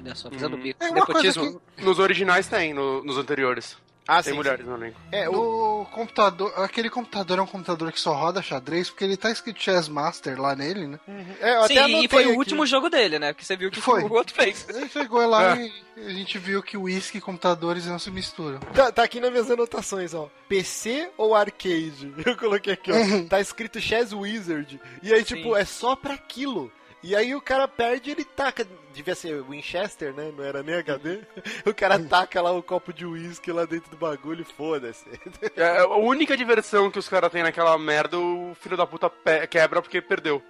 Olha 0.05 0.15
só, 0.15 0.29
pisando 0.31 0.57
Hum. 0.57 0.61
bico. 0.61 0.83
É 0.83 0.91
uma 0.91 1.07
coisa 1.07 1.23
Nepotismo. 1.29 1.63
Nos 1.79 1.99
originais 1.99 2.47
tem, 2.49 2.75
no- 2.75 3.03
nos 3.05 3.17
anteriores. 3.19 3.77
Ah, 4.07 4.23
Tem 4.23 4.33
sim, 4.35 4.37
mulheres 4.37 4.67
no 4.67 4.75
elenco. 4.77 5.01
sim. 5.01 5.17
É, 5.17 5.31
o, 5.31 5.33
No 5.33 5.87
computador, 5.87 6.53
aquele 6.59 6.91
computador 6.91 7.39
é 7.39 7.41
um 7.43 7.47
computador 7.47 7.91
que 7.91 7.99
só 7.99 8.13
roda 8.13 8.43
xadrez, 8.43 8.91
porque 8.91 9.03
ele 9.03 9.17
tá 9.17 9.31
escrito 9.31 9.63
Chess 9.63 9.89
Master 9.89 10.39
lá 10.39 10.55
nele, 10.55 10.87
né? 10.87 11.01
é, 11.41 11.55
eu 11.55 11.63
até 11.63 11.73
Sim, 11.73 11.79
anotei 11.81 12.05
e 12.05 12.09
foi 12.09 12.25
aqui. 12.25 12.33
o 12.33 12.37
último 12.37 12.67
jogo 12.67 12.91
dele, 12.91 13.19
né? 13.19 13.33
Porque 13.33 13.47
você 13.47 13.57
viu 13.57 13.71
que 13.71 13.81
Foi. 13.81 14.03
o 14.03 14.13
outro 14.13 14.35
fez. 14.35 14.67
Ele 14.69 14.91
chegou 14.91 15.27
lá 15.27 15.57
É. 15.59 15.71
e 15.97 16.07
a 16.07 16.11
gente 16.11 16.37
viu 16.39 16.63
que 16.63 16.77
whisky 16.77 17.17
e 17.17 17.21
computadores 17.23 17.87
não 17.87 17.99
se 17.99 18.11
misturam. 18.11 18.59
Tá, 18.75 18.93
tá 18.93 19.03
aqui 19.03 19.21
nas 19.21 19.31
minhas 19.31 19.51
anotações, 19.51 20.13
ó. 20.13 20.29
PC 20.51 21.09
ou 21.17 21.35
arcade? 21.35 22.13
Eu 22.27 22.37
coloquei 22.37 22.75
aqui, 22.75 22.93
ó. 22.93 22.97
Uhum. 22.97 23.27
Tá 23.27 23.41
escrito 23.41 23.81
Chess 23.81 24.15
Wizard. 24.15 24.79
E 25.03 25.15
aí, 25.15 25.25
tipo, 25.25 25.55
Sim. 25.55 25.61
é 25.61 25.65
só 25.65 25.97
pra 25.97 26.13
aquilo. 26.13 26.71
E 27.07 27.15
aí 27.15 27.35
o 27.35 27.41
cara 27.41 27.69
perde 27.69 28.09
e 28.09 28.13
ele 28.15 28.25
taca. 28.25 28.67
Devia 28.95 29.15
ser 29.15 29.43
Winchester, 29.43 30.15
né? 30.15 30.33
Não 30.35 30.43
era 30.43 30.63
nem 30.63 30.75
HD. 30.77 31.21
O 31.67 31.75
cara 31.75 31.99
taca 31.99 32.41
lá 32.41 32.51
o 32.53 32.63
copo 32.63 32.93
de 32.95 33.05
uísque 33.05 33.53
lá 33.53 33.67
dentro 33.67 33.91
do 33.91 33.97
bagulho 33.97 34.41
e 34.41 34.53
foda-se. 34.55 35.05
É, 35.55 35.81
a 35.81 35.87
única 35.97 36.35
diversão 36.37 36.91
que 36.91 36.99
os 36.99 37.09
caras 37.09 37.31
têm 37.31 37.43
naquela 37.43 37.77
merda, 37.79 38.19
o 38.19 38.57
filho 38.61 38.77
da 38.77 38.87
puta 38.87 39.11
quebra 39.51 39.83
porque 39.83 40.01
perdeu. 40.01 40.43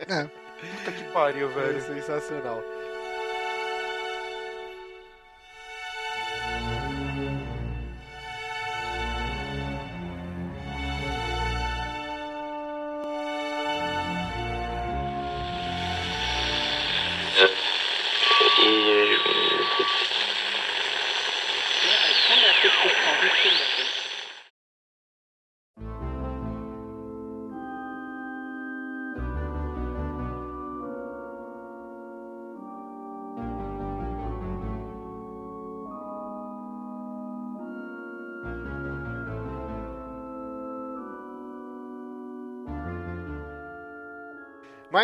É. 0.00 0.24
Puta 0.24 0.92
que 0.92 1.04
pariu, 1.12 1.50
É 1.50 1.52
velho. 1.54 1.80
sensacional. 1.82 2.62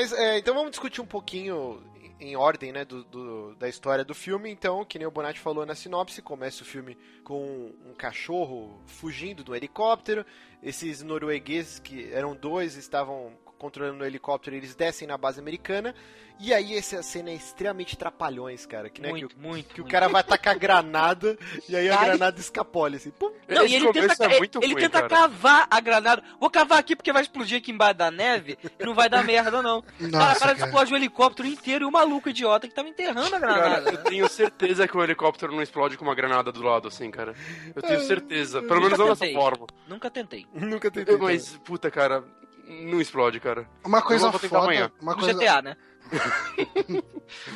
Mas, 0.00 0.14
é, 0.14 0.38
então 0.38 0.54
vamos 0.54 0.70
discutir 0.70 1.02
um 1.02 1.06
pouquinho 1.06 1.82
em 2.18 2.34
ordem, 2.34 2.72
né, 2.72 2.86
do, 2.86 3.04
do- 3.04 3.54
da 3.56 3.68
história 3.68 4.02
do 4.02 4.14
filme. 4.14 4.48
Então, 4.50 4.82
que 4.82 4.98
nem 4.98 5.06
o 5.06 5.10
Bonatti 5.10 5.38
falou 5.38 5.66
na 5.66 5.74
sinopse, 5.74 6.22
começa 6.22 6.62
o 6.62 6.66
filme 6.66 6.96
com 7.22 7.70
um 7.84 7.92
cachorro 7.92 8.80
fugindo 8.86 9.44
do 9.44 9.54
helicóptero. 9.54 10.24
Esses 10.62 11.02
noruegueses, 11.02 11.78
que 11.78 12.10
eram 12.14 12.34
dois, 12.34 12.76
estavam 12.76 13.34
controlando 13.60 14.02
o 14.02 14.06
helicóptero, 14.06 14.56
eles 14.56 14.74
descem 14.74 15.06
na 15.06 15.18
base 15.18 15.38
americana. 15.38 15.94
E 16.42 16.54
aí 16.54 16.74
essa 16.74 17.02
cena 17.02 17.28
é 17.28 17.34
extremamente 17.34 17.98
trapalhões, 17.98 18.64
cara. 18.64 18.88
Que, 18.88 19.02
né, 19.02 19.08
que, 19.08 19.12
Muito, 19.20 19.36
o- 19.36 19.40
muito. 19.42 19.74
que 19.74 19.80
o 19.82 19.84
cara 19.84 20.08
vai 20.08 20.22
atacar 20.22 20.58
granada 20.58 21.36
e 21.68 21.76
aí 21.76 21.90
a 21.90 21.98
Ai. 22.00 22.06
granada 22.06 22.40
escapole, 22.40 22.96
assim. 22.96 23.10
Pum. 23.10 23.30
Não, 23.46 23.62
Esse 23.62 23.74
e 23.74 23.76
ele 23.76 23.92
tenta, 23.92 24.24
é 24.24 24.26
ele- 24.26 24.38
muito 24.38 24.58
ele 24.62 24.72
ruim, 24.72 24.82
tenta 24.82 25.02
cara. 25.02 25.08
cavar 25.10 25.66
a 25.70 25.80
granada. 25.80 26.22
Vou 26.40 26.48
cavar 26.48 26.78
aqui 26.78 26.96
porque 26.96 27.12
vai 27.12 27.20
explodir 27.20 27.58
aqui 27.58 27.70
embaixo 27.70 27.98
da 27.98 28.10
neve 28.10 28.56
e 28.78 28.84
não 28.86 28.94
vai 28.94 29.10
dar 29.10 29.22
merda, 29.22 29.60
não. 29.60 29.82
cara, 30.00 30.08
Nossa, 30.10 30.40
cara 30.40 30.54
cara. 30.54 30.66
explode 30.66 30.94
o 30.94 30.96
helicóptero 30.96 31.46
inteiro 31.46 31.84
e 31.84 31.86
o 31.88 31.92
maluco 31.92 32.30
idiota 32.30 32.66
que 32.66 32.74
tava 32.74 32.88
enterrando 32.88 33.36
a 33.36 33.40
Cara, 33.40 33.54
granada. 33.58 33.90
eu 33.90 33.98
tenho 34.04 34.26
certeza 34.26 34.88
que 34.88 34.96
o 34.96 35.04
helicóptero 35.04 35.52
não 35.52 35.60
explode 35.60 35.98
com 35.98 36.04
uma 36.06 36.14
granada 36.14 36.50
do 36.50 36.62
lado, 36.62 36.88
assim, 36.88 37.10
cara. 37.10 37.34
Eu 37.76 37.82
tenho 37.82 38.00
certeza. 38.00 38.62
Pelo 38.62 38.80
menos 38.80 38.98
não 38.98 39.08
dessa 39.08 39.30
forma. 39.30 39.66
Nunca 39.86 40.10
tentei. 40.10 40.46
Nunca 40.54 40.90
tentei. 40.90 41.18
Mas, 41.18 41.54
puta, 41.62 41.90
cara, 41.90 42.24
não 42.70 43.00
explode, 43.00 43.40
cara. 43.40 43.68
Uma 43.84 44.00
coisa 44.00 44.30
foda. 44.32 44.58
amanhã. 44.58 44.92
Uma 45.00 45.12
No 45.14 45.18
coisa, 45.20 45.38
GTA, 45.38 45.62
né? 45.62 45.76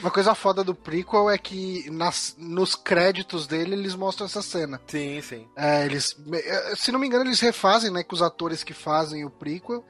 uma 0.01 0.11
coisa 0.11 0.35
foda 0.35 0.63
do 0.63 0.75
prequel 0.75 1.29
é 1.31 1.39
que 1.39 1.89
nas, 1.91 2.35
nos 2.39 2.75
créditos 2.75 3.47
dele 3.47 3.75
eles 3.75 3.95
mostram 3.95 4.27
essa 4.27 4.43
cena. 4.43 4.81
Sim, 4.87 5.21
sim. 5.21 5.49
É, 5.57 5.85
eles, 5.85 6.17
eh, 6.33 6.75
se 6.77 6.93
não 6.93 6.99
me 6.99 7.07
engano, 7.07 7.25
eles 7.25 7.41
refazem, 7.41 7.91
né, 7.91 8.03
com 8.03 8.15
os 8.15 8.23
atores 8.23 8.63
que 8.63 8.73
fazem 8.73 9.25
o 9.25 9.31
prequel. 9.31 9.85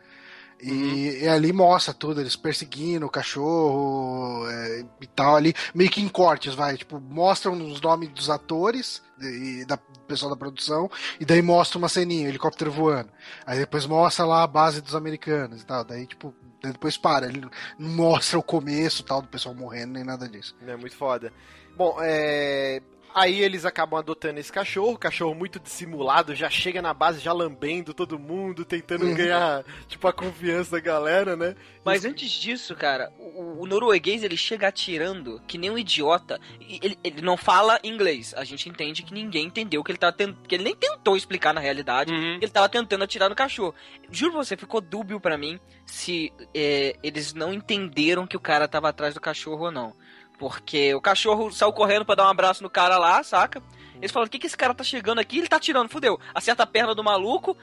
E, 0.61 1.21
e 1.23 1.29
ali 1.29 1.53
mostra 1.53 1.93
tudo, 1.93 2.21
eles 2.21 2.37
perseguindo 2.37 3.07
o 3.07 3.11
cachorro 3.11 4.47
é, 4.49 4.85
e 5.01 5.07
tal 5.07 5.37
ali, 5.37 5.55
meio 5.75 5.91
que 5.91 6.01
em 6.01 6.09
cortes, 6.09 6.55
vai, 6.55 6.77
tipo, 6.77 7.01
mostram 7.01 7.53
os 7.53 7.81
nomes 7.81 8.09
dos 8.11 8.31
atores 8.31 9.03
e 9.21 9.65
da 9.65 9.77
do 9.77 10.07
pessoal 10.07 10.31
da 10.31 10.37
produção, 10.37 10.91
e 11.19 11.25
daí 11.25 11.41
mostra 11.41 11.79
uma 11.79 11.89
ceninha, 11.89 12.27
o 12.27 12.29
helicóptero 12.29 12.71
voando. 12.71 13.11
Aí 13.47 13.59
depois 13.59 13.87
mostra 13.87 14.25
lá 14.25 14.43
a 14.43 14.47
base 14.47 14.81
dos 14.81 14.95
americanos 14.95 15.63
e 15.63 15.67
tal, 15.67 15.85
daí 15.85 16.07
tipo, 16.07 16.35
daí 16.63 16.73
depois 16.73 16.97
para, 16.97 17.27
ele 17.27 17.49
não 17.79 17.91
mostra 17.91 18.39
o 18.39 18.43
começo 18.43 19.03
tal 19.03 19.23
do 19.23 19.29
pessoal 19.29 19.55
morrendo 19.55 19.95
nem 19.95 20.05
nada 20.05 20.29
disso. 20.29 20.55
É 20.67 20.77
muito 20.77 20.97
foda. 20.97 21.33
Bom, 21.77 21.97
é. 22.01 22.81
Aí 23.15 23.41
eles 23.41 23.65
acabam 23.65 23.97
adotando 23.99 24.41
esse 24.41 24.51
cachorro, 24.51 24.99
cachorro 24.99 25.35
muito 25.37 25.61
dissimulado, 25.61 26.35
já 26.35 26.51
chega 26.51 26.83
na 26.83 26.93
base 26.93 27.21
já 27.21 27.33
lambendo 27.33 27.95
todo 27.95 28.19
mundo, 28.19 28.65
tentando 28.65 29.05
Uhum. 29.07 29.15
ganhar, 29.15 29.65
tipo, 29.87 30.09
a 30.09 30.13
confiança 30.13 30.73
da 30.73 30.81
galera, 30.81 31.37
né? 31.37 31.55
Mas 31.85 32.05
antes 32.05 32.29
disso, 32.33 32.75
cara, 32.75 33.13
o, 33.19 33.63
o 33.63 33.67
norueguês 33.67 34.25
ele 34.25 34.37
chega 34.37 34.67
atirando 34.67 35.41
que 35.47 35.57
nem 35.57 35.71
um 35.71 35.79
idiota. 35.79 36.41
Ele, 36.61 36.99
ele 37.05 37.23
não 37.23 37.37
fala 37.37 37.79
inglês. 37.85 38.35
A 38.37 38.43
gente 38.43 38.69
entende 38.69 39.03
que 39.05 39.15
ninguém 39.15 39.47
entendeu 39.47 39.85
que 39.85 39.93
ele 39.93 39.99
tava 39.99 40.13
tentando. 40.13 40.49
Que 40.49 40.55
ele 40.57 40.65
nem 40.65 40.75
tentou 40.75 41.17
explicar 41.17 41.55
na 41.55 41.61
realidade. 41.61 42.13
Uhum. 42.13 42.35
Ele 42.41 42.49
tava 42.49 42.69
tentando 42.69 43.05
atirar 43.05 43.29
no 43.29 43.37
cachorro. 43.37 43.75
Juro 44.11 44.33
pra 44.33 44.43
você, 44.45 44.57
ficou 44.57 44.81
dúbio 44.81 45.21
pra 45.21 45.39
mim 45.39 45.61
se 45.87 46.33
é, 46.55 46.97
eles 47.03 47.33
não 47.33 47.53
entenderam 47.53 48.27
que 48.27 48.37
o 48.37 48.41
cara 48.41 48.67
tava 48.67 48.89
atrás 48.89 49.15
do 49.15 49.21
cachorro 49.21 49.67
ou 49.67 49.71
não. 49.71 49.95
Porque 50.39 50.95
o 50.95 51.01
cachorro 51.01 51.51
saiu 51.53 51.73
correndo 51.73 52.05
pra 52.05 52.15
dar 52.15 52.25
um 52.25 52.31
abraço 52.31 52.63
no 52.63 52.71
cara 52.71 52.99
lá, 52.99 53.23
saca? 53.23 53.63
Eles 53.97 54.11
falaram, 54.11 54.27
o 54.27 54.31
que, 54.31 54.39
que 54.39 54.47
esse 54.47 54.57
cara 54.57 54.75
tá 54.75 54.83
chegando 54.85 55.21
aqui? 55.21 55.39
Ele 55.39 55.49
tá 55.49 55.57
atirando, 55.57 55.89
fudeu. 55.89 56.19
Acerta 56.35 56.65
a 56.65 56.67
perna 56.67 56.95
do 56.95 57.03
maluco, 57.05 57.57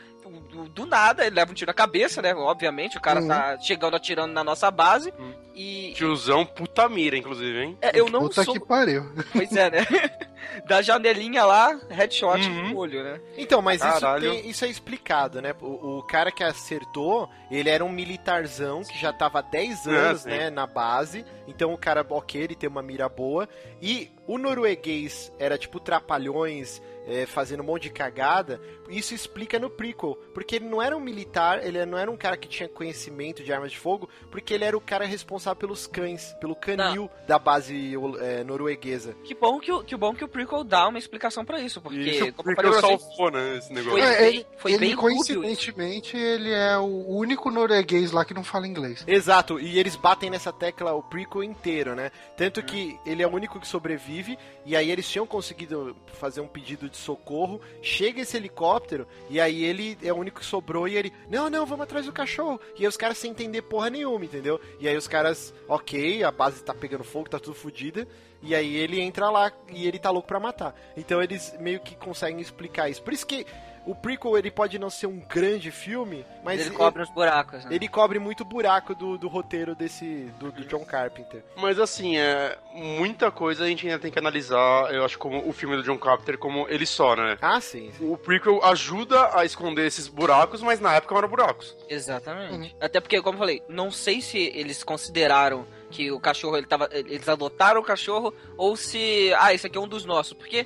do, 0.50 0.70
do 0.70 0.86
nada, 0.86 1.26
ele 1.26 1.36
leva 1.36 1.52
um 1.52 1.54
tiro 1.54 1.70
na 1.70 1.74
cabeça, 1.74 2.22
né? 2.22 2.34
Obviamente, 2.34 2.98
o 2.98 3.02
cara 3.02 3.22
Uhum. 3.22 3.28
tá 3.28 3.60
chegando 3.60 3.96
atirando 3.96 4.34
na 4.34 4.44
nossa 4.44 4.72
base. 4.72 5.14
Uhum. 5.20 5.34
E 5.54 5.94
Tiozão, 5.96 6.46
puta 6.46 6.88
mira, 6.88 7.18
inclusive, 7.18 7.60
hein? 7.60 7.78
é, 7.82 7.92
eu 7.94 8.10
não 8.10 8.22
Puta 8.22 8.44
sou... 8.44 8.54
que 8.54 8.60
pariu. 8.60 9.04
Pois 9.34 9.52
é, 9.56 9.70
né? 9.70 9.86
da 10.68 10.82
janelinha 10.82 11.46
lá, 11.46 11.80
headshot 11.90 12.40
Uhum. 12.48 12.70
no 12.70 12.78
olho, 12.78 13.04
né? 13.04 13.20
Então, 13.38 13.62
mas 13.62 13.82
isso, 13.84 14.20
tem- 14.20 14.50
isso 14.50 14.66
é 14.66 14.68
explicado, 14.70 15.42
né? 15.42 15.54
O, 15.62 16.00
o 16.00 16.04
cara 16.04 16.32
que 16.32 16.44
acertou, 16.44 17.30
ele 17.50 17.70
era 17.70 17.84
um 17.86 17.90
militarzão 17.92 18.82
que 18.84 18.98
já 19.00 19.14
tava 19.14 19.40
há 19.40 19.42
10 19.42 19.88
É, 19.88 19.96
anos, 19.96 20.22
sim. 20.22 20.30
né, 20.30 20.50
na 20.50 20.66
base. 20.66 21.26
Então 21.48 21.74
o 21.74 21.78
cara, 21.78 22.06
ok, 22.10 22.42
ele 22.42 22.56
tem 22.56 22.70
uma 22.70 22.82
mira 22.82 23.08
boa. 23.10 23.48
E 23.82 24.10
o 24.28 24.38
norueguês 24.38 25.32
era 25.38 25.58
tipo 25.58 25.80
trapalhões, 25.80 26.82
é, 27.08 27.26
fazendo 27.26 27.62
um 27.62 27.66
monte 27.66 27.84
de 27.84 27.90
cagada, 27.92 28.62
isso 28.90 29.14
explica 29.14 29.58
no 29.58 29.70
prequel, 29.70 30.18
porque 30.34 30.58
ele 30.58 30.66
não 30.66 30.82
era 30.82 30.96
um 30.96 31.00
militar, 31.00 31.66
ele 31.66 31.84
não 31.86 31.98
era 31.98 32.12
um 32.12 32.18
cara 32.18 32.38
que 32.38 32.48
tinha 32.48 32.68
conhecimento 32.68 33.44
de 33.44 33.52
armas 33.52 33.72
de 33.72 33.78
fogo, 33.78 34.10
porque 34.30 34.54
ele 34.54 34.66
era 34.66 34.76
o 34.78 34.82
cara 34.82 35.06
responsável 35.06 35.56
pelos 35.56 35.88
cães, 35.88 36.36
pelo 36.40 36.56
canil 36.56 37.04
não. 37.04 37.28
da 37.28 37.40
base 37.40 37.94
é, 38.20 38.44
norueguesa. 38.44 39.16
Que 39.24 39.34
bom 39.34 39.60
que 39.60 39.72
o 39.72 39.84
que 39.84 39.96
bom 39.96 40.14
que 40.14 40.24
o 40.24 40.28
prequel 40.28 40.64
dá 40.64 40.88
uma 40.88 41.00
explicação 41.00 41.46
para 41.46 41.60
isso, 41.60 41.82
porque 41.82 42.00
isso, 42.00 42.34
o 42.38 42.44
prequel 42.44 42.74
salvou, 42.74 43.32
né, 43.32 43.58
esse 43.58 43.74
negócio. 43.74 44.00
Foi, 44.00 44.02
é, 44.02 44.28
ele, 44.28 44.46
foi 44.58 44.72
ele, 44.74 44.80
bem 44.80 44.96
coincidentemente 44.96 46.18
ele 46.18 46.52
é 46.52 46.78
o 46.78 47.08
único 47.08 47.50
norueguês 47.50 48.12
lá 48.12 48.26
que 48.26 48.34
não 48.34 48.44
fala 48.44 48.68
inglês. 48.68 49.04
Exato, 49.08 49.60
e 49.60 49.80
eles 49.80 49.96
batem 49.96 50.30
nessa 50.30 50.52
tecla 50.52 50.94
o 50.94 51.02
prequel 51.02 51.44
inteiro, 51.44 51.96
né? 51.96 52.12
Tanto 52.36 52.62
que 52.64 53.00
ele 53.06 53.24
é 53.24 53.28
o 53.28 53.34
único 53.34 53.60
que 53.60 53.68
sobrevive 53.68 54.38
e 54.66 54.76
aí 54.76 54.92
eles 54.92 55.10
tinham 55.10 55.26
conseguido 55.26 55.96
fazer 56.14 56.42
um 56.42 56.48
pedido 56.48 56.91
de 56.92 56.98
socorro, 56.98 57.60
chega 57.82 58.22
esse 58.22 58.38
helicóptero 58.38 59.08
e 59.30 59.40
aí 59.40 59.64
ele 59.64 59.98
é 60.04 60.14
o 60.14 60.18
único 60.18 60.40
que 60.40 60.46
sobrou 60.46 60.88
e 60.88 60.96
ele, 60.96 61.12
não, 61.30 61.50
não, 61.50 61.66
vamos 61.66 61.84
atrás 61.84 62.06
do 62.06 62.12
cachorro. 62.12 62.60
E 62.78 62.82
aí 62.82 62.88
os 62.88 62.98
caras 62.98 63.18
sem 63.18 63.32
entender 63.32 63.64
porra 63.64 63.90
nenhuma, 63.90 64.26
entendeu? 64.26 64.60
E 64.80 64.88
aí 64.88 64.96
os 64.96 65.08
caras, 65.08 65.54
ok, 65.68 66.24
a 66.24 66.32
base 66.32 66.64
tá 66.64 66.74
pegando 66.74 67.04
fogo, 67.04 67.30
tá 67.30 67.40
tudo 67.40 67.56
fodida. 67.56 68.08
E 68.44 68.56
aí 68.56 68.76
ele 68.76 69.00
entra 69.00 69.30
lá 69.30 69.52
e 69.70 69.88
ele 69.88 70.00
tá 70.00 70.10
louco 70.10 70.28
pra 70.28 70.40
matar. 70.40 70.76
Então 70.98 71.22
eles 71.22 71.56
meio 71.60 71.80
que 71.80 71.96
conseguem 71.96 72.42
explicar 72.42 72.90
isso. 72.90 73.02
Por 73.02 73.14
isso 73.14 73.26
que 73.26 73.46
o 73.86 73.96
prequel 73.96 74.38
ele 74.38 74.52
pode 74.52 74.78
não 74.78 74.90
ser 74.90 75.08
um 75.08 75.20
grande 75.20 75.72
filme, 75.72 76.26
mas 76.44 76.62
ele 76.62 76.72
cobre 76.72 77.02
os 77.02 77.10
buracos. 77.10 77.66
Né? 77.66 77.76
Ele 77.76 77.88
cobre 77.88 78.20
muito 78.20 78.46
buraco 78.46 78.94
do, 78.94 79.18
do 79.18 79.28
roteiro 79.28 79.76
desse 79.76 80.32
do, 80.40 80.52
do, 80.52 80.66
John 80.66 80.86
Carpenter. 80.86 81.44
Mas 81.56 81.80
assim, 81.80 82.18
é 82.18 82.58
muita 82.74 83.32
coisa 83.32 83.64
a 83.64 83.68
gente 83.68 83.88
ainda 83.88 84.00
tem 84.00 84.12
que 84.12 84.20
analisar. 84.20 84.94
Eu 84.94 85.04
acho 85.04 85.18
como 85.18 85.48
o 85.48 85.52
filme 85.52 85.76
do 85.76 85.84
John 85.84 85.98
Carpenter 85.98 86.38
como 86.38 86.68
ele 86.70 86.86
só, 86.86 87.16
né? 87.16 87.38
Ah, 87.42 87.60
sim. 87.60 87.92
sim. 87.98 88.12
O 88.12 88.18
prequel 88.18 88.64
ajuda 88.64 89.38
a 89.38 89.46
esconder 89.46 89.88
esses 89.88 90.08
buracos, 90.08 90.62
mas 90.62 90.80
na 90.80 90.94
época 90.96 91.16
eram 91.16 91.28
buracos. 91.28 91.76
Exatamente. 91.90 92.74
Uhum. 92.74 92.78
Até 92.80 93.00
porque, 93.00 93.22
como 93.22 93.36
eu 93.36 93.40
falei, 93.40 93.64
não 93.68 93.92
sei 93.92 94.22
se 94.22 94.38
eles 94.38 94.84
consideraram 94.84 95.66
que 95.90 96.12
o 96.12 96.20
cachorro 96.20 96.58
ele 96.58 96.66
tava, 96.66 96.90
eles 96.92 97.28
adotaram 97.28 97.82
o 97.82 97.84
cachorro 97.84 98.34
ou 98.58 98.76
se 98.78 99.34
ah, 99.38 99.54
esse 99.54 99.68
aqui 99.68 99.78
é 99.78 99.82
um 99.82 99.88
dos 99.88 100.06
nossos, 100.06 100.34
porque 100.34 100.66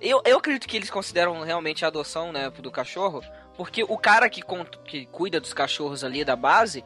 eu, 0.00 0.22
eu 0.24 0.38
acredito 0.38 0.68
que 0.68 0.76
eles 0.76 0.90
consideram 0.90 1.40
realmente 1.42 1.84
a 1.84 1.88
adoção, 1.88 2.32
né, 2.32 2.50
do 2.50 2.70
cachorro, 2.70 3.22
porque 3.56 3.82
o 3.82 3.96
cara 3.96 4.28
que, 4.28 4.42
que 4.84 5.06
cuida 5.06 5.40
dos 5.40 5.54
cachorros 5.54 6.04
ali 6.04 6.24
da 6.24 6.36
base, 6.36 6.84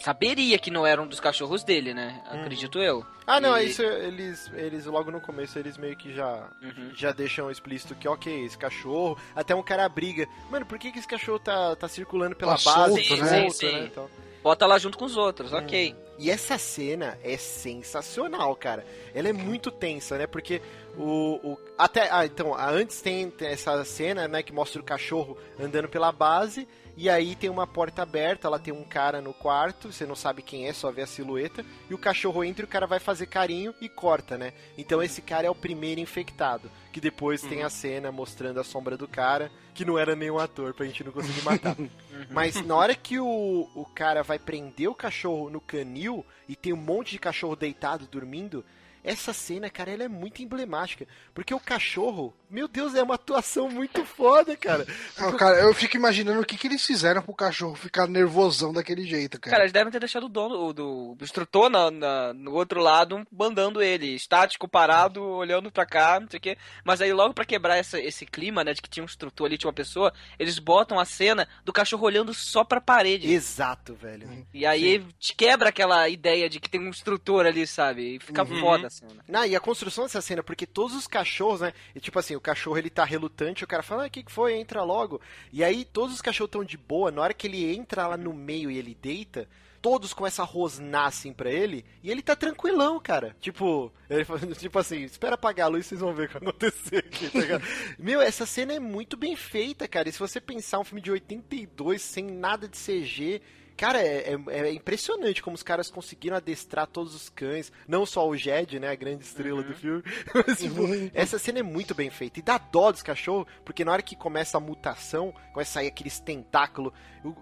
saberia 0.00 0.58
que 0.58 0.70
não 0.70 0.84
era 0.84 1.00
um 1.00 1.06
dos 1.06 1.20
cachorros 1.20 1.62
dele, 1.62 1.94
né? 1.94 2.20
Hum. 2.26 2.40
Acredito 2.40 2.80
eu. 2.80 3.06
Ah, 3.26 3.40
não, 3.40 3.56
e... 3.56 3.66
isso 3.66 3.82
eles, 3.82 4.50
eles 4.54 4.86
logo 4.86 5.10
no 5.10 5.20
começo 5.20 5.58
eles 5.58 5.78
meio 5.78 5.96
que 5.96 6.12
já, 6.12 6.50
uhum. 6.60 6.90
já 6.94 7.12
deixam 7.12 7.50
explícito 7.50 7.94
que, 7.94 8.08
ok, 8.08 8.44
esse 8.44 8.58
cachorro, 8.58 9.16
até 9.36 9.54
um 9.54 9.62
cara 9.62 9.88
briga. 9.88 10.26
Mano, 10.50 10.66
por 10.66 10.78
que, 10.78 10.90
que 10.90 10.98
esse 10.98 11.08
cachorro 11.08 11.38
tá, 11.38 11.76
tá 11.76 11.88
circulando 11.88 12.34
pela 12.34 12.58
tá 12.58 12.64
base? 12.64 13.04
Solto, 13.04 13.22
né? 13.22 13.42
Sim, 13.42 13.50
sim. 13.50 13.72
né? 13.72 13.84
Então... 13.84 14.10
Bota 14.42 14.66
lá 14.66 14.78
junto 14.78 14.98
com 14.98 15.06
os 15.06 15.16
outros, 15.16 15.52
hum. 15.52 15.58
ok. 15.58 15.96
E 16.18 16.30
essa 16.30 16.58
cena 16.58 17.18
é 17.24 17.36
sensacional, 17.36 18.54
cara. 18.54 18.84
Ela 19.14 19.30
é 19.30 19.32
muito 19.32 19.70
tensa, 19.70 20.18
né? 20.18 20.26
Porque 20.26 20.60
o, 20.96 21.40
o, 21.42 21.58
até 21.76 22.08
ah, 22.10 22.24
então 22.24 22.54
antes 22.54 23.00
tem, 23.00 23.30
tem, 23.30 23.48
essa 23.48 23.84
cena 23.84 24.28
né 24.28 24.42
que 24.42 24.52
mostra 24.52 24.80
o 24.80 24.84
cachorro 24.84 25.36
andando 25.58 25.88
pela 25.88 26.12
base 26.12 26.68
e 26.96 27.10
aí 27.10 27.34
tem 27.34 27.50
uma 27.50 27.66
porta 27.66 28.02
aberta 28.02 28.48
lá 28.48 28.58
tem 28.58 28.72
um 28.72 28.84
cara 28.84 29.20
no 29.20 29.34
quarto 29.34 29.92
você 29.92 30.06
não 30.06 30.14
sabe 30.14 30.42
quem 30.42 30.68
é 30.68 30.72
só 30.72 30.92
vê 30.92 31.02
a 31.02 31.06
silhueta 31.06 31.64
e 31.90 31.94
o 31.94 31.98
cachorro 31.98 32.44
entra 32.44 32.64
e 32.64 32.66
o 32.66 32.70
cara 32.70 32.86
vai 32.86 33.00
fazer 33.00 33.26
carinho 33.26 33.74
e 33.80 33.88
corta 33.88 34.38
né 34.38 34.52
então 34.78 35.02
esse 35.02 35.20
cara 35.20 35.46
é 35.46 35.50
o 35.50 35.54
primeiro 35.54 36.00
infectado 36.00 36.70
que 36.92 37.00
depois 37.00 37.42
uhum. 37.42 37.48
tem 37.48 37.62
a 37.64 37.70
cena 37.70 38.12
mostrando 38.12 38.60
a 38.60 38.64
sombra 38.64 38.96
do 38.96 39.08
cara 39.08 39.50
que 39.74 39.84
não 39.84 39.98
era 39.98 40.14
nenhum 40.14 40.38
ator 40.38 40.74
pra 40.74 40.86
gente 40.86 41.02
não 41.02 41.10
conseguir 41.10 41.42
matar 41.44 41.76
uhum. 41.76 41.88
mas 42.30 42.64
na 42.64 42.76
hora 42.76 42.94
que 42.94 43.18
o, 43.18 43.68
o 43.74 43.84
cara 43.94 44.22
vai 44.22 44.38
prender 44.38 44.88
o 44.88 44.94
cachorro 44.94 45.50
no 45.50 45.60
canil 45.60 46.24
e 46.48 46.54
tem 46.54 46.72
um 46.72 46.76
monte 46.76 47.12
de 47.12 47.18
cachorro 47.18 47.56
deitado 47.56 48.06
dormindo 48.06 48.64
essa 49.04 49.34
cena, 49.34 49.68
cara, 49.68 49.90
ela 49.92 50.04
é 50.04 50.08
muito 50.08 50.42
emblemática. 50.42 51.06
Porque 51.34 51.52
o 51.52 51.60
cachorro, 51.60 52.34
meu 52.48 52.66
Deus, 52.66 52.94
é 52.94 53.02
uma 53.02 53.16
atuação 53.16 53.68
muito 53.68 54.02
foda, 54.06 54.56
cara. 54.56 54.86
Não, 55.20 55.36
cara, 55.36 55.60
eu 55.60 55.74
fico 55.74 55.96
imaginando 55.96 56.40
o 56.40 56.44
que, 56.44 56.56
que 56.56 56.66
eles 56.66 56.84
fizeram 56.84 57.20
pro 57.20 57.34
cachorro 57.34 57.74
ficar 57.74 58.08
nervosão 58.08 58.72
daquele 58.72 59.04
jeito, 59.04 59.38
cara. 59.38 59.50
Cara, 59.50 59.64
eles 59.64 59.72
devem 59.72 59.92
ter 59.92 59.98
deixado 59.98 60.24
o 60.24 60.28
dono, 60.28 60.72
do, 60.72 61.14
do 61.14 61.22
instrutor 61.24 61.68
na, 61.68 61.90
na, 61.90 62.32
no 62.32 62.54
outro 62.54 62.80
lado, 62.80 63.26
mandando 63.30 63.82
ele, 63.82 64.14
estático, 64.14 64.66
parado, 64.66 65.22
olhando 65.22 65.70
pra 65.70 65.84
cá, 65.84 66.18
não 66.18 66.28
sei 66.28 66.38
o 66.38 66.40
quê. 66.40 66.56
Mas 66.82 67.02
aí, 67.02 67.12
logo 67.12 67.34
pra 67.34 67.44
quebrar 67.44 67.76
essa, 67.76 68.00
esse 68.00 68.24
clima, 68.24 68.64
né, 68.64 68.72
de 68.72 68.80
que 68.80 68.88
tinha 68.88 69.02
um 69.02 69.06
instrutor 69.06 69.46
ali, 69.46 69.58
tinha 69.58 69.68
uma 69.68 69.74
pessoa, 69.74 70.14
eles 70.38 70.58
botam 70.58 70.98
a 70.98 71.04
cena 71.04 71.46
do 71.62 71.74
cachorro 71.74 72.06
olhando 72.06 72.32
só 72.32 72.64
pra 72.64 72.80
parede. 72.80 73.30
Exato, 73.30 73.94
velho. 73.94 74.46
E 74.54 74.64
aí 74.64 75.00
Sim. 75.00 75.08
te 75.18 75.34
quebra 75.34 75.68
aquela 75.68 76.08
ideia 76.08 76.48
de 76.48 76.58
que 76.58 76.70
tem 76.70 76.80
um 76.80 76.88
instrutor 76.88 77.44
ali, 77.44 77.66
sabe? 77.66 78.16
E 78.16 78.18
fica 78.18 78.42
uhum. 78.42 78.60
foda 78.60 78.93
cena. 78.94 79.24
Não, 79.28 79.44
e 79.44 79.54
a 79.54 79.60
construção 79.60 80.04
dessa 80.04 80.20
cena, 80.20 80.42
porque 80.42 80.66
todos 80.66 80.94
os 80.94 81.06
cachorros, 81.06 81.60
né? 81.60 81.72
E 81.94 82.00
tipo 82.00 82.18
assim, 82.18 82.36
o 82.36 82.40
cachorro 82.40 82.78
ele 82.78 82.90
tá 82.90 83.04
relutante, 83.04 83.64
o 83.64 83.66
cara 83.66 83.82
fala, 83.82 84.04
ah, 84.04 84.06
o 84.06 84.10
que, 84.10 84.22
que 84.22 84.32
foi? 84.32 84.54
Entra 84.54 84.82
logo. 84.82 85.20
E 85.52 85.62
aí 85.62 85.84
todos 85.84 86.14
os 86.14 86.22
cachorros 86.22 86.48
estão 86.48 86.64
de 86.64 86.76
boa, 86.76 87.10
na 87.10 87.22
hora 87.22 87.34
que 87.34 87.46
ele 87.46 87.74
entra 87.74 88.06
lá 88.06 88.16
no 88.16 88.32
meio 88.32 88.70
e 88.70 88.78
ele 88.78 88.96
deita, 89.00 89.48
todos 89.84 90.14
começam 90.14 90.42
a 90.42 90.48
rosnar 90.48 91.08
assim 91.08 91.30
pra 91.30 91.50
ele, 91.50 91.84
e 92.02 92.10
ele 92.10 92.22
tá 92.22 92.34
tranquilão, 92.34 92.98
cara. 92.98 93.36
Tipo, 93.38 93.92
ele, 94.08 94.24
tipo 94.56 94.78
assim, 94.78 95.02
espera 95.02 95.34
apagar 95.34 95.66
a 95.66 95.68
luz 95.68 95.84
e 95.84 95.88
vocês 95.90 96.00
vão 96.00 96.14
ver 96.14 96.24
o 96.24 96.28
que 96.28 96.38
vai 96.38 96.48
acontecer 96.48 96.96
aqui, 96.98 97.28
tá 97.28 97.60
Meu, 97.98 98.22
essa 98.22 98.46
cena 98.46 98.72
é 98.72 98.80
muito 98.80 99.14
bem 99.14 99.36
feita, 99.36 99.86
cara. 99.86 100.08
E 100.08 100.12
se 100.12 100.18
você 100.18 100.40
pensar 100.40 100.78
um 100.78 100.84
filme 100.84 101.02
de 101.02 101.10
82 101.10 102.00
sem 102.00 102.24
nada 102.24 102.66
de 102.66 102.78
CG, 102.78 103.42
Cara, 103.76 104.00
é, 104.00 104.34
é, 104.34 104.58
é, 104.60 104.72
impressionante 104.72 105.42
como 105.42 105.54
os 105.54 105.62
caras 105.62 105.90
conseguiram 105.90 106.36
adestrar 106.36 106.86
todos 106.86 107.14
os 107.14 107.28
cães, 107.28 107.72
não 107.88 108.06
só 108.06 108.28
o 108.28 108.36
Jed, 108.36 108.78
né, 108.78 108.88
a 108.88 108.94
grande 108.94 109.24
estrela 109.24 109.60
uhum. 109.60 109.66
do 109.66 109.74
filme. 109.74 110.02
Mas, 110.46 110.58
tipo, 110.58 110.82
uhum. 110.82 111.10
essa 111.12 111.38
cena 111.38 111.58
é 111.58 111.62
muito 111.62 111.94
bem 111.94 112.08
feita. 112.08 112.38
E 112.38 112.42
dá 112.42 112.56
dó 112.56 112.92
dos 112.92 113.02
cachorros, 113.02 113.46
porque 113.64 113.84
na 113.84 113.92
hora 113.92 114.02
que 114.02 114.14
começa 114.14 114.56
a 114.56 114.60
mutação, 114.60 115.34
começa 115.52 115.70
a 115.70 115.74
sair 115.74 115.88
aqueles 115.88 116.20
tentáculos, 116.20 116.92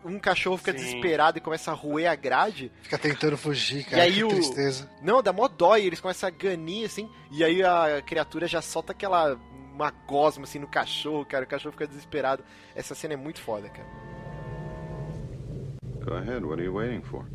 um 0.05 0.18
cachorro 0.18 0.57
fica 0.57 0.72
Sim. 0.72 0.78
desesperado 0.78 1.39
e 1.39 1.41
começa 1.41 1.70
a 1.70 1.74
roer 1.74 2.11
a 2.11 2.14
grade. 2.14 2.72
Fica 2.83 2.99
tentando 2.99 3.37
fugir, 3.37 3.85
cara, 3.85 3.99
e 3.99 4.01
aí 4.01 4.14
que 4.14 4.24
o... 4.24 4.28
tristeza. 4.28 4.91
Não, 5.03 5.22
dá 5.22 5.33
mó 5.33 5.49
dó 5.49 5.76
e 5.76 5.87
eles 5.87 6.01
começam 6.01 6.28
a 6.28 6.30
ganir, 6.30 6.87
assim, 6.87 7.11
e 7.30 7.45
aí 7.45 7.62
a 7.62 8.01
criatura 8.07 8.47
já 8.47 8.62
solta 8.62 8.93
aquela 8.93 9.39
uma 9.72 9.91
gosma, 9.91 10.45
assim, 10.45 10.59
no 10.59 10.68
cachorro, 10.68 11.24
cara, 11.24 11.45
o 11.45 11.49
cachorro 11.49 11.72
fica 11.72 11.87
desesperado. 11.87 12.45
Essa 12.74 12.95
cena 12.95 13.14
é 13.14 13.16
muito 13.16 13.41
foda, 13.41 13.68
cara. 13.68 14.11
Go 16.05 16.16
ahead. 16.16 16.44
What 16.44 16.59
are 16.59 16.62
you 16.62 16.72
waiting 16.72 17.03
for? 17.03 17.26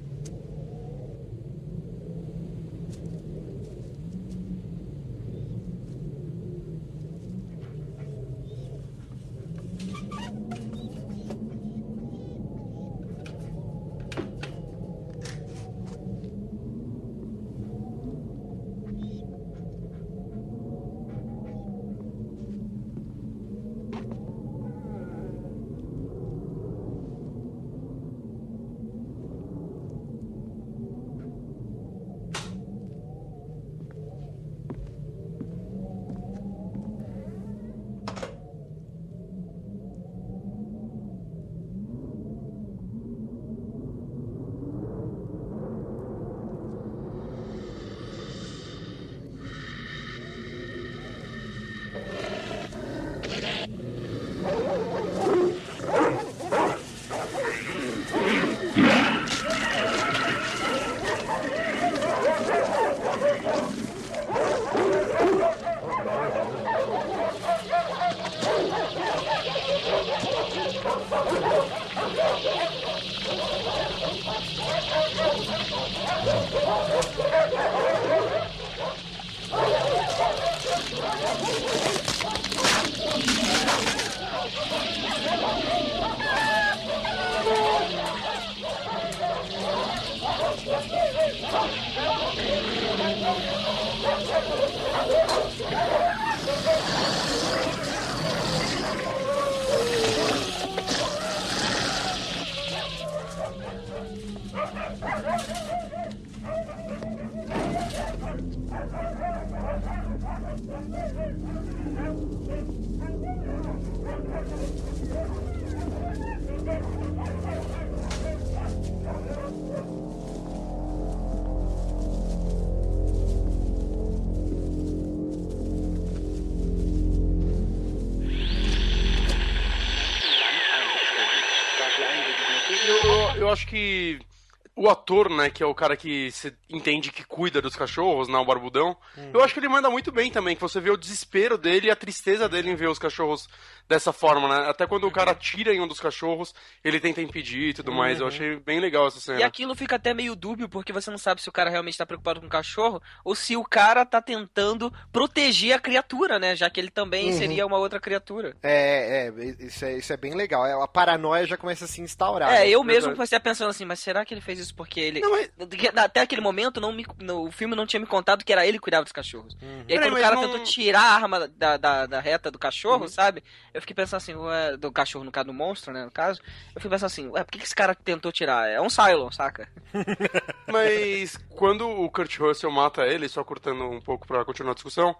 Allah 134.87 134.96
ator, 135.07 135.29
né, 135.29 135.49
que 135.49 135.63
é 135.63 135.65
o 135.65 135.73
cara 135.73 135.95
que 135.95 136.29
se 136.31 136.53
entende 136.69 137.11
que 137.13 137.23
cuida 137.23 137.61
dos 137.61 137.75
cachorros, 137.77 138.27
não 138.27 138.41
o 138.41 138.45
barbudão, 138.45 138.97
Uhum. 139.17 139.31
eu 139.33 139.41
acho 139.43 139.53
que 139.53 139.59
ele 139.59 139.69
manda 139.69 139.89
muito 139.89 140.11
bem 140.11 140.29
também, 140.29 140.53
que 140.55 140.61
você 140.61 140.81
vê 140.81 140.89
o 140.91 140.97
desespero 140.97 141.57
dele 141.57 141.87
e 141.87 141.91
a 141.91 141.95
tristeza 141.95 142.49
dele 142.49 142.69
em 142.69 142.75
ver 142.75 142.89
os 142.89 142.99
cachorros 142.99 143.47
dessa 143.87 144.11
forma, 144.11 144.47
né? 144.49 144.69
Até 144.69 144.85
quando 144.85 145.07
o 145.07 145.11
cara 145.11 145.31
Uhum. 145.31 145.37
tira 145.37 145.73
em 145.73 145.79
um 145.79 145.87
dos 145.87 145.99
cachorros, 146.01 146.53
ele 146.83 146.99
tenta 146.99 147.21
impedir 147.21 147.69
e 147.69 147.73
tudo 147.73 147.91
mais. 147.93 148.19
Eu 148.19 148.27
achei 148.27 148.57
bem 148.59 148.79
legal 148.81 149.07
essa 149.07 149.19
cena. 149.21 149.39
E 149.39 149.43
aquilo 149.43 149.73
fica 149.75 149.95
até 149.95 150.13
meio 150.13 150.35
dúbio, 150.35 150.67
porque 150.67 150.91
você 150.91 151.09
não 151.09 151.17
sabe 151.17 151.41
se 151.41 151.47
o 151.47 151.53
cara 151.53 151.69
realmente 151.69 151.97
tá 151.97 152.05
preocupado 152.05 152.41
com 152.41 152.47
o 152.47 152.49
cachorro 152.49 153.01
ou 153.23 153.33
se 153.33 153.55
o 153.55 153.63
cara 153.63 154.05
tá 154.05 154.21
tentando 154.21 154.91
proteger 155.11 155.73
a 155.73 155.79
criatura, 155.79 156.37
né? 156.37 156.53
Já 156.55 156.69
que 156.69 156.79
ele 156.81 156.91
também 156.91 157.27
Uhum. 157.27 157.37
seria 157.37 157.65
uma 157.65 157.77
outra 157.77 157.99
criatura. 157.99 158.55
É, 158.61 159.27
é, 159.29 159.65
isso 159.65 159.85
é, 159.85 159.97
isso 159.97 160.11
é 160.11 160.17
bem 160.17 160.33
legal. 160.35 160.65
É, 160.65 160.73
A 160.73 160.87
paranoia 160.87 161.45
já 161.47 161.55
começa 161.55 161.85
a 161.85 161.87
se 161.87 162.01
instaurar. 162.01 162.51
É, 162.51 162.59
né? 162.65 162.69
eu 162.69 162.83
mesmo 162.83 163.13
comecei 163.13 163.37
a 163.37 163.41
pensando 163.41 163.69
assim, 163.69 163.85
mas 163.85 163.99
será 163.99 164.25
que 164.25 164.33
ele 164.33 164.41
fez 164.41 164.59
isso 164.59 164.75
porque 164.75 164.96
ele. 164.99 165.19
Não, 165.19 165.31
mas- 165.31 165.49
Porque 165.57 165.91
Até 165.95 166.21
aquele 166.21 166.41
momento, 166.41 166.79
não 166.81 166.91
me... 166.91 167.05
no- 167.19 167.47
o 167.47 167.51
filme 167.51 167.75
não 167.75 167.85
tinha 167.85 167.99
me 167.99 168.05
contado 168.05 168.43
que 168.43 168.51
era 168.51 168.65
ele 168.65 168.77
que 168.77 168.83
cuidava 168.83 169.03
dos 169.03 169.11
cachorros. 169.11 169.53
Uhum. 169.61 169.83
E 169.87 169.93
aí, 169.93 169.99
Peraí, 169.99 170.09
quando 170.09 170.17
o 170.17 170.21
cara 170.21 170.35
não- 170.35 170.41
tentou 170.43 170.63
tirar 170.63 171.01
a 171.01 171.13
arma 171.15 171.47
da, 171.47 171.77
da, 171.77 172.05
da 172.05 172.19
reta 172.19 172.49
do 172.51 172.59
cachorro, 172.59 173.03
Uhum. 173.03 173.07
sabe? 173.07 173.43
Eu 173.73 173.81
fiquei 173.81 173.95
pensando 173.95 174.17
assim, 174.17 174.33
ué, 174.35 174.77
do 174.77 174.91
cachorro, 174.91 175.23
no 175.25 175.31
caso, 175.31 175.47
do 175.47 175.53
monstro, 175.53 175.93
né? 175.93 176.05
No 176.05 176.11
caso, 176.11 176.39
eu 176.75 176.81
fiquei 176.81 176.89
pensando 176.89 177.07
assim, 177.07 177.27
ué, 177.29 177.43
por 177.43 177.51
que, 177.51 177.57
que 177.59 177.65
esse 177.65 177.75
cara 177.75 177.93
tentou 177.95 178.31
tirar? 178.31 178.69
É 178.69 178.79
um 178.81 178.89
Cylon, 178.89 179.31
saca? 179.31 179.67
Mas 180.67 181.37
quando 181.49 181.89
o 181.89 182.09
Kurt 182.09 182.37
Russell 182.39 182.71
mata 182.71 183.05
ele, 183.05 183.27
só 183.29 183.43
cortando 183.43 183.83
um 183.89 184.01
pouco 184.01 184.27
pra 184.27 184.43
continuar 184.45 184.71
a 184.71 184.75
discussão, 184.75 185.15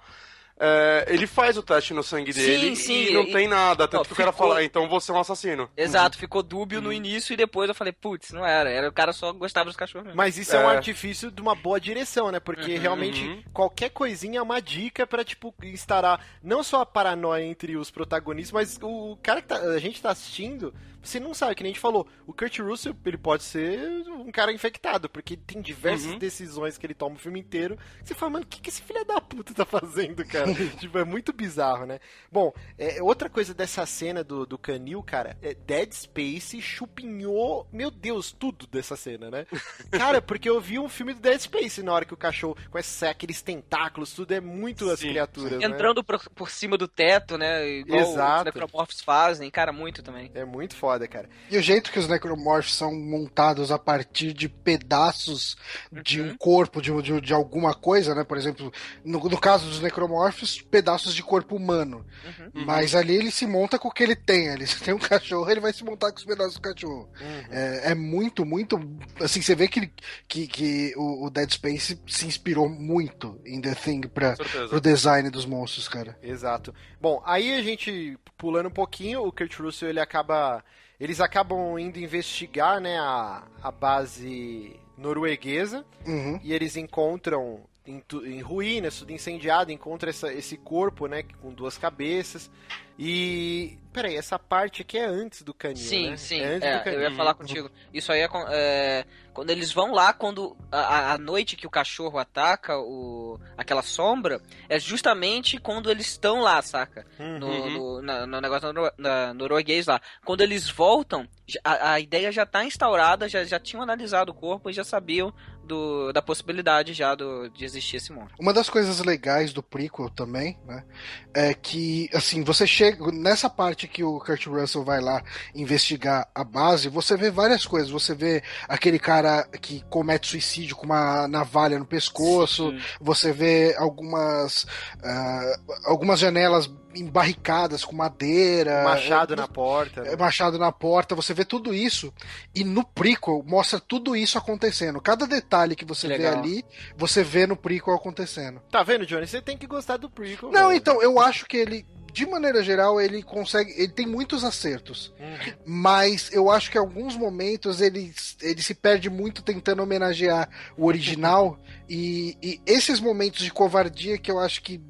é, 0.60 1.06
ele 1.10 1.28
faz 1.28 1.58
o 1.58 1.62
teste 1.64 1.94
no 1.94 2.02
sangue 2.04 2.34
Sim, 2.34 2.40
dele 2.42 2.76
sim, 2.76 3.08
e 3.10 3.14
não 3.14 3.24
e- 3.24 3.32
tem 3.32 3.48
nada. 3.48 3.88
Tanto 3.88 3.98
Não, 4.00 4.06
que 4.06 4.14
o 4.14 4.16
cara 4.16 4.32
ficou- 4.32 4.48
fala, 4.48 4.60
"Ah, 4.60 4.64
então 4.64 4.88
você 4.90 5.12
é 5.12 5.14
um 5.14 5.20
assassino. 5.20 5.70
Exato, 5.78 6.18
ficou 6.18 6.42
dúbio 6.42 6.80
Uhum. 6.80 6.86
no 6.86 6.94
início 6.94 7.34
e 7.34 7.38
depois 7.38 7.70
eu 7.70 7.76
falei, 7.76 7.94
putz, 7.94 8.32
não 8.32 8.46
era. 8.46 8.70
Era 8.70 8.90
o 8.90 8.92
cara 8.92 9.14
só 9.14 9.32
gostava 9.34 9.66
dos 9.70 9.76
cachorros 9.78 10.06
mesmo. 10.08 10.18
Mas 10.18 10.38
isso 10.38 10.56
é. 10.56 10.60
um 10.66 10.70
É. 10.70 10.76
artifício 10.78 11.30
de 11.30 11.42
uma 11.42 11.54
boa 11.56 11.80
direção, 11.80 12.32
né? 12.32 12.40
Porque 12.40 12.74
Uhum. 12.76 12.82
realmente 12.82 13.24
Uhum. 13.24 13.44
qualquer 13.54 13.90
coisinha 13.92 14.40
é 14.40 14.42
uma 14.42 14.60
dica 14.62 15.06
pra, 15.06 15.24
tipo, 15.24 15.54
instaurar 15.64 16.20
não 16.42 16.64
só 16.64 16.82
a 16.82 16.86
paranoia 16.86 17.44
entre 17.44 17.78
os 17.78 17.92
protagonistas, 17.92 18.52
mas 18.52 18.80
o 18.82 19.18
cara 19.22 19.42
que 19.42 19.48
tá- 19.48 19.58
a 19.60 19.80
gente 19.80 20.02
tá 20.02 20.10
assistindo, 20.12 20.74
você 21.08 21.20
não 21.20 21.34
sabe, 21.34 21.56
que 21.56 21.64
nem 21.64 21.72
a 21.72 21.74
gente 21.74 21.82
falou, 21.82 22.08
o 22.26 22.34
Kurt 22.34 22.60
Russell, 22.60 22.96
ele 23.06 23.18
pode 23.18 23.44
ser 23.44 23.80
um 24.10 24.32
cara 24.32 24.52
infectado, 24.52 25.10
porque 25.10 25.38
tem 25.38 25.62
diversas 25.62 26.12
Uhum. 26.12 26.20
decisões 26.20 26.78
que 26.78 26.86
ele 26.86 26.94
toma 26.94 27.16
o 27.16 27.20
filme 27.20 27.40
inteiro. 27.40 27.78
Você 28.04 28.14
fala, 28.14 28.32
mano, 28.34 28.46
o 28.46 28.48
que, 28.48 28.62
que 28.62 28.70
esse 28.70 28.82
filho 28.82 29.04
da 29.06 29.20
puta 29.22 29.54
tá 29.54 29.66
fazendo, 29.66 30.26
cara? 30.26 30.54
tipo, 30.80 30.98
é 30.98 31.04
muito 31.04 31.32
bizarro, 31.34 31.86
né? 31.86 32.00
Bom, 32.32 32.54
é, 32.78 33.02
outra 33.02 33.30
coisa 33.30 33.54
dessa 33.54 33.86
cena 33.86 34.24
do, 34.24 34.46
do 34.46 34.58
canil, 34.58 35.02
cara, 35.02 35.38
é 35.42 35.54
Dead 35.54 35.92
Space 35.94 36.62
chupinhou, 36.62 37.68
meu 37.72 37.90
Deus, 37.90 38.32
tudo 38.32 38.68
dessa 38.68 38.96
cena, 38.96 39.30
né? 39.30 39.46
Cara, 39.92 40.22
porque 40.22 40.50
eu 40.50 40.60
vi 40.60 40.78
um 40.80 40.90
filme 40.90 41.14
do 41.14 41.20
Dead 41.20 41.40
Space 41.40 41.82
na 41.82 41.94
hora 41.94 42.06
que 42.06 42.14
o 42.14 42.18
cachorro 42.18 42.58
a 42.74 42.84
sair 42.84 43.10
aqueles 43.10 43.42
tentáculos, 43.42 44.14
tudo 44.14 44.34
é 44.34 44.40
muito 44.40 44.90
as 44.90 45.00
criaturas, 45.00 45.60
né? 45.60 45.66
Entrando 45.66 46.04
por, 46.04 46.20
por 46.30 46.50
cima 46.50 46.78
do 46.78 46.88
teto, 46.88 47.38
né? 47.38 47.68
Igual 47.68 48.02
Exato. 48.02 48.40
os 48.40 48.46
necromorphs 48.46 49.02
fazem, 49.02 49.50
cara, 49.50 49.72
muito 49.72 50.04
também. 50.04 50.32
É 50.34 50.46
muito 50.46 50.76
foda, 50.76 50.97
cara. 51.06 51.30
E 51.52 51.58
o 51.58 51.62
jeito 51.62 51.92
que 51.92 52.00
os 52.00 52.08
necromorphs 52.08 52.74
são 52.74 52.96
montados 52.96 53.72
a 53.72 53.78
partir 53.78 54.32
de 54.34 54.48
pedaços 54.48 55.58
de 55.92 56.22
Uhum. 56.22 56.32
um 56.32 56.38
corpo, 56.38 56.82
de, 56.82 56.92
de, 57.02 57.22
de 57.22 57.34
alguma 57.34 57.74
coisa, 57.74 58.14
né? 58.16 58.24
Por 58.24 58.38
exemplo, 58.38 58.72
no, 59.04 59.20
no 59.20 59.40
caso 59.40 59.68
dos 59.68 59.82
necromorphs, 59.82 60.62
pedaços 60.62 61.14
de 61.14 61.24
corpo 61.24 61.56
humano. 61.56 62.06
Uhum. 62.26 62.66
Mas 62.66 62.96
ali 62.96 63.16
ele 63.16 63.32
se 63.32 63.46
monta 63.46 63.78
com 63.80 63.88
o 63.88 63.92
que 63.92 64.04
ele 64.04 64.16
tem. 64.16 64.48
Ele 64.48 64.66
se 64.68 64.82
tem 64.82 64.94
um 64.94 65.00
cachorro, 65.00 65.50
ele 65.50 65.60
vai 65.60 65.74
se 65.74 65.84
montar 65.84 66.12
com 66.12 66.18
os 66.18 66.26
pedaços 66.26 66.56
do 66.56 66.62
cachorro. 66.62 67.10
É, 67.50 67.92
é 67.92 67.96
muito, 67.96 68.46
muito. 68.46 68.80
Assim, 69.20 69.42
você 69.42 69.56
vê 69.56 69.68
que, 69.68 69.92
que, 70.28 70.48
que 70.48 70.94
o, 70.96 71.26
o 71.26 71.30
Dead 71.30 71.52
Space 71.52 72.00
se 72.08 72.26
inspirou 72.26 72.70
muito 72.70 73.40
em 73.46 73.60
The 73.62 73.76
Thing 73.76 74.02
pra, 74.02 74.36
certeza. 74.36 74.68
pro 74.68 74.82
design 74.82 75.30
dos 75.30 75.46
monstros, 75.46 75.88
cara. 75.88 76.18
Exato. 76.22 76.74
Bom, 77.00 77.22
aí 77.26 77.54
a 77.54 77.62
gente, 77.62 78.18
pulando 78.38 78.68
um 78.68 78.72
pouquinho, 78.72 79.24
o 79.24 79.32
Kurt 79.32 79.60
Russell, 79.60 79.90
ele 79.90 80.00
acaba... 80.00 80.64
Eles 81.00 81.20
acabam 81.22 81.78
indo 81.78 82.00
investigar, 82.00 82.80
né, 82.82 82.98
a, 82.98 83.44
a 83.62 83.72
base 83.72 84.76
norueguesa, 84.98 85.86
Uhum. 86.06 86.40
e 86.44 86.54
eles 86.54 86.76
encontram 86.76 87.62
em, 87.86 88.02
em 88.26 88.42
ruínas, 88.42 89.00
tudo 89.00 89.12
incendiado, 89.12 89.72
encontra 89.72 90.10
essa- 90.10 90.34
esse 90.34 90.58
corpo, 90.58 91.06
né, 91.08 91.24
com 91.42 91.54
duas 91.54 91.78
cabeças. 91.78 92.50
E. 92.98 93.78
Peraí, 93.94 94.16
essa 94.16 94.38
parte 94.38 94.84
aqui 94.84 94.96
é 94.98 95.06
antes 95.06 95.42
do 95.42 95.56
canil, 95.56 95.78
Sim, 95.78 96.12
né? 96.12 96.18
sim. 96.18 96.40
É 96.40 96.46
antes 96.56 96.68
é, 96.68 96.96
eu 96.96 97.02
ia 97.02 97.16
falar 97.16 97.34
contigo. 97.34 97.72
Isso 97.92 98.12
aí 98.12 98.20
é, 98.22 98.30
é, 98.52 99.06
quando 99.34 99.50
eles 99.50 99.72
vão 99.72 99.92
lá, 99.92 100.14
quando 100.14 100.56
a, 100.72 101.14
a- 101.14 101.18
noite 101.18 101.56
que 101.56 101.66
o 101.66 101.70
cachorro 101.70 102.20
ataca 102.20 102.78
o, 102.78 103.40
aquela 103.58 103.82
sombra, 103.82 104.40
é 104.70 104.80
justamente 104.80 105.58
quando 105.58 105.90
eles 105.90 106.06
estão 106.10 106.42
lá, 106.42 106.62
saca? 106.62 107.08
No, 107.18 107.48
Uhum. 107.48 107.70
no, 107.72 108.02
na- 108.04 108.28
no 108.28 108.40
negócio 108.40 108.72
noro- 108.72 108.94
na, 109.00 109.34
norueguês 109.34 109.88
lá. 109.88 110.00
Quando 110.24 110.42
eles 110.42 110.70
voltam, 110.70 111.28
a, 111.64 111.94
a 111.94 112.00
ideia 112.00 112.32
já 112.32 112.46
tá 112.46 112.64
instaurada, 112.64 113.28
já, 113.28 113.44
já 113.46 113.60
tinham 113.60 113.82
analisado 113.82 114.32
o 114.32 114.36
corpo 114.36 114.70
e 114.70 114.74
já 114.74 114.84
sabiam 114.84 115.34
do, 115.64 116.14
da 116.14 116.22
possibilidade 116.22 116.94
já 116.94 117.14
do, 117.16 117.50
de 117.50 117.66
existir 117.66 117.98
esse 117.98 118.14
monstro. 118.14 118.38
Uma 118.40 118.54
das 118.54 118.70
coisas 118.70 119.00
legais 119.00 119.52
do 119.52 119.62
prequel 119.62 120.10
também, 120.10 120.58
né, 120.66 120.86
é 121.34 121.54
que, 121.54 122.10
assim, 122.14 122.42
você 122.44 122.66
chega 122.66 122.87
nessa 123.14 123.50
parte 123.50 123.88
que 123.88 124.04
o 124.04 124.20
Kurt 124.20 124.46
Russell 124.48 124.84
vai 124.84 125.02
lá 125.02 125.24
investigar 125.54 126.28
a 126.34 126.44
base, 126.44 126.90
você 126.90 127.16
vê 127.18 127.30
várias 127.30 127.66
coisas. 127.66 127.90
Você 127.90 128.14
vê 128.14 128.44
aquele 128.68 129.00
cara 129.00 129.44
que 129.62 129.84
comete 129.90 130.28
suicídio 130.28 130.76
com 130.76 130.86
uma 130.86 131.28
navalha 131.28 131.80
no 131.80 131.86
pescoço, 131.86 132.72
Sim. 132.72 132.80
você 133.00 133.32
vê 133.32 133.76
algumas 133.78 134.66
ah, 135.04 135.60
algumas 135.86 136.20
janelas 136.20 136.70
embarricadas 136.96 137.86
com 137.86 137.96
madeira, 137.96 138.84
Machado 138.84 139.34
é, 139.34 139.36
na 139.36 139.48
porta. 139.48 140.02
né? 140.02 140.14
é, 140.14 140.18
machado 140.18 140.58
na 140.58 140.72
porta, 140.72 141.16
você 141.16 141.34
vê 141.34 141.46
tudo 141.46 141.74
isso 141.74 142.14
e 142.56 142.64
no 142.64 142.84
prequel 142.84 143.44
mostra 143.46 143.80
tudo 143.80 144.16
isso 144.16 144.38
acontecendo. 144.38 145.00
Cada 145.00 145.28
detalhe 145.28 145.76
que 145.76 145.86
você 145.86 146.08
vê 146.08 146.26
ali, 146.28 146.66
você 146.96 147.24
vê 147.24 147.46
no 147.46 147.56
prequel 147.56 147.94
acontecendo. 147.94 148.62
Tá 148.72 148.84
vendo, 148.84 149.06
Johnny? 149.06 149.28
Você 149.28 149.42
tem 149.42 149.58
que 149.58 149.68
gostar 149.68 149.98
do 149.98 150.10
prequel. 150.10 150.52
Não, 150.52 150.70
velho. 150.70 150.78
então, 150.78 151.02
eu 151.02 151.20
acho 151.20 151.46
que 151.46 151.58
ele, 151.58 151.86
de 152.18 152.26
maneira 152.26 152.64
geral, 152.64 153.00
ele 153.00 153.22
consegue. 153.22 153.72
Ele 153.78 153.92
tem 153.92 154.08
muitos 154.08 154.44
acertos. 154.44 155.14
Uhum. 155.20 155.54
Mas 155.64 156.34
eu 156.34 156.50
acho 156.50 156.72
que 156.72 156.78
em 156.78 156.82
alguns 156.82 157.16
momentos 157.16 157.80
ele, 157.80 158.12
ele 158.42 158.62
se 158.64 158.74
perde 158.74 159.08
muito 159.08 159.44
tentando 159.44 159.84
homenagear 159.84 160.50
o 160.76 160.88
original. 160.88 161.60
e, 161.88 162.36
e 162.42 162.62
esses 162.66 163.00
momentos 163.00 163.44
de 163.44 163.52
covardia 163.52 164.18
que 164.18 164.32
eu 164.32 164.40
acho 164.40 164.64
que 164.64 164.82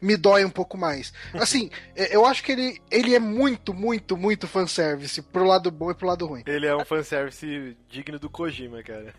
me 0.00 0.16
dói 0.16 0.44
um 0.44 0.50
pouco 0.50 0.78
mais. 0.78 1.12
Assim, 1.34 1.70
eu 1.96 2.24
acho 2.24 2.44
que 2.44 2.52
ele, 2.52 2.80
ele 2.88 3.16
é 3.16 3.18
muito, 3.18 3.74
muito, 3.74 4.16
muito 4.16 4.46
fanservice 4.46 5.20
pro 5.20 5.42
lado 5.42 5.72
bom 5.72 5.90
e 5.90 5.94
pro 5.94 6.06
lado 6.06 6.24
ruim. 6.24 6.44
Ele 6.46 6.68
é 6.68 6.76
um 6.76 6.84
fanservice 6.84 7.76
digno 7.88 8.16
do 8.16 8.30
Kojima, 8.30 8.80
cara. 8.84 9.12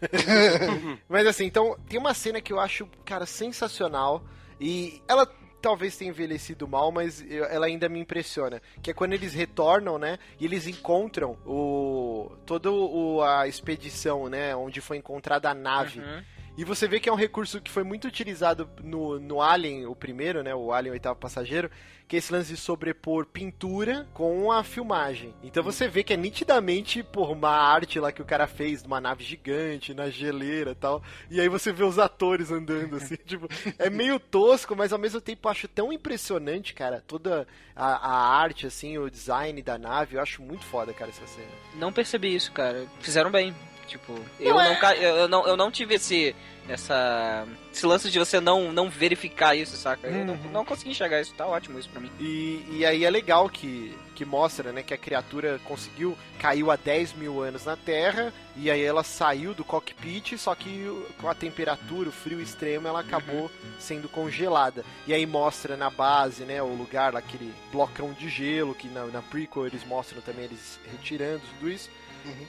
Mas 1.09 1.27
assim, 1.27 1.43
então, 1.43 1.77
tem 1.89 1.99
uma 1.99 2.13
cena 2.13 2.39
que 2.39 2.53
eu 2.53 2.61
acho, 2.61 2.87
cara, 3.03 3.25
sensacional. 3.25 4.23
E 4.57 5.01
ela 5.05 5.29
talvez 5.61 5.97
tenha 5.97 6.09
envelhecido 6.09 6.67
mal, 6.67 6.91
mas 6.91 7.21
eu- 7.29 7.45
ela 7.45 7.65
ainda 7.65 7.87
me 7.89 7.99
impressiona. 7.99 8.61
Que 8.81 8.91
é 8.91 8.93
quando 8.93 9.13
eles 9.13 9.33
retornam, 9.33 9.97
né? 9.97 10.17
E 10.39 10.45
eles 10.45 10.67
encontram 10.67 11.37
o. 11.45 12.31
toda 12.45 12.71
o, 12.71 13.21
a 13.21 13.47
expedição, 13.47 14.27
né? 14.29 14.55
Onde 14.55 14.79
foi 14.81 14.97
encontrada 14.97 15.49
a 15.49 15.53
nave. 15.53 15.99
Uhum. 15.99 16.23
E 16.57 16.63
você 16.63 16.87
vê 16.87 16.99
que 16.99 17.07
é 17.07 17.13
um 17.13 17.15
recurso 17.15 17.61
que 17.61 17.69
foi 17.69 17.83
muito 17.83 18.07
utilizado 18.07 18.67
no, 18.83 19.19
no 19.19 19.41
Alien, 19.41 19.85
o 19.85 19.95
primeiro, 19.95 20.41
né? 20.41 20.55
O 20.55 20.73
Alien 20.73 20.93
Oitavo 20.93 21.19
Passageiro, 21.19 21.69
que 22.07 22.15
é 22.15 22.19
esse 22.19 22.33
lance 22.33 22.51
de 22.51 22.57
sobrepor 22.57 23.27
pintura 23.27 24.07
com 24.11 24.51
a 24.51 24.63
filmagem. 24.63 25.35
Então 25.43 25.61
você 25.61 25.87
vê 25.87 26.03
que 26.03 26.13
é 26.13 26.17
nitidamente, 26.17 27.03
por 27.03 27.29
uma 27.29 27.51
arte 27.51 27.99
lá 27.99 28.11
que 28.11 28.23
o 28.23 28.25
cara 28.25 28.47
fez, 28.47 28.81
numa 28.81 28.99
nave 28.99 29.23
gigante, 29.23 29.93
na 29.93 30.09
geleira 30.09 30.71
e 30.71 30.75
tal. 30.75 31.03
E 31.29 31.39
aí 31.39 31.47
você 31.47 31.71
vê 31.71 31.83
os 31.83 31.99
atores 31.99 32.49
andando, 32.49 32.95
assim, 32.95 33.17
tipo, 33.23 33.47
é 33.77 33.89
meio 33.89 34.19
tosco, 34.19 34.75
mas 34.75 34.91
ao 34.91 34.99
mesmo 34.99 35.21
tempo 35.21 35.47
eu 35.47 35.51
acho 35.51 35.67
tão 35.67 35.93
impressionante, 35.93 36.73
cara, 36.73 37.03
toda 37.05 37.47
a, 37.75 37.85
a 37.85 38.39
arte, 38.39 38.65
assim, 38.65 38.97
o 38.97 39.11
design 39.11 39.61
da 39.61 39.77
nave, 39.77 40.15
eu 40.15 40.21
acho 40.21 40.41
muito 40.41 40.65
foda, 40.65 40.91
cara, 40.91 41.11
essa 41.11 41.27
cena. 41.27 41.47
Não 41.75 41.93
percebi 41.93 42.33
isso, 42.33 42.51
cara. 42.51 42.87
Fizeram 42.99 43.29
bem. 43.29 43.53
Tipo, 43.87 44.13
eu 44.39 44.53
Não, 44.53 44.63
não, 44.63 44.71
é- 44.71 44.75
ca- 44.75 44.95
eu, 44.95 45.15
eu 45.15 45.27
não, 45.27 45.47
eu 45.47 45.55
não 45.57 45.71
tive 45.71 45.95
esse, 45.95 46.35
essa, 46.67 47.47
esse 47.73 47.85
lance 47.85 48.09
de 48.11 48.19
você 48.19 48.39
não, 48.39 48.71
não 48.71 48.89
verificar 48.89 49.55
isso, 49.55 49.75
saca? 49.77 50.07
Eu 50.07 50.25
não, 50.25 50.33
Uhum. 50.33 50.51
não 50.51 50.65
consegui 50.65 50.91
enxergar 50.91 51.21
isso, 51.21 51.33
tá 51.33 51.45
ótimo 51.47 51.79
isso 51.79 51.89
pra 51.89 52.01
mim. 52.01 52.11
E, 52.19 52.65
e 52.69 52.85
aí 52.85 53.05
é 53.05 53.09
legal 53.09 53.49
que, 53.49 53.95
que 54.13 54.25
mostra, 54.25 54.71
né, 54.73 54.83
que 54.83 54.93
a 54.93 54.97
criatura 54.97 55.59
conseguiu, 55.63 56.17
caiu 56.39 56.69
há 56.69 56.75
10 56.75 57.13
mil 57.13 57.41
anos 57.41 57.65
na 57.65 57.75
Terra, 57.77 58.33
e 58.55 58.69
aí 58.69 58.81
ela 58.83 59.03
saiu 59.03 59.53
do 59.53 59.63
cockpit, 59.63 60.37
só 60.37 60.53
que 60.53 60.85
com 61.21 61.29
a 61.29 61.33
temperatura, 61.33 62.09
o 62.09 62.11
frio 62.11 62.41
extremo, 62.41 62.87
ela 62.87 62.99
acabou 62.99 63.49
sendo 63.79 64.09
congelada. 64.09 64.83
E 65.07 65.13
aí 65.13 65.25
mostra 65.25 65.77
na 65.77 65.89
base, 65.89 66.43
né, 66.43 66.61
o 66.61 66.67
lugar, 66.75 67.15
aquele 67.15 67.53
blocão 67.71 68.11
de 68.11 68.27
gelo, 68.29 68.75
que 68.75 68.87
na, 68.89 69.05
na 69.05 69.21
prequel 69.21 69.65
eles 69.67 69.85
mostram 69.85 70.21
também 70.21 70.45
eles 70.45 70.77
retirando 70.91 71.41
tudo 71.57 71.71
isso. 71.71 71.89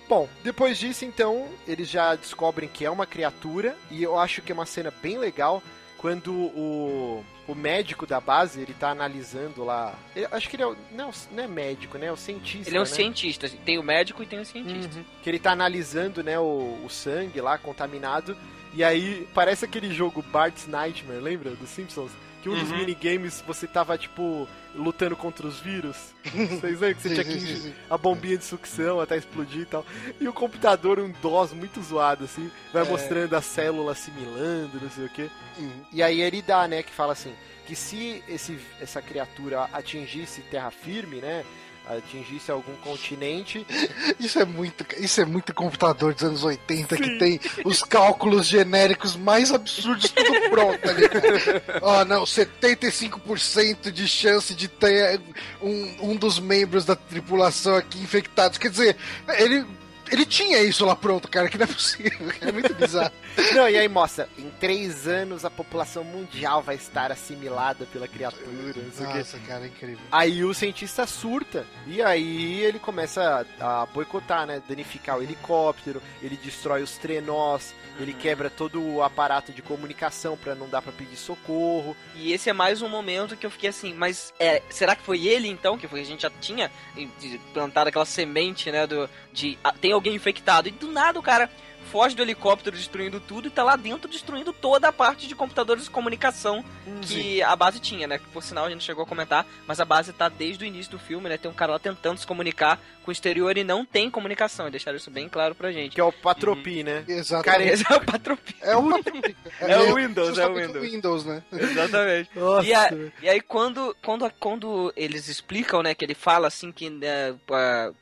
Bom, 0.09 0.29
depois 0.43 0.79
disso, 0.79 1.05
então, 1.05 1.47
eles 1.67 1.89
já 1.89 2.15
descobrem 2.15 2.69
que 2.69 2.85
é 2.85 2.91
uma 2.91 3.07
criatura, 3.07 3.77
e 3.91 4.03
eu 4.03 4.19
acho 4.19 4.43
que 4.43 4.53
é 4.53 4.55
uma 4.55 4.67
cena 4.67 4.93
bem 5.03 5.19
legal 5.19 5.63
quando 5.99 6.33
o, 6.33 7.25
o 7.49 7.55
médico 7.57 8.07
da 8.07 8.21
base, 8.21 8.61
ele 8.61 8.73
tá 8.73 8.91
analisando 8.91 9.65
lá. 9.65 9.99
eu 10.15 10.29
acho 10.31 10.49
que 10.49 10.55
ele 10.55 10.63
é. 10.63 10.67
o- 10.67 10.77
Não, 10.93 11.11
não 11.33 11.43
é 11.43 11.47
médico, 11.49 11.99
né? 11.99 12.07
É 12.07 12.13
o 12.13 12.17
cientista. 12.17 12.69
Ele 12.71 12.77
é 12.77 12.81
um 12.81 12.85
né? 12.85 12.89
cientista. 12.89 13.49
Tem 13.65 13.79
o 13.79 13.83
médico 13.83 14.23
e 14.23 14.27
tem 14.27 14.39
o 14.39 14.45
cientista. 14.47 14.97
Uhum. 14.97 15.05
Que 15.23 15.29
ele 15.29 15.41
tá 15.41 15.51
analisando, 15.51 16.23
né, 16.23 16.39
o, 16.39 16.79
o 16.85 16.89
sangue 16.89 17.41
lá 17.41 17.59
contaminado. 17.59 18.37
E 18.75 18.85
aí 18.85 19.27
parece 19.35 19.65
aquele 19.65 19.93
jogo 19.93 20.23
Bart's 20.23 20.67
Nightmare, 20.69 21.19
lembra? 21.21 21.51
Dos 21.51 21.71
Simpsons? 21.71 22.13
Que 22.43 22.49
um 22.49 22.57
dos 22.59 22.71
Uhum. 22.71 22.79
minigames 22.79 23.43
você 23.47 23.67
tava, 23.67 23.99
tipo, 23.99 24.49
lutando 24.75 25.17
contra 25.17 25.47
os 25.47 25.59
vírus. 25.59 25.97
Vocês 26.25 26.81
lembram 26.81 26.95
que 26.95 27.03
você 27.03 27.15
tinha 27.15 27.25
que 27.25 27.75
a 27.91 27.99
bombinha 27.99 28.37
de 28.39 28.45
sucção 28.45 29.01
até 29.01 29.17
explodir 29.17 29.63
e 29.63 29.67
tal. 29.67 29.85
E 30.21 30.29
o 30.29 30.33
computador, 30.33 31.01
um 31.01 31.11
DOS 31.21 31.53
muito 31.53 31.83
zoado, 31.83 32.25
assim, 32.25 32.49
vai 32.73 32.85
É. 32.87 32.89
mostrando 32.89 33.35
a 33.35 33.43
célula 33.43 33.91
assimilando, 33.93 34.81
não 34.81 34.91
sei 34.91 35.07
o 35.07 35.09
quê. 35.09 35.29
Uhum. 35.59 35.85
E 35.93 36.01
aí 36.03 36.21
ele 36.21 36.41
dá, 36.41 36.69
né, 36.69 36.83
que 36.83 36.93
fala 36.93 37.13
assim, 37.13 37.35
que 37.67 37.75
se 37.75 38.23
esse, 38.29 38.57
essa 38.81 39.03
criatura 39.03 39.69
atingisse 39.73 40.41
terra 40.43 40.71
firme, 40.71 41.17
né, 41.17 41.45
atingisse 41.89 42.51
algum 42.51 42.75
continente, 42.77 43.67
Isso 44.19 44.39
é 44.39 44.45
muito, 44.45 44.85
isso 44.99 45.21
é 45.21 45.25
muito 45.25 45.55
computador 45.55 46.15
dos 46.15 46.23
anos 46.23 46.45
80 46.45 46.97
que 46.97 47.19
tem 47.19 47.41
os 47.65 47.83
cálculos 47.83 48.47
genéricos 48.47 49.17
mais 49.17 49.53
absurdos 49.53 50.11
tudo 50.11 50.51
pronto 50.51 50.89
ali. 50.89 51.05
Ó, 51.83 52.05
não, 52.05 52.25
75% 52.25 53.91
de 53.91 54.09
chance 54.09 54.55
de 54.55 54.69
ter 54.69 55.21
um, 55.63 56.11
um 56.11 56.17
dos 56.17 56.39
membros 56.39 56.85
da 56.85 56.97
tripulação 56.97 57.77
aqui 57.77 57.99
infectados. 58.01 58.59
Quer 58.59 58.71
dizer, 58.71 58.97
ele 59.39 59.65
ele 60.11 60.27
tinha 60.27 60.63
isso 60.63 60.85
lá 60.85 60.97
pronto, 60.97 61.29
cara, 61.29 61.49
que 61.49 61.59
não 61.59 61.65
é 61.65 61.67
possível. 61.67 62.33
É 62.41 62.53
muito 62.53 62.75
bizarro. 62.75 63.13
Não, 63.55 63.69
e 63.69 63.77
aí 63.77 63.89
mostra, 63.89 64.29
em 64.37 64.51
três 64.59 65.07
anos 65.07 65.45
a 65.45 65.51
população 65.51 66.03
mundial 66.03 66.61
vai 66.61 66.75
estar 66.75 67.13
assimilada 67.13 67.87
pela 67.87 68.09
criatura. 68.09 68.75
Nossa, 68.99 69.39
cara, 69.47 69.65
é 69.65 69.69
incrível. 69.69 69.99
Aí 70.11 70.45
o 70.45 70.53
cientista 70.53 71.07
surta, 71.07 71.65
e 71.87 72.03
aí 72.03 72.61
ele 72.63 72.79
começa 72.79 73.47
a, 73.61 73.83
a 73.83 73.87
boicotar, 73.87 74.47
né? 74.47 74.61
Danificar 74.69 75.19
o 75.19 75.23
helicóptero, 75.23 76.03
ele 76.21 76.37
destrói 76.37 76.83
os 76.83 76.97
trenós, 76.99 77.75
ele 77.99 78.13
quebra 78.13 78.49
todo 78.49 78.83
o 78.83 79.03
aparato 79.03 79.53
de 79.53 79.61
comunicação 79.63 80.37
pra 80.37 80.55
não 80.55 80.69
dar 80.69 80.81
pra 80.83 80.93
pedir 80.93 81.17
socorro. 81.17 81.97
E 82.15 82.33
esse 82.33 82.49
é 82.49 82.53
mais 82.53 82.81
um 82.83 82.89
momento 82.89 83.37
que 83.37 83.45
eu 83.47 83.51
fiquei 83.51 83.71
assim, 83.71 83.93
mas 83.95 84.33
é, 84.39 84.63
será 84.71 84.95
que 84.95 85.03
foi 85.03 85.27
ele 85.27 85.49
então? 85.49 85.77
Que 85.77 85.89
foi, 85.89 86.01
a 86.01 86.05
gente 86.05 86.23
já 86.23 86.31
tinha 86.41 86.71
de- 87.19 87.39
plantado 87.53 87.89
aquela 87.89 88.05
semente, 88.05 88.71
né? 88.71 88.87
Do, 88.87 89.09
de 89.33 89.59
ah, 89.65 89.73
tem 89.73 89.93
alguém 89.93 90.15
infectado. 90.15 90.69
E 90.69 90.71
do 90.71 90.89
nada 90.91 91.19
o 91.19 91.23
cara 91.23 91.51
foge 91.91 92.15
do 92.15 92.23
helicóptero 92.23 92.77
destruindo 92.77 93.21
tudo 93.21 93.49
e 93.49 93.51
tá 93.51 93.63
lá 93.63 93.77
dentro 93.77 94.09
destruindo 94.11 94.53
toda 94.53 94.89
a 94.89 94.93
parte 94.93 95.27
de 95.27 95.35
computadores 95.35 95.85
de 95.85 95.91
comunicação 95.91 96.65
que 97.03 97.43
a 97.43 97.55
base 97.57 97.81
tinha, 97.81 98.07
né? 98.07 98.19
Que 98.19 98.27
por 98.27 98.43
sinal 98.43 98.67
a 98.67 98.71
gente 98.71 98.85
chegou 98.85 99.05
a 99.05 99.07
comentar, 99.07 99.47
mas 99.67 99.81
a 99.81 99.85
base 99.85 100.13
tá 100.13 100.29
desde 100.29 100.65
o 100.65 100.67
início 100.67 100.93
do 100.93 100.99
filme, 100.99 101.29
né? 101.29 101.37
Tem 101.39 101.51
um 101.51 101.55
cara 101.55 101.73
lá 101.73 101.79
tentando 101.79 102.19
se 102.19 102.27
comunicar 102.27 102.79
com 103.03 103.11
o 103.11 103.13
exterior 103.13 103.57
e 103.57 103.65
não 103.65 103.85
tem 103.85 104.11
comunicação. 104.11 104.69
E 104.69 104.71
deixaram 104.71 104.97
isso 104.99 105.11
bem 105.11 105.29
claro 105.29 105.55
pra 105.55 105.73
gente. 105.73 105.95
Que 105.95 106.01
é 106.01 106.05
o 106.05 106.13
Patropi, 106.13 106.83
né? 106.83 107.05
Exatamente. 107.09 107.45
Cara, 107.51 107.65
Esse 107.65 107.93
é 107.93 107.97
o 107.97 108.05
patropi. 108.05 108.57
É 108.61 108.77
o, 108.77 108.89
É 109.61 109.79
o 109.79 109.95
Windows, 109.95 110.39
é 110.39 110.47
o 110.47 110.55
Windows. 110.55 110.83
Windows, 110.91 111.25
né? 111.25 111.43
Exatamente. 111.53 112.31
Nossa. 112.35 112.67
E, 112.67 112.75
a- 112.75 112.91
e 113.23 113.29
aí 113.29 113.41
quando, 113.41 113.97
quando, 114.05 114.31
quando 114.39 114.93
eles 114.97 115.29
explicam, 115.29 115.83
né, 115.83 115.95
que 115.95 116.05
ele 116.05 116.15
fala 116.15 116.49
assim 116.49 116.71
que 116.71 116.91
né, 116.91 117.35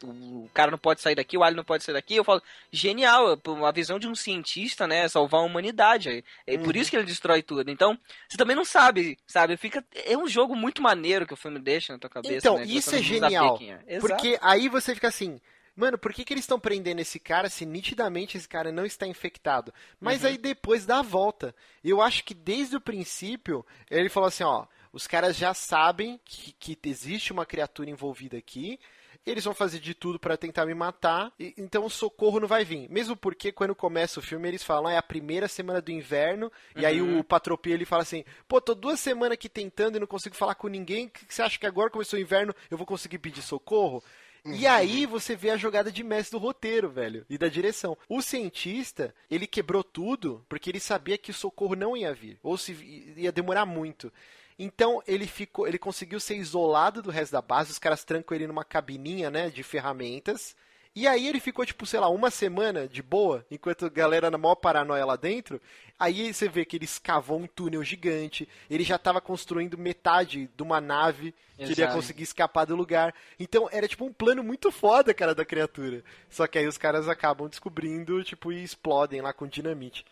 o 0.03 0.49
cara 0.53 0.71
não 0.71 0.79
pode 0.79 1.01
sair 1.01 1.15
daqui, 1.15 1.37
o 1.37 1.43
alien 1.45 1.57
não 1.57 1.65
pode 1.65 1.85
sair 1.85 1.95
daqui, 1.95 2.17
eu 2.17 2.25
falo, 2.25 2.43
genial, 2.73 3.39
uma 3.47 3.73
visão 3.77 3.99
de 3.99 4.09
um 4.09 4.15
cientista, 4.15 4.87
né, 4.87 5.07
salvar 5.09 5.41
a 5.41 5.45
humanidade. 5.45 6.25
É 6.47 6.57
por 6.59 6.75
isso 6.75 6.91
que 6.91 6.97
ele 6.97 7.05
destrói 7.07 7.43
tudo. 7.43 7.71
Então, 7.71 7.99
você 8.29 8.37
também 8.37 8.57
não 8.57 8.65
sabe, 8.65 9.17
sabe? 9.27 9.57
Fica 9.57 9.85
é 10.05 10.17
um 10.17 10.27
jogo 10.27 10.57
muito 10.57 10.83
maneiro 10.83 11.27
que 11.27 11.35
o 11.35 11.37
filme 11.37 11.61
deixa 11.61 11.93
na 11.93 11.99
tua 11.99 12.11
cabeça, 12.11 12.39
Então, 12.39 12.57
né, 12.57 12.65
isso 12.65 12.95
é 12.95 13.03
genial, 13.03 13.59
é. 13.87 13.99
Porque 14.01 14.39
aí 14.43 14.69
você 14.69 14.95
fica 14.95 15.09
assim, 15.09 15.41
mano, 15.77 15.99
por 15.99 16.13
que, 16.13 16.25
que 16.25 16.33
eles 16.33 16.45
estão 16.45 16.59
prendendo 16.59 17.01
esse 17.01 17.21
cara 17.21 17.49
se 17.49 17.67
nitidamente 17.67 18.37
esse 18.37 18.49
cara 18.49 18.73
não 18.73 18.85
está 18.87 19.07
infectado? 19.07 19.73
Mas 20.01 20.23
Uhum. 20.23 20.29
aí 20.29 20.39
depois 20.39 20.87
dá 20.87 20.99
a 20.99 21.03
volta. 21.03 21.55
Eu 21.85 22.01
acho 22.01 22.25
que 22.25 22.35
desde 22.35 22.77
o 22.77 22.81
princípio 22.81 23.65
ele 23.91 24.09
falou 24.09 24.29
assim, 24.29 24.45
ó, 24.45 24.67
os 24.93 25.07
caras 25.07 25.37
já 25.37 25.53
sabem 25.53 26.19
que, 26.25 26.53
que 26.55 26.79
existe 26.89 27.31
uma 27.33 27.45
criatura 27.45 27.91
envolvida 27.91 28.37
aqui. 28.39 28.79
Eles 29.27 29.45
vão 29.45 29.53
fazer 29.55 29.81
de 29.81 29.93
tudo 29.93 30.19
pra 30.21 30.37
tentar 30.37 30.65
me 30.65 30.75
matar, 30.75 31.33
e- 31.39 31.53
então 31.59 31.85
o 31.85 31.91
socorro 31.91 32.39
não 32.39 32.47
vai 32.47 32.65
vir. 32.65 32.89
Mesmo 32.89 33.17
porque 33.17 33.51
quando 33.51 33.75
começa 33.75 34.21
o 34.21 34.23
filme 34.23 34.47
eles 34.49 34.63
falam, 34.63 34.87
ah, 34.87 34.93
é 34.93 34.97
a 34.97 35.03
primeira 35.03 35.49
semana 35.49 35.81
do 35.81 35.91
inverno, 35.91 36.51
e 36.77 36.87
aí 36.87 37.03
Uhum. 37.03 37.19
o 37.19 37.25
Patropi 37.25 37.71
ele 37.71 37.85
fala 37.85 38.03
assim, 38.03 38.25
pô, 38.47 38.61
tô 38.61 38.75
duas 38.75 39.01
semanas 39.01 39.33
aqui 39.33 39.49
tentando 39.49 39.97
e 39.97 40.01
não 40.01 40.07
consigo 40.07 40.37
falar 40.37 40.55
com 40.55 40.69
ninguém, 40.69 41.09
que 41.09 41.27
que 41.27 41.35
você 41.35 41.43
acha 41.43 41.59
que 41.59 41.67
agora 41.67 41.91
começou 41.91 42.19
o 42.19 42.23
inverno 42.23 42.55
eu 42.71 42.77
vou 42.79 42.87
conseguir 42.87 43.19
pedir 43.19 43.43
socorro? 43.43 44.03
E 44.49 44.65
aí 44.65 45.07
você 45.07 45.35
vê 45.35 45.51
a 45.51 45.57
jogada 45.57 45.91
de 45.91 46.05
mestre 46.05 46.39
do 46.39 46.41
roteiro, 46.41 46.89
velho, 46.89 47.27
e 47.29 47.37
da 47.37 47.49
direção. 47.49 47.99
O 48.09 48.23
cientista, 48.23 49.13
ele 49.29 49.45
quebrou 49.45 49.83
tudo 49.83 50.45
porque 50.49 50.71
ele 50.71 50.79
sabia 50.79 51.19
que 51.19 51.33
o 51.33 51.35
socorro 51.35 51.75
não 51.75 51.97
ia 51.97 52.15
vir, 52.15 52.39
ou 52.45 52.57
se 52.57 52.73
ia 53.17 53.33
demorar 53.33 53.67
muito. 53.67 54.13
Então 54.59 55.03
ele 55.07 55.27
ficou, 55.27 55.67
ele 55.69 55.79
conseguiu 55.79 56.19
ser 56.19 56.37
isolado 56.37 57.03
do 57.03 57.11
resto 57.11 57.33
da 57.33 57.43
base, 57.43 57.71
os 57.71 57.79
caras 57.79 58.05
trancam 58.05 58.35
ele 58.35 58.47
numa 58.47 58.65
cabininha, 58.65 59.31
né, 59.31 59.51
de 59.51 59.63
ferramentas. 59.63 60.57
E 60.95 61.07
aí 61.07 61.27
ele 61.29 61.39
ficou, 61.41 61.67
tipo, 61.67 61.85
sei 61.85 62.01
lá, 62.01 62.09
uma 62.09 62.31
semana 62.31 62.89
de 62.89 63.03
boa, 63.03 63.45
enquanto 63.51 63.85
a 63.85 63.91
galera 63.91 64.31
na 64.31 64.39
maior 64.39 64.55
paranoia 64.55 65.05
lá 65.05 65.15
dentro. 65.15 65.61
Aí 65.99 66.33
você 66.33 66.49
vê 66.49 66.65
que 66.65 66.75
ele 66.75 66.87
escavou 66.87 67.39
um 67.39 67.47
túnel 67.47 67.85
gigante, 67.85 68.49
ele 68.71 68.83
já 68.83 68.97
tava 68.97 69.21
construindo 69.21 69.77
metade 69.77 70.49
de 70.57 70.63
uma 70.63 70.81
nave 70.81 71.35
que 71.59 71.65
ele 71.65 71.83
ia 71.83 71.89
conseguir 71.89 72.23
escapar 72.23 72.65
do 72.65 72.75
lugar. 72.75 73.15
Então 73.39 73.69
era 73.71 73.87
tipo 73.87 74.07
um 74.07 74.13
plano 74.13 74.43
muito 74.43 74.73
foda, 74.73 75.13
cara, 75.13 75.35
da 75.35 75.45
criatura. 75.45 76.03
Só 76.31 76.47
que 76.47 76.59
aí 76.59 76.67
os 76.67 76.79
caras 76.79 77.11
acabam 77.11 77.47
descobrindo, 77.47 78.25
tipo, 78.25 78.51
e 78.51 78.65
explodem 78.65 79.21
lá 79.21 79.35
com 79.35 79.47
dinamite. 79.47 80.03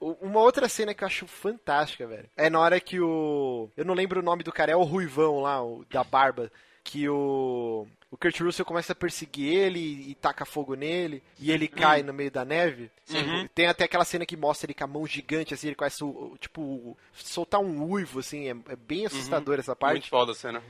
Uma 0.00 0.40
outra 0.40 0.68
cena 0.68 0.92
que 0.94 1.04
eu 1.04 1.06
acho 1.06 1.26
fantástica, 1.26 2.06
velho. 2.06 2.28
É 2.36 2.50
na 2.50 2.58
hora 2.58 2.80
que 2.80 3.00
o. 3.00 3.70
Eu 3.76 3.84
não 3.84 3.94
lembro 3.94 4.20
o 4.20 4.22
nome 4.22 4.42
do 4.42 4.52
cara, 4.52 4.72
é 4.72 4.76
o 4.76 4.82
Ruivão 4.82 5.40
lá, 5.40 5.62
o 5.62 5.84
da 5.90 6.02
barba. 6.02 6.50
Que 6.82 7.08
o. 7.08 7.86
O 8.10 8.16
Kurt 8.18 8.40
Russell 8.40 8.66
começa 8.66 8.92
a 8.92 8.96
perseguir 8.96 9.48
ele 9.48 9.80
e, 9.80 10.14
taca 10.14 10.44
fogo 10.44 10.74
nele. 10.74 11.22
E 11.40 11.50
ele 11.50 11.66
cai 11.66 12.02
no 12.02 12.12
meio 12.12 12.30
da 12.30 12.44
neve. 12.44 12.90
Uhum. 13.10 13.48
Tem 13.54 13.66
até 13.66 13.84
aquela 13.84 14.04
cena 14.04 14.26
que 14.26 14.36
mostra 14.36 14.66
ele 14.66 14.74
com 14.74 14.84
a 14.84 14.86
mão 14.86 15.06
gigante, 15.06 15.54
assim, 15.54 15.68
ele 15.68 15.76
começa, 15.76 16.04
tipo, 16.38 16.94
soltar 17.14 17.60
um 17.60 17.90
uivo, 17.90 18.18
assim. 18.18 18.48
É, 18.48 18.72
é 18.72 18.76
bem 18.76 19.06
assustador 19.06 19.58
essa 19.58 19.74
parte 19.74 19.94
Muito 19.94 20.08
foda 20.10 20.32
a 20.32 20.34
cena. 20.34 20.62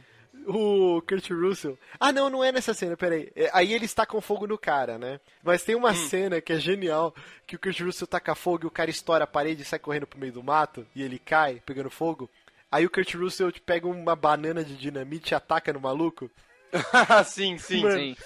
O 0.47 1.03
Kurt 1.03 1.31
Russell. 1.31 1.79
Ah, 1.99 2.13
não, 2.13 2.29
não 2.29 2.45
é 2.45 2.53
nessa 2.53 2.75
cena, 2.75 2.97
peraí. 2.97 3.31
É, 3.35 3.51
aí 3.53 3.73
ele 3.73 3.85
está 3.85 4.05
com 4.07 4.21
fogo 4.21 4.47
no 4.47 4.59
cara, 4.59 4.99
né? 4.99 5.21
Mas 5.43 5.63
tem 5.63 5.75
uma 5.75 5.95
cena 5.95 6.41
que 6.41 6.53
é 6.53 6.59
genial, 6.59 7.15
que 7.47 7.57
o 7.57 7.59
Kurt 7.59 7.81
Russell 7.81 8.07
taca 8.07 8.35
fogo 8.35 8.65
e 8.65 8.67
o 8.67 8.71
cara 8.71 8.91
estoura 8.91 9.25
a 9.25 9.27
parede 9.27 9.63
e 9.63 9.65
sai 9.65 9.79
correndo 9.79 10.07
pro 10.07 10.19
meio 10.19 10.33
do 10.33 10.43
mato, 10.43 10.87
e 10.95 11.03
ele 11.03 11.19
cai, 11.19 11.63
pegando 11.65 11.91
fogo. 11.91 12.31
Aí 12.71 12.87
o 12.87 12.91
Kurt 12.91 13.15
Russell 13.15 13.53
tipo, 13.53 13.67
pega 13.67 13.87
uma 13.87 14.17
banana 14.17 14.65
de 14.65 14.77
dinamite 14.77 15.33
e 15.33 15.35
ataca 15.35 15.73
no 15.73 15.81
maluco. 15.81 16.31
sim, 17.27 17.59
sim. 17.59 17.83
Mano, 17.83 17.99
Sim. 17.99 18.17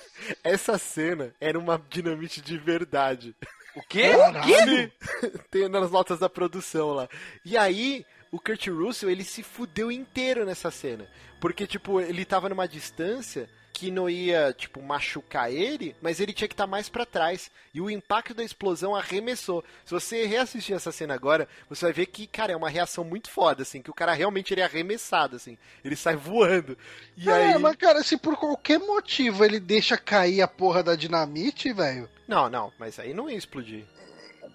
Essa 0.45 0.79
cena 0.79 1.35
era 1.41 1.59
uma 1.59 1.83
dinamite 1.91 2.41
de 2.41 2.57
verdade. 2.57 3.35
O 3.75 3.83
quê? 3.83 4.11
Caralho. 4.17 4.93
Tem 5.51 5.69
nas 5.69 5.91
notas 5.91 6.19
da 6.19 6.29
produção 6.29 6.93
lá. 6.93 7.09
E 7.45 7.59
aí, 7.59 8.07
o 8.37 8.41
Kurt 8.41 8.69
Russell, 8.69 9.11
ele 9.11 9.25
se 9.25 9.43
fudeu 9.43 9.91
inteiro 9.91 10.45
nessa 10.45 10.71
cena. 10.71 11.09
Porque, 11.41 11.67
tipo, 11.67 12.01
ele 12.01 12.25
tava 12.25 12.49
numa 12.49 12.69
distância 12.69 13.49
que 13.73 13.91
não 13.91 14.09
ia, 14.09 14.55
tipo, 14.57 14.81
machucar 14.81 15.53
ele, 15.53 15.95
mas 16.01 16.19
ele 16.19 16.33
tinha 16.33 16.49
que 16.49 16.55
estar 16.55 16.67
mais 16.67 16.89
pra 16.89 17.05
trás. 17.05 17.51
E 17.75 17.81
o 17.81 17.91
impacto 17.91 18.33
da 18.33 18.43
explosão 18.43 18.95
arremessou. 18.95 19.63
Se 19.85 19.93
você 19.93 20.25
reassistir 20.25 20.75
essa 20.75 20.91
cena 20.91 21.15
agora, 21.15 21.47
você 21.69 21.85
vai 21.87 21.93
ver 21.93 22.07
que, 22.07 22.27
cara, 22.27 22.53
é 22.53 22.57
uma 22.57 22.71
reação 22.71 23.05
muito 23.05 23.31
foda, 23.31 23.63
assim, 23.63 23.83
que 23.83 23.91
o 23.91 23.95
cara 23.95 24.15
realmente 24.15 24.53
ele 24.53 24.63
é 24.63 24.65
arremessado, 24.65 25.37
assim. 25.37 25.59
Ele 25.85 25.97
sai 25.97 26.17
voando. 26.17 26.77
E 27.17 27.29
é, 27.29 27.55
aí... 27.55 27.59
mas 27.59 27.77
cara, 27.77 28.03
se 28.03 28.17
por 28.17 28.37
qualquer 28.37 28.79
motivo 28.79 29.45
ele 29.45 29.61
deixa 29.61 29.99
cair 29.99 30.41
a 30.41 30.49
porra 30.49 30.83
da 30.83 30.95
dinamite, 30.95 31.73
velho. 31.73 32.09
Não, 32.27 32.49
não, 32.49 32.73
mas 32.79 32.99
aí 32.99 33.13
não 33.13 33.31
ia 33.31 33.37
explodir. 33.37 33.85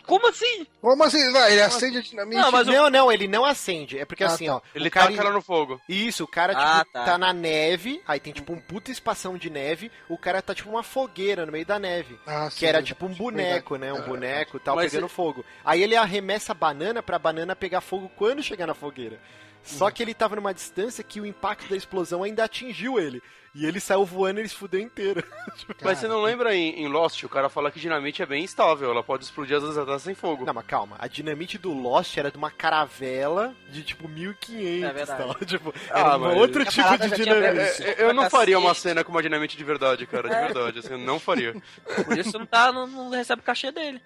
Como 0.06 0.28
assim? 0.28 0.66
Como 0.82 1.04
assim? 1.04 1.32
Vai, 1.32 1.52
ele 1.54 1.62
acende 1.62 1.98
a 1.98 2.02
dinamite. 2.02 2.42
Não, 2.42 2.52
mas 2.52 2.68
o- 2.68 2.72
Não, 2.72 2.90
não, 2.90 3.12
ele 3.12 3.28
não 3.28 3.46
acende. 3.46 3.98
É 4.00 4.06
porque 4.06 4.24
Ah, 4.24 4.28
assim, 4.28 4.46
tá. 4.48 4.56
ó. 4.58 4.62
Ele 4.74 4.88
o 4.88 4.92
cara... 4.92 5.08
taca 5.12 5.22
ela 5.22 5.32
no 5.32 5.42
fogo. 5.42 5.80
Isso, 5.88 6.24
o 6.24 6.28
cara, 6.28 6.54
tipo, 6.54 6.66
Ah, 6.66 6.86
tá. 6.92 7.06
tá. 7.06 7.18
na 7.18 7.32
neve, 7.34 8.02
aí 8.08 8.20
tem, 8.20 8.34
tipo, 8.34 8.54
um 8.54 8.60
puta 8.60 8.92
espação 8.92 9.38
de 9.38 9.50
neve, 9.50 9.92
o 10.10 10.18
cara 10.18 10.42
tá, 10.42 10.54
tipo, 10.56 10.70
uma 10.70 10.84
fogueira 10.84 11.46
no 11.46 11.52
meio 11.52 11.66
da 11.66 11.78
neve. 11.80 12.20
Ah, 12.26 12.48
Que 12.50 12.60
sim, 12.60 12.66
era, 12.66 12.78
verdade. 12.80 12.88
tipo, 12.88 13.06
um 13.06 13.14
boneco, 13.14 13.76
né? 13.78 13.94
Um 13.94 13.98
Ah, 13.98 14.02
boneco 14.02 14.58
e 14.58 14.60
tal, 14.60 14.76
Mas 14.76 14.92
pegando 14.92 15.08
fogo. 15.10 15.46
Aí 15.64 15.82
ele 15.84 15.96
arremessa 15.96 16.52
a 16.52 16.56
banana 16.56 17.02
pra 17.04 17.20
banana 17.20 17.56
pegar 17.56 17.82
fogo 17.82 18.10
quando 18.16 18.42
chegar 18.44 18.68
na 18.68 18.74
fogueira. 18.74 19.20
Só 19.64 19.92
que 19.92 20.02
ele 20.02 20.16
tava 20.16 20.36
numa 20.36 20.54
distância 20.54 21.04
que 21.04 21.22
o 21.22 21.26
impacto 21.26 21.70
da 21.70 21.76
explosão 21.78 22.24
ainda 22.24 22.44
atingiu 22.44 23.00
ele. 23.00 23.22
E 23.54 23.66
ele 23.66 23.82
saiu 23.82 24.06
voando 24.06 24.40
e 24.40 24.42
ele 24.44 24.48
se 24.50 24.56
fudeu 24.56 24.80
inteiro. 24.80 25.22
Mas 25.84 25.98
você 26.00 26.08
não 26.08 26.22
lembra 26.22 26.56
em, 26.56 26.82
em 26.84 26.88
Lost, 26.88 27.22
o 27.24 27.30
cara 27.30 27.50
fala 27.50 27.70
que 27.70 27.80
dinamite 27.82 28.22
é 28.22 28.26
bem 28.26 28.44
instável, 28.46 28.90
ela 28.92 29.04
pode 29.04 29.26
explodir 29.26 29.58
às 29.58 29.64
vezes 29.64 29.78
até 29.78 30.00
sem 30.00 30.16
fogo. 30.16 30.46
Não, 30.46 30.54
mas 30.54 30.66
calma. 30.66 30.96
A 31.00 31.08
dinamite 31.08 31.58
do 31.58 31.74
Lost 31.74 32.16
era 32.18 32.32
de 32.32 32.38
uma 32.38 32.50
caravela 32.50 33.54
de 33.70 33.84
tipo 33.84 34.08
1500 34.08 34.84
É 34.90 34.94
verdade. 34.94 35.24
tal. 35.24 35.36
Tipo, 35.46 35.74
Ah, 35.90 36.00
era 36.00 36.18
um 36.18 36.20
mas- 36.20 36.38
outro 36.38 36.64
tipo 36.66 36.98
de 36.98 37.10
dinamite. 37.10 37.52
preço. 37.56 37.84
É, 37.84 37.96
eu 38.04 38.14
não 38.14 38.30
faria 38.30 38.58
uma 38.58 38.74
cena 38.74 39.04
com 39.04 39.12
uma 39.12 39.22
dinamite 39.22 39.58
de 39.58 39.64
verdade, 39.66 40.06
cara, 40.08 40.30
de 40.30 40.36
verdade, 40.36 40.80
assim, 40.80 40.92
eu 40.94 40.98
não 40.98 41.20
faria. 41.20 41.54
Por 42.06 42.18
isso 42.18 42.40
não, 42.40 42.46
tá, 42.46 42.72
não, 42.72 42.88
não 42.88 43.10
recebe 43.10 43.42
o 43.42 43.46
cachê 43.46 43.70
dele. 43.72 44.02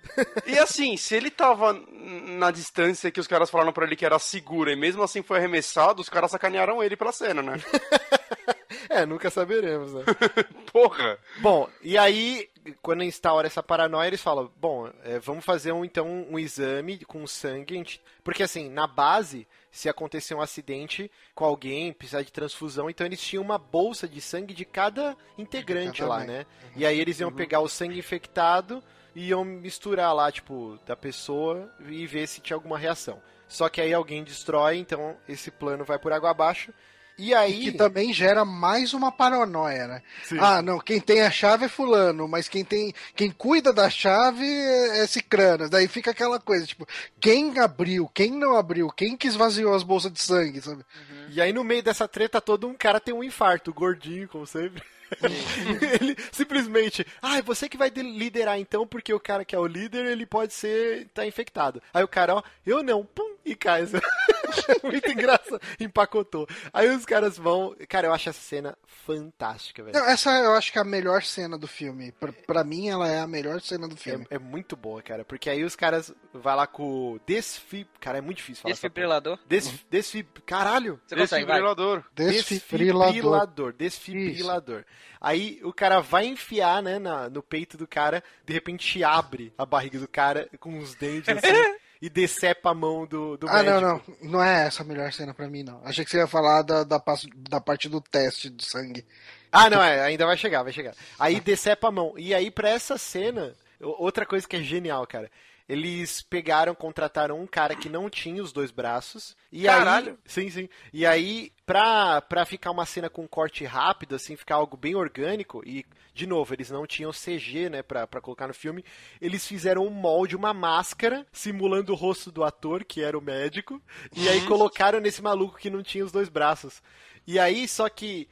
E 0.48 0.58
assim, 0.58 0.98
se 0.98 1.14
ele 1.16 1.30
tava 1.30 1.74
na 1.94 2.50
distância 2.50 3.12
que 3.12 3.20
os 3.20 3.28
caras 3.28 3.50
falaram 3.52 3.72
pra 3.72 3.86
ele 3.86 3.96
que 3.96 4.06
era 4.06 4.18
segura 4.18 4.72
e 4.72 4.76
mesmo 4.76 5.04
assim 5.04 5.22
foi 5.22 5.38
arremessado, 5.38 6.02
os 6.02 6.10
caras 6.10 6.32
sacanearam 6.32 6.84
ele 6.84 6.96
pela 6.96 7.12
cena, 7.12 7.44
né? 7.44 7.60
É, 8.90 9.06
nunca 9.06 9.30
saberemos, 9.30 9.94
né? 9.94 10.04
Porra! 10.72 11.18
Bom, 11.42 11.70
e 11.82 11.98
aí, 11.98 12.50
quando 12.82 13.04
instaura 13.04 13.48
essa 13.48 13.64
paranoia, 13.64 14.08
eles 14.08 14.22
falam: 14.22 14.52
bom, 14.58 14.90
é, 15.04 15.20
vamos 15.20 15.44
fazer 15.46 15.72
um, 15.72 15.84
então 15.86 16.08
um 16.30 16.38
exame 16.40 17.00
com 17.06 17.26
sangue. 17.28 17.76
gente- 17.76 18.02
Porque 18.24 18.44
assim, 18.44 18.70
na 18.70 18.88
base, 18.88 19.48
se 19.72 19.90
acontecer 19.90 20.34
um 20.36 20.42
acidente 20.42 21.12
com 21.34 21.44
alguém, 21.46 21.92
precisar 21.94 22.22
de 22.22 22.32
transfusão, 22.32 22.90
então 22.90 23.06
eles 23.06 23.22
tinham 23.22 23.44
uma 23.44 23.58
bolsa 23.58 24.08
de 24.08 24.22
sangue 24.22 24.54
de 24.54 24.66
cada 24.66 25.16
integrante 25.38 26.02
lá, 26.10 26.20
né? 26.28 26.46
E 26.76 26.86
aí 26.86 27.00
eles 27.00 27.20
iam 27.20 27.32
pegar 27.32 27.60
o 27.62 27.68
sangue 27.70 28.00
infectado 28.00 28.84
e 29.16 29.30
iam 29.30 29.44
misturar 29.46 30.14
lá, 30.14 30.32
tipo, 30.32 30.78
da 30.86 30.96
pessoa 30.96 31.70
e 31.88 32.06
ver 32.08 32.28
se 32.28 32.42
tinha 32.42 32.56
alguma 32.56 32.78
reação. 32.78 33.22
Só 33.48 33.70
que 33.70 33.80
aí 33.80 33.94
alguém 33.94 34.24
destrói, 34.24 34.78
então 34.78 35.16
esse 35.30 35.52
plano 35.52 35.86
vai 35.86 36.00
por 36.00 36.12
água 36.12 36.32
abaixo. 36.32 36.74
E 37.18 37.34
aí. 37.34 37.64
Que 37.64 37.72
também 37.72 38.12
gera 38.12 38.44
mais 38.44 38.94
uma 38.94 39.12
paranoia, 39.12 39.88
né? 39.88 40.02
Sim. 40.24 40.38
Ah, 40.40 40.62
não, 40.62 40.80
quem 40.80 41.00
tem 41.00 41.22
a 41.22 41.32
chave 41.32 41.66
é 41.66 41.70
fulano, 41.70 42.28
mas 42.28 42.50
quem 42.50 42.64
tem. 42.66 42.94
Quem 43.16 43.32
cuida 43.32 43.72
da 43.72 43.90
chave 43.90 44.46
é 44.46 44.86
é 45.04 45.08
cicrano. 45.08 45.70
Daí 45.70 45.88
fica 45.88 46.12
aquela 46.12 46.40
coisa, 46.40 46.66
tipo, 46.66 46.88
quem 47.20 47.58
abriu, 47.60 48.10
quem 48.14 48.32
não 48.32 48.56
abriu, 48.56 48.90
quem 48.90 49.16
que 49.16 49.28
esvaziou 49.28 49.74
as 49.74 49.84
bolsas 49.84 50.12
de 50.12 50.22
sangue, 50.22 50.62
sabe? 50.62 50.84
E 51.30 51.42
aí 51.42 51.52
no 51.54 51.64
meio 51.64 51.84
dessa 51.84 52.08
treta 52.08 52.42
todo 52.42 52.68
um 52.68 52.74
cara 52.74 53.00
tem 53.00 53.14
um 53.14 53.24
infarto, 53.24 53.74
gordinho, 53.74 54.28
como 54.28 54.46
sempre. 54.46 54.84
ele 56.02 56.16
simplesmente, 56.32 57.06
ah, 57.22 57.38
é 57.38 57.42
você 57.42 57.68
que 57.70 57.78
vai 57.78 57.90
de- 57.90 58.02
liderar 58.02 58.60
então, 58.60 58.86
porque 58.86 59.14
o 59.14 59.20
cara 59.20 59.46
que 59.46 59.56
é 59.56 59.60
o 59.60 59.68
líder, 59.68 60.06
ele 60.06 60.26
pode 60.26 60.54
ser, 60.54 61.08
tá 61.14 61.26
infectado. 61.26 61.82
Aí 61.94 62.04
o 62.04 62.08
cara, 62.08 62.36
ó, 62.36 62.44
eu 62.66 62.84
não, 62.84 63.06
pum, 63.06 63.36
e 63.46 63.56
cai. 63.56 63.86
Muito 64.84 65.12
engraçado, 65.12 65.62
empacotou. 65.80 66.48
Aí 66.74 66.90
os 66.90 67.06
caras 67.06 67.38
vão, 67.38 67.76
cara, 67.88 68.08
eu 68.08 68.14
acho 68.14 68.30
essa 68.30 68.40
cena 68.40 68.78
fantástica, 69.06 69.84
velho. 69.84 69.98
Não, 69.98 70.06
essa 70.10 70.32
eu 70.40 70.54
acho 70.54 70.72
que 70.72 70.78
é 70.78 70.82
a 70.82 70.86
melhor 70.86 71.22
cena 71.24 71.58
do 71.58 71.68
filme. 71.68 72.12
Pra, 72.14 72.32
pra 72.32 72.64
mim, 72.64 72.90
ela 72.90 73.08
é 73.08 73.20
a 73.20 73.28
melhor 73.28 73.62
cena 73.62 73.88
do 73.88 73.96
filme. 73.96 74.26
É, 74.30 74.36
é 74.36 74.40
muito 74.40 74.76
boa, 74.76 75.02
cara, 75.02 75.24
porque 75.26 75.50
aí 75.50 75.64
os 75.64 75.76
caras 75.76 76.14
vai 76.34 76.56
lá 76.56 76.66
com 76.66 77.14
o 77.14 77.20
desfib... 77.26 77.88
Cara, 78.00 78.18
é 78.18 78.22
muito 78.22 78.38
difícil 78.38 78.64
falar. 78.64 78.74
Desfibrilador. 78.74 79.40
Des, 79.48 79.86
desfib... 79.90 80.28
Caralho! 80.46 81.00
Você 81.06 81.16
consegue. 81.16 81.46
Desfibrilador. 81.46 82.04
Desfibrilador. 82.16 83.74
Desfibrilador. 83.74 83.74
Desfibrilador. 83.74 84.86
Aí 85.20 85.60
o 85.64 85.74
cara 85.74 86.00
vai 86.02 86.26
enfiar, 86.26 86.82
né, 86.84 87.00
na- 87.00 87.30
no 87.30 87.42
peito 87.42 87.78
do 87.78 87.88
cara, 87.88 88.24
de 88.46 88.54
repente 88.54 89.04
abre 89.04 89.54
a 89.58 89.66
barriga 89.66 90.00
do 90.00 90.08
cara 90.08 90.48
com 90.60 90.78
os 90.78 90.94
dentes 90.96 91.30
assim 91.30 91.48
e 92.02 92.10
decepa 92.10 92.72
a 92.72 92.74
mão 92.74 93.06
do, 93.08 93.38
do 93.38 93.48
Ah, 93.50 93.64
médico. 93.64 93.82
não, 93.82 94.02
não. 94.22 94.32
Não 94.32 94.44
é 94.44 94.68
essa 94.68 94.84
a 94.84 94.86
melhor 94.86 95.12
cena 95.14 95.34
pra 95.34 95.48
mim, 95.48 95.64
não. 95.64 95.82
Achei 95.86 96.04
que 96.06 96.12
você 96.12 96.18
ia 96.18 96.28
falar 96.28 96.62
da, 96.62 96.84
da, 96.84 97.02
da 97.50 97.62
parte 97.62 97.88
do 97.90 98.02
teste 98.02 98.50
do 98.50 98.64
sangue. 98.64 99.06
Ah, 99.52 99.70
não, 99.70 99.82
é, 99.82 100.02
ainda 100.04 100.26
vai 100.26 100.36
chegar, 100.38 100.64
vai 100.64 100.74
chegar. 100.74 100.94
Aí 101.18 101.40
decepa 101.40 101.88
a 101.88 101.92
mão. 101.92 102.14
E 102.18 102.34
aí, 102.36 102.52
pra 102.52 102.70
essa 102.70 102.98
cena, 102.98 103.54
outra 103.80 104.26
coisa 104.26 104.46
que 104.48 104.58
é 104.58 104.62
genial, 104.62 105.08
cara. 105.08 105.32
Eles 105.68 106.22
pegaram, 106.22 106.76
contrataram 106.76 107.42
um 107.42 107.48
cara 107.48 107.76
que 107.76 107.90
não 107.90 108.10
tinha 108.10 108.42
os 108.44 108.54
dois 108.54 108.70
braços. 108.70 109.36
E 109.52 109.64
Caralho. 109.64 110.12
aí. 110.12 110.18
Sim, 110.26 110.50
sim. 110.50 110.70
E 110.94 111.06
aí, 111.06 111.52
pra, 111.66 112.22
pra 112.22 112.46
ficar 112.46 112.70
uma 112.70 112.86
cena 112.86 113.10
com 113.10 113.24
um 113.24 113.28
corte 113.28 113.66
rápido, 113.66 114.16
assim, 114.16 114.36
ficar 114.36 114.56
algo 114.56 114.78
bem 114.78 114.94
orgânico, 114.94 115.64
e, 115.66 115.84
de 116.14 116.28
novo, 116.28 116.54
eles 116.54 116.70
não 116.70 116.86
tinham 116.86 117.12
CG, 117.12 117.70
né, 117.70 117.82
pra, 117.82 118.06
pra 118.06 118.22
colocar 118.22 118.48
no 118.48 118.54
filme, 118.54 118.86
eles 119.20 119.48
fizeram 119.48 119.86
um 119.86 119.90
molde, 119.90 120.36
uma 120.36 120.54
máscara, 120.54 121.26
simulando 121.32 121.94
o 121.94 121.96
rosto 121.96 122.32
do 122.32 122.44
ator, 122.44 122.86
que 122.86 123.02
era 123.02 123.18
o 123.18 123.22
médico, 123.22 123.82
e 124.16 124.30
aí 124.30 124.46
colocaram 124.46 125.00
nesse 125.00 125.22
maluco 125.22 125.58
que 125.58 125.70
não 125.70 125.82
tinha 125.82 126.06
os 126.06 126.12
dois 126.12 126.30
braços. 126.30 126.82
E 127.26 127.40
aí, 127.40 127.68
só 127.68 127.90
que 127.90 128.28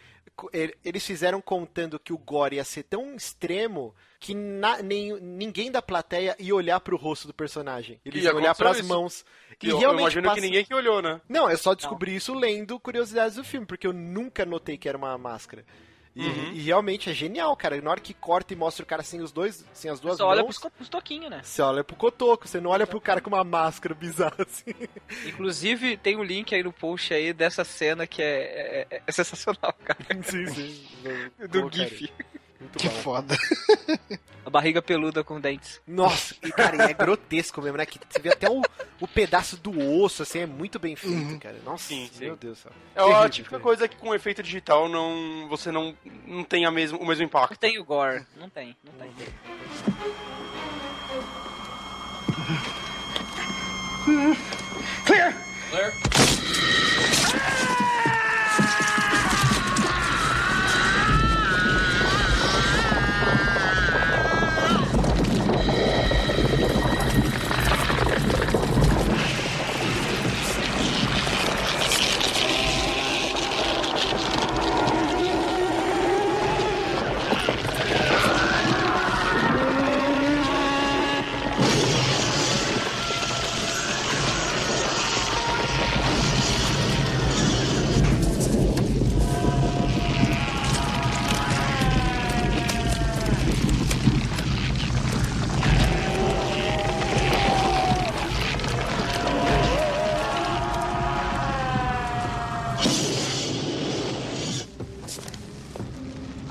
eles 0.83 1.05
fizeram 1.05 1.41
contando 1.41 1.99
que 1.99 2.13
o 2.13 2.17
gore 2.17 2.55
ia 2.55 2.63
ser 2.63 2.83
tão 2.83 3.15
extremo 3.15 3.93
que 4.23 4.33
na- 4.33 4.81
nem, 4.81 5.19
ninguém 5.19 5.69
da 5.69 5.81
plateia 5.81 6.33
ia 6.39 6.55
olhar 6.55 6.79
pro 6.79 6.95
rosto 6.95 7.27
do 7.27 7.33
personagem. 7.33 7.99
Eles 8.05 8.23
E 8.23 8.25
iam 8.25 8.35
olhar 8.37 8.55
pras 8.55 8.77
isso. 8.79 8.87
mãos. 8.87 9.25
E 9.61 9.67
eu, 9.69 9.81
eu 9.81 9.93
imagino 9.99 10.23
passa- 10.23 10.35
que 10.35 10.41
ninguém 10.47 10.63
que 10.63 10.73
olhou, 10.73 11.01
né? 11.01 11.19
Não, 11.27 11.49
eu 11.51 11.57
só 11.57 11.73
descobri 11.75 12.15
isso 12.15 12.33
lendo 12.33 12.79
curiosidades 12.79 13.35
do 13.35 13.43
filme, 13.43 13.65
porque 13.67 13.85
eu 13.85 13.91
nunca 13.91 14.45
notei 14.45 14.77
que 14.77 14.87
era 14.87 14.97
uma 14.97 15.17
máscara. 15.17 15.65
E, 16.15 16.23
Uhum. 16.25 16.51
e 16.53 16.59
realmente 16.61 17.09
é 17.09 17.13
genial, 17.13 17.53
cara. 17.57 17.81
Na 17.81 17.89
hora 17.89 17.99
que 17.99 18.13
corta 18.13 18.53
e 18.53 18.55
mostra 18.55 18.83
o 18.83 18.85
cara 18.85 19.01
sem 19.03 19.19
os 19.19 19.31
dois, 19.31 19.65
sem 19.73 19.89
as 19.89 19.99
duas 19.99 20.19
olha 20.21 20.43
mãos, 20.43 20.45
pros, 20.45 20.57
co- 20.59 20.69
pros 20.71 20.87
toquinhos, 20.87 21.29
né? 21.29 21.41
você 21.43 21.59
olha 21.61 21.83
pro 21.83 21.95
cotoco, 21.95 22.47
você 22.47 22.61
não 22.61 22.69
olha 22.69 22.85
pro 22.87 23.01
cara 23.01 23.19
com 23.19 23.29
uma 23.31 23.43
máscara 23.43 23.95
bizarra 23.95 24.35
assim. 24.47 24.73
Inclusive, 25.27 25.97
tem 25.97 26.15
um 26.15 26.23
link 26.23 26.53
aí 26.53 26.63
no 26.63 26.71
post 26.71 27.13
aí 27.13 27.33
dessa 27.33 27.63
cena 27.63 28.05
que 28.07 28.21
é, 28.21 28.87
é- 28.91 29.01
é 29.07 29.11
sensacional, 29.11 29.73
cara. 29.83 29.99
sim, 30.23 30.45
sim. 30.47 30.85
Do 31.49 31.61
colocar 31.61 31.77
GIF. 31.77 32.13
aí. 32.19 32.25
Muito 32.63 32.79
Que 32.79 32.87
bom. 32.89 32.95
foda. 33.01 33.37
A 34.45 34.49
barriga 34.49 34.81
peluda 34.81 35.23
com 35.23 35.39
dentes. 35.39 35.79
Nossa, 35.87 36.35
e 36.43 36.51
cara, 36.51 36.75
e 36.87 36.91
é 36.91 36.93
grotesco 36.93 37.61
mesmo, 37.61 37.77
né? 37.77 37.85
Que 37.85 37.99
você 38.09 38.19
vê 38.19 38.29
até 38.29 38.49
o, 38.49 38.61
o 38.99 39.07
pedaço 39.07 39.55
do 39.57 39.71
osso, 40.01 40.23
assim, 40.23 40.39
é 40.39 40.45
muito 40.45 40.77
bem 40.79 40.95
feito, 40.95 41.15
Uhum. 41.15 41.39
cara. 41.39 41.55
Nossa, 41.63 41.85
Sim, 41.87 42.09
sim. 42.13 42.25
meu 42.25 42.35
Deus 42.35 42.57
do 42.57 42.61
céu. 42.63 42.71
É 42.95 42.99
a 42.99 43.03
Terrível, 43.05 43.29
típica 43.29 43.51
cara. 43.51 43.63
coisa 43.63 43.87
que 43.87 43.95
com 43.95 44.13
efeito 44.13 44.43
digital 44.43 44.89
não, 44.89 45.47
você 45.49 45.71
não, 45.71 45.95
não 46.27 46.43
tem 46.43 46.65
a 46.65 46.71
mesmo, 46.71 46.97
o 46.97 47.05
mesmo 47.05 47.21
Não 47.21 47.27
impacto. 47.27 47.57
tem 47.57 47.79
o 47.79 47.85
gore. 47.85 48.25
Não 48.37 48.49
tem, 48.49 48.75
não 48.83 48.93
tem. 48.93 49.11
Clear! 55.05 55.33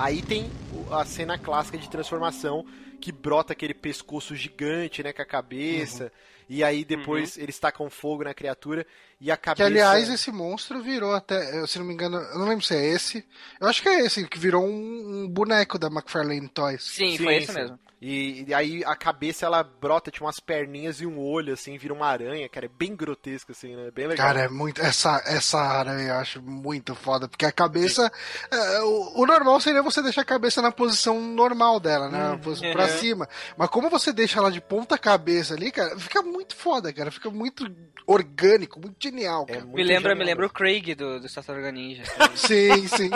Aí 0.02 0.20
tem 0.20 0.50
a 0.90 1.04
cena 1.04 1.38
clássica 1.38 1.78
de 1.78 1.88
transformação 1.88 2.66
que 3.00 3.12
brota 3.12 3.52
aquele 3.52 3.72
pescoço 3.72 4.34
gigante, 4.34 5.00
né, 5.02 5.12
com 5.12 5.22
a 5.22 5.24
cabeça. 5.24 6.10
E 6.48 6.62
aí 6.64 6.84
depois 6.84 7.38
eles 7.38 7.56
tacam 7.58 7.88
fogo 7.88 8.24
na 8.24 8.34
criatura 8.34 8.84
e 9.20 9.30
a 9.30 9.36
Que, 9.36 9.44
cabeça. 9.44 9.64
aliás, 9.66 10.08
esse 10.10 10.30
monstro 10.32 10.82
virou 10.82 11.14
até, 11.14 11.64
se 11.68 11.78
não 11.78 11.86
me 11.86 11.94
engano, 11.94 12.16
eu 12.16 12.38
não 12.38 12.48
lembro 12.48 12.64
se 12.64 12.74
é 12.74 12.84
esse. 12.84 13.24
Eu 13.60 13.68
acho 13.68 13.80
que 13.80 13.88
é 13.88 14.00
esse, 14.04 14.26
que 14.26 14.38
virou 14.38 14.64
um, 14.64 15.22
um 15.24 15.28
boneco 15.28 15.78
da 15.78 15.86
McFarlane 15.86 16.48
Toys. 16.48 16.82
Sim, 16.82 17.16
Sim, 17.16 17.24
foi 17.24 17.36
esse 17.36 17.52
sim. 17.52 17.58
mesmo. 17.60 17.78
E, 18.04 18.44
e 18.48 18.52
aí 18.52 18.82
a 18.84 18.96
cabeça 18.96 19.46
ela 19.46 19.62
brota, 19.62 20.10
tipo 20.10 20.24
umas 20.24 20.40
perninhas 20.40 21.00
e 21.00 21.06
um 21.06 21.20
olho, 21.20 21.52
assim, 21.54 21.78
vira 21.78 21.94
uma 21.94 22.06
aranha, 22.08 22.48
cara. 22.48 22.66
É 22.66 22.68
bem 22.68 22.96
grotesco, 22.96 23.52
assim, 23.52 23.76
né? 23.76 23.92
Bem 23.92 24.08
legal. 24.08 24.26
Cara, 24.26 24.40
é 24.40 24.48
muito. 24.48 24.82
Essa, 24.82 25.22
essa 25.24 25.58
aranha 25.58 26.08
eu 26.08 26.14
acho 26.16 26.42
muito 26.42 26.96
foda, 26.96 27.28
porque 27.28 27.46
a 27.46 27.52
cabeça. 27.52 28.10
é, 28.50 28.80
o, 28.82 29.20
o 29.22 29.24
normal 29.26 29.60
seria 29.60 29.82
você 29.84 30.02
deixar 30.02 30.22
a 30.22 30.24
cabeça 30.24 30.60
na 30.60 30.72
posição 30.72 31.20
normal 31.20 31.78
dela, 31.78 32.10
né? 32.10 32.18
Na 32.30 32.36
posição 32.38 32.72
pra 32.72 32.86
Uhum. 32.86 32.98
cima. 32.98 33.28
Mas 33.56 33.70
como 33.70 33.88
você 33.88 34.12
deixa 34.12 34.40
ela 34.40 34.50
de 34.50 34.60
ponta 34.60 34.98
cabeça 34.98 35.54
ali, 35.54 35.70
cara, 35.70 35.96
fica 35.96 36.20
muito 36.22 36.56
foda, 36.56 36.92
cara. 36.92 37.12
Fica 37.12 37.30
muito 37.30 37.64
orgânico, 38.04 38.80
muito 38.80 38.96
genial, 39.00 39.44
É 39.48 39.52
cara. 39.52 39.60
muito 39.64 39.76
Me 39.76 39.84
lembra, 39.84 40.10
genial 40.10 40.16
me 40.18 40.24
lembra 40.24 40.46
o. 40.46 40.50
Craig 40.50 40.94
do, 40.96 41.20
do 41.20 41.32
Tartaruga 41.32 41.70
Ninja. 41.70 42.02
Sim, 42.34 42.88
sim. 42.88 43.10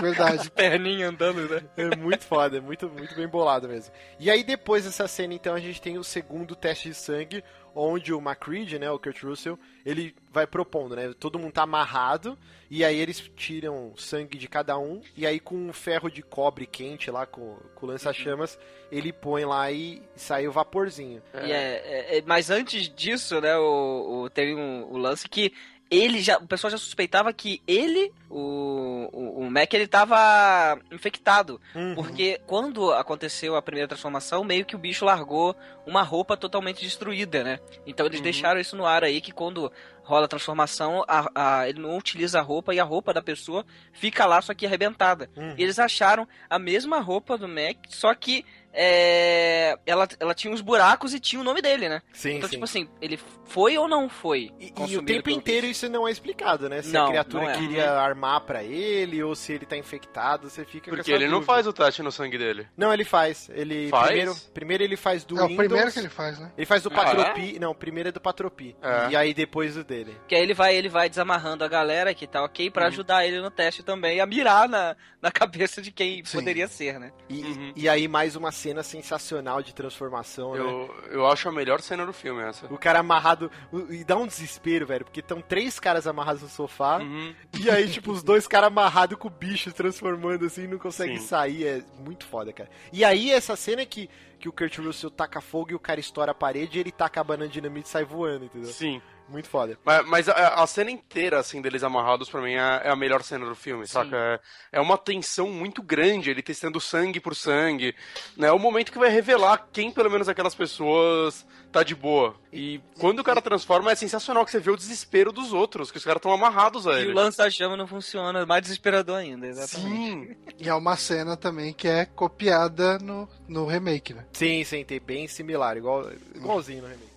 Verdade. 0.00 0.50
Perninha 0.52 1.08
andando, 1.08 1.48
né? 1.48 1.62
É 1.76 1.96
muito 1.96 2.24
foda, 2.24 2.56
é 2.58 2.60
muito, 2.60 2.88
muito 2.88 3.14
bem 3.14 3.28
bolado 3.28 3.68
mesmo. 3.68 3.92
E 4.18 4.30
aí 4.32 4.42
depois 4.44 4.84
dessa 4.84 5.06
cena, 5.06 5.34
então, 5.34 5.54
a 5.54 5.60
gente 5.60 5.80
tem 5.80 5.98
o 5.98 6.04
segundo 6.04 6.56
teste 6.56 6.88
de 6.88 6.94
sangue, 6.94 7.44
onde 7.74 8.12
o 8.12 8.18
McCready, 8.20 8.78
né, 8.78 8.90
o 8.90 8.98
Kurt 8.98 9.22
Russell, 9.22 9.58
ele 9.86 10.14
vai 10.30 10.46
propondo, 10.46 10.94
né, 10.94 11.12
todo 11.18 11.38
mundo 11.38 11.52
tá 11.52 11.62
amarrado, 11.62 12.36
e 12.70 12.84
aí 12.84 12.98
eles 12.98 13.18
tiram 13.34 13.94
sangue 13.96 14.36
de 14.36 14.46
cada 14.48 14.78
um, 14.78 15.00
e 15.16 15.26
aí 15.26 15.40
com 15.40 15.54
um 15.56 15.72
ferro 15.72 16.10
de 16.10 16.22
cobre 16.22 16.66
quente 16.66 17.10
lá, 17.10 17.24
com, 17.24 17.56
com 17.74 17.86
lança-chamas, 17.86 18.58
ele 18.90 19.10
põe 19.12 19.44
lá 19.46 19.70
e 19.72 20.02
sai 20.14 20.46
o 20.46 20.52
vaporzinho. 20.52 21.22
E 21.46 21.52
é- 21.52 21.82
é- 22.12 22.18
é- 22.18 22.22
mas 22.26 22.50
antes 22.50 22.88
disso, 22.90 23.40
né, 23.40 23.56
o, 23.56 24.24
o- 24.24 24.30
tem 24.30 24.54
um- 24.54 24.84
o 24.92 24.98
lance 24.98 25.26
que 25.28 25.52
ele 25.94 26.20
já, 26.22 26.38
o 26.38 26.46
pessoal 26.46 26.70
já 26.70 26.78
suspeitava 26.78 27.32
que 27.32 27.60
ele, 27.66 28.10
o, 28.30 29.08
o, 29.12 29.40
o 29.40 29.50
Mac, 29.50 29.72
ele 29.74 29.86
tava 29.86 30.78
infectado. 30.90 31.60
Uhum. 31.74 31.94
Porque 31.94 32.40
quando 32.46 32.92
aconteceu 32.92 33.54
a 33.56 33.62
primeira 33.62 33.86
transformação, 33.88 34.42
meio 34.42 34.64
que 34.64 34.74
o 34.74 34.78
bicho 34.78 35.04
largou 35.04 35.54
uma 35.86 36.02
roupa 36.02 36.36
totalmente 36.36 36.82
destruída, 36.82 37.44
né? 37.44 37.60
Então 37.86 38.06
eles 38.06 38.18
Uhum. 38.18 38.24
deixaram 38.24 38.60
isso 38.60 38.76
no 38.76 38.86
ar 38.86 39.04
aí, 39.04 39.20
que 39.20 39.32
quando 39.32 39.70
rola 40.02 40.24
a 40.24 40.28
transformação, 40.28 41.04
a, 41.06 41.30
a- 41.60 41.68
ele 41.68 41.80
não 41.80 41.96
utiliza 41.96 42.38
a 42.38 42.42
roupa 42.42 42.74
e 42.74 42.80
a 42.80 42.84
roupa 42.84 43.12
da 43.12 43.22
pessoa 43.22 43.64
fica 43.92 44.24
lá, 44.26 44.40
só 44.40 44.54
que 44.54 44.66
arrebentada. 44.66 45.30
Uhum. 45.36 45.54
E 45.58 45.62
eles 45.62 45.78
acharam 45.78 46.26
a 46.48 46.58
mesma 46.58 47.00
roupa 47.00 47.36
do 47.38 47.46
Mac, 47.46 47.76
só 47.88 48.14
que 48.14 48.44
é, 48.72 49.76
ela, 49.86 50.08
ela 50.18 50.34
tinha 50.34 50.52
uns 50.52 50.60
buracos 50.60 51.14
e 51.14 51.20
tinha 51.20 51.40
o 51.40 51.44
nome 51.44 51.60
dele, 51.62 51.88
né? 51.88 52.02
Sim, 52.12 52.36
então, 52.36 52.48
sim. 52.48 52.54
tipo 52.54 52.64
assim, 52.64 52.88
ele 53.00 53.18
foi 53.44 53.76
ou 53.78 53.86
não 53.88 54.08
foi? 54.08 54.50
E, 54.58 54.72
e 54.88 54.96
o 54.96 55.02
tempo 55.02 55.30
inteiro 55.30 55.66
isso 55.66 55.88
não 55.88 56.06
é 56.08 56.10
explicado, 56.10 56.68
né? 56.68 56.82
Se 56.82 56.92
Não, 56.92 57.04
a 57.06 57.08
criatura 57.08 57.42
não 57.44 57.50
é. 57.50 57.56
queria 57.58 57.90
armar 57.92 58.40
pra 58.42 58.62
ele 58.62 59.22
ou 59.22 59.34
se 59.34 59.52
ele 59.52 59.66
tá 59.66 59.76
infectado, 59.76 60.48
você 60.48 60.64
fica 60.64 60.90
com 60.90 60.96
Porque 60.96 61.10
essa 61.12 61.18
ele 61.22 61.26
não 61.30 61.40
dúvida. 61.40 61.52
faz 61.52 61.66
o 61.66 61.72
teste 61.72 62.02
no 62.02 62.10
sangue 62.12 62.38
dele. 62.38 62.66
Não, 62.76 62.92
ele 62.92 63.04
faz. 63.04 63.50
Ele 63.54 63.88
Faz? 63.88 64.06
primeiro, 64.06 64.34
primeiro 64.54 64.82
ele 64.84 64.96
faz 64.96 65.24
do 65.24 65.38
É 65.38 65.42
o 65.42 65.46
Windows. 65.48 65.66
primeiro 65.66 65.92
que 65.92 65.98
ele 65.98 66.08
faz, 66.08 66.38
né? 66.38 66.50
Ele 66.56 66.66
faz 66.66 66.82
do 66.82 66.88
Ah, 66.88 66.94
Patropi. 66.94 67.58
Não, 67.58 67.70
o 67.70 67.74
primeiro 67.74 68.08
é 68.08 68.12
do 68.12 68.20
Patropi. 68.20 68.76
É. 68.82 69.10
E 69.10 69.16
aí 69.16 69.34
depois 69.34 69.76
o 69.76 69.84
dele. 69.84 70.16
Que 70.26 70.34
aí 70.34 70.42
ele 70.42 70.54
vai, 70.54 70.74
ele 70.74 70.88
vai 70.88 71.08
desamarrando 71.08 71.64
a 71.64 71.68
galera 71.68 72.14
que 72.14 72.26
tá 72.26 72.42
ok 72.42 72.66
Uhum. 72.66 72.72
pra 72.72 72.86
ajudar 72.86 73.26
ele 73.26 73.40
no 73.40 73.50
teste 73.50 73.82
também 73.82 74.20
a 74.20 74.26
mirar 74.26 74.68
na, 74.68 74.96
na 75.20 75.30
cabeça 75.32 75.82
de 75.82 75.90
quem 75.90 76.24
Sim. 76.24 76.38
poderia 76.38 76.68
ser, 76.68 76.98
né? 76.98 77.12
E, 77.28 77.42
Uhum. 77.42 77.72
e 77.76 77.88
aí 77.88 78.06
mais 78.08 78.36
uma 78.36 78.50
cena 78.62 78.82
sensacional 78.82 79.62
de 79.62 79.74
transformação, 79.74 80.52
né? 80.54 80.60
Eu, 80.60 80.94
eu 81.10 81.26
acho 81.26 81.48
a 81.48 81.52
melhor 81.52 81.80
cena 81.80 82.06
do 82.06 82.12
filme 82.12 82.42
essa. 82.42 82.66
O 82.72 82.78
cara 82.78 83.00
amarrado. 83.00 83.50
o- 83.72 83.92
E 83.92 84.04
dá 84.04 84.16
um 84.16 84.26
desespero, 84.26 84.86
velho. 84.86 85.04
Porque 85.04 85.20
estão 85.20 85.40
três 85.40 85.80
caras 85.80 86.06
amarrados 86.06 86.42
no 86.42 86.48
sofá. 86.48 86.98
Uhum. 86.98 87.34
E 87.58 87.68
aí, 87.70 87.88
tipo, 87.90 88.12
os 88.12 88.22
dois 88.22 88.46
caras 88.46 88.68
amarrados 88.68 89.18
com 89.18 89.28
o 89.28 89.30
bicho 89.30 89.72
transformando 89.72 90.46
assim, 90.46 90.66
não 90.66 90.78
consegue 90.78 91.18
Sim. 91.18 91.26
sair. 91.26 91.64
É 91.66 91.82
muito 91.98 92.24
foda, 92.26 92.52
cara. 92.52 92.70
E 92.92 93.04
aí, 93.04 93.30
essa 93.30 93.56
cena 93.56 93.84
que, 93.84 94.08
que 94.38 94.48
o 94.48 94.52
Kurt 94.52 94.78
Russell 94.78 95.10
taca 95.10 95.40
fogo 95.40 95.72
e 95.72 95.74
o 95.74 95.78
cara 95.80 95.98
estoura 96.00 96.30
a 96.32 96.34
parede 96.34 96.78
e 96.78 96.80
ele 96.80 96.92
taca 96.92 97.20
a 97.20 97.24
banana 97.24 97.48
de 97.48 97.54
dinamite 97.54 97.88
e 97.88 97.90
sai 97.90 98.04
voando, 98.04 98.44
entendeu? 98.44 98.70
Sim. 98.70 99.02
Muito 99.32 99.48
foda. 99.48 99.78
Mas, 99.82 100.06
mas 100.06 100.28
a, 100.28 100.62
a 100.62 100.66
cena 100.66 100.90
inteira, 100.90 101.38
assim, 101.38 101.62
deles 101.62 101.82
amarrados, 101.82 102.28
pra 102.28 102.42
mim, 102.42 102.52
é, 102.52 102.82
é 102.84 102.90
a 102.90 102.96
melhor 102.96 103.22
cena 103.22 103.46
do 103.46 103.54
filme, 103.54 103.86
saca? 103.86 104.14
É, 104.14 104.40
é 104.72 104.80
uma 104.80 104.98
tensão 104.98 105.48
muito 105.48 105.82
grande, 105.82 106.30
ele 106.30 106.42
testando 106.42 106.78
sangue 106.78 107.18
por 107.18 107.34
sangue. 107.34 107.94
Né? 108.36 108.48
É 108.48 108.52
o 108.52 108.58
momento 108.58 108.92
que 108.92 108.98
vai 108.98 109.08
revelar 109.08 109.68
quem, 109.72 109.90
pelo 109.90 110.10
menos, 110.10 110.28
aquelas 110.28 110.54
pessoas 110.54 111.46
tá 111.72 111.82
de 111.82 111.94
boa. 111.94 112.36
E 112.52 112.78
quando 112.98 113.20
o 113.20 113.24
cara 113.24 113.40
transforma, 113.40 113.90
é 113.90 113.94
sensacional 113.94 114.44
que 114.44 114.50
você 114.50 114.60
vê 114.60 114.70
o 114.70 114.76
desespero 114.76 115.32
dos 115.32 115.54
outros, 115.54 115.90
que 115.90 115.96
os 115.96 116.04
caras 116.04 116.18
estão 116.18 116.30
amarrados 116.30 116.86
a 116.86 117.00
E 117.00 117.06
o 117.06 117.14
lança-chama 117.14 117.74
não 117.74 117.86
funciona, 117.86 118.44
mais 118.44 118.60
desesperador 118.60 119.16
ainda, 119.16 119.46
exatamente. 119.46 119.96
Sim. 119.98 120.36
E 120.58 120.68
é 120.68 120.74
uma 120.74 120.94
cena 120.96 121.34
também 121.38 121.72
que 121.72 121.88
é 121.88 122.04
copiada 122.04 122.98
no, 122.98 123.26
no 123.48 123.64
remake, 123.64 124.12
né? 124.12 124.26
Sim, 124.34 124.62
sim, 124.64 124.84
tem 124.84 125.00
bem 125.00 125.26
similar, 125.26 125.78
igual, 125.78 126.10
igualzinho 126.34 126.82
no 126.82 126.88
remake. 126.88 127.11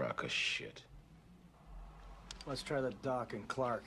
Crock 0.00 0.24
of 0.24 0.32
shit. 0.32 0.82
Let's 2.46 2.62
try 2.62 2.80
the 2.80 2.90
Doc 3.02 3.34
and 3.34 3.46
Clark. 3.48 3.84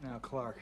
Now, 0.00 0.20
Clark. 0.20 0.60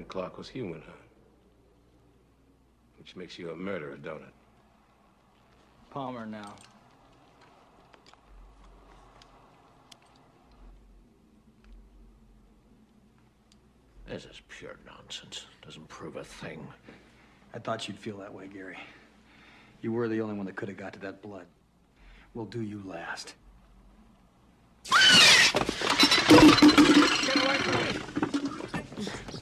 And 0.00 0.08
Clark 0.08 0.38
was 0.38 0.48
human, 0.48 0.80
huh? 0.86 0.92
Which 2.98 3.16
makes 3.16 3.38
you 3.38 3.50
a 3.50 3.54
murderer, 3.54 3.98
don't 3.98 4.22
it? 4.22 4.32
Palmer 5.90 6.24
now. 6.24 6.54
This 14.08 14.24
is 14.24 14.40
pure 14.48 14.78
nonsense. 14.86 15.44
Doesn't 15.62 15.86
prove 15.88 16.16
a 16.16 16.24
thing. 16.24 16.66
I 17.52 17.58
thought 17.58 17.86
you'd 17.86 17.98
feel 17.98 18.16
that 18.20 18.32
way, 18.32 18.46
Gary. 18.46 18.78
You 19.82 19.92
were 19.92 20.08
the 20.08 20.22
only 20.22 20.34
one 20.34 20.46
that 20.46 20.56
could 20.56 20.70
have 20.70 20.78
got 20.78 20.94
to 20.94 20.98
that 21.00 21.20
blood. 21.20 21.44
We'll 22.32 22.46
do 22.46 22.62
you 22.62 22.82
last. 22.86 23.34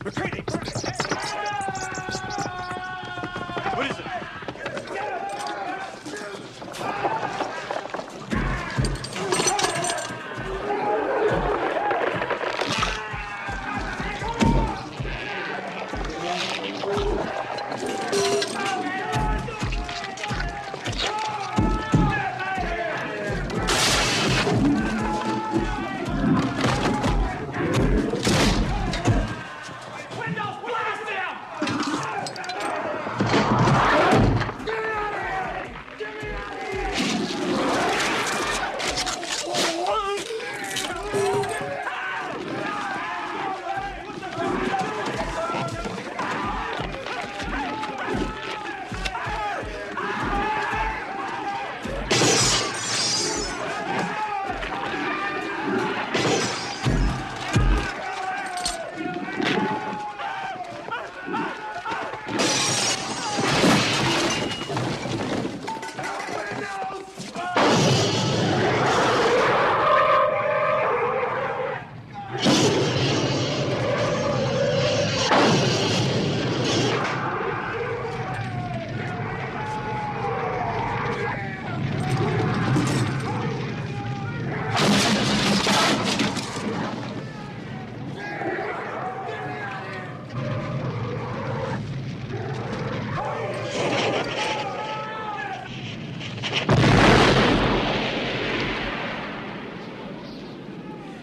Retreating! 0.09 0.88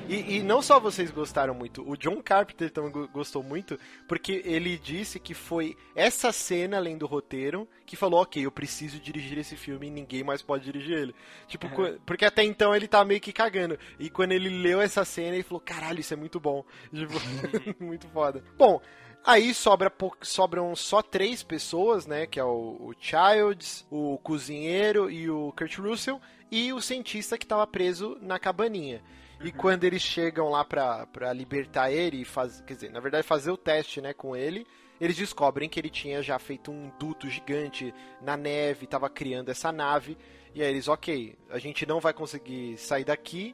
E, 0.07 0.37
e 0.37 0.43
não 0.43 0.61
só 0.61 0.79
vocês 0.79 1.09
gostaram 1.09 1.53
muito, 1.53 1.81
o 1.89 1.97
John 1.97 2.21
Carpenter 2.21 2.69
também 2.71 2.91
go- 2.91 3.07
gostou 3.07 3.41
muito, 3.41 3.79
porque 4.07 4.41
ele 4.45 4.77
disse 4.77 5.19
que 5.19 5.33
foi 5.33 5.75
essa 5.95 6.31
cena, 6.31 6.77
além 6.77 6.97
do 6.97 7.07
roteiro, 7.07 7.67
que 7.85 7.95
falou, 7.95 8.21
ok, 8.21 8.45
eu 8.45 8.51
preciso 8.51 8.99
dirigir 8.99 9.37
esse 9.39 9.55
filme 9.55 9.87
e 9.87 9.91
ninguém 9.91 10.23
mais 10.23 10.41
pode 10.41 10.63
dirigir 10.65 10.97
ele. 10.97 11.15
Tipo, 11.47 11.67
qu- 11.69 11.99
porque 12.05 12.23
até 12.25 12.43
então 12.43 12.75
ele 12.75 12.87
tá 12.87 13.03
meio 13.03 13.19
que 13.19 13.33
cagando. 13.33 13.79
E 13.99 14.09
quando 14.09 14.31
ele 14.33 14.49
leu 14.49 14.79
essa 14.79 15.03
cena, 15.03 15.35
ele 15.35 15.43
falou, 15.43 15.59
caralho, 15.61 15.99
isso 15.99 16.13
é 16.13 16.17
muito 16.17 16.39
bom. 16.39 16.63
Tipo, 16.93 17.13
muito 17.83 18.07
foda. 18.09 18.43
Bom, 18.57 18.81
Aí 19.27 19.55
sobra 19.55 19.91
sobram 20.21 20.75
só 20.75 21.01
três 21.01 21.41
pessoas, 21.41 22.05
né? 22.05 22.27
Que 22.27 22.39
é 22.39 22.43
o, 22.43 22.77
o 22.79 22.93
Childs, 22.99 23.83
o 23.89 24.19
cozinheiro 24.19 25.09
e 25.09 25.27
o 25.31 25.51
Kurt 25.57 25.79
Russell, 25.79 26.21
e 26.51 26.71
o 26.71 26.79
cientista 26.79 27.35
que 27.35 27.47
tava 27.47 27.65
preso 27.65 28.19
na 28.21 28.37
cabaninha. 28.37 29.01
E 29.45 29.51
quando 29.51 29.83
eles 29.83 30.01
chegam 30.01 30.49
lá 30.49 30.63
pra, 30.65 31.05
pra 31.07 31.31
libertar 31.33 31.91
ele 31.91 32.21
e 32.21 32.25
faz, 32.25 32.61
quer 32.61 32.73
dizer, 32.73 32.91
na 32.91 32.99
verdade 32.99 33.25
fazer 33.25 33.51
o 33.51 33.57
teste, 33.57 34.01
né, 34.01 34.13
com 34.13 34.35
ele, 34.35 34.65
eles 34.99 35.15
descobrem 35.15 35.69
que 35.69 35.79
ele 35.79 35.89
tinha 35.89 36.21
já 36.21 36.39
feito 36.39 36.71
um 36.71 36.91
duto 36.99 37.29
gigante 37.29 37.93
na 38.21 38.35
neve, 38.37 38.87
tava 38.87 39.09
criando 39.09 39.49
essa 39.49 39.71
nave, 39.71 40.17
e 40.53 40.61
aí 40.61 40.69
eles, 40.69 40.87
ok, 40.87 41.35
a 41.49 41.59
gente 41.59 41.85
não 41.85 41.99
vai 41.99 42.13
conseguir 42.13 42.77
sair 42.77 43.03
daqui, 43.03 43.53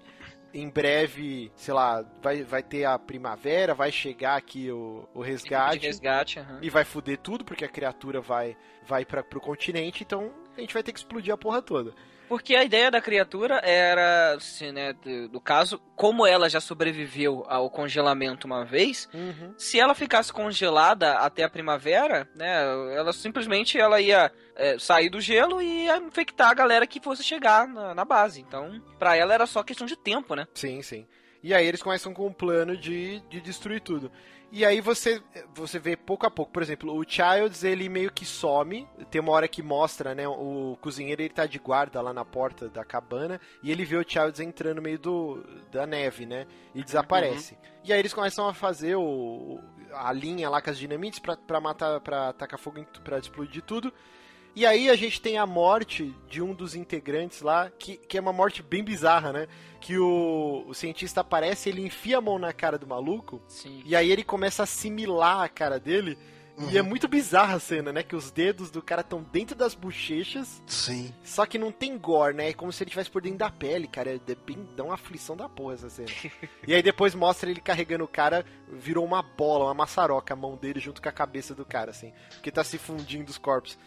em 0.54 0.70
breve, 0.70 1.52
sei 1.56 1.74
lá, 1.74 2.04
vai, 2.22 2.44
vai 2.44 2.62
ter 2.62 2.86
a 2.86 3.00
primavera, 3.00 3.74
vai 3.74 3.92
chegar 3.92 4.36
aqui 4.36 4.70
o, 4.70 5.08
o 5.14 5.22
resgate 5.22 5.88
resgate, 5.88 6.40
aham. 6.40 6.60
e 6.62 6.70
vai 6.70 6.84
foder 6.84 7.18
tudo, 7.18 7.46
porque 7.46 7.66
a 7.66 7.70
criatura 7.70 8.20
vai, 8.20 8.58
vai 8.86 9.06
para 9.06 9.24
pro 9.24 9.40
continente, 9.40 10.04
então 10.04 10.32
a 10.56 10.60
gente 10.60 10.74
vai 10.74 10.84
ter 10.84 10.92
que 10.92 11.00
explodir 11.00 11.34
a 11.34 11.38
porra 11.38 11.62
toda. 11.62 11.94
Porque 12.32 12.56
a 12.56 12.64
ideia 12.64 12.90
da 12.90 13.02
criatura 13.02 13.56
era, 13.56 14.36
assim, 14.36 14.72
né, 14.72 14.94
do, 15.30 15.42
caso, 15.42 15.78
como 15.98 16.26
ela 16.26 16.48
já 16.48 16.62
sobreviveu 16.62 17.44
ao 17.50 17.70
congelamento 17.70 18.48
uma 18.48 18.64
vez, 18.64 19.10
se 19.58 19.78
ela 19.78 19.94
ficasse 19.94 20.32
congelada 20.32 21.16
até 21.16 21.44
a 21.44 21.50
primavera, 21.50 22.30
né, 22.34 22.64
ela 22.96 23.12
simplesmente 23.12 23.78
ela 23.78 24.00
ia 24.00 24.32
é, 24.56 24.80
sair 24.80 25.10
do 25.10 25.20
gelo 25.20 25.62
e 25.62 25.84
ia 25.88 25.98
infectar 25.98 26.50
a 26.50 26.54
galera 26.54 26.88
que 26.88 27.02
fosse 27.02 27.22
chegar 27.22 27.68
na, 27.68 27.94
na 27.94 28.06
base. 28.06 28.40
Então, 28.40 28.82
pra 28.98 29.14
ela 29.18 29.34
era 29.34 29.46
só 29.46 29.62
questão 29.62 29.86
de 29.86 29.98
tempo, 29.98 30.34
né? 30.34 30.48
Sim, 30.54 30.82
sim. 30.82 31.06
E 31.44 31.54
aí 31.54 31.68
eles 31.68 31.84
começam 31.84 32.14
com 32.14 32.28
um 32.28 32.34
plano 32.34 32.78
de, 32.78 33.20
de 33.30 33.42
destruir 33.42 33.82
tudo. 33.82 34.10
E 34.52 34.66
aí 34.66 34.82
você, 34.82 35.22
você 35.56 35.80
vê 35.80 35.96
pouco 35.96 36.26
a 36.26 36.30
pouco, 36.30 36.52
por 36.52 36.62
exemplo, 36.62 36.94
o 36.94 37.06
Childs, 37.08 37.64
ele 37.64 37.88
meio 37.88 38.12
que 38.12 38.26
some, 38.26 38.86
tem 39.10 39.22
uma 39.22 39.32
hora 39.32 39.48
que 39.48 39.64
mostra, 39.64 40.14
né, 40.14 40.28
o 40.28 40.78
cozinheiro, 40.82 41.22
ele 41.22 41.34
tá 41.34 41.46
de 41.46 41.58
guarda 41.58 42.02
lá 42.02 42.14
na 42.14 42.26
porta 42.26 42.68
da 42.68 42.84
cabana, 42.84 43.40
e 43.64 43.72
ele 43.72 43.86
vê 43.86 43.96
o 43.96 44.04
Childs 44.06 44.42
entrando 44.42 44.76
no 44.76 44.82
meio 44.82 45.00
do, 45.00 45.42
da 45.72 45.88
neve, 45.88 46.26
né, 46.26 46.46
e 46.76 46.84
desaparece. 46.84 47.58
E 47.82 47.94
aí 47.94 48.00
eles 48.00 48.14
começam 48.14 48.46
a 48.46 48.54
fazer 48.54 48.96
o, 48.98 49.62
a 49.94 50.12
linha 50.12 50.50
lá 50.50 50.62
com 50.62 50.70
as 50.70 50.78
dinamites 50.78 51.20
pra, 51.20 51.38
pra 51.38 51.62
matar, 51.62 52.02
pra 52.02 52.34
tacar 52.34 52.60
fogo, 52.60 52.86
pra 53.06 53.20
explodir 53.20 53.62
tudo. 53.62 53.94
E 54.56 54.66
aí 54.66 54.90
a 54.90 54.96
gente 54.96 55.22
tem 55.22 55.38
a 55.38 55.46
morte 55.46 56.14
de 56.30 56.42
um 56.42 56.54
dos 56.54 56.76
integrantes 56.76 57.42
lá, 57.42 57.70
que, 57.70 57.96
que 57.96 58.18
é 58.18 58.22
uma 58.22 58.34
morte 58.34 58.62
bem 58.62 58.84
bizarra, 58.84 59.32
né? 59.32 59.48
Que 59.80 59.98
o, 59.98 60.66
o 60.68 60.74
cientista 60.74 61.22
aparece, 61.22 61.70
ele 61.70 61.86
enfia 61.86 62.18
a 62.18 62.22
mão 62.22 62.38
na 62.38 62.52
cara 62.52 62.78
do 62.78 62.86
maluco, 62.86 63.42
Sim. 63.48 63.82
e 63.86 63.96
aí 63.96 64.12
ele 64.12 64.24
começa 64.24 64.64
a 64.64 64.66
assimilar 64.66 65.42
a 65.42 65.50
cara 65.50 65.80
dele. 65.80 66.18
E 66.70 66.78
é 66.78 66.82
muito 66.82 67.08
bizarra 67.08 67.56
a 67.56 67.60
cena, 67.60 67.92
né? 67.92 68.04
Que 68.04 68.16
os 68.16 68.30
dedos 68.30 68.70
do 68.70 68.82
cara 68.82 69.02
estão 69.02 69.24
dentro 69.24 69.56
das 69.56 69.74
bochechas, 69.74 70.62
Sim. 70.68 71.12
só 71.24 71.46
que 71.46 71.58
não 71.58 71.72
tem 71.72 71.98
gore, 71.98 72.36
né? 72.36 72.50
É 72.50 72.54
como 72.54 72.72
se 72.72 72.84
ele 72.84 72.90
estivesse 72.90 73.10
por 73.10 73.22
dentro 73.22 73.40
da 73.40 73.50
pele, 73.50 73.88
cara. 73.88 74.12
É 74.12 74.20
bem, 74.46 74.68
dá 74.76 74.84
uma 74.84 74.94
aflição 74.94 75.36
da 75.36 75.50
porra 75.50 75.74
essa 75.74 75.90
cena. 75.90 76.10
e 76.68 76.74
aí 76.74 76.84
depois 76.84 77.16
mostra 77.16 77.50
ele 77.50 77.62
carregando 77.62 78.04
o 78.04 78.08
cara, 78.08 78.46
virou 78.68 79.04
uma 79.04 79.24
bola, 79.24 79.66
uma 79.66 79.74
maçaroca 79.74 80.34
a 80.34 80.38
mão 80.38 80.56
dele 80.56 80.80
junto 80.80 81.02
com 81.02 81.10
a 81.10 81.14
cabeça 81.14 81.56
do 81.56 81.66
cara, 81.66 81.92
assim. 81.92 82.14
Porque 82.34 82.52
tá 82.52 82.64
se 82.64 82.78
fundindo 82.78 83.30
os 83.30 83.38
corpos. 83.38 83.80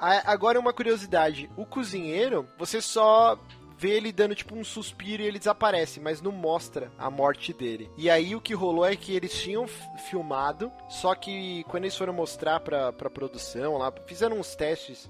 Agora 0.00 0.58
uma 0.58 0.72
curiosidade, 0.72 1.50
o 1.56 1.66
cozinheiro, 1.66 2.48
você 2.58 2.80
só 2.80 3.38
vê 3.76 3.92
ele 3.92 4.12
dando 4.12 4.34
tipo 4.34 4.54
um 4.54 4.62
suspiro 4.62 5.22
e 5.22 5.26
ele 5.26 5.38
desaparece, 5.38 6.00
mas 6.00 6.20
não 6.20 6.32
mostra 6.32 6.92
a 6.98 7.10
morte 7.10 7.52
dele. 7.52 7.90
E 7.96 8.10
aí 8.10 8.34
o 8.36 8.40
que 8.40 8.52
rolou 8.52 8.84
é 8.84 8.94
que 8.94 9.14
eles 9.14 9.32
tinham 9.32 9.66
filmado, 9.66 10.70
só 10.88 11.14
que 11.14 11.64
quando 11.64 11.84
eles 11.84 11.96
foram 11.96 12.12
mostrar 12.12 12.60
pra, 12.60 12.92
pra 12.92 13.08
produção 13.08 13.78
lá, 13.78 13.90
fizeram 14.06 14.38
uns 14.38 14.54
testes 14.54 15.08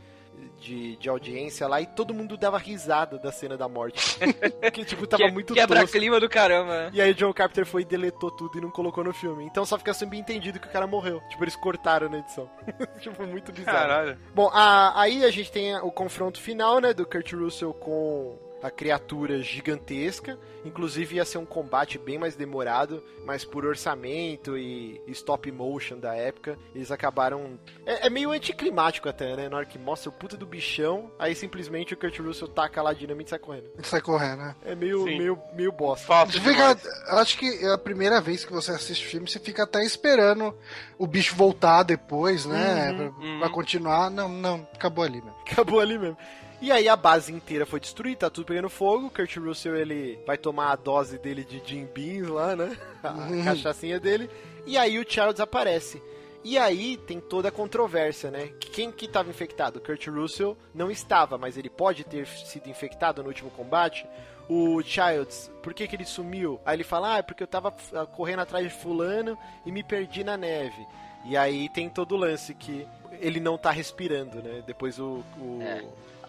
de, 0.59 0.97
de 0.97 1.09
audiência 1.09 1.67
lá 1.69 1.81
e 1.81 1.87
todo 1.87 2.13
mundo 2.15 2.37
dava 2.37 2.59
risada 2.59 3.19
da 3.19 3.31
cena 3.33 3.57
da 3.57 3.69
morte. 3.69 4.19
Porque 4.61 4.85
tipo, 4.85 5.07
tava 5.07 5.25
Que- 5.25 5.31
muito 5.33 5.55
Quebra 5.55 5.81
tosco. 5.81 5.97
clima 5.99 6.19
do 6.21 6.29
caramba. 6.29 6.91
E 6.93 7.01
aí 7.01 7.11
o 7.13 7.15
John 7.15 7.33
Carpenter 7.33 7.67
foi 7.67 7.83
e 7.83 7.85
deletou 7.85 8.31
tudo 8.31 8.59
e 8.59 8.61
não 8.61 8.71
colocou 8.71 9.03
no 9.05 9.13
filme. 9.13 9.45
Então 9.45 9.65
só 9.65 9.79
fica 9.79 9.93
subentendido 9.95 10.59
que 10.61 10.67
o 10.69 10.71
cara 10.71 10.87
morreu. 10.87 11.21
Tipo, 11.31 11.45
eles 11.45 11.57
cortaram 11.57 12.09
na 12.09 12.19
edição. 12.19 12.49
tipo, 13.01 13.27
muito 13.27 13.53
bizarro. 13.53 13.77
Caralho. 13.79 14.19
Bom, 14.35 14.51
a- 14.53 15.01
aí 15.01 15.25
a 15.25 15.31
gente 15.31 15.51
tem 15.51 15.77
o 15.77 15.91
confronto 15.91 16.41
final, 16.41 16.81
né, 16.81 16.93
do 16.93 17.07
Kurt 17.07 17.33
Russell 17.33 17.73
com 17.75 18.39
a 18.63 18.71
criatura 18.71 19.43
gigantesca. 19.43 20.39
Inclusive 20.65 21.17
ia 21.17 21.25
ser 21.25 21.39
um 21.39 21.47
combate 21.47 21.99
bem 21.99 22.19
mais 22.19 22.37
demorado, 22.37 23.03
mas 23.25 23.45
por 23.45 23.65
orçamento 23.65 24.57
e 24.57 25.01
stop 25.09 25.51
motion 25.51 25.99
da 25.99 26.15
época, 26.15 26.59
eles 26.75 26.91
acabaram. 26.91 27.59
É, 27.87 28.07
é 28.07 28.11
meio 28.11 28.31
anticlimático 28.31 29.09
até, 29.09 29.37
né? 29.37 29.49
Na 29.49 29.59
hora 29.59 29.67
que 29.67 29.79
mostra 29.79 30.11
o 30.11 30.13
puta 30.13 30.37
do 30.37 30.47
bichão, 30.47 31.11
aí 31.19 31.35
simplesmente 31.35 31.95
o 31.95 31.97
Kurt 31.97 32.19
Russell 32.19 32.49
taca 32.49 32.83
lá 32.83 32.91
a 32.91 32.95
dinamite 32.95 33.29
e 33.29 33.31
sai 33.31 33.39
correndo. 33.39 33.71
Sai 33.83 34.01
correndo, 34.01 34.39
né? 34.39 34.57
É 34.65 34.75
meio, 34.75 35.05
Sim. 35.05 35.19
meio, 35.19 35.39
meio 35.55 35.73
bosta. 35.73 36.07
Fácil 36.07 36.41
Você 36.41 36.49
fica, 36.49 36.77
acho 37.19 37.39
que 37.39 37.65
é 37.65 37.73
a 37.73 37.79
primeira 37.79 38.21
vez 38.21 38.45
que 38.45 38.53
você 38.53 38.73
assiste 38.73 39.07
o 39.07 39.09
filme, 39.09 39.29
você 39.29 39.39
fica 39.39 39.65
até 39.65 39.83
esperando 39.85 40.55
o 40.99 41.07
bicho 41.07 41.35
voltar 41.35 41.83
depois, 41.83 42.45
né? 42.45 42.93
pra, 42.95 43.05
uhum. 43.07 43.39
pra 43.39 43.49
continuar. 43.49 44.11
Não, 44.11 44.29
não, 44.29 44.69
acabou 44.75 45.05
ali 45.05 45.23
mesmo. 45.23 45.37
Acabou 45.51 45.81
ali 45.81 45.99
mesmo. 45.99 46.17
E 46.61 46.71
aí 46.71 46.89
a 46.89 46.97
base 46.97 47.33
inteira 47.33 47.65
foi 47.65 47.81
destruída, 47.81 48.21
tá 48.21 48.31
tudo 48.31 48.47
pegando 48.47 48.69
fogo. 48.69 49.07
O 49.07 49.11
Kurt 49.11 49.35
Russell 49.39 49.77
ele 49.77 50.19
vai 50.27 50.37
tomar 50.37 50.73
a 50.73 50.77
dose 50.77 51.19
dele 51.19 51.43
de 51.45 51.63
Jim 51.65 51.87
Beans 51.87 52.29
lá, 52.29 52.55
né? 52.55 52.77
A 53.03 53.13
Uhum. 53.13 53.45
cachaçinha 53.45 53.99
dele. 53.99 54.29
E 54.67 54.77
aí 54.77 54.99
o 54.99 55.05
Charles 55.11 55.35
desaparece. 55.35 56.03
E 56.45 56.57
aí 56.59 56.97
tem 56.99 57.19
toda 57.21 57.49
a 57.49 57.53
controvérsia, 57.53 58.31
né? 58.31 58.51
Quem 58.61 58.91
que 58.93 59.07
estava 59.07 59.29
infectado? 59.31 59.79
O 59.79 59.83
Kurt 59.83 60.07
Russell 60.09 60.57
não 60.75 60.91
estava, 60.91 61.37
mas 61.39 61.57
ele 61.59 61.69
pode 61.71 62.05
ter 62.05 62.27
sido 62.27 62.69
infectado 62.69 63.23
no 63.23 63.29
último 63.29 63.51
combate. 63.51 64.07
O 64.49 64.83
Childs, 64.83 65.51
por 65.63 65.73
que, 65.73 65.87
que 65.87 65.95
ele 65.97 66.05
sumiu? 66.05 66.61
Aí 66.65 66.77
ele 66.77 66.85
fala, 66.85 67.15
ah, 67.15 67.19
é 67.19 67.23
porque 67.23 67.43
eu 67.43 67.47
tava 67.47 67.75
ah, 67.95 68.05
correndo 68.07 68.41
atrás 68.41 68.65
de 68.67 68.71
fulano 68.75 69.37
e 69.65 69.71
me 69.73 69.83
perdi 69.83 70.25
na 70.25 70.37
neve. 70.37 70.87
E 71.27 71.37
aí 71.37 71.69
tem 71.71 71.89
todo 71.89 72.13
o 72.13 72.19
lance 72.19 72.55
que 72.55 72.87
ele 73.21 73.39
não 73.39 73.57
tá 73.59 73.71
respirando, 73.71 74.43
né? 74.43 74.63
Depois 74.67 74.99
o. 74.99 75.23
o- 75.39 75.59
É. 75.63 75.85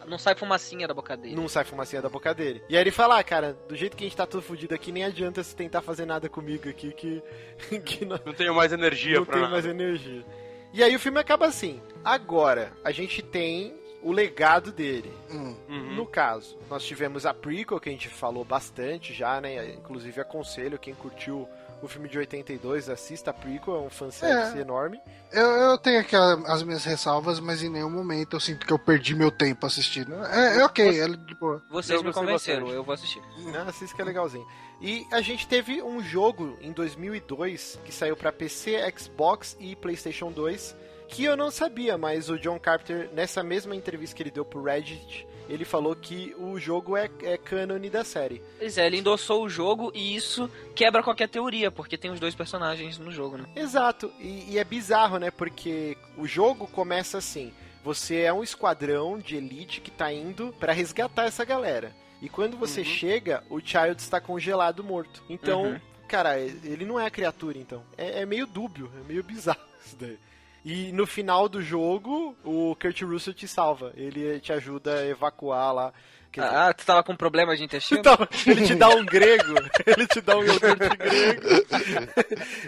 Não 0.07 0.17
sai 0.17 0.35
fumacinha 0.35 0.87
da 0.87 0.93
boca 0.93 1.15
dele. 1.15 1.35
Não 1.35 1.47
sai 1.47 1.63
fumacinha 1.63 2.01
da 2.01 2.09
boca 2.09 2.33
dele. 2.33 2.61
E 2.69 2.75
aí 2.75 2.81
ele 2.83 2.91
fala, 2.91 3.19
ah, 3.19 3.23
cara, 3.23 3.53
do 3.67 3.75
jeito 3.75 3.95
que 3.95 4.03
a 4.03 4.07
gente 4.07 4.17
tá 4.17 4.25
todo 4.25 4.41
fudido 4.41 4.73
aqui, 4.73 4.91
nem 4.91 5.03
adianta 5.03 5.43
se 5.43 5.55
tentar 5.55 5.81
fazer 5.81 6.05
nada 6.05 6.27
comigo 6.29 6.67
aqui, 6.69 6.91
que, 6.93 7.21
que 7.85 8.05
não, 8.05 8.19
Não 8.25 8.33
tenho 8.33 8.53
mais 8.55 8.71
energia 8.71 9.17
não 9.17 9.25
pra 9.25 9.33
tem 9.33 9.41
nada. 9.43 9.53
mais 9.53 9.65
energia. 9.65 10.25
E 10.73 10.83
aí 10.83 10.95
o 10.95 10.99
filme 10.99 11.19
acaba 11.19 11.45
assim. 11.45 11.81
Agora, 12.03 12.71
a 12.83 12.91
gente 12.91 13.21
tem 13.21 13.75
o 14.01 14.11
legado 14.11 14.71
dele. 14.71 15.11
Hum. 15.29 15.55
Uhum. 15.69 15.95
No 15.95 16.05
caso, 16.07 16.57
nós 16.69 16.83
tivemos 16.83 17.25
a 17.25 17.33
prequel, 17.33 17.79
que 17.79 17.89
a 17.89 17.91
gente 17.91 18.09
falou 18.09 18.43
bastante 18.43 19.13
já, 19.13 19.39
né? 19.39 19.73
Inclusive 19.73 20.19
aconselho 20.21 20.79
quem 20.79 20.93
curtiu 20.95 21.47
o 21.85 21.89
filme 21.89 22.07
de 22.09 22.17
82, 22.17 22.89
assista 22.89 23.31
a 23.31 23.33
prequel, 23.33 23.75
é 23.75 23.79
um 23.79 23.89
fanservice 23.89 24.57
É. 24.57 24.61
enorme. 24.61 24.99
Eu, 25.31 25.45
eu 25.45 25.77
tenho 25.77 25.99
aqui 25.99 26.15
a- 26.15 26.33
as 26.47 26.63
minhas 26.63 26.83
ressalvas, 26.85 27.39
mas 27.39 27.63
em 27.63 27.69
nenhum 27.69 27.89
momento 27.89 28.35
eu 28.35 28.39
sinto 28.39 28.65
que 28.65 28.73
eu 28.73 28.79
perdi 28.79 29.15
meu 29.15 29.31
tempo 29.31 29.65
assistindo. 29.65 30.13
É, 30.25 30.57
é 30.59 30.65
ok, 30.65 30.99
é 31.01 31.07
de 31.07 31.35
boa. 31.35 31.61
Vocês 31.71 31.99
Eu 31.99 32.03
me 32.05 32.11
convenceram, 32.13 32.61
bastante. 32.61 32.75
eu 32.77 32.83
vou 32.83 32.93
assistir. 32.93 33.21
Né? 33.45 33.63
Assista 33.67 33.95
que 33.95 34.01
é 34.01 34.05
legalzinho. 34.05 34.45
E 34.81 35.05
a 35.11 35.21
gente 35.21 35.47
teve 35.47 35.81
um 35.81 36.01
jogo 36.03 36.57
em 36.61 36.71
2002 36.71 37.79
que 37.85 37.91
saiu 37.93 38.15
pra 38.15 38.31
PC, 38.31 38.77
Xbox 38.97 39.55
e 39.59 39.75
PlayStation 39.75 40.31
2 40.31 40.75
que 41.07 41.25
eu 41.25 41.35
não 41.35 41.51
sabia, 41.51 41.97
mas 41.97 42.29
o 42.29 42.39
John 42.39 42.57
Carpenter, 42.57 43.09
nessa 43.13 43.43
mesma 43.43 43.75
entrevista 43.75 44.15
que 44.15 44.23
ele 44.23 44.31
deu 44.31 44.45
pro 44.45 44.63
Reddit, 44.63 45.27
ele 45.49 45.65
falou 45.65 45.95
que 45.95 46.35
o 46.37 46.59
jogo 46.59 46.95
é, 46.97 47.09
é 47.23 47.37
cânone 47.37 47.89
da 47.89 48.03
série. 48.03 48.41
Pois 48.59 48.77
é, 48.77 48.85
ele 48.87 48.97
endossou 48.97 49.43
o 49.43 49.49
jogo 49.49 49.91
e 49.93 50.15
isso 50.15 50.49
quebra 50.75 51.03
qualquer 51.03 51.27
teoria, 51.29 51.69
porque 51.71 51.97
tem 51.97 52.11
os 52.11 52.19
dois 52.19 52.33
personagens 52.35 52.97
no 52.97 53.11
jogo, 53.11 53.37
né? 53.37 53.45
Exato, 53.55 54.11
e, 54.19 54.51
e 54.51 54.57
é 54.59 54.63
bizarro, 54.63 55.17
né? 55.17 55.29
Porque 55.31 55.97
o 56.17 56.27
jogo 56.27 56.67
começa 56.67 57.17
assim: 57.17 57.51
você 57.83 58.21
é 58.21 58.33
um 58.33 58.43
esquadrão 58.43 59.17
de 59.19 59.35
elite 59.35 59.81
que 59.81 59.91
tá 59.91 60.11
indo 60.13 60.53
pra 60.59 60.73
resgatar 60.73 61.25
essa 61.25 61.43
galera. 61.43 61.93
E 62.21 62.29
quando 62.29 62.55
você 62.55 62.83
chega, 62.83 63.43
o 63.49 63.59
Child 63.59 63.99
está 63.99 64.21
congelado 64.21 64.83
morto. 64.83 65.23
Então, 65.27 65.63
Uhum. 65.63 65.79
cara, 66.07 66.39
ele 66.39 66.85
não 66.85 66.99
é 66.99 67.07
a 67.07 67.09
criatura, 67.11 67.57
então. 67.57 67.81
É, 67.97 68.21
é 68.21 68.25
meio 68.27 68.45
dúbio, 68.45 68.91
é 69.03 69.07
meio 69.07 69.23
bizarro 69.23 69.59
isso 69.83 69.95
daí. 69.99 70.19
E 70.63 70.91
no 70.91 71.07
final 71.07 71.49
do 71.49 71.61
jogo, 71.61 72.35
o 72.43 72.75
Kurt 72.79 73.01
Russell 73.01 73.33
te 73.33 73.47
salva. 73.47 73.91
Ele 73.95 74.39
te 74.39 74.53
ajuda 74.53 74.95
a 74.95 75.07
evacuar 75.07 75.73
lá 75.73 75.93
Quer 76.31 76.45
dizer, 76.45 76.55
Ah, 76.55 76.73
tu 76.73 76.85
tava 76.85 77.03
com 77.03 77.15
problema 77.15 77.55
de 77.57 77.63
intestino? 77.63 77.99
Então, 77.99 78.27
ele 78.47 78.65
te 78.65 78.75
dá 78.75 78.89
um 78.89 79.05
grego, 79.05 79.53
ele 79.85 80.07
te 80.07 80.21
dá 80.21 80.37
um 80.37 80.43
iogurte 80.43 80.89
grego. 80.97 81.47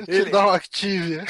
Te 0.05 0.29
dá 0.29 0.47
um 0.47 0.49
Activia. 0.49 1.23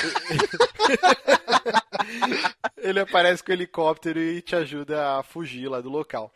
Ele 2.77 2.99
aparece 2.99 3.43
com 3.43 3.51
o 3.51 3.53
helicóptero 3.53 4.19
e 4.19 4.41
te 4.41 4.55
ajuda 4.55 5.19
a 5.19 5.23
fugir 5.23 5.67
lá 5.67 5.79
do 5.79 5.89
local. 5.89 6.33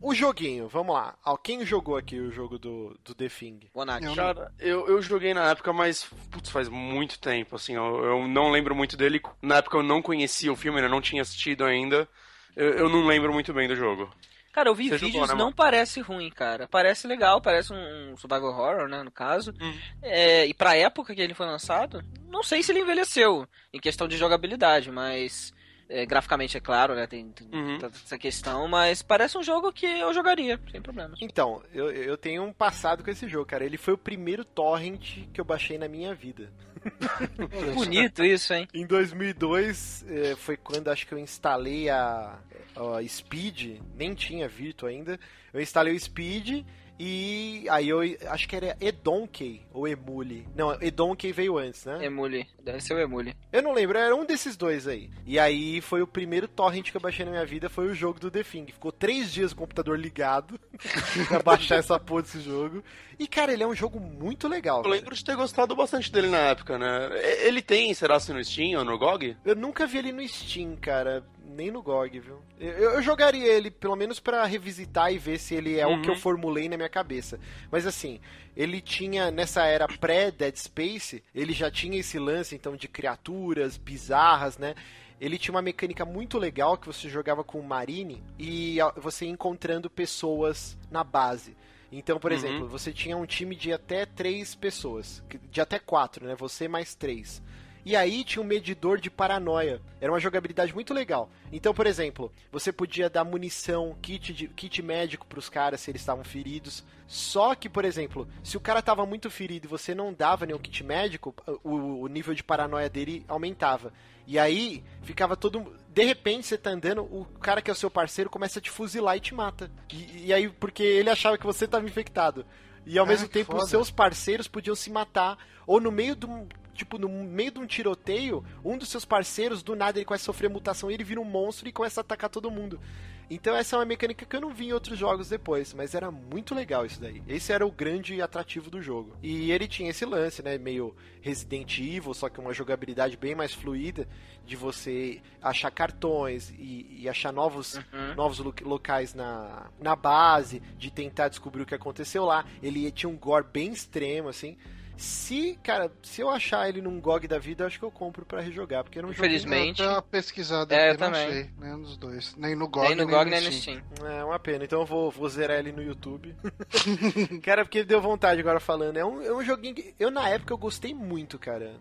O 0.00 0.14
joguinho, 0.14 0.68
vamos 0.68 0.94
lá. 0.94 1.16
Quem 1.44 1.64
jogou 1.66 1.96
aqui 1.96 2.18
o 2.18 2.30
jogo 2.30 2.58
do, 2.58 2.98
do 3.04 3.14
The 3.14 3.28
Thing? 3.28 3.60
Bonac. 3.74 4.04
Eu- 4.04 4.14
Cara, 4.14 4.52
eu, 4.58 4.86
eu 4.88 5.02
joguei 5.02 5.34
na 5.34 5.50
época, 5.50 5.72
mas 5.72 6.08
putz, 6.30 6.48
faz 6.48 6.68
muito 6.68 7.18
tempo, 7.18 7.56
assim, 7.56 7.74
eu, 7.74 8.04
eu 8.04 8.28
não 8.28 8.50
lembro 8.50 8.74
muito 8.74 8.96
dele. 8.96 9.20
Na 9.42 9.56
época 9.56 9.76
eu 9.76 9.82
não 9.82 10.00
conhecia 10.00 10.52
o 10.52 10.56
filme, 10.56 10.78
ainda 10.78 10.88
não 10.88 11.00
tinha 11.02 11.20
assistido 11.22 11.64
ainda. 11.64 12.08
Eu, 12.56 12.72
eu 12.74 12.88
não 12.88 13.04
lembro 13.06 13.32
muito 13.32 13.52
bem 13.52 13.68
do 13.68 13.76
jogo. 13.76 14.10
Cara, 14.52 14.70
eu 14.70 14.74
vi 14.74 14.88
Você 14.88 14.96
jogou, 14.98 15.12
vídeos, 15.12 15.28
né, 15.28 15.34
não 15.34 15.44
mano? 15.46 15.56
parece 15.56 16.00
ruim, 16.00 16.30
cara. 16.30 16.66
Parece 16.66 17.06
legal, 17.06 17.40
parece 17.40 17.72
um 17.72 18.16
survival 18.16 18.48
horror, 18.50 18.88
né, 18.88 19.02
no 19.02 19.10
caso. 19.10 19.52
Hum. 19.60 19.78
É, 20.02 20.46
e 20.46 20.54
pra 20.54 20.74
época 20.74 21.14
que 21.14 21.20
ele 21.20 21.34
foi 21.34 21.46
lançado, 21.46 22.02
não 22.28 22.42
sei 22.42 22.62
se 22.62 22.72
ele 22.72 22.80
envelheceu 22.80 23.46
em 23.72 23.78
questão 23.78 24.08
de 24.08 24.16
jogabilidade, 24.16 24.90
mas 24.90 25.52
é, 25.88 26.04
graficamente 26.04 26.56
é 26.56 26.60
claro, 26.60 26.94
né, 26.94 27.06
tem, 27.06 27.28
tem 27.30 27.48
Uhum. 27.52 27.78
toda 27.78 27.94
essa 27.96 28.18
questão, 28.18 28.68
mas 28.68 29.00
parece 29.02 29.38
um 29.38 29.42
jogo 29.42 29.72
que 29.72 29.86
eu 29.86 30.12
jogaria, 30.12 30.60
sem 30.70 30.80
problemas. 30.82 31.18
Então, 31.22 31.62
eu, 31.72 31.90
eu 31.90 32.16
tenho 32.16 32.42
um 32.42 32.52
passado 32.52 33.02
com 33.02 33.10
esse 33.10 33.26
jogo, 33.28 33.46
cara. 33.46 33.64
Ele 33.64 33.76
foi 33.78 33.94
o 33.94 33.98
primeiro 33.98 34.44
torrent 34.44 35.24
que 35.32 35.40
eu 35.40 35.44
baixei 35.44 35.78
na 35.78 35.88
minha 35.88 36.14
vida. 36.14 36.52
Bonito 37.74 38.24
isso, 38.24 38.52
hein? 38.54 38.68
Em 38.72 38.86
2002 38.86 40.04
eh, 40.08 40.36
foi 40.36 40.56
quando 40.56 40.88
acho 40.88 41.06
que 41.06 41.12
eu 41.12 41.18
instalei 41.18 41.88
a, 41.88 42.38
a 42.76 43.08
Speed, 43.08 43.80
nem 43.96 44.14
tinha 44.14 44.48
Virtua 44.48 44.90
ainda. 44.90 45.18
Eu 45.52 45.60
instalei 45.60 45.94
o 45.94 46.00
Speed 46.00 46.64
e 46.98 47.66
aí 47.70 47.88
eu 47.88 48.00
acho 48.28 48.48
que 48.48 48.56
era 48.56 48.76
Edonkey 48.80 49.62
ou 49.72 49.86
Emule. 49.86 50.46
Não, 50.54 50.72
Edonkey 50.82 51.32
veio 51.32 51.56
antes, 51.56 51.84
né? 51.84 52.04
Emule, 52.04 52.46
deve 52.62 52.80
ser 52.80 52.94
o 52.94 52.98
Emule. 52.98 53.36
Eu 53.52 53.62
não 53.62 53.72
lembro, 53.72 53.96
era 53.96 54.14
um 54.14 54.24
desses 54.24 54.56
dois 54.56 54.86
aí. 54.88 55.10
E 55.24 55.38
aí 55.38 55.80
foi 55.80 56.02
o 56.02 56.06
primeiro 56.06 56.48
torrent 56.48 56.90
que 56.90 56.96
eu 56.96 57.00
baixei 57.00 57.24
na 57.24 57.30
minha 57.30 57.46
vida, 57.46 57.68
foi 57.68 57.86
o 57.86 57.94
jogo 57.94 58.18
do 58.18 58.30
The 58.30 58.42
Thing. 58.42 58.66
Ficou 58.66 58.90
três 58.90 59.32
dias 59.32 59.52
o 59.52 59.56
computador 59.56 59.98
ligado 59.98 60.58
pra 61.28 61.40
baixar 61.40 61.76
essa 61.76 61.98
porra 62.00 62.22
desse 62.22 62.40
jogo. 62.40 62.82
E, 63.18 63.26
cara, 63.26 63.52
ele 63.52 63.62
é 63.62 63.66
um 63.66 63.74
jogo 63.74 63.98
muito 63.98 64.46
legal. 64.46 64.78
Eu 64.78 64.82
velho. 64.84 64.94
lembro 64.94 65.14
de 65.14 65.24
ter 65.24 65.36
gostado 65.36 65.74
bastante 65.74 66.10
dele 66.10 66.28
na 66.28 66.38
época, 66.38 66.78
né? 66.78 67.10
Ele 67.44 67.60
tem, 67.60 67.92
será 67.92 68.18
se 68.20 68.32
no 68.32 68.44
Steam 68.44 68.78
ou 68.78 68.84
no 68.84 68.98
GOG? 68.98 69.36
Eu 69.44 69.56
nunca 69.56 69.86
vi 69.86 69.98
ele 69.98 70.12
no 70.12 70.26
Steam, 70.26 70.76
cara. 70.76 71.24
Nem 71.58 71.72
no 71.72 71.82
GOG, 71.82 72.20
viu? 72.20 72.38
Eu, 72.60 72.68
eu 72.92 73.02
jogaria 73.02 73.44
ele, 73.52 73.68
pelo 73.68 73.96
menos 73.96 74.20
pra 74.20 74.44
revisitar 74.44 75.12
e 75.12 75.18
ver 75.18 75.40
se 75.40 75.56
ele 75.56 75.76
é 75.76 75.84
o 75.84 75.90
Uhum. 75.90 76.02
que 76.02 76.08
eu 76.08 76.14
formulei 76.14 76.68
na 76.68 76.76
minha 76.76 76.88
cabeça. 76.88 77.40
Mas 77.68 77.84
assim, 77.84 78.20
ele 78.56 78.80
tinha, 78.80 79.28
nessa 79.32 79.64
era 79.64 79.88
pré-Dead 79.88 80.54
Space, 80.56 81.20
ele 81.34 81.52
já 81.52 81.68
tinha 81.68 81.98
esse 81.98 82.16
lance, 82.16 82.54
então, 82.54 82.76
de 82.76 82.86
criaturas 82.86 83.76
bizarras, 83.76 84.56
né? 84.56 84.76
Ele 85.20 85.36
tinha 85.36 85.52
uma 85.52 85.60
mecânica 85.60 86.04
muito 86.04 86.38
legal 86.38 86.78
que 86.78 86.86
você 86.86 87.08
jogava 87.08 87.42
com 87.42 87.58
o 87.58 87.64
Marine 87.66 88.22
e 88.38 88.78
você 88.96 89.24
ia 89.24 89.30
encontrando 89.32 89.90
pessoas 89.90 90.78
na 90.92 91.02
base. 91.02 91.56
Então, 91.90 92.20
por 92.20 92.30
Uhum. 92.30 92.36
exemplo, 92.38 92.68
você 92.68 92.92
tinha 92.92 93.16
um 93.16 93.26
time 93.26 93.56
de 93.56 93.72
até 93.72 94.06
três 94.06 94.54
pessoas. 94.54 95.24
De 95.50 95.60
até 95.60 95.80
quatro, 95.80 96.24
né? 96.24 96.36
Você 96.36 96.68
mais 96.68 96.94
três. 96.94 97.42
E 97.88 97.96
aí 97.96 98.22
tinha 98.22 98.42
um 98.42 98.46
medidor 98.46 99.00
de 99.00 99.08
paranoia. 99.08 99.80
Era 99.98 100.12
uma 100.12 100.20
jogabilidade 100.20 100.74
muito 100.74 100.92
legal. 100.92 101.30
Então, 101.50 101.72
por 101.72 101.86
exemplo, 101.86 102.30
você 102.52 102.70
podia 102.70 103.08
dar 103.08 103.24
munição, 103.24 103.96
kit, 104.02 104.34
de, 104.34 104.46
kit 104.48 104.82
médico 104.82 105.24
pros 105.26 105.48
caras 105.48 105.80
se 105.80 105.90
eles 105.90 106.02
estavam 106.02 106.22
feridos. 106.22 106.84
Só 107.06 107.54
que, 107.54 107.66
por 107.66 107.86
exemplo, 107.86 108.28
se 108.44 108.58
o 108.58 108.60
cara 108.60 108.82
tava 108.82 109.06
muito 109.06 109.30
ferido 109.30 109.66
e 109.66 109.70
você 109.70 109.94
não 109.94 110.12
dava 110.12 110.44
nenhum 110.44 110.58
kit 110.58 110.84
médico, 110.84 111.34
o, 111.64 112.02
o 112.02 112.06
nível 112.08 112.34
de 112.34 112.44
paranoia 112.44 112.90
dele 112.90 113.24
aumentava. 113.26 113.90
E 114.26 114.38
aí 114.38 114.84
ficava 115.00 115.34
todo. 115.34 115.72
De 115.88 116.04
repente 116.04 116.46
você 116.46 116.58
tá 116.58 116.68
andando, 116.68 117.00
o 117.04 117.24
cara 117.40 117.62
que 117.62 117.70
é 117.70 117.72
o 117.72 117.74
seu 117.74 117.90
parceiro 117.90 118.28
começa 118.28 118.58
a 118.58 118.62
te 118.62 118.70
fuzilar 118.70 119.16
e 119.16 119.20
te 119.20 119.32
mata. 119.34 119.70
E, 119.90 120.26
e 120.26 120.32
aí, 120.34 120.50
porque 120.50 120.82
ele 120.82 121.08
achava 121.08 121.38
que 121.38 121.46
você 121.46 121.66
tava 121.66 121.86
infectado. 121.86 122.44
E 122.84 122.98
ao 122.98 123.06
Ah, 123.06 123.08
mesmo 123.08 123.28
tempo, 123.28 123.52
foda. 123.52 123.64
os 123.64 123.70
seus 123.70 123.90
parceiros 123.90 124.46
podiam 124.46 124.76
se 124.76 124.90
matar. 124.90 125.38
Ou 125.66 125.80
no 125.80 125.90
meio 125.90 126.14
de 126.14 126.26
um. 126.26 126.46
Tipo, 126.78 126.96
no 126.96 127.08
meio 127.08 127.50
de 127.50 127.58
um 127.58 127.66
tiroteio, 127.66 128.44
um 128.64 128.78
dos 128.78 128.88
seus 128.88 129.04
parceiros, 129.04 129.64
do 129.64 129.74
nada, 129.74 129.98
ele 129.98 130.04
começa 130.04 130.22
a 130.22 130.26
sofrer 130.26 130.48
mutação 130.48 130.88
e 130.88 130.94
ele 130.94 131.02
vira 131.02 131.20
um 131.20 131.24
monstro 131.24 131.68
e 131.68 131.72
começa 131.72 131.98
a 132.00 132.02
atacar 132.02 132.30
todo 132.30 132.52
mundo. 132.52 132.80
Então 133.28 133.54
essa 133.54 133.74
é 133.74 133.78
uma 133.80 133.84
mecânica 133.84 134.24
que 134.24 134.36
eu 134.36 134.40
não 134.40 134.54
vi 134.54 134.68
em 134.68 134.72
outros 134.72 134.96
jogos 134.96 135.28
depois, 135.28 135.74
mas 135.74 135.92
era 135.94 136.08
muito 136.10 136.54
legal 136.54 136.86
isso 136.86 137.00
daí. 137.00 137.20
Esse 137.28 137.52
era 137.52 137.66
o 137.66 137.70
grande 137.72 138.22
atrativo 138.22 138.70
do 138.70 138.80
jogo. 138.80 139.14
E 139.22 139.50
ele 139.50 139.66
tinha 139.66 139.90
esse 139.90 140.04
lance, 140.06 140.40
né, 140.40 140.56
meio 140.56 140.94
Resident 141.20 141.78
Evil, 141.78 142.14
só 142.14 142.28
que 142.30 142.38
uma 142.40 142.54
jogabilidade 142.54 143.16
bem 143.18 143.34
mais 143.34 143.52
fluida, 143.52 144.08
de 144.46 144.54
você 144.56 145.20
achar 145.42 145.70
cartões 145.72 146.50
e, 146.58 147.00
e 147.00 147.08
achar 147.08 147.32
novos, 147.32 147.74
Uhum. 147.74 148.14
novos 148.16 148.38
lo- 148.38 148.54
locais 148.62 149.12
na, 149.14 149.66
na 149.80 149.94
base, 149.96 150.62
de 150.78 150.90
tentar 150.90 151.28
descobrir 151.28 151.62
o 151.62 151.66
que 151.66 151.74
aconteceu 151.74 152.24
lá. 152.24 152.46
Ele 152.62 152.88
tinha 152.92 153.10
um 153.10 153.16
gore 153.16 153.44
bem 153.52 153.72
extremo, 153.72 154.28
assim. 154.28 154.56
Se, 154.98 155.56
cara, 155.62 155.92
se 156.02 156.20
eu 156.20 156.28
achar 156.28 156.68
ele 156.68 156.82
num 156.82 157.00
GOG 157.00 157.28
da 157.28 157.38
vida, 157.38 157.62
eu 157.62 157.68
acho 157.68 157.78
que 157.78 157.84
eu 157.84 157.90
compro 157.90 158.26
pra 158.26 158.40
rejogar, 158.40 158.82
porque 158.82 158.98
jogo 158.98 159.12
Infelizmente. 159.12 159.80
Eu 159.80 160.02
pesquisada 160.02 160.74
É, 160.74 160.88
eu 160.88 160.92
não 160.94 160.98
também. 160.98 161.30
sei. 161.30 161.50
Nenhum 161.56 161.82
dos 161.82 161.96
dois. 161.96 162.34
Nem 162.36 162.56
no 162.56 162.66
GOG, 162.66 162.88
Nem 162.88 162.96
no 162.96 163.06
GOG, 163.06 163.30
nem 163.30 163.40
no 163.40 163.52
Steam. 163.52 163.80
Steam. 163.94 164.10
É 164.10 164.24
uma 164.24 164.40
pena, 164.40 164.64
então 164.64 164.80
eu 164.80 164.86
vou, 164.86 165.08
vou 165.08 165.28
zerar 165.28 165.60
ele 165.60 165.70
no 165.70 165.80
YouTube. 165.80 166.34
cara, 167.44 167.64
porque 167.64 167.84
deu 167.84 168.00
vontade 168.00 168.40
agora 168.40 168.58
falando. 168.58 168.96
É 168.96 169.04
um, 169.04 169.22
é 169.22 169.32
um 169.32 169.42
joguinho 169.42 169.76
que. 169.76 169.94
Eu 170.00 170.10
na 170.10 170.28
época 170.28 170.52
eu 170.52 170.58
gostei 170.58 170.92
muito, 170.92 171.38
cara. 171.38 171.76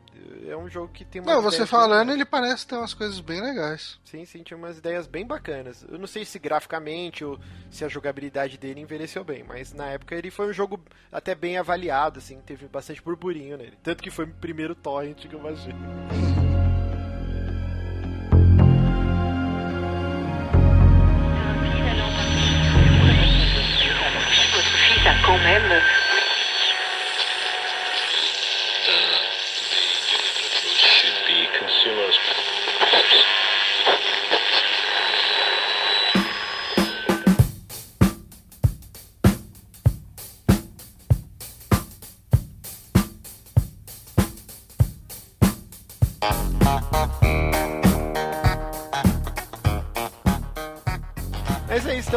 É 0.47 0.55
um 0.55 0.69
jogo 0.69 0.93
que 0.93 1.03
tem 1.03 1.19
uma. 1.19 1.33
Não, 1.33 1.41
você 1.41 1.65
falando, 1.65 2.11
ele 2.11 2.23
parece 2.23 2.67
ter 2.67 2.75
umas 2.75 2.93
coisas 2.93 3.19
bem 3.19 3.41
legais. 3.41 3.99
Sim, 4.03 4.25
sim, 4.25 4.43
tinha 4.43 4.57
umas 4.57 4.77
ideias 4.77 5.07
bem 5.07 5.25
bacanas. 5.25 5.83
Eu 5.89 5.97
não 5.97 6.07
sei 6.07 6.23
se 6.23 6.37
graficamente 6.37 7.25
ou 7.25 7.39
se 7.71 7.83
a 7.83 7.87
jogabilidade 7.87 8.59
dele 8.59 8.81
envelheceu 8.81 9.23
bem, 9.23 9.43
mas 9.43 9.73
na 9.73 9.87
época 9.87 10.13
ele 10.13 10.29
foi 10.29 10.47
um 10.49 10.53
jogo 10.53 10.79
até 11.11 11.33
bem 11.33 11.57
avaliado, 11.57 12.19
assim, 12.19 12.39
teve 12.41 12.67
bastante 12.67 13.01
burburinho 13.07 13.55
nele. 13.55 13.77
Tanto 13.81 14.03
que 14.03 14.11
foi 14.11 14.25
o 14.25 14.27
primeiro 14.27 14.75
torrent 14.75 15.15
que 15.15 15.33
eu 15.33 15.39
baixei. 15.39 15.73
Quand 25.25 25.39
même 25.39 26.06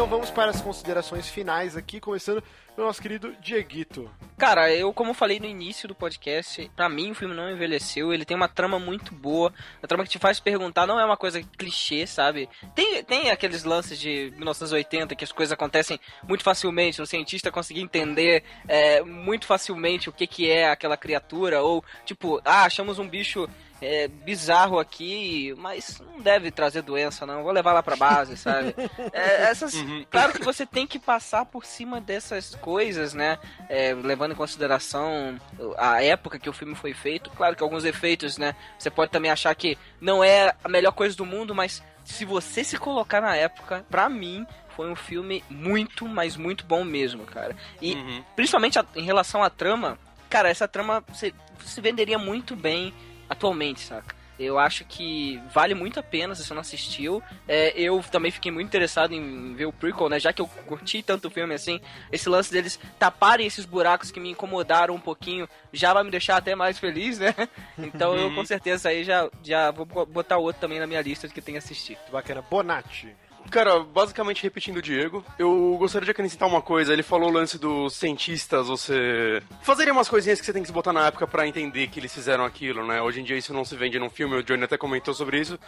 então 0.01 0.09
vamos 0.09 0.31
para 0.31 0.49
as 0.49 0.59
considerações 0.59 1.29
finais 1.29 1.77
aqui, 1.77 1.99
começando 1.99 2.41
pelo 2.75 2.87
nosso 2.87 2.99
querido 2.99 3.35
Dieguito. 3.39 4.09
Cara, 4.35 4.73
eu, 4.73 4.91
como 4.91 5.13
falei 5.13 5.39
no 5.39 5.45
início 5.45 5.87
do 5.87 5.93
podcast, 5.93 6.71
pra 6.75 6.89
mim 6.89 7.11
o 7.11 7.13
filme 7.13 7.35
não 7.35 7.51
envelheceu, 7.51 8.11
ele 8.11 8.25
tem 8.25 8.35
uma 8.35 8.47
trama 8.47 8.79
muito 8.79 9.13
boa, 9.13 9.53
uma 9.79 9.87
trama 9.87 10.03
que 10.03 10.09
te 10.09 10.17
faz 10.17 10.39
perguntar, 10.39 10.87
não 10.87 10.99
é 10.99 11.05
uma 11.05 11.15
coisa 11.15 11.39
clichê, 11.55 12.07
sabe? 12.07 12.49
Tem, 12.73 13.03
tem 13.03 13.29
aqueles 13.29 13.63
lances 13.63 13.99
de 13.99 14.33
1980 14.37 15.15
que 15.15 15.23
as 15.23 15.31
coisas 15.31 15.53
acontecem 15.53 15.99
muito 16.27 16.43
facilmente, 16.43 16.99
o 16.99 17.05
cientista 17.05 17.51
conseguir 17.51 17.81
entender 17.81 18.43
é, 18.67 19.03
muito 19.03 19.45
facilmente 19.45 20.09
o 20.09 20.11
que, 20.11 20.25
que 20.25 20.49
é 20.49 20.67
aquela 20.67 20.97
criatura, 20.97 21.61
ou 21.61 21.85
tipo, 22.07 22.41
ah, 22.43 22.63
achamos 22.63 22.97
um 22.97 23.07
bicho 23.07 23.47
é, 23.81 24.07
bizarro 24.07 24.77
aqui, 24.79 25.53
mas 25.57 25.99
não 25.99 26.21
deve 26.21 26.51
trazer 26.51 26.81
doença, 26.83 27.25
não. 27.25 27.43
Vou 27.43 27.51
levar 27.51 27.73
lá 27.73 27.81
pra 27.81 27.95
base, 27.95 28.37
sabe? 28.37 28.75
É, 29.13 29.43
essas, 29.49 29.73
Claro 30.09 30.33
que 30.33 30.43
você 30.43 30.65
tem 30.65 30.85
que 30.87 30.99
passar 30.99 31.45
por 31.45 31.65
cima 31.65 31.99
dessas 31.99 32.55
coisas, 32.55 33.13
né? 33.13 33.37
É, 33.67 33.93
levando 33.93 34.31
em 34.31 34.35
consideração 34.35 35.37
a 35.77 36.01
época 36.03 36.39
que 36.39 36.49
o 36.49 36.53
filme 36.53 36.75
foi 36.75 36.93
feito. 36.93 37.29
Claro 37.31 37.55
que 37.55 37.63
alguns 37.63 37.83
efeitos, 37.83 38.37
né? 38.37 38.55
Você 38.77 38.89
pode 38.89 39.11
também 39.11 39.31
achar 39.31 39.53
que 39.55 39.77
não 39.99 40.23
é 40.23 40.53
a 40.63 40.69
melhor 40.69 40.91
coisa 40.91 41.15
do 41.17 41.25
mundo, 41.25 41.53
mas 41.55 41.81
se 42.05 42.23
você 42.25 42.63
se 42.63 42.77
colocar 42.77 43.21
na 43.21 43.35
época, 43.35 43.85
pra 43.89 44.07
mim. 44.09 44.45
Foi 44.73 44.89
um 44.89 44.95
filme 44.95 45.43
muito, 45.49 46.07
mas 46.07 46.37
muito 46.37 46.65
bom 46.65 46.81
mesmo, 46.85 47.25
cara. 47.25 47.53
E 47.81 47.93
Uhum. 47.93 48.23
principalmente 48.37 48.79
a- 48.79 48.85
em 48.95 49.03
relação 49.03 49.43
à 49.43 49.49
trama, 49.49 49.99
cara, 50.29 50.49
essa 50.49 50.65
trama 50.65 51.03
se, 51.13 51.35
se 51.65 51.81
venderia 51.81 52.17
muito 52.17 52.55
bem 52.55 52.93
atualmente, 53.31 53.79
saca? 53.79 54.21
Eu 54.39 54.57
acho 54.57 54.83
que 54.85 55.39
vale 55.53 55.75
muito 55.75 55.99
a 55.99 56.03
pena 56.03 56.33
se 56.33 56.43
você 56.43 56.53
não 56.53 56.61
assistiu. 56.61 57.21
É, 57.47 57.79
eu 57.79 58.03
também 58.11 58.31
fiquei 58.31 58.51
muito 58.51 58.67
interessado 58.67 59.13
em 59.13 59.53
ver 59.53 59.67
o 59.67 59.73
prequel, 59.73 60.09
né? 60.09 60.19
Já 60.19 60.33
que 60.33 60.41
eu 60.41 60.47
curti 60.65 61.03
tanto 61.03 61.27
o 61.27 61.31
filme 61.31 61.53
assim, 61.53 61.79
esse 62.11 62.27
lance 62.27 62.51
deles 62.51 62.79
taparem 62.97 63.45
esses 63.45 63.65
buracos 63.65 64.09
que 64.09 64.19
me 64.19 64.31
incomodaram 64.31 64.95
um 64.95 64.99
pouquinho 64.99 65.47
já 65.71 65.93
vai 65.93 66.03
me 66.03 66.09
deixar 66.09 66.37
até 66.37 66.55
mais 66.55 66.79
feliz, 66.79 67.19
né? 67.19 67.35
Então 67.77 68.15
eu 68.15 68.33
com 68.33 68.43
certeza 68.43 68.89
aí 68.89 69.03
já, 69.03 69.29
já 69.43 69.69
vou 69.69 69.85
botar 69.85 70.37
o 70.37 70.43
outro 70.43 70.61
também 70.61 70.79
na 70.79 70.87
minha 70.87 71.01
lista 71.01 71.27
de 71.27 71.33
que 71.33 71.41
tem 71.41 71.53
que 71.53 71.59
assistir. 71.59 71.97
Bacana. 72.11 72.41
Bonatti. 72.41 73.15
Cara, 73.49 73.79
basicamente 73.79 74.43
repetindo 74.43 74.77
o 74.77 74.81
Diego, 74.81 75.23
eu 75.37 75.75
gostaria 75.77 76.05
de 76.05 76.11
acrescentar 76.11 76.47
uma 76.47 76.61
coisa. 76.61 76.93
Ele 76.93 77.03
falou 77.03 77.29
o 77.29 77.33
lance 77.33 77.57
dos 77.57 77.95
cientistas, 77.95 78.67
você 78.67 79.41
fazerem 79.61 79.91
umas 79.91 80.07
coisinhas 80.07 80.39
que 80.39 80.45
você 80.45 80.53
tem 80.53 80.61
que 80.61 80.67
se 80.67 80.73
botar 80.73 80.93
na 80.93 81.07
época 81.07 81.27
pra 81.27 81.47
entender 81.47 81.87
que 81.87 81.99
eles 81.99 82.13
fizeram 82.13 82.45
aquilo, 82.45 82.85
né? 82.85 83.01
Hoje 83.01 83.19
em 83.19 83.23
dia 83.23 83.37
isso 83.37 83.53
não 83.53 83.65
se 83.65 83.75
vende 83.75 83.99
num 83.99 84.09
filme, 84.09 84.35
o 84.35 84.43
Johnny 84.43 84.63
até 84.63 84.77
comentou 84.77 85.13
sobre 85.13 85.39
isso. 85.39 85.59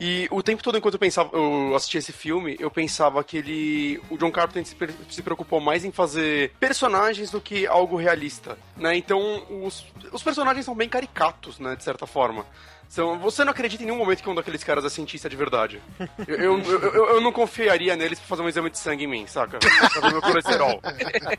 E 0.00 0.26
o 0.30 0.42
tempo 0.42 0.62
todo 0.62 0.76
enquanto 0.76 0.94
eu 0.94 1.00
pensava, 1.00 1.30
eu 1.32 1.74
assistia 1.74 1.98
esse 1.98 2.12
filme, 2.12 2.56
eu 2.58 2.70
pensava 2.70 3.22
que 3.22 3.36
ele, 3.36 4.02
o 4.10 4.16
John 4.16 4.32
Carpenter 4.32 4.92
se 5.08 5.22
preocupou 5.22 5.60
mais 5.60 5.84
em 5.84 5.92
fazer 5.92 6.52
personagens 6.58 7.30
do 7.30 7.40
que 7.40 7.66
algo 7.66 7.96
realista, 7.96 8.58
né? 8.76 8.96
Então 8.96 9.20
os, 9.64 9.86
os 10.12 10.22
personagens 10.22 10.64
são 10.64 10.74
bem 10.74 10.88
caricatos, 10.88 11.58
né? 11.58 11.76
De 11.76 11.84
certa 11.84 12.06
forma. 12.06 12.44
São, 12.90 13.20
você 13.20 13.44
não 13.44 13.52
acredita 13.52 13.84
em 13.84 13.86
nenhum 13.86 13.98
momento 13.98 14.20
que 14.20 14.28
um 14.28 14.34
daqueles 14.34 14.64
caras 14.64 14.84
é 14.84 14.88
cientista 14.88 15.30
de 15.30 15.36
verdade. 15.36 15.80
Eu, 16.26 16.58
eu, 16.58 16.80
eu, 16.82 17.06
eu 17.10 17.20
não 17.20 17.30
confiaria 17.30 17.94
neles 17.94 18.18
pra 18.18 18.26
fazer 18.26 18.42
um 18.42 18.48
exame 18.48 18.68
de 18.68 18.78
sangue 18.78 19.04
em 19.04 19.06
mim, 19.06 19.26
saca? 19.28 19.60
Pra 19.60 20.00
ver 20.00 20.10
meu 20.10 20.20
colesterol. 20.20 20.80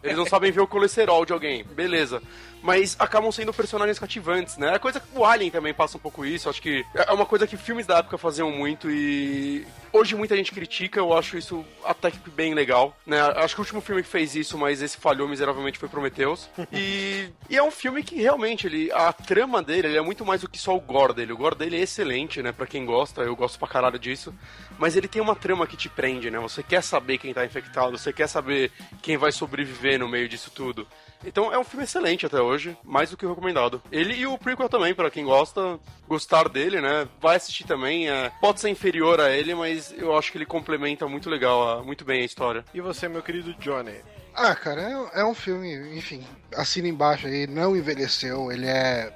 Eles 0.02 0.15
não 0.15 0.26
sabem 0.26 0.49
ver 0.49 0.61
o 0.61 0.68
colesterol 0.68 1.26
de 1.26 1.34
alguém, 1.34 1.65
beleza. 1.65 2.23
Mas 2.61 2.95
acabam 2.99 3.31
sendo 3.31 3.53
personagens 3.53 3.97
cativantes, 3.97 4.57
né? 4.57 4.75
É 4.75 4.79
coisa 4.79 4.99
que 4.99 5.07
o 5.17 5.25
Alien 5.25 5.51
também 5.51 5.73
passa 5.73 5.97
um 5.97 5.99
pouco 5.99 6.25
isso. 6.25 6.49
Acho 6.49 6.61
que 6.61 6.85
é 6.93 7.11
uma 7.11 7.25
coisa 7.25 7.47
que 7.47 7.57
filmes 7.57 7.85
da 7.85 7.97
época 7.97 8.17
faziam 8.17 8.51
muito 8.51 8.89
e 8.89 9.65
hoje 9.91 10.15
muita 10.15 10.35
gente 10.35 10.51
critica. 10.51 10.99
Eu 10.99 11.13
acho 11.13 11.38
isso 11.38 11.65
até 11.83 12.11
que 12.11 12.29
bem 12.29 12.53
legal, 12.53 12.95
né? 13.05 13.19
Acho 13.38 13.55
que 13.55 13.61
o 13.61 13.63
último 13.63 13.81
filme 13.81 14.03
que 14.03 14.09
fez 14.09 14.35
isso, 14.35 14.57
mas 14.57 14.81
esse 14.81 14.97
falhou 14.97 15.27
miseravelmente 15.27 15.79
foi 15.79 15.89
Prometheus. 15.89 16.49
E, 16.73 17.29
e 17.49 17.57
é 17.57 17.63
um 17.63 17.69
filme 17.69 18.01
que 18.01 18.15
realmente 18.15 18.65
ele, 18.65 18.91
a 18.93 19.11
trama 19.11 19.61
dele 19.61 19.88
ele 19.88 19.97
é 19.97 20.01
muito 20.01 20.25
mais 20.25 20.41
do 20.41 20.47
que 20.47 20.57
só 20.57 20.75
o 20.75 20.79
gore 20.79 21.13
dele. 21.13 21.33
O 21.33 21.38
gore 21.38 21.55
dele 21.55 21.75
é 21.75 21.81
excelente, 21.81 22.41
né? 22.41 22.51
Pra 22.51 22.65
quem 22.65 22.85
gosta, 22.85 23.21
eu 23.21 23.35
gosto 23.35 23.59
pra 23.59 23.67
caralho 23.67 23.99
disso. 23.99 24.33
Mas 24.79 24.95
ele 24.95 25.07
tem 25.07 25.21
uma 25.21 25.35
trama 25.35 25.67
que 25.67 25.75
te 25.75 25.89
prende, 25.89 26.31
né? 26.31 26.39
Você 26.39 26.63
quer 26.63 26.81
saber 26.81 27.17
quem 27.17 27.33
tá 27.33 27.45
infectado, 27.45 27.97
você 27.97 28.13
quer 28.13 28.27
saber 28.27 28.71
quem 29.01 29.17
vai 29.17 29.31
sobreviver 29.31 29.99
no 29.99 30.07
meio 30.07 30.29
disso 30.29 30.49
tudo. 30.49 30.88
Então 31.26 31.53
é 31.53 31.57
um 31.57 31.64
filme 31.64 31.84
excelente 31.84 32.26
até 32.26 32.41
hoje, 32.41 32.77
mais 32.84 33.10
do 33.10 33.18
que 33.18 33.26
recomendado. 33.26 33.81
Ele 33.91 34.14
e 34.14 34.26
o 34.26 34.38
prequel 34.38 34.69
também, 34.69 34.93
pra 34.93 35.11
quem 35.11 35.26
gosta, 35.26 35.80
gostar 36.07 36.49
dele, 36.49 36.81
né? 36.81 37.07
Vai 37.19 37.35
assistir 37.35 37.65
também. 37.65 38.10
é, 38.10 38.31
pode 38.41 38.60
ser 38.60 38.69
inferior 38.69 39.19
a 39.19 39.30
ele, 39.31 39.53
mas 39.53 39.93
eu 39.98 40.18
acho 40.18 40.31
que 40.31 40.38
ele 40.38 40.45
complementa 40.45 41.07
muito 41.07 41.30
legal, 41.30 41.84
muito 41.84 42.03
bem 42.03 42.22
a 42.22 42.26
história. 42.26 42.65
E 42.73 42.81
você, 42.81 43.07
meu 43.07 43.22
querido 43.22 43.53
Johnny? 43.56 43.95
Ah, 44.33 44.55
cara, 44.55 44.81
é, 44.81 45.21
é 45.21 45.25
um 45.25 45.33
filme, 45.33 45.97
enfim, 45.97 46.25
assina 46.55 46.87
embaixo 46.87 47.27
aí, 47.27 47.45
não 47.47 47.75
envelheceu, 47.75 48.51
ele 48.51 48.65
é. 48.65 49.11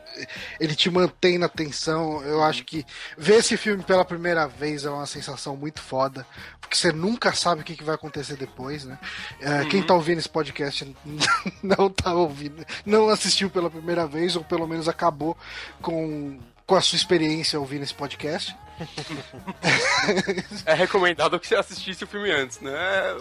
Ele 0.59 0.75
te 0.75 0.89
mantém 0.89 1.37
na 1.37 1.47
tensão. 1.47 2.21
Eu 2.23 2.43
acho 2.43 2.65
que 2.65 2.85
ver 3.17 3.35
esse 3.35 3.55
filme 3.55 3.81
pela 3.83 4.03
primeira 4.03 4.47
vez 4.47 4.83
é 4.85 4.89
uma 4.89 5.05
sensação 5.05 5.55
muito 5.55 5.81
foda, 5.81 6.27
porque 6.59 6.75
você 6.75 6.91
nunca 6.91 7.33
sabe 7.33 7.61
o 7.61 7.63
que, 7.63 7.75
que 7.75 7.83
vai 7.83 7.95
acontecer 7.95 8.35
depois, 8.35 8.83
né? 8.83 8.99
É, 9.39 9.65
Quem 9.65 9.81
tá 9.81 9.93
ouvindo 9.93 10.19
esse 10.19 10.29
podcast 10.29 10.95
não 11.63 11.89
tá 11.89 12.13
ouvindo, 12.13 12.65
não 12.85 13.09
assistiu 13.09 13.49
pela 13.49 13.69
primeira 13.69 14.05
vez, 14.05 14.35
ou 14.35 14.43
pelo 14.43 14.67
menos 14.67 14.89
acabou 14.89 15.37
com, 15.81 16.39
com 16.65 16.75
a 16.75 16.81
sua 16.81 16.95
experiência 16.97 17.59
ouvindo 17.59 17.83
esse 17.83 17.93
podcast. 17.93 18.55
É 20.65 20.73
recomendado 20.73 21.39
que 21.39 21.47
você 21.47 21.55
assistisse 21.55 22.03
o 22.03 22.07
filme 22.07 22.29
antes, 22.31 22.59
né? 22.59 22.71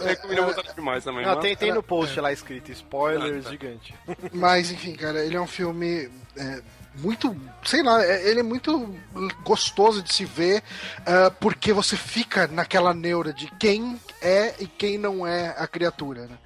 Recomendamos 0.04 0.56
é, 0.58 0.72
demais 0.74 1.04
também. 1.04 1.24
Não, 1.24 1.34
mas- 1.34 1.42
tem, 1.42 1.56
tem 1.56 1.72
no 1.72 1.82
post 1.82 2.18
lá 2.20 2.32
escrito 2.32 2.70
spoilers 2.72 3.40
Ah, 3.40 3.42
tá. 3.44 3.50
gigante. 3.50 3.94
Mas, 4.32 4.70
enfim, 4.70 4.94
cara, 4.94 5.24
ele 5.24 5.36
é 5.36 5.40
um 5.40 5.46
filme 5.46 6.10
é, 6.36 6.62
muito. 6.96 7.34
Sei 7.64 7.82
lá, 7.82 8.04
é- 8.04 8.28
ele 8.28 8.40
é 8.40 8.42
muito 8.42 8.94
gostoso 9.44 10.02
de 10.02 10.12
se 10.12 10.24
ver, 10.24 10.62
ah, 11.06 11.30
porque 11.40 11.72
você 11.72 11.96
fica 11.96 12.46
naquela 12.46 12.92
neura 12.92 13.32
de 13.32 13.46
quem 13.58 13.98
é 14.20 14.54
e 14.58 14.66
quem 14.66 14.98
não 14.98 15.26
é 15.26 15.54
a 15.56 15.66
criatura, 15.66 16.26
né? 16.26 16.36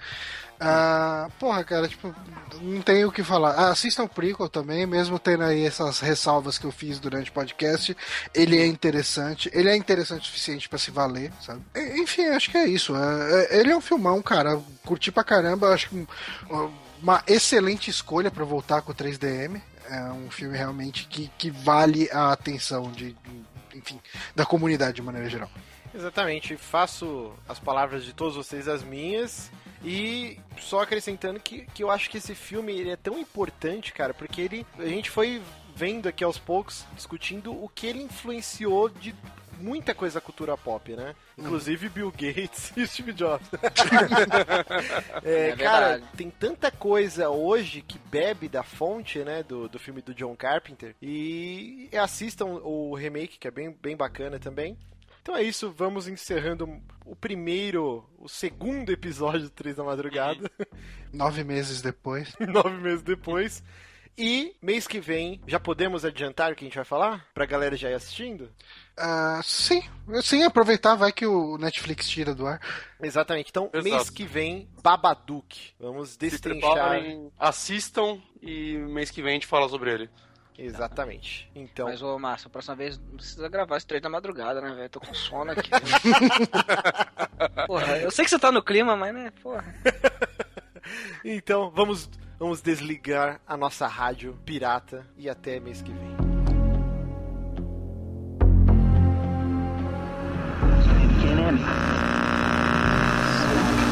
Ah, 0.60 1.28
porra, 1.38 1.62
cara, 1.62 1.86
tipo, 1.86 2.12
não 2.60 2.82
tem 2.82 3.04
o 3.04 3.12
que 3.12 3.22
falar. 3.22 3.52
Ah, 3.52 3.70
assistam 3.70 4.04
o 4.04 4.08
prequel 4.08 4.48
também, 4.48 4.86
mesmo 4.86 5.18
tendo 5.18 5.44
aí 5.44 5.64
essas 5.64 6.00
ressalvas 6.00 6.58
que 6.58 6.64
eu 6.64 6.72
fiz 6.72 6.98
durante 6.98 7.30
o 7.30 7.32
podcast. 7.32 7.96
Ele 8.34 8.58
é 8.58 8.66
interessante, 8.66 9.48
ele 9.52 9.68
é 9.68 9.76
interessante 9.76 10.22
o 10.22 10.24
suficiente 10.26 10.68
pra 10.68 10.78
se 10.78 10.90
valer, 10.90 11.32
sabe? 11.40 11.62
Enfim, 12.00 12.26
acho 12.26 12.50
que 12.50 12.56
é 12.58 12.66
isso. 12.66 12.94
É- 12.96 13.44
é- 13.56 13.60
ele 13.60 13.70
é 13.70 13.76
um 13.76 13.80
filmão, 13.80 14.20
cara. 14.20 14.60
Curti 14.84 15.12
pra 15.12 15.22
caramba, 15.22 15.72
acho 15.72 15.88
que 15.90 15.96
um- 15.96 16.70
uma 17.00 17.22
excelente 17.28 17.88
escolha 17.90 18.30
pra 18.30 18.44
voltar 18.44 18.82
com 18.82 18.90
o 18.90 18.94
3DM. 18.94 19.62
É 19.88 20.02
um 20.10 20.30
filme 20.30 20.56
realmente 20.58 21.06
que, 21.06 21.30
que 21.38 21.50
vale 21.50 22.10
a 22.12 22.32
atenção 22.32 22.90
de, 22.90 23.16
enfim, 23.74 23.98
da 24.34 24.44
comunidade 24.44 24.96
de 24.96 25.02
maneira 25.02 25.30
geral. 25.30 25.48
Exatamente, 25.94 26.56
faço 26.56 27.32
as 27.48 27.58
palavras 27.58 28.04
de 28.04 28.12
todos 28.12 28.36
vocês 28.36 28.68
as 28.68 28.82
minhas. 28.82 29.50
E 29.84 30.38
só 30.58 30.80
acrescentando 30.82 31.38
que, 31.40 31.66
que 31.66 31.82
eu 31.82 31.90
acho 31.90 32.10
que 32.10 32.18
esse 32.18 32.34
filme 32.34 32.72
ele 32.72 32.90
é 32.90 32.96
tão 32.96 33.18
importante, 33.18 33.92
cara, 33.92 34.12
porque 34.12 34.40
ele 34.40 34.66
a 34.78 34.86
gente 34.86 35.10
foi 35.10 35.42
vendo 35.74 36.08
aqui 36.08 36.24
aos 36.24 36.38
poucos, 36.38 36.84
discutindo 36.94 37.52
o 37.52 37.68
que 37.68 37.86
ele 37.86 38.02
influenciou 38.02 38.88
de 38.88 39.14
muita 39.60 39.94
coisa 39.94 40.14
da 40.16 40.20
cultura 40.20 40.56
pop, 40.56 40.92
né? 40.94 41.14
Inclusive 41.36 41.88
Bill 41.88 42.10
Gates 42.10 42.72
e 42.76 42.86
Steve 42.86 43.12
Jobs. 43.12 43.46
É, 45.24 45.50
É 45.50 45.56
cara, 45.56 46.00
tem 46.16 46.30
tanta 46.30 46.70
coisa 46.70 47.28
hoje 47.28 47.82
que 47.82 47.98
bebe 47.98 48.48
da 48.48 48.62
fonte, 48.62 49.18
né, 49.20 49.42
do, 49.42 49.68
do 49.68 49.78
filme 49.78 50.00
do 50.00 50.14
John 50.14 50.34
Carpenter. 50.36 50.94
E 51.02 51.88
assistam 51.92 52.46
o 52.46 52.94
remake, 52.94 53.38
que 53.38 53.48
é 53.48 53.50
bem, 53.50 53.70
bem 53.70 53.96
bacana 53.96 54.38
também. 54.38 54.76
Então 55.28 55.36
é 55.36 55.42
isso, 55.42 55.70
vamos 55.76 56.08
encerrando 56.08 56.80
o 57.04 57.14
primeiro, 57.14 58.02
o 58.18 58.30
segundo 58.30 58.90
episódio 58.90 59.42
do 59.42 59.50
3 59.50 59.76
da 59.76 59.84
Madrugada, 59.84 60.50
Nove 61.12 61.44
meses 61.44 61.82
depois. 61.82 62.34
nove 62.40 62.78
meses 62.78 63.02
depois. 63.02 63.62
E 64.16 64.56
mês 64.62 64.86
que 64.86 64.98
vem, 64.98 65.38
já 65.46 65.60
podemos 65.60 66.02
adiantar 66.02 66.50
o 66.50 66.56
que 66.56 66.64
a 66.64 66.66
gente 66.66 66.76
vai 66.76 66.84
falar? 66.86 67.26
Pra 67.34 67.44
galera 67.44 67.76
já 67.76 67.90
ir 67.90 67.94
assistindo? 67.94 68.50
Ah, 68.96 69.42
sim, 69.44 69.82
sim, 70.22 70.44
aproveitar, 70.44 70.94
vai 70.94 71.12
que 71.12 71.26
o 71.26 71.58
Netflix 71.58 72.08
tira 72.08 72.34
do 72.34 72.46
ar. 72.46 72.58
Exatamente. 72.98 73.50
Então, 73.50 73.68
Exato. 73.70 73.84
mês 73.84 74.08
que 74.08 74.24
vem, 74.24 74.66
Babadook. 74.82 75.74
Vamos 75.78 76.12
Se 76.12 76.18
destrinchar. 76.18 76.72
preparem, 76.72 77.30
assistam 77.38 78.18
e 78.40 78.78
mês 78.78 79.10
que 79.10 79.20
vem 79.20 79.32
a 79.32 79.34
gente 79.34 79.46
fala 79.46 79.68
sobre 79.68 79.92
ele. 79.92 80.10
Exatamente. 80.58 81.48
Então, 81.54 81.86
Mas, 81.86 82.02
ô, 82.02 82.18
Márcio, 82.18 82.48
a 82.48 82.50
próxima 82.50 82.74
vez 82.74 82.98
não 82.98 83.16
precisa 83.16 83.48
gravar 83.48 83.76
esse 83.76 83.86
três 83.86 84.02
da 84.02 84.08
madrugada, 84.10 84.60
né, 84.60 84.74
velho? 84.74 84.90
Tô 84.90 84.98
com 84.98 85.14
sono 85.14 85.52
aqui. 85.52 85.70
porra, 87.68 87.98
eu 87.98 88.10
sei 88.10 88.24
que 88.24 88.30
você 88.30 88.38
tá 88.40 88.50
no 88.50 88.60
clima, 88.60 88.96
mas, 88.96 89.14
né, 89.14 89.32
porra. 89.40 89.64
então 91.24 91.70
vamos, 91.70 92.10
vamos 92.40 92.60
desligar 92.60 93.40
a 93.46 93.56
nossa 93.56 93.86
rádio 93.86 94.36
pirata 94.44 95.06
e 95.16 95.30
até 95.30 95.60
mês 95.60 95.80
que 95.80 95.92
vem. 95.92 96.18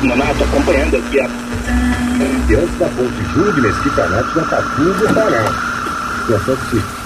Nonato, 0.03 0.45
acompanhando 0.45 0.97
aqui 0.97 1.21
a 1.21 1.27
diante 2.47 2.73
da 2.77 2.89
ponte 2.89 3.23
Júlio 3.35 3.63
Mesquita 3.63 4.09
Neto, 4.09 4.35
já 4.35 4.43
está 4.43 4.63
tudo 4.77 5.76
e 6.29 7.06